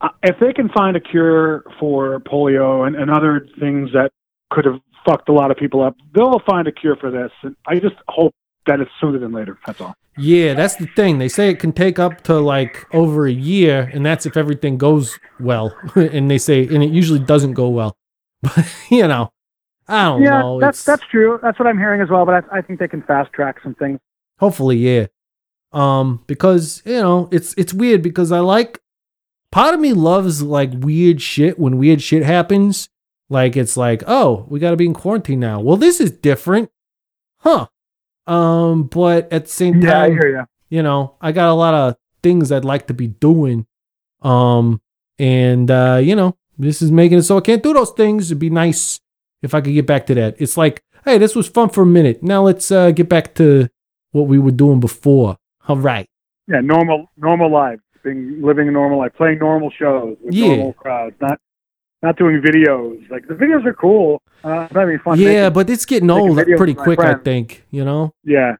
uh, 0.00 0.08
if 0.22 0.36
they 0.40 0.52
can 0.52 0.68
find 0.70 0.96
a 0.96 1.00
cure 1.00 1.64
for 1.78 2.20
polio 2.20 2.86
and, 2.86 2.96
and 2.96 3.10
other 3.10 3.46
things 3.60 3.90
that 3.92 4.10
could 4.50 4.64
have 4.64 4.80
fucked 5.06 5.28
a 5.28 5.32
lot 5.32 5.50
of 5.50 5.56
people 5.56 5.82
up, 5.82 5.94
they'll 6.14 6.40
find 6.46 6.66
a 6.68 6.72
cure 6.72 6.96
for 6.96 7.10
this. 7.10 7.30
And 7.42 7.56
I 7.66 7.78
just 7.78 7.96
hope 8.08 8.34
that 8.66 8.80
it's 8.80 8.90
sooner 9.00 9.18
than 9.18 9.32
later. 9.32 9.58
That's 9.66 9.80
all. 9.80 9.94
Yeah, 10.18 10.54
that's 10.54 10.76
the 10.76 10.86
thing. 10.96 11.18
They 11.18 11.28
say 11.28 11.50
it 11.50 11.58
can 11.58 11.72
take 11.72 11.98
up 11.98 12.22
to 12.22 12.38
like 12.40 12.86
over 12.94 13.26
a 13.26 13.32
year, 13.32 13.90
and 13.92 14.04
that's 14.04 14.24
if 14.26 14.36
everything 14.36 14.78
goes 14.78 15.18
well. 15.38 15.76
and 15.94 16.30
they 16.30 16.38
say, 16.38 16.66
and 16.66 16.82
it 16.82 16.90
usually 16.90 17.18
doesn't 17.20 17.54
go 17.54 17.68
well. 17.68 17.96
But 18.42 18.66
you 18.90 19.06
know, 19.08 19.30
I 19.88 20.04
don't 20.04 20.22
yeah, 20.22 20.40
know. 20.40 20.60
that's 20.60 20.80
It's- 20.82 20.84
that's 20.84 21.10
true. 21.10 21.38
That's 21.42 21.58
what 21.58 21.66
I'm 21.68 21.78
hearing 21.78 22.00
as 22.00 22.08
well. 22.10 22.24
But 22.26 22.44
I, 22.50 22.58
I 22.58 22.60
think 22.62 22.78
they 22.80 22.88
can 22.88 23.02
fast 23.02 23.32
track 23.32 23.56
some 23.62 23.74
things. 23.74 23.98
Hopefully, 24.38 24.76
yeah. 24.76 25.06
Um, 25.76 26.24
because 26.26 26.82
you 26.86 26.94
know, 26.94 27.28
it's 27.30 27.52
it's 27.58 27.74
weird 27.74 28.00
because 28.02 28.32
I 28.32 28.38
like 28.40 28.80
part 29.52 29.74
of 29.74 29.80
me 29.80 29.92
loves 29.92 30.42
like 30.42 30.70
weird 30.72 31.20
shit 31.20 31.58
when 31.58 31.76
weird 31.76 32.00
shit 32.00 32.22
happens. 32.22 32.88
Like 33.28 33.56
it's 33.56 33.76
like, 33.76 34.02
oh, 34.06 34.46
we 34.48 34.58
gotta 34.58 34.76
be 34.76 34.86
in 34.86 34.94
quarantine 34.94 35.40
now. 35.40 35.60
Well, 35.60 35.76
this 35.76 36.00
is 36.00 36.10
different. 36.10 36.70
Huh. 37.40 37.66
Um, 38.26 38.84
but 38.84 39.30
at 39.32 39.44
the 39.44 39.50
same 39.50 39.82
Yeah, 39.82 39.90
I 40.00 40.08
time, 40.08 40.12
hear 40.12 40.28
you. 40.30 40.44
you 40.76 40.82
know, 40.82 41.14
I 41.20 41.32
got 41.32 41.50
a 41.50 41.54
lot 41.54 41.74
of 41.74 41.96
things 42.22 42.50
I'd 42.50 42.64
like 42.64 42.86
to 42.86 42.94
be 42.94 43.08
doing. 43.08 43.66
Um, 44.22 44.80
and 45.18 45.70
uh, 45.70 46.00
you 46.02 46.16
know, 46.16 46.36
this 46.58 46.80
is 46.80 46.90
making 46.90 47.18
it 47.18 47.22
so 47.24 47.36
I 47.36 47.42
can't 47.42 47.62
do 47.62 47.74
those 47.74 47.90
things. 47.90 48.30
It'd 48.30 48.38
be 48.38 48.48
nice 48.50 48.98
if 49.42 49.52
I 49.54 49.60
could 49.60 49.74
get 49.74 49.86
back 49.86 50.06
to 50.06 50.14
that. 50.14 50.36
It's 50.38 50.56
like, 50.56 50.82
hey, 51.04 51.18
this 51.18 51.36
was 51.36 51.48
fun 51.48 51.68
for 51.68 51.82
a 51.82 51.86
minute. 51.86 52.22
Now 52.22 52.42
let's 52.44 52.70
uh, 52.70 52.92
get 52.92 53.08
back 53.10 53.34
to 53.34 53.68
what 54.12 54.22
we 54.26 54.38
were 54.38 54.50
doing 54.52 54.80
before. 54.80 55.36
All 55.68 55.76
right. 55.76 56.08
Yeah, 56.48 56.60
normal 56.60 57.06
normal 57.16 57.50
lives, 57.50 57.82
being 58.04 58.40
living 58.42 58.68
a 58.68 58.70
normal 58.70 58.98
life, 58.98 59.12
playing 59.16 59.38
normal 59.40 59.70
shows 59.70 60.16
with 60.22 60.34
Yeah. 60.34 60.48
normal 60.48 60.72
crowds, 60.74 61.16
not 61.20 61.38
not 62.02 62.16
doing 62.16 62.40
videos. 62.40 63.08
Like 63.10 63.26
the 63.26 63.34
videos 63.34 63.64
are 63.66 63.72
cool. 63.74 64.22
Uh, 64.44 64.68
having 64.72 64.98
fun. 65.00 65.18
yeah, 65.18 65.26
making- 65.48 65.52
but 65.54 65.70
it's 65.70 65.84
getting 65.86 66.10
old 66.10 66.36
pretty 66.56 66.74
quick, 66.74 67.00
I 67.00 67.14
think. 67.14 67.64
You 67.70 67.84
know, 67.84 68.12
yeah, 68.22 68.56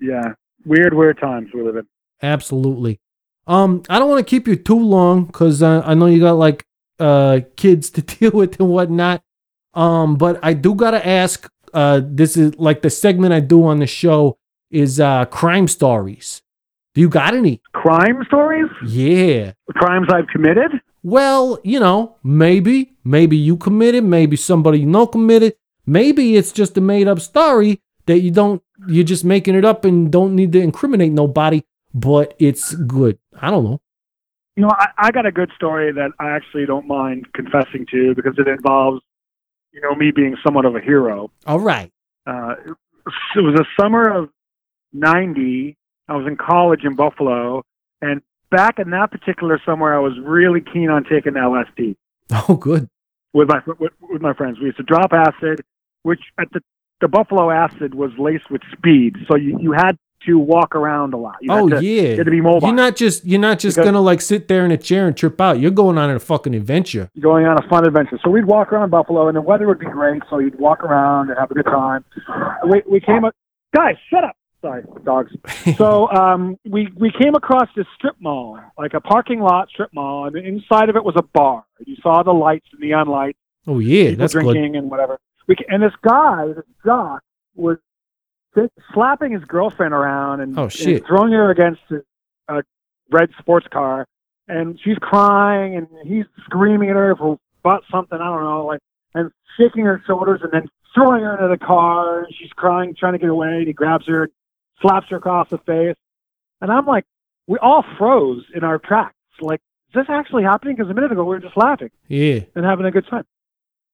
yeah. 0.00 0.34
Weird, 0.64 0.94
weird 0.94 1.18
times 1.18 1.48
we 1.54 1.62
live 1.62 1.76
in. 1.76 1.86
absolutely. 2.22 3.00
Um, 3.46 3.82
I 3.88 3.98
don't 3.98 4.08
want 4.08 4.24
to 4.24 4.30
keep 4.30 4.46
you 4.46 4.54
too 4.54 4.78
long 4.78 5.24
because 5.24 5.62
uh, 5.62 5.82
I 5.84 5.94
know 5.94 6.06
you 6.06 6.20
got 6.20 6.32
like 6.36 6.64
uh 7.00 7.40
kids 7.56 7.90
to 7.90 8.02
deal 8.14 8.30
with 8.32 8.60
and 8.60 8.68
whatnot. 8.68 9.22
Um, 9.74 10.16
but 10.16 10.38
I 10.42 10.52
do 10.52 10.74
gotta 10.74 11.04
ask. 11.06 11.50
Uh, 11.72 12.00
this 12.04 12.36
is 12.36 12.56
like 12.58 12.82
the 12.82 12.90
segment 12.90 13.32
I 13.32 13.40
do 13.40 13.64
on 13.64 13.78
the 13.78 13.86
show 13.86 14.36
is 14.70 15.00
uh 15.00 15.24
crime 15.26 15.68
stories. 15.68 16.42
Do 16.94 17.00
you 17.00 17.08
got 17.08 17.34
any? 17.34 17.60
Crime 17.72 18.24
stories, 18.26 18.68
Yeah. 18.84 19.52
crimes 19.70 20.08
I've 20.12 20.26
committed. 20.26 20.80
Well, 21.02 21.58
you 21.64 21.78
know, 21.80 22.16
maybe, 22.24 22.92
maybe 23.04 23.36
you 23.36 23.56
committed, 23.56 24.04
maybe 24.04 24.36
somebody 24.36 24.80
you 24.80 24.86
know 24.86 25.06
committed, 25.06 25.54
maybe 25.86 26.36
it's 26.36 26.52
just 26.52 26.76
a 26.76 26.80
made 26.80 27.06
up 27.08 27.20
story 27.20 27.80
that 28.06 28.18
you 28.20 28.30
don't, 28.32 28.60
you're 28.88 29.04
just 29.04 29.24
making 29.24 29.54
it 29.54 29.64
up 29.64 29.84
and 29.84 30.10
don't 30.10 30.34
need 30.34 30.52
to 30.52 30.60
incriminate 30.60 31.12
nobody, 31.12 31.62
but 31.94 32.34
it's 32.40 32.74
good. 32.74 33.18
I 33.40 33.50
don't 33.50 33.64
know. 33.64 33.80
You 34.56 34.64
know, 34.64 34.70
I, 34.72 34.88
I 34.98 35.10
got 35.12 35.26
a 35.26 35.32
good 35.32 35.50
story 35.54 35.92
that 35.92 36.10
I 36.18 36.30
actually 36.30 36.66
don't 36.66 36.86
mind 36.88 37.32
confessing 37.34 37.86
to 37.92 38.14
because 38.16 38.34
it 38.36 38.48
involves, 38.48 39.00
you 39.72 39.80
know, 39.80 39.94
me 39.94 40.10
being 40.10 40.36
somewhat 40.44 40.64
of 40.64 40.74
a 40.74 40.80
hero. 40.80 41.30
All 41.46 41.60
right. 41.60 41.90
uh, 42.26 42.56
it 43.36 43.40
was 43.40 43.54
the 43.54 43.64
summer 43.80 44.10
of 44.10 44.28
90. 44.92 45.76
I 46.08 46.16
was 46.16 46.26
in 46.26 46.36
college 46.36 46.84
in 46.84 46.96
Buffalo. 46.96 47.62
And 48.02 48.22
back 48.50 48.78
in 48.78 48.90
that 48.90 49.10
particular 49.10 49.60
summer, 49.64 49.94
I 49.94 49.98
was 50.00 50.12
really 50.22 50.60
keen 50.60 50.90
on 50.90 51.04
taking 51.04 51.34
LSD 51.34 51.96
Oh, 52.48 52.56
good. 52.56 52.88
with 53.32 53.48
my, 53.48 53.60
with, 53.78 53.92
with 54.00 54.22
my 54.22 54.32
friends. 54.34 54.58
We 54.58 54.66
used 54.66 54.78
to 54.78 54.82
drop 54.82 55.12
acid, 55.12 55.60
which 56.02 56.20
at 56.38 56.48
the, 56.52 56.60
the 57.00 57.08
Buffalo 57.08 57.50
acid 57.50 57.94
was 57.94 58.10
laced 58.18 58.50
with 58.50 58.62
speed. 58.72 59.16
So 59.28 59.36
you, 59.36 59.58
you 59.60 59.72
had 59.72 59.96
to 60.26 60.38
walk 60.38 60.74
around 60.74 61.14
a 61.14 61.16
lot. 61.16 61.36
You 61.40 61.50
oh, 61.50 61.66
had 61.68 61.80
to, 61.80 61.84
yeah. 61.86 62.02
You 62.02 62.16
had 62.18 62.24
to 62.26 62.30
be 62.30 62.42
mobile. 62.42 62.68
You're 62.68 62.76
not 62.76 62.94
just, 62.96 63.24
you're 63.24 63.40
not 63.40 63.58
just 63.58 63.76
Because- 63.76 63.86
gonna 63.86 64.00
like 64.02 64.20
sit 64.20 64.48
there 64.48 64.64
in 64.66 64.70
a 64.70 64.76
chair 64.76 65.06
and 65.06 65.16
trip 65.16 65.40
out. 65.40 65.58
You're 65.60 65.70
going 65.70 65.96
on 65.96 66.10
a 66.10 66.18
fucking 66.18 66.54
adventure. 66.54 67.08
You're 67.14 67.22
going 67.22 67.46
on 67.46 67.56
a 67.62 67.66
fun 67.68 67.86
adventure. 67.86 68.18
So 68.22 68.28
we'd 68.30 68.44
walk 68.44 68.70
around 68.72 68.90
Buffalo, 68.90 69.28
and 69.28 69.36
the 69.36 69.40
weather 69.40 69.66
would 69.66 69.78
be 69.78 69.86
great. 69.86 70.22
So 70.28 70.38
you'd 70.38 70.58
walk 70.58 70.82
around 70.84 71.30
and 71.30 71.38
have 71.38 71.50
a 71.50 71.54
good 71.54 71.64
time. 71.64 72.04
We 72.68 72.82
we 72.86 73.00
came 73.00 73.24
up, 73.24 73.34
guys, 73.74 73.94
shut 74.10 74.24
up. 74.24 74.36
Sorry, 74.62 74.82
dogs. 75.04 75.32
So 75.76 76.10
um, 76.10 76.56
we 76.68 76.88
we 76.96 77.10
came 77.10 77.34
across 77.34 77.68
this 77.74 77.86
strip 77.94 78.16
mall, 78.20 78.58
like 78.76 78.92
a 78.94 79.00
parking 79.00 79.40
lot 79.40 79.68
strip 79.70 79.90
mall, 79.94 80.26
and 80.26 80.36
inside 80.36 80.88
of 80.90 80.96
it 80.96 81.04
was 81.04 81.14
a 81.16 81.22
bar. 81.22 81.64
You 81.86 81.96
saw 82.02 82.22
the 82.22 82.32
lights, 82.34 82.66
the 82.72 82.84
neon 82.86 83.08
lights, 83.08 83.38
Oh, 83.66 83.78
yeah. 83.78 84.14
That's 84.14 84.34
good. 84.34 84.42
drinking 84.42 84.76
and 84.76 84.90
whatever. 84.90 85.18
We 85.46 85.56
and 85.68 85.82
this 85.82 85.94
guy, 86.02 86.48
this 86.48 86.64
jock, 86.84 87.22
was 87.54 87.78
slapping 88.92 89.32
his 89.32 89.44
girlfriend 89.44 89.94
around 89.94 90.40
and, 90.40 90.58
Oh, 90.58 90.64
and 90.84 91.06
throwing 91.06 91.32
her 91.32 91.50
against 91.50 91.80
a, 91.90 92.02
a 92.54 92.62
red 93.10 93.30
sports 93.38 93.66
car, 93.72 94.06
and 94.48 94.78
she's 94.82 94.98
crying, 94.98 95.76
and 95.76 95.86
he's 96.04 96.24
screaming 96.44 96.90
at 96.90 96.96
her 96.96 97.14
for 97.16 97.38
about 97.64 97.84
something 97.90 98.18
I 98.20 98.24
don't 98.24 98.42
know, 98.44 98.66
like, 98.66 98.80
and 99.14 99.30
shaking 99.58 99.84
her 99.84 100.02
shoulders, 100.06 100.40
and 100.42 100.52
then 100.52 100.68
throwing 100.94 101.22
her 101.22 101.34
into 101.36 101.48
the 101.48 101.64
car. 101.64 102.20
And 102.24 102.34
she's 102.38 102.50
crying, 102.50 102.94
trying 102.98 103.12
to 103.14 103.18
get 103.18 103.28
away. 103.30 103.48
And 103.48 103.66
he 103.66 103.72
grabs 103.72 104.06
her, 104.06 104.28
slaps 104.80 105.06
her 105.10 105.16
across 105.16 105.48
the 105.50 105.58
face, 105.58 105.96
and 106.60 106.70
I'm 106.70 106.86
like, 106.86 107.04
we 107.46 107.58
all 107.58 107.84
froze 107.98 108.44
in 108.54 108.64
our 108.64 108.78
tracks. 108.78 109.14
Like, 109.40 109.60
is 109.88 109.94
this 109.94 110.06
actually 110.08 110.44
happening? 110.44 110.76
Because 110.76 110.90
a 110.90 110.94
minute 110.94 111.12
ago 111.12 111.22
we 111.24 111.30
were 111.30 111.40
just 111.40 111.56
laughing 111.56 111.90
Yeah. 112.08 112.40
and 112.54 112.64
having 112.64 112.86
a 112.86 112.90
good 112.90 113.06
time. 113.08 113.24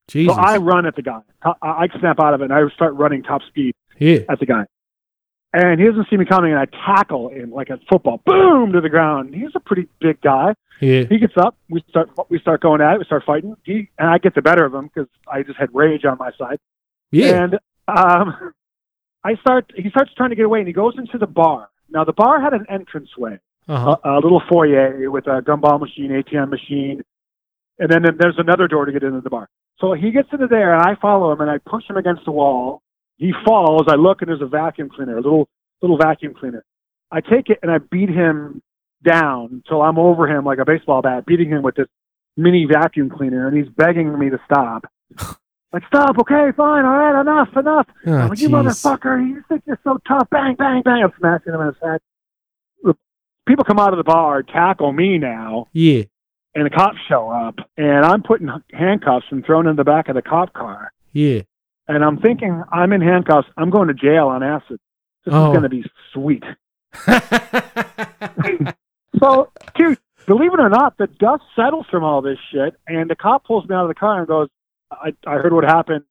Jesus. 0.09 0.34
So 0.34 0.41
I 0.41 0.59
run 0.59 0.87
at 0.87 0.95
the 0.95 1.03
guy. 1.03 1.20
I, 1.43 1.53
I 1.62 1.89
snap 1.99 2.20
out 2.20 2.34
of 2.34 2.41
it, 2.41 2.45
and 2.51 2.53
I 2.53 2.68
start 2.74 2.95
running 2.95 3.22
top 3.22 3.43
speed 3.49 3.74
yeah. 3.99 4.18
at 4.28 4.39
the 4.39 4.47
guy. 4.47 4.64
And 5.53 5.80
he 5.80 5.87
doesn't 5.87 6.09
see 6.11 6.16
me 6.16 6.26
coming, 6.26 6.53
and 6.53 6.61
I 6.61 6.66
tackle 6.66 7.30
him 7.30 7.51
like 7.51 7.70
a 7.70 7.78
football, 7.91 8.20
boom 8.26 8.72
to 8.72 8.80
the 8.80 8.91
ground. 8.91 9.34
He's 9.34 9.53
a 9.55 9.61
pretty 9.61 9.89
big 10.01 10.20
guy. 10.20 10.55
Yeah. 10.80 11.05
He 11.09 11.18
gets 11.18 11.32
up. 11.39 11.57
We 11.70 11.82
start 11.89 12.11
we 12.28 12.39
start 12.39 12.61
going 12.61 12.82
at 12.82 12.95
it. 12.95 12.99
We 12.99 13.05
start 13.07 13.24
fighting. 13.24 13.57
He 13.64 13.89
and 13.99 14.11
I 14.11 14.18
get 14.18 14.34
the 14.34 14.43
better 14.43 14.66
of 14.66 14.74
him 14.74 14.91
because 14.93 15.09
I 15.26 15.43
just 15.43 15.59
had 15.59 15.70
rage 15.74 16.05
on 16.05 16.18
my 16.18 16.30
side. 16.37 16.59
Yeah. 17.11 17.43
And 17.43 17.59
um, 17.89 18.53
I 19.30 19.34
start. 19.40 19.64
He 19.76 19.88
starts 19.90 20.12
trying 20.16 20.30
to 20.30 20.36
get 20.36 20.44
away, 20.44 20.58
and 20.60 20.68
he 20.68 20.72
goes 20.82 20.94
into 20.98 21.18
the 21.18 21.26
bar. 21.26 21.68
Now 21.90 22.04
the 22.04 22.12
bar 22.12 22.40
had 22.40 22.52
an 22.52 22.64
entranceway, 22.76 23.34
Uh-huh. 23.68 23.96
a, 24.04 24.10
a 24.10 24.20
little 24.24 24.42
foyer 24.50 25.10
with 25.10 25.26
a 25.26 25.36
gumball 25.48 25.78
machine, 25.80 26.10
ATM 26.18 26.48
machine, 26.50 27.02
and 27.80 27.90
then 27.90 28.02
there's 28.20 28.38
another 28.38 28.66
door 28.68 28.84
to 28.86 28.92
get 28.92 29.02
into 29.02 29.20
the 29.20 29.30
bar. 29.30 29.48
So 29.80 29.92
he 29.92 30.10
gets 30.10 30.28
into 30.32 30.46
there, 30.46 30.72
and 30.74 30.82
I 30.82 30.94
follow 31.00 31.32
him, 31.32 31.40
and 31.42 31.50
I 31.50 31.58
push 31.58 31.84
him 31.90 31.96
against 31.96 32.24
the 32.24 32.30
wall. 32.32 32.82
He 33.18 33.32
falls. 33.46 33.82
I 33.88 33.96
look, 33.96 34.22
and 34.22 34.28
there's 34.28 34.42
a 34.42 34.46
vacuum 34.46 34.88
cleaner, 34.94 35.14
a 35.18 35.22
little 35.22 35.48
little 35.82 35.98
vacuum 35.98 36.34
cleaner. 36.38 36.64
I 37.10 37.20
take 37.20 37.50
it 37.50 37.58
and 37.62 37.70
I 37.70 37.78
beat 37.78 38.08
him 38.08 38.62
down 39.04 39.62
till 39.68 39.80
I'm 39.82 39.98
over 39.98 40.26
him 40.26 40.44
like 40.44 40.58
a 40.58 40.64
baseball 40.64 41.02
bat, 41.02 41.26
beating 41.26 41.48
him 41.50 41.62
with 41.62 41.76
this 41.76 41.86
mini 42.36 42.66
vacuum 42.70 43.10
cleaner, 43.10 43.46
and 43.46 43.56
he's 43.56 43.68
begging 43.68 44.18
me 44.18 44.30
to 44.30 44.38
stop. 44.44 44.86
like, 45.76 45.86
stop, 45.88 46.18
okay, 46.18 46.52
fine, 46.56 46.84
all 46.84 46.96
right, 46.96 47.20
enough, 47.20 47.48
enough. 47.56 47.86
Oh, 48.06 48.12
I'm 48.12 48.28
like, 48.30 48.40
you 48.40 48.48
motherfucker, 48.48 49.26
you 49.26 49.42
think 49.48 49.62
you're 49.66 49.78
so 49.84 49.98
tough, 50.08 50.28
bang, 50.30 50.54
bang, 50.56 50.82
bang. 50.82 51.02
I'm 51.04 51.12
smashing 51.18 51.52
him 51.54 51.60
in 51.60 51.66
his 51.68 51.76
head. 51.82 52.00
People 53.48 53.64
come 53.64 53.78
out 53.78 53.92
of 53.92 53.96
the 53.98 54.04
bar, 54.04 54.42
tackle 54.42 54.92
me 54.92 55.18
now, 55.18 55.68
Yeah. 55.72 56.02
and 56.54 56.66
the 56.66 56.70
cops 56.70 56.98
show 57.08 57.28
up, 57.30 57.54
and 57.76 58.04
I'm 58.04 58.22
putting 58.22 58.48
handcuffs 58.72 59.26
and 59.30 59.44
thrown 59.44 59.66
in 59.68 59.76
the 59.76 59.84
back 59.84 60.08
of 60.08 60.14
the 60.16 60.22
cop 60.22 60.52
car. 60.52 60.90
Yeah. 61.12 61.42
And 61.88 62.04
I'm 62.04 62.18
thinking, 62.18 62.62
I'm 62.72 62.92
in 62.92 63.00
handcuffs. 63.00 63.46
I'm 63.56 63.70
going 63.70 63.86
to 63.88 63.94
jail 63.94 64.26
on 64.28 64.42
acid. 64.42 64.80
This 65.24 65.32
Oh. 65.34 65.52
is 65.52 65.58
going 65.58 65.62
to 65.62 65.68
be 65.68 65.84
sweet. 66.12 66.42
So, 69.18 69.50
dude, 69.76 69.98
believe 70.26 70.52
it 70.52 70.60
or 70.60 70.68
not, 70.68 70.98
the 70.98 71.06
dust 71.06 71.42
settles 71.54 71.86
from 71.90 72.04
all 72.04 72.20
this 72.20 72.38
shit, 72.52 72.74
and 72.86 73.08
the 73.08 73.16
cop 73.16 73.44
pulls 73.44 73.66
me 73.66 73.74
out 73.74 73.82
of 73.84 73.88
the 73.88 73.94
car 73.94 74.18
and 74.18 74.26
goes, 74.28 74.48
I, 74.91 75.14
I 75.26 75.34
heard 75.34 75.53
what 75.53 75.64
happened 75.64 76.05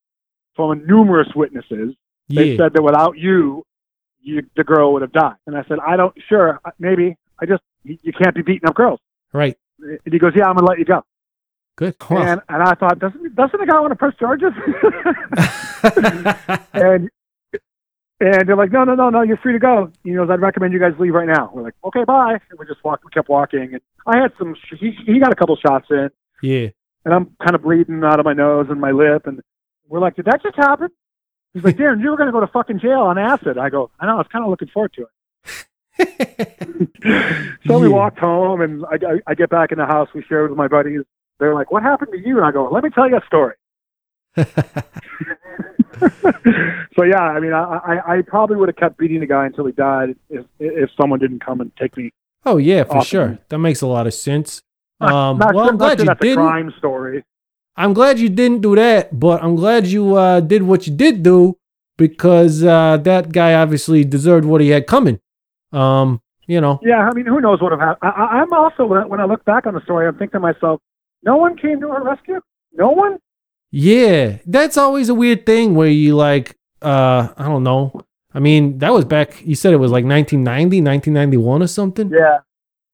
from 0.56 0.86
numerous 0.86 1.28
witnesses. 1.36 1.96
They 2.30 2.52
yeah. 2.52 2.58
said 2.58 2.74
that 2.74 2.82
without 2.82 3.18
you, 3.18 3.66
you, 4.22 4.44
the 4.56 4.64
girl 4.64 4.94
would 4.94 5.02
have 5.02 5.12
died. 5.12 5.36
And 5.46 5.56
I 5.58 5.64
said, 5.68 5.78
I 5.86 5.96
don't, 5.96 6.14
sure, 6.28 6.60
maybe. 6.80 7.16
I 7.40 7.46
just, 7.46 7.62
you, 7.84 7.98
you 8.02 8.14
can't 8.14 8.36
be 8.36 8.42
beating 8.42 8.68
up 8.68 8.76
girls. 8.76 9.00
Right. 9.34 9.58
And 9.80 10.00
he 10.12 10.20
goes, 10.20 10.32
Yeah, 10.36 10.46
I'm 10.46 10.56
going 10.56 10.66
to 10.66 10.70
let 10.70 10.80
you 10.80 10.86
go. 10.86 11.04
Good. 11.76 11.96
Well. 12.10 12.24
And, 12.24 12.42
and 12.48 12.64
I 12.64 12.74
thought, 12.76 13.00
doesn't, 13.00 13.36
doesn't 13.36 13.60
the 13.60 13.66
guy 13.66 13.80
want 13.80 13.92
to 13.92 13.96
press 13.98 14.16
charges? 14.18 14.54
and 16.74 17.10
and 18.20 18.48
they're 18.48 18.56
like, 18.56 18.72
no, 18.72 18.86
no, 18.86 18.96
no, 18.96 19.10
no, 19.10 19.24
you're 19.24 19.38
free 19.38 19.54
to 19.54 19.60
go. 19.60 19.92
He 20.04 20.14
goes, 20.14 20.30
I'd 20.30 20.40
recommend 20.40 20.72
you 20.72 20.80
guys 20.80 20.94
leave 21.00 21.14
right 21.14 21.28
now. 21.28 21.52
We're 21.54 21.64
like, 21.64 21.74
okay, 21.84 22.06
bye. 22.06 22.40
And 22.50 22.58
we 22.58 22.66
just 22.66 22.84
walked, 22.84 23.04
we 23.04 23.12
kept 23.12 23.28
walking. 23.28 23.74
And 23.74 23.82
I 24.08 24.22
had 24.22 24.32
some, 24.38 24.56
he, 24.80 24.98
he 25.06 25.20
got 25.20 25.34
a 25.34 25.36
couple 25.36 25.58
shots 25.58 25.88
in, 25.90 26.10
yeah. 26.42 26.70
And 27.06 27.14
I'm 27.14 27.36
kind 27.42 27.56
of 27.56 27.62
bleeding 27.64 28.04
out 28.04 28.20
of 28.20 28.26
my 28.26 28.34
nose 28.34 28.68
and 28.70 28.82
my 28.82 28.92
lip. 28.92 29.26
And 29.28 29.40
we're 29.88 30.00
like, 30.00 30.16
did 30.16 30.26
that 30.26 30.42
just 30.44 30.56
happen? 30.58 30.90
He's 31.54 31.64
like, 31.64 31.78
Darren, 31.78 32.02
you 32.02 32.10
were 32.10 32.18
going 32.18 32.28
to 32.28 32.34
go 32.34 32.42
to 32.42 32.48
fucking 32.48 32.80
jail 32.80 33.00
on 33.02 33.18
acid. 33.18 33.58
I 33.58 33.70
go, 33.70 33.90
I 34.00 34.06
know, 34.08 34.14
I 34.14 34.16
was 34.16 34.28
kind 34.32 34.44
of 34.44 34.50
looking 34.50 34.68
forward 34.68 34.94
to 34.94 35.04
it. 35.04 35.10
So 37.68 37.80
we 37.80 37.88
Yeah. 37.88 37.94
walked 37.94 38.20
home, 38.20 38.60
and 38.62 38.84
I, 38.86 38.96
I, 38.96 39.20
I 39.28 39.36
get 39.36 39.50
back 39.50 39.72
in 39.72 39.78
the 39.78 39.86
house. 39.86 40.10
We 40.14 40.22
share 40.24 40.46
with 40.48 40.58
my 40.58 40.68
buddies. 40.68 41.02
They're 41.40 41.54
like, 41.56 41.72
what 41.72 41.82
happened 41.84 42.12
to 42.12 42.20
you? 42.20 42.38
And 42.38 42.46
I 42.46 42.52
go, 42.52 42.68
let 42.70 42.84
me 42.84 42.90
tell 42.90 43.08
you 43.10 43.16
a 43.18 43.26
story. 43.26 43.54
so 46.96 47.04
yeah, 47.04 47.22
I 47.22 47.40
mean, 47.40 47.54
I, 47.54 47.80
I, 47.86 48.18
I 48.18 48.22
probably 48.22 48.58
would 48.58 48.68
have 48.70 48.76
kept 48.76 48.98
beating 48.98 49.20
the 49.22 49.26
guy 49.26 49.46
until 49.46 49.66
he 49.66 49.72
died 49.72 50.16
if 50.30 50.46
if 50.60 50.90
someone 51.00 51.20
didn't 51.20 51.40
come 51.40 51.62
and 51.62 51.72
take 51.78 51.96
me. 51.96 52.12
Oh 52.46 52.58
yeah, 52.58 52.84
for 52.84 53.02
sure. 53.04 53.40
That 53.50 53.60
makes 53.60 53.82
a 53.82 53.88
lot 53.88 54.08
of 54.08 54.14
sense. 54.14 54.62
Um, 55.02 55.38
not 55.38 55.54
well, 55.54 55.68
I'm 55.70 55.78
glad 55.78 56.00
you 56.00 56.06
that's 56.06 56.20
didn't. 56.22 56.38
crime 56.46 56.74
story. 56.78 57.24
I'm 57.76 57.94
glad 57.94 58.20
you 58.20 58.30
didn't 58.30 58.62
do 58.62 58.76
that, 58.76 59.20
but 59.20 59.44
I'm 59.44 59.56
glad 59.56 59.86
you 59.88 60.16
uh, 60.16 60.40
did 60.40 60.64
what 60.64 60.88
you 60.88 60.96
did 60.96 61.24
do 61.24 61.58
because 61.98 62.64
uh, 62.64 62.98
that 62.98 63.32
guy 63.34 63.54
obviously 63.56 64.04
deserved 64.06 64.46
what 64.46 64.62
he 64.62 64.70
had 64.70 64.88
coming. 64.88 65.20
Um, 65.74 66.22
you 66.48 66.62
know, 66.62 66.80
Yeah, 66.84 67.10
I 67.10 67.14
mean, 67.14 67.26
who 67.26 67.42
knows 67.42 67.62
what 67.62 67.72
have 67.72 67.82
happened? 67.82 68.14
I, 68.16 68.40
I'm 68.40 68.54
also 68.54 68.86
when 68.86 69.20
I- 69.20 69.26
look 69.26 69.44
back 69.46 69.66
on 69.66 69.74
the 69.74 69.82
story, 69.82 70.08
I'm 70.08 70.14
thinking 70.18 70.40
to 70.40 70.40
myself, 70.40 70.80
no 71.24 71.36
one 71.38 71.58
came 71.58 71.82
to 71.82 71.88
her 71.90 72.04
rescue. 72.04 72.40
No 72.74 72.90
one. 72.92 73.18
yeah, 73.72 74.38
that's 74.46 74.78
always 74.78 75.10
a 75.10 75.14
weird 75.14 75.46
thing 75.46 75.76
where 75.76 75.90
you 75.90 76.16
like, 76.16 76.56
uh, 76.82 77.30
I 77.36 77.44
don't 77.46 77.64
know. 77.64 78.02
I 78.34 78.40
mean, 78.40 78.78
that 78.80 78.94
was 78.94 79.06
back. 79.06 79.46
You 79.46 79.56
said 79.56 79.74
it 79.74 79.78
was 79.78 79.92
like 79.92 80.06
1990, 80.06 80.82
1991 80.82 81.64
or 81.64 81.68
something. 81.68 82.10
Yeah. 82.10 82.40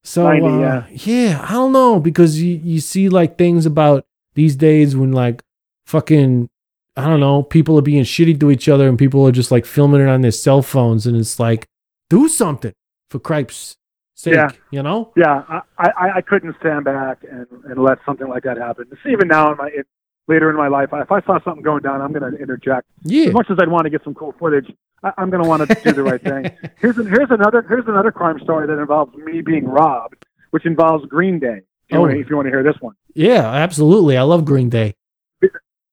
So 0.03 0.23
90, 0.23 0.45
uh, 0.47 0.59
yeah. 0.59 0.87
yeah, 0.89 1.45
I 1.47 1.51
don't 1.53 1.71
know 1.71 1.99
because 1.99 2.41
you 2.41 2.59
you 2.63 2.79
see 2.79 3.09
like 3.09 3.37
things 3.37 3.65
about 3.65 4.05
these 4.33 4.55
days 4.55 4.95
when 4.95 5.11
like 5.11 5.43
fucking 5.85 6.49
I 6.97 7.07
don't 7.07 7.19
know 7.19 7.43
people 7.43 7.77
are 7.77 7.83
being 7.83 8.03
shitty 8.03 8.39
to 8.39 8.51
each 8.51 8.67
other 8.67 8.87
and 8.87 8.97
people 8.97 9.25
are 9.27 9.31
just 9.31 9.51
like 9.51 9.65
filming 9.65 10.01
it 10.01 10.07
on 10.09 10.21
their 10.21 10.31
cell 10.31 10.61
phones 10.61 11.05
and 11.05 11.15
it's 11.15 11.39
like 11.39 11.67
do 12.09 12.27
something 12.27 12.73
for 13.09 13.19
cripes 13.19 13.77
sake, 14.15 14.33
Yeah. 14.35 14.49
you 14.71 14.83
know? 14.83 15.11
Yeah, 15.15 15.43
I, 15.49 15.61
I, 15.77 16.11
I 16.17 16.21
couldn't 16.21 16.55
stand 16.59 16.85
back 16.85 17.23
and, 17.29 17.47
and 17.65 17.83
let 17.83 17.99
something 18.05 18.27
like 18.27 18.43
that 18.43 18.57
happen. 18.57 18.85
Even 19.05 19.27
now, 19.27 19.51
in 19.51 19.57
my 19.57 19.67
in, 19.67 19.83
later 20.31 20.49
in 20.49 20.55
my 20.55 20.67
life, 20.67 20.89
if 20.93 21.11
I 21.11 21.21
saw 21.21 21.39
something 21.43 21.61
going 21.63 21.81
down, 21.83 22.01
I'm 22.01 22.11
going 22.13 22.31
to 22.31 22.37
interject. 22.39 22.87
Yeah, 23.03 23.27
As 23.27 23.33
much 23.33 23.47
as 23.51 23.57
I'd 23.61 23.67
want 23.69 23.83
to 23.83 23.89
get 23.89 24.03
some 24.03 24.13
cool 24.15 24.33
footage, 24.39 24.71
I, 25.03 25.11
I'm 25.17 25.29
going 25.29 25.43
to 25.43 25.47
want 25.49 25.67
to 25.67 25.75
do 25.83 25.93
the 25.93 26.03
right 26.03 26.21
thing. 26.21 26.49
Here's 26.79 26.97
an, 26.97 27.07
here's 27.07 27.29
another 27.29 27.61
here's 27.67 27.85
another 27.87 28.11
crime 28.11 28.39
story 28.39 28.65
that 28.67 28.79
involves 28.79 29.13
me 29.15 29.41
being 29.41 29.65
robbed, 29.65 30.25
which 30.51 30.65
involves 30.65 31.05
Green 31.05 31.37
Day. 31.39 31.57
If 31.87 31.95
you, 31.95 31.97
Oh. 31.97 32.01
want, 32.01 32.13
to, 32.13 32.19
if 32.19 32.29
you 32.29 32.35
want 32.37 32.45
to 32.47 32.51
hear 32.51 32.63
this 32.63 32.77
one, 32.79 32.95
yeah, 33.15 33.45
absolutely. 33.45 34.15
I 34.17 34.21
love 34.23 34.45
Green 34.45 34.69
Day. 34.69 34.95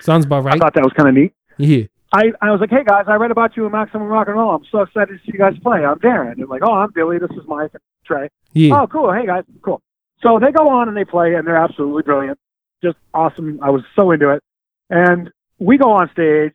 Sounds 0.00 0.26
about 0.26 0.44
right. 0.44 0.54
I 0.56 0.58
thought 0.58 0.74
that 0.74 0.84
was 0.84 0.92
kind 0.94 1.08
of 1.08 1.14
neat. 1.14 1.32
Yeah. 1.56 1.84
I, 2.12 2.32
I 2.42 2.50
was 2.50 2.60
like, 2.60 2.70
hey 2.70 2.82
guys, 2.84 3.04
I 3.06 3.14
read 3.14 3.30
about 3.30 3.56
you 3.56 3.64
in 3.66 3.72
Maximum 3.72 4.08
Rock 4.08 4.26
and 4.26 4.36
Roll. 4.36 4.50
I'm 4.54 4.64
so 4.70 4.80
excited 4.82 5.12
to 5.12 5.18
see 5.24 5.30
you 5.32 5.38
guys 5.38 5.54
play. 5.62 5.84
I'm 5.84 5.98
Darren. 6.00 6.36
They're 6.36 6.46
like, 6.46 6.62
oh, 6.64 6.72
I'm 6.72 6.90
Billy. 6.92 7.18
This 7.18 7.30
is 7.30 7.46
Mike 7.46 7.70
and 7.72 7.80
Tré. 8.08 8.28
Yeah. 8.52 8.80
Oh, 8.82 8.86
cool. 8.86 9.12
Hey 9.12 9.24
guys, 9.26 9.44
cool. 9.62 9.80
So 10.22 10.38
they 10.38 10.50
go 10.52 10.68
on 10.68 10.88
and 10.88 10.96
they 10.96 11.04
play, 11.04 11.34
and 11.36 11.46
they're 11.46 11.56
absolutely 11.56 12.02
brilliant. 12.02 12.38
Just 12.82 12.96
awesome. 13.14 13.60
I 13.62 13.70
was 13.70 13.82
so 13.96 14.10
into 14.10 14.28
it. 14.30 14.42
And 14.90 15.30
we 15.58 15.78
go 15.78 15.92
on 15.92 16.10
stage. 16.12 16.52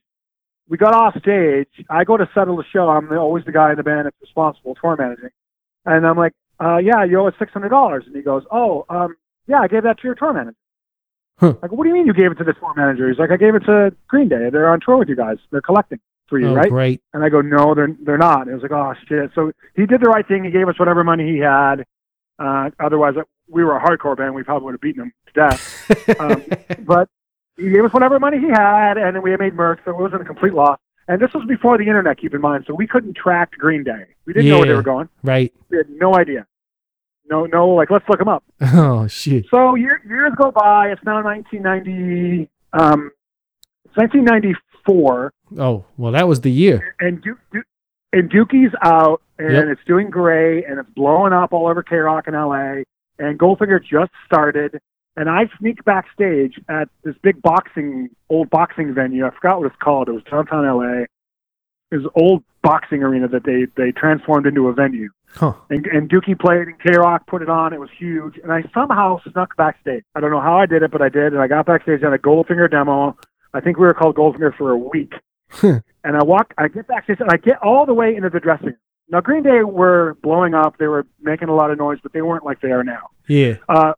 We 0.67 0.77
got 0.77 0.93
off 0.93 1.17
stage. 1.19 1.69
I 1.89 2.03
go 2.03 2.17
to 2.17 2.29
settle 2.33 2.57
the 2.57 2.63
show. 2.71 2.89
I'm 2.89 3.07
the, 3.07 3.17
always 3.17 3.45
the 3.45 3.51
guy 3.51 3.71
in 3.71 3.77
the 3.77 3.83
band 3.83 4.05
that's 4.05 4.17
responsible 4.21 4.75
for 4.79 4.95
managing. 4.97 5.29
And 5.85 6.05
I'm 6.05 6.17
like, 6.17 6.33
uh, 6.59 6.77
yeah, 6.77 7.03
you 7.03 7.19
owe 7.19 7.27
us 7.27 7.33
six 7.37 7.51
hundred 7.53 7.69
dollars. 7.69 8.03
And 8.07 8.15
he 8.15 8.21
goes, 8.21 8.43
oh, 8.51 8.85
um, 8.89 9.15
yeah, 9.47 9.59
I 9.61 9.67
gave 9.67 9.83
that 9.83 9.99
to 9.99 10.03
your 10.03 10.15
tour 10.15 10.33
manager. 10.33 10.57
Huh. 11.37 11.53
I 11.61 11.67
go, 11.67 11.75
what 11.75 11.83
do 11.83 11.89
you 11.89 11.95
mean 11.95 12.07
you 12.07 12.13
gave 12.13 12.31
it 12.31 12.35
to 12.35 12.43
the 12.43 12.53
tour 12.53 12.73
manager? 12.75 13.09
He's 13.09 13.19
like, 13.19 13.31
I 13.31 13.37
gave 13.37 13.55
it 13.55 13.65
to 13.65 13.93
Green 14.07 14.29
Day. 14.29 14.49
They're 14.51 14.69
on 14.69 14.79
tour 14.79 14.97
with 14.97 15.09
you 15.09 15.15
guys. 15.15 15.37
They're 15.51 15.61
collecting 15.61 15.99
for 16.27 16.39
you, 16.39 16.47
oh, 16.47 16.55
right? 16.55 16.69
great. 16.69 17.01
And 17.13 17.23
I 17.23 17.29
go, 17.29 17.41
no, 17.41 17.75
they're 17.75 17.95
they're 18.01 18.17
not. 18.17 18.43
And 18.43 18.51
it 18.51 18.53
was 18.53 18.63
like, 18.63 18.71
oh 18.71 18.93
shit. 19.07 19.31
So 19.35 19.51
he 19.75 19.85
did 19.85 20.01
the 20.01 20.09
right 20.09 20.27
thing. 20.27 20.43
He 20.43 20.51
gave 20.51 20.67
us 20.67 20.79
whatever 20.79 21.03
money 21.03 21.31
he 21.31 21.39
had. 21.39 21.85
Uh, 22.39 22.71
otherwise, 22.79 23.15
we 23.47 23.63
were 23.63 23.77
a 23.77 23.81
hardcore 23.81 24.17
band. 24.17 24.33
We 24.33 24.43
probably 24.43 24.65
would 24.65 24.73
have 24.73 24.81
beaten 24.81 25.03
him 25.03 25.13
to 25.27 25.33
death. 25.33 25.81
Um, 26.19 26.43
but 26.85 27.09
he 27.57 27.69
gave 27.69 27.83
us 27.85 27.93
whatever 27.93 28.19
money 28.19 28.37
he 28.39 28.47
had, 28.49 28.97
and 28.97 29.15
then 29.15 29.21
we 29.23 29.35
made 29.37 29.53
merch, 29.53 29.79
so 29.85 29.91
it 29.91 29.97
wasn't 29.97 30.21
a 30.21 30.25
complete 30.25 30.53
loss. 30.53 30.77
And 31.07 31.21
this 31.21 31.29
was 31.33 31.45
before 31.47 31.77
the 31.77 31.83
internet, 31.85 32.17
keep 32.19 32.33
in 32.33 32.41
mind, 32.41 32.63
so 32.67 32.73
we 32.73 32.87
couldn't 32.87 33.15
track 33.15 33.51
Green 33.51 33.83
Day. 33.83 34.05
We 34.25 34.33
didn't 34.33 34.49
know 34.49 34.57
where 34.59 34.67
they 34.67 34.73
were 34.73 34.81
going. 34.81 35.07
right. 35.23 35.53
We 35.69 35.77
had 35.77 35.89
no 35.89 36.15
idea. 36.15 36.45
No, 37.29 37.45
no, 37.45 37.69
like 37.69 37.89
let's 37.89 38.07
look 38.09 38.19
them 38.19 38.27
up. 38.27 38.43
Oh 38.61 39.07
shit. 39.07 39.45
So 39.51 39.75
year, 39.75 40.01
years 40.07 40.33
go 40.37 40.51
by. 40.51 40.89
It's 40.91 41.03
now 41.03 41.23
1990. 41.23 42.49
Um, 42.73 43.11
it's 43.85 43.95
1994 43.97 45.31
Oh 45.59 45.85
well, 45.97 46.11
that 46.11 46.27
was 46.27 46.41
the 46.41 46.51
year. 46.51 46.95
and 46.99 47.21
Duke, 47.21 47.39
Duke 47.51 47.65
and 48.13 48.29
Dookie's 48.31 48.73
out, 48.81 49.21
and 49.37 49.51
Yep. 49.51 49.65
it's 49.69 49.81
doing 49.87 50.09
great, 50.09 50.65
and 50.67 50.79
it's 50.79 50.89
blowing 50.95 51.33
up 51.33 51.51
all 51.53 51.67
over 51.67 51.83
KROQ 51.83 52.27
in 52.27 52.33
LA. 52.33 52.83
And 53.17 53.39
Goldfinger 53.39 53.79
just 53.83 54.11
started, 54.25 54.79
and 55.17 55.29
I 55.29 55.49
sneak 55.59 55.83
backstage 55.85 56.59
at 56.69 56.89
this 57.03 57.15
big 57.21 57.41
boxing, 57.41 58.09
old 58.29 58.49
boxing 58.49 58.93
venue. 58.93 59.25
I 59.25 59.31
forgot 59.31 59.59
what 59.59 59.67
it's 59.67 59.81
called. 59.81 60.09
It 60.09 60.13
was 60.13 60.23
downtown 60.23 60.65
LA. 60.65 61.03
It 61.91 61.97
was 61.97 62.11
old 62.15 62.43
boxing 62.61 63.03
arena 63.03 63.27
that 63.27 63.43
they 63.43 63.67
they 63.77 63.91
transformed 63.91 64.45
into 64.45 64.67
a 64.67 64.73
venue. 64.73 65.09
Huh. 65.33 65.53
And, 65.69 65.85
and 65.87 66.09
Dookie 66.09 66.39
played, 66.39 66.67
and 66.67 66.79
KROQ 66.79 67.27
put 67.27 67.41
it 67.41 67.49
on. 67.49 67.73
It 67.73 67.79
was 67.79 67.89
huge, 67.97 68.37
and 68.41 68.51
I 68.51 68.63
somehow 68.73 69.19
snuck 69.31 69.55
backstage. 69.57 70.03
I 70.15 70.21
don't 70.21 70.31
know 70.31 70.41
how 70.41 70.57
I 70.57 70.65
did 70.65 70.81
it, 70.81 70.91
but 70.91 71.01
I 71.01 71.09
did, 71.09 71.33
and 71.33 71.41
I 71.41 71.47
got 71.47 71.65
backstage 71.65 72.03
on 72.03 72.13
a 72.13 72.17
Goldfinger 72.17 72.71
demo. 72.71 73.17
I 73.53 73.59
think 73.59 73.77
we 73.77 73.85
were 73.85 73.93
called 73.93 74.15
Goldfinger 74.15 74.55
for 74.55 74.71
a 74.71 74.77
week 74.77 75.13
and 75.61 75.83
I 76.17 76.23
walk, 76.23 76.53
I 76.57 76.67
get 76.67 76.87
backstage, 76.87 77.19
and 77.19 77.29
I 77.31 77.37
get 77.37 77.61
all 77.61 77.85
the 77.85 77.93
way 77.93 78.15
into 78.15 78.29
the 78.29 78.39
dressing 78.39 78.67
room. 78.67 78.77
Now, 79.09 79.21
Green 79.21 79.43
Day 79.43 79.63
were 79.63 80.17
blowing 80.23 80.53
up; 80.53 80.77
they 80.77 80.87
were 80.87 81.05
making 81.21 81.47
a 81.47 81.55
lot 81.55 81.69
of 81.69 81.77
noise, 81.77 81.99
but 82.01 82.13
they 82.13 82.21
weren't 82.21 82.43
like 82.43 82.61
they 82.61 82.71
are 82.71 82.83
now. 82.83 83.09
Yeah. 83.27 83.57
Uh, 83.69 83.93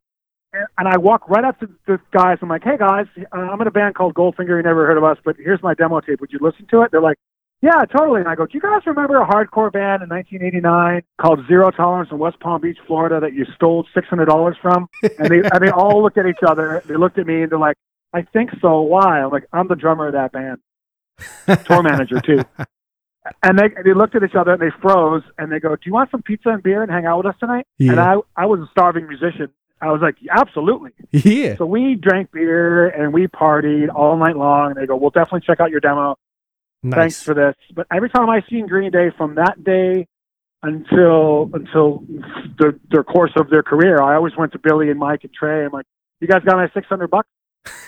and, 0.78 0.88
I 0.88 0.98
walk 0.98 1.30
right 1.30 1.44
up 1.44 1.60
to 1.60 1.70
the 1.86 2.00
guys. 2.12 2.38
I'm 2.42 2.50
like, 2.50 2.64
"Hey 2.64 2.78
guys, 2.78 3.06
uh, 3.18 3.38
I'm 3.38 3.62
in 3.62 3.68
a 3.68 3.72
band 3.72 3.96
called 3.96 4.14
Goldfinger. 4.14 4.58
You 4.58 4.64
never 4.64 4.86
heard 4.86 4.98
of 4.98 5.04
us, 5.04 5.18
but 5.24 5.36
here's 5.38 5.62
my 5.62 5.74
demo 5.74 6.00
tape. 6.02 6.22
Would 6.22 6.32
you 6.32 6.40
listen 6.42 6.66
to 6.72 6.82
it?" 6.82 6.92
They're 6.92 7.02
like, 7.02 7.18
"Yeah, 7.62 7.86
totally." 7.86 8.22
And 8.22 8.30
I 8.30 8.36
go, 8.36 8.46
"Do 8.46 8.52
you 8.54 8.62
guys 8.62 8.82
remember 8.86 9.22
a 9.22 9.26
hardcore 9.26 9.72
band 9.72 10.04
in 10.04 10.10
1989 10.10 11.04
called 11.22 11.46
Zero 11.48 11.72
Tolerance 11.72 12.12
in 12.12 12.18
West 12.20 12.40
Palm 12.40 12.62
Beach, 12.62 12.78
Florida, 12.86 13.20
that 13.20 13.34
you 13.34 13.46
stole 13.56 13.86
six 13.94 14.08
hundred 14.08 14.26
dollars 14.26 14.58
from?" 14.62 14.88
And 15.20 15.30
they 15.30 15.42
and 15.50 15.62
they 15.62 15.70
all 15.70 16.02
looked 16.04 16.18
at 16.18 16.26
each 16.26 16.44
other. 16.46 16.82
They 16.86 16.96
looked 16.96 17.18
at 17.18 17.28
me, 17.28 17.44
and 17.44 17.52
they're 17.52 17.60
like, 17.60 17.78
"I 18.14 18.22
think 18.22 18.52
so. 18.62 18.82
Why?" 18.82 19.22
I'm 19.22 19.32
like, 19.32 19.48
"I'm 19.54 19.68
the 19.68 19.76
drummer 19.76 20.08
of 20.08 20.14
that 20.14 20.32
band." 20.32 20.60
tour 21.66 21.82
manager 21.84 22.20
too. 22.22 22.44
And 23.44 23.60
they 23.60 23.70
they 23.84 23.94
looked 23.94 24.16
at 24.16 24.24
each 24.24 24.36
other 24.36 24.54
and 24.54 24.62
they 24.62 24.70
froze 24.82 25.24
and 25.38 25.52
they 25.52 25.60
go, 25.60 25.76
"Do 25.76 25.82
you 25.86 25.94
want 25.94 26.12
some 26.12 26.22
pizza 26.22 26.50
and 26.50 26.64
beer 26.64 26.82
and 26.82 26.92
hang 26.92 27.06
out 27.06 27.18
with 27.18 27.26
us 27.26 27.36
tonight?" 27.40 27.66
And 27.92 28.00
I 28.00 28.16
I 28.36 28.46
was 28.46 28.60
a 28.62 28.68
starving 28.72 29.08
musician. 29.08 29.50
I 29.82 29.91
was 29.91 30.02
like, 30.02 30.16
"Absolutely." 30.30 30.91
Yeah. 31.12 31.56
So 31.58 31.66
we 31.66 31.95
drank 31.95 32.32
beer 32.32 32.88
and 32.88 33.14
we 33.14 33.28
partied 33.28 33.94
all 33.94 34.18
night 34.18 34.36
long. 34.36 34.72
And 34.72 34.80
they 34.80 34.86
go, 34.86 34.95
"We'll 34.95 35.12
definitely 35.12 35.41
check 35.41 35.60
out 35.60 35.72
your 35.72 35.80
demo. 35.80 36.18
Thanks 36.90 37.22
for 37.22 37.34
this." 37.34 37.56
But 37.74 37.88
every 37.91 38.10
time 38.10 38.30
I 38.30 38.41
seen 38.49 38.68
Green 38.68 38.91
Day 38.91 39.12
from 39.18 39.36
that 39.36 39.64
day 39.64 40.08
until 40.64 41.49
until 41.54 42.04
the 42.58 42.80
their 42.90 43.04
course 43.04 43.32
of 43.36 43.49
their 43.49 43.64
career, 43.64 44.02
I 44.02 44.16
always 44.16 44.36
went 44.36 44.52
to 44.54 44.60
Billy 44.60 44.90
and 44.90 44.99
Mike 44.99 45.24
and 45.24 45.32
Tré. 45.40 45.66
I'm 45.66 45.72
like, 45.72 45.86
"You 46.20 46.28
guys 46.28 46.44
got 46.44 46.56
my 46.56 46.70
six 46.74 46.88
hundred 46.88 47.10
bucks?" 47.10 47.30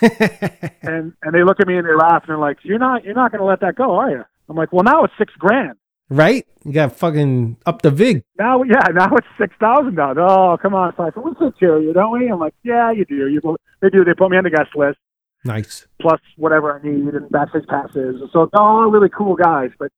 And 0.82 1.12
and 1.22 1.34
they 1.34 1.44
look 1.44 1.60
at 1.60 1.66
me 1.66 1.76
and 1.76 1.86
they 1.86 1.94
laugh 1.94 2.22
and 2.22 2.28
they're 2.28 2.38
like, 2.38 2.58
"You're 2.62 2.78
not 2.78 3.04
you're 3.04 3.14
not 3.14 3.32
going 3.32 3.40
to 3.40 3.46
let 3.46 3.60
that 3.60 3.74
go, 3.74 3.96
are 3.96 4.10
you?" 4.10 4.24
I'm 4.48 4.56
like, 4.56 4.72
"Well, 4.72 4.82
now 4.82 5.04
it's 5.04 5.14
six 5.18 5.32
grand." 5.38 5.76
Right? 6.10 6.44
You 6.64 6.72
got 6.72 6.96
fucking 6.96 7.56
up 7.64 7.82
the 7.82 7.90
vig. 7.92 8.24
Now, 8.38 8.62
yeah, 8.64 8.82
now 8.92 9.14
it's 9.14 9.26
six 9.38 9.54
thousand 9.60 9.94
dollars. 9.94 10.18
Oh, 10.20 10.58
come 10.60 10.74
on, 10.74 10.92
Pfeiffer. 10.92 11.20
We 11.20 11.30
you 11.60 11.92
don't 11.94 12.10
we? 12.12 12.28
I'm 12.28 12.40
like, 12.40 12.54
yeah, 12.64 12.90
you 12.90 13.04
do. 13.04 13.28
You 13.28 13.40
they 13.80 13.90
do. 13.90 14.04
They 14.04 14.12
put 14.14 14.30
me 14.30 14.36
on 14.36 14.44
the 14.44 14.50
guest 14.50 14.70
list 14.74 14.98
Nice. 15.44 15.86
plus 16.00 16.20
whatever 16.36 16.78
I 16.78 16.82
need 16.86 17.14
and 17.14 17.30
backstage 17.30 17.66
passes. 17.68 18.20
So 18.32 18.50
they're 18.52 18.60
all 18.60 18.90
really 18.90 19.08
cool 19.08 19.36
guys, 19.36 19.70
but 19.78 19.90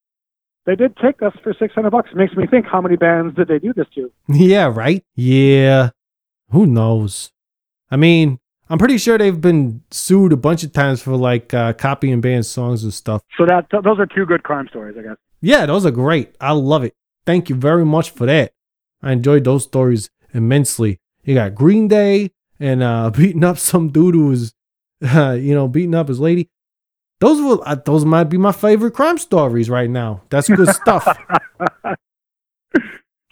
they 0.66 0.76
did 0.76 0.96
take 0.98 1.22
us 1.22 1.32
for 1.42 1.54
six 1.58 1.74
hundred 1.74 1.90
bucks. 1.90 2.10
It 2.12 2.16
makes 2.16 2.36
me 2.36 2.46
think, 2.46 2.66
how 2.66 2.80
many 2.82 2.96
bands 2.96 3.34
did 3.34 3.48
they 3.48 3.58
do 3.58 3.72
this 3.72 3.86
to? 3.94 4.12
Yeah, 4.28 4.66
right? 4.72 5.02
Yeah. 5.16 5.90
Who 6.50 6.66
knows? 6.66 7.32
I 7.90 7.96
mean, 7.96 8.38
I'm 8.68 8.78
pretty 8.78 8.98
sure 8.98 9.16
they've 9.18 9.40
been 9.40 9.82
sued 9.90 10.32
a 10.32 10.36
bunch 10.36 10.62
of 10.62 10.72
times 10.72 11.00
for 11.02 11.16
like 11.16 11.52
uh, 11.54 11.72
copying 11.72 12.20
band 12.20 12.44
songs 12.46 12.84
and 12.84 12.92
stuff. 12.92 13.22
So 13.38 13.46
that 13.46 13.70
th- 13.70 13.82
those 13.82 13.98
are 13.98 14.06
two 14.06 14.26
good 14.26 14.42
crime 14.42 14.68
stories, 14.68 14.94
I 14.98 15.02
guess. 15.02 15.16
Yeah, 15.42 15.66
those 15.66 15.84
are 15.84 15.90
great. 15.90 16.34
I 16.40 16.52
love 16.52 16.84
it. 16.84 16.94
Thank 17.26 17.50
you 17.50 17.56
very 17.56 17.84
much 17.84 18.10
for 18.10 18.26
that. 18.26 18.52
I 19.02 19.12
enjoyed 19.12 19.44
those 19.44 19.64
stories 19.64 20.08
immensely. 20.32 21.00
You 21.24 21.34
got 21.34 21.54
Green 21.54 21.88
Day 21.88 22.30
and 22.58 22.82
uh, 22.82 23.10
beating 23.16 23.44
up 23.44 23.58
some 23.58 23.90
dude 23.90 24.14
who 24.14 24.28
was, 24.28 24.54
uh, 25.04 25.32
you 25.40 25.54
know, 25.54 25.68
beating 25.68 25.94
up 25.94 26.08
his 26.08 26.20
lady. 26.20 26.48
Those 27.20 27.40
will, 27.40 27.62
uh, 27.66 27.74
those 27.76 28.04
might 28.04 28.24
be 28.24 28.38
my 28.38 28.50
favorite 28.52 28.94
crime 28.94 29.18
stories 29.18 29.68
right 29.68 29.90
now. 29.90 30.22
That's 30.30 30.48
good 30.48 30.68
stuff. 30.68 31.06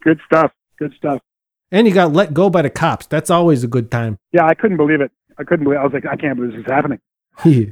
Good 0.02 0.18
stuff. 0.24 0.52
Good 0.78 0.94
stuff. 0.96 1.20
and 1.70 1.86
you 1.86 1.92
got 1.92 2.12
let 2.14 2.32
go 2.32 2.48
by 2.48 2.62
the 2.62 2.70
cops. 2.70 3.06
That's 3.06 3.28
always 3.28 3.62
a 3.62 3.66
good 3.66 3.90
time. 3.90 4.16
Yeah, 4.32 4.46
I 4.46 4.54
couldn't 4.54 4.78
believe 4.78 5.02
it. 5.02 5.12
I 5.38 5.44
couldn't 5.44 5.64
believe. 5.64 5.78
It. 5.78 5.82
I 5.82 5.84
was 5.84 5.92
like, 5.92 6.06
I 6.06 6.16
can't 6.16 6.36
believe 6.36 6.52
this 6.52 6.60
is 6.60 6.66
happening. 6.66 7.00
Yeah. 7.44 7.66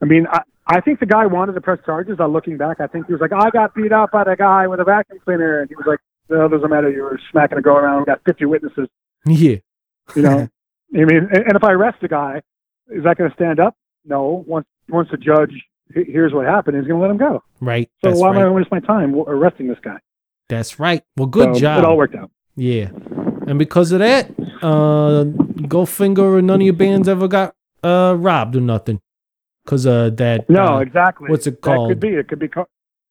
I 0.00 0.04
mean, 0.04 0.26
I, 0.30 0.42
I 0.66 0.80
think 0.80 1.00
the 1.00 1.06
guy 1.06 1.26
wanted 1.26 1.52
to 1.54 1.60
press 1.60 1.78
charges. 1.84 2.18
On 2.20 2.32
looking 2.32 2.56
back, 2.56 2.80
I 2.80 2.86
think 2.86 3.06
he 3.06 3.12
was 3.12 3.20
like, 3.20 3.32
I 3.32 3.50
got 3.50 3.74
beat 3.74 3.92
up 3.92 4.12
by 4.12 4.24
the 4.24 4.34
guy 4.36 4.66
with 4.66 4.80
a 4.80 4.84
vacuum 4.84 5.18
cleaner, 5.24 5.60
and 5.60 5.68
he 5.68 5.74
was 5.76 5.84
like, 5.86 5.98
No, 6.30 6.48
doesn't 6.48 6.70
matter. 6.70 6.90
You 6.90 7.02
were 7.02 7.20
smacking 7.30 7.58
a 7.58 7.62
girl 7.62 7.76
around. 7.76 8.00
We 8.00 8.04
got 8.06 8.20
50 8.24 8.46
witnesses. 8.46 8.88
Yeah. 9.26 9.56
You 10.16 10.22
know, 10.22 10.48
I 10.94 10.96
mean, 10.98 11.16
and, 11.16 11.30
and 11.32 11.56
if 11.56 11.64
I 11.64 11.72
arrest 11.72 11.98
the 12.00 12.08
guy, 12.08 12.40
is 12.88 13.04
that 13.04 13.16
going 13.18 13.28
to 13.30 13.34
stand 13.36 13.60
up? 13.60 13.76
No. 14.04 14.44
Once 14.46 14.66
once 14.88 15.08
the 15.10 15.16
judge 15.16 15.52
he- 15.94 16.04
hears 16.04 16.32
what 16.32 16.46
happened, 16.46 16.76
he's 16.76 16.86
going 16.86 16.98
to 17.00 17.02
let 17.06 17.10
him 17.10 17.16
go. 17.18 17.42
Right. 17.60 17.90
So 18.02 18.10
That's 18.10 18.20
why 18.20 18.28
am 18.28 18.34
I 18.34 18.36
right. 18.36 18.42
going 18.44 18.52
to 18.52 18.56
waste 18.56 18.70
my 18.70 18.80
time 18.80 19.14
arresting 19.26 19.68
this 19.68 19.78
guy? 19.82 19.98
That's 20.48 20.78
right. 20.78 21.02
Well, 21.16 21.26
good 21.26 21.54
So 21.56 21.60
job. 21.60 21.78
It 21.78 21.84
all 21.86 21.96
worked 21.96 22.14
out. 22.14 22.30
Yeah. 22.56 22.88
And 23.46 23.58
because 23.58 23.92
of 23.92 23.98
that, 23.98 24.30
uh 24.62 25.24
Goldfinger 25.68 26.18
or 26.38 26.42
none 26.42 26.60
of 26.60 26.64
your 26.64 26.74
bands 26.74 27.08
ever 27.08 27.28
got 27.28 27.54
uh 27.82 28.14
robbed 28.18 28.56
or 28.56 28.60
nothing. 28.60 29.00
Cause 29.66 29.86
uh 29.86 30.10
that 30.10 30.48
No, 30.50 30.76
uh, 30.76 30.80
exactly. 30.80 31.30
what's 31.30 31.46
it 31.46 31.62
That 31.62 31.62
called? 31.62 31.90
could 31.90 32.00
be. 32.00 32.08
It 32.08 32.28
could 32.28 32.38
be 32.38 32.48
car- 32.48 32.68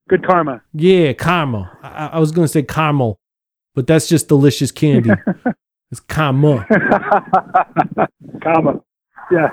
good 0.08 0.26
karma. 0.26 0.62
Yeah, 0.74 1.14
karma. 1.14 1.76
I, 1.82 2.08
I 2.14 2.20
was 2.20 2.32
gonna 2.32 2.48
say 2.48 2.62
caramel, 2.64 3.20
but 3.74 3.88
that's 3.88 4.08
just 4.08 4.28
delicious 4.28 4.72
candy. 4.72 5.10
it's 5.92 6.00
karma. 6.02 6.66
karma. 8.42 8.82
Yeah. 9.32 9.50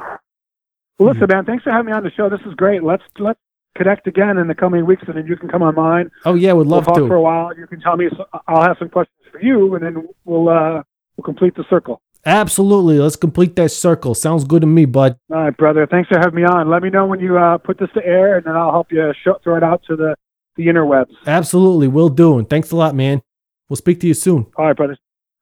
Well, 0.98 1.12
listen, 1.14 1.26
man. 1.30 1.44
Thanks 1.46 1.64
for 1.64 1.70
having 1.70 1.86
me 1.86 1.92
on 1.92 2.02
the 2.04 2.10
show. 2.10 2.28
This 2.28 2.40
is 2.46 2.54
great. 2.54 2.82
Let's 2.82 3.02
let's 3.18 3.40
connect 3.76 4.06
again 4.06 4.36
in 4.36 4.48
the 4.48 4.54
coming 4.54 4.84
weeks, 4.84 5.02
and 5.06 5.16
then 5.16 5.26
you 5.26 5.36
can 5.36 5.48
come 5.48 5.62
on 5.62 5.74
mine. 5.74 6.10
Oh 6.26 6.34
yeah, 6.34 6.52
would 6.52 6.66
love 6.66 6.86
we'll 6.86 6.96
talk 6.96 7.08
for 7.08 7.14
a 7.16 7.22
while. 7.22 7.56
You 7.56 7.66
can 7.66 7.80
tell 7.80 7.96
me. 7.96 8.08
So 8.14 8.26
I'll 8.46 8.62
have 8.62 8.76
some 8.78 8.90
questions 8.90 9.16
for 9.32 9.40
you, 9.40 9.74
and 9.74 9.84
then 9.84 10.08
we'll 10.26 10.48
uh, 10.50 10.82
we'll 11.16 11.24
complete 11.24 11.54
the 11.54 11.64
circle. 11.70 12.02
Absolutely. 12.26 12.98
Let's 12.98 13.16
complete 13.16 13.56
that 13.56 13.70
circle. 13.70 14.14
Sounds 14.14 14.44
good 14.44 14.60
to 14.60 14.66
me, 14.66 14.84
bud. 14.84 15.16
All 15.32 15.44
right, 15.44 15.56
brother. 15.56 15.86
Thanks 15.86 16.08
for 16.08 16.18
having 16.18 16.34
me 16.34 16.44
on. 16.44 16.68
Let 16.68 16.82
me 16.82 16.90
know 16.90 17.06
when 17.06 17.20
you 17.20 17.38
uh, 17.38 17.58
put 17.58 17.78
this 17.78 17.88
to 17.94 18.04
air, 18.04 18.36
and 18.36 18.44
then 18.46 18.56
I'll 18.56 18.72
help 18.72 18.92
you 18.92 19.12
show, 19.24 19.38
throw 19.42 19.56
it 19.56 19.62
out 19.62 19.82
to 19.88 19.96
the 19.96 20.14
the 20.56 20.66
interwebs. 20.66 21.14
Absolutely, 21.26 21.88
will 21.88 22.08
do. 22.08 22.38
And 22.38 22.48
thanks 22.48 22.70
a 22.70 22.76
lot, 22.76 22.94
man. 22.94 23.22
We'll 23.68 23.76
speak 23.76 24.00
to 24.00 24.06
you 24.06 24.14
soon. 24.14 24.46
All 24.56 24.66
right, 24.66 24.76
brother. 24.76 24.98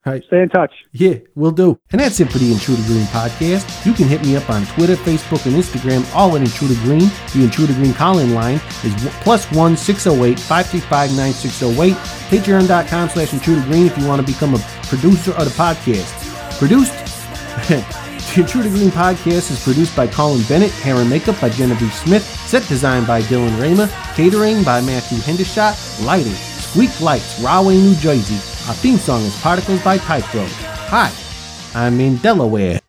All 0.06 0.12
right. 0.12 0.22
Stay 0.28 0.40
in 0.42 0.48
touch. 0.48 0.72
Yeah, 0.92 1.14
we'll 1.34 1.50
do. 1.50 1.80
And 1.90 2.00
that's 2.00 2.20
it 2.20 2.30
for 2.30 2.38
the 2.38 2.52
Intruder 2.52 2.82
Green 2.82 3.04
podcast. 3.06 3.84
You 3.84 3.92
can 3.92 4.06
hit 4.06 4.22
me 4.22 4.36
up 4.36 4.48
on 4.48 4.64
Twitter, 4.66 4.94
Facebook, 4.94 5.44
and 5.46 5.56
Instagram, 5.56 6.08
all 6.14 6.36
at 6.36 6.42
Intruder 6.42 6.74
Green. 6.82 7.10
The 7.34 7.42
Intruder 7.42 7.72
Green 7.74 7.92
call-in 7.92 8.32
line 8.32 8.60
is 8.84 8.94
plus 9.22 9.50
one 9.50 9.76
six 9.76 10.04
zero 10.04 10.24
eight 10.24 10.38
five 10.38 10.66
three 10.66 10.80
five 10.80 11.14
nine 11.16 11.32
six 11.32 11.54
zero 11.54 11.72
eight. 11.82 11.96
Patreon.com 12.30 13.08
slash 13.08 13.32
Intruder 13.32 13.62
Green 13.62 13.86
if 13.86 13.98
you 13.98 14.06
want 14.06 14.24
to 14.24 14.32
become 14.32 14.54
a 14.54 14.58
producer 14.84 15.32
of 15.32 15.44
the 15.44 15.50
podcast. 15.50 16.17
Produced? 16.58 16.92
The 18.38 18.44
to 18.44 18.62
Green 18.68 18.90
podcast 18.90 19.50
is 19.50 19.64
produced 19.64 19.96
by 19.96 20.06
Colin 20.06 20.44
Bennett, 20.44 20.70
hair 20.70 20.94
and 20.96 21.10
makeup 21.10 21.40
by 21.40 21.48
Genevieve 21.48 21.92
Smith, 21.92 22.22
set 22.46 22.62
design 22.68 23.04
by 23.04 23.20
Dylan 23.22 23.60
Rama, 23.60 23.90
catering 24.14 24.62
by 24.62 24.80
Matthew 24.80 25.18
Hendershot, 25.18 26.04
lighting, 26.06 26.34
Squeak 26.34 27.00
Lights, 27.00 27.40
Rahway, 27.40 27.74
New 27.74 27.96
Jersey. 27.96 28.36
Our 28.68 28.74
theme 28.74 28.98
song 28.98 29.22
is 29.22 29.34
Particles 29.40 29.82
by 29.82 29.98
Type 29.98 30.32
Road. 30.34 30.50
Hi, 30.52 31.10
I'm 31.74 31.98
in 31.98 32.18
Delaware. 32.18 32.80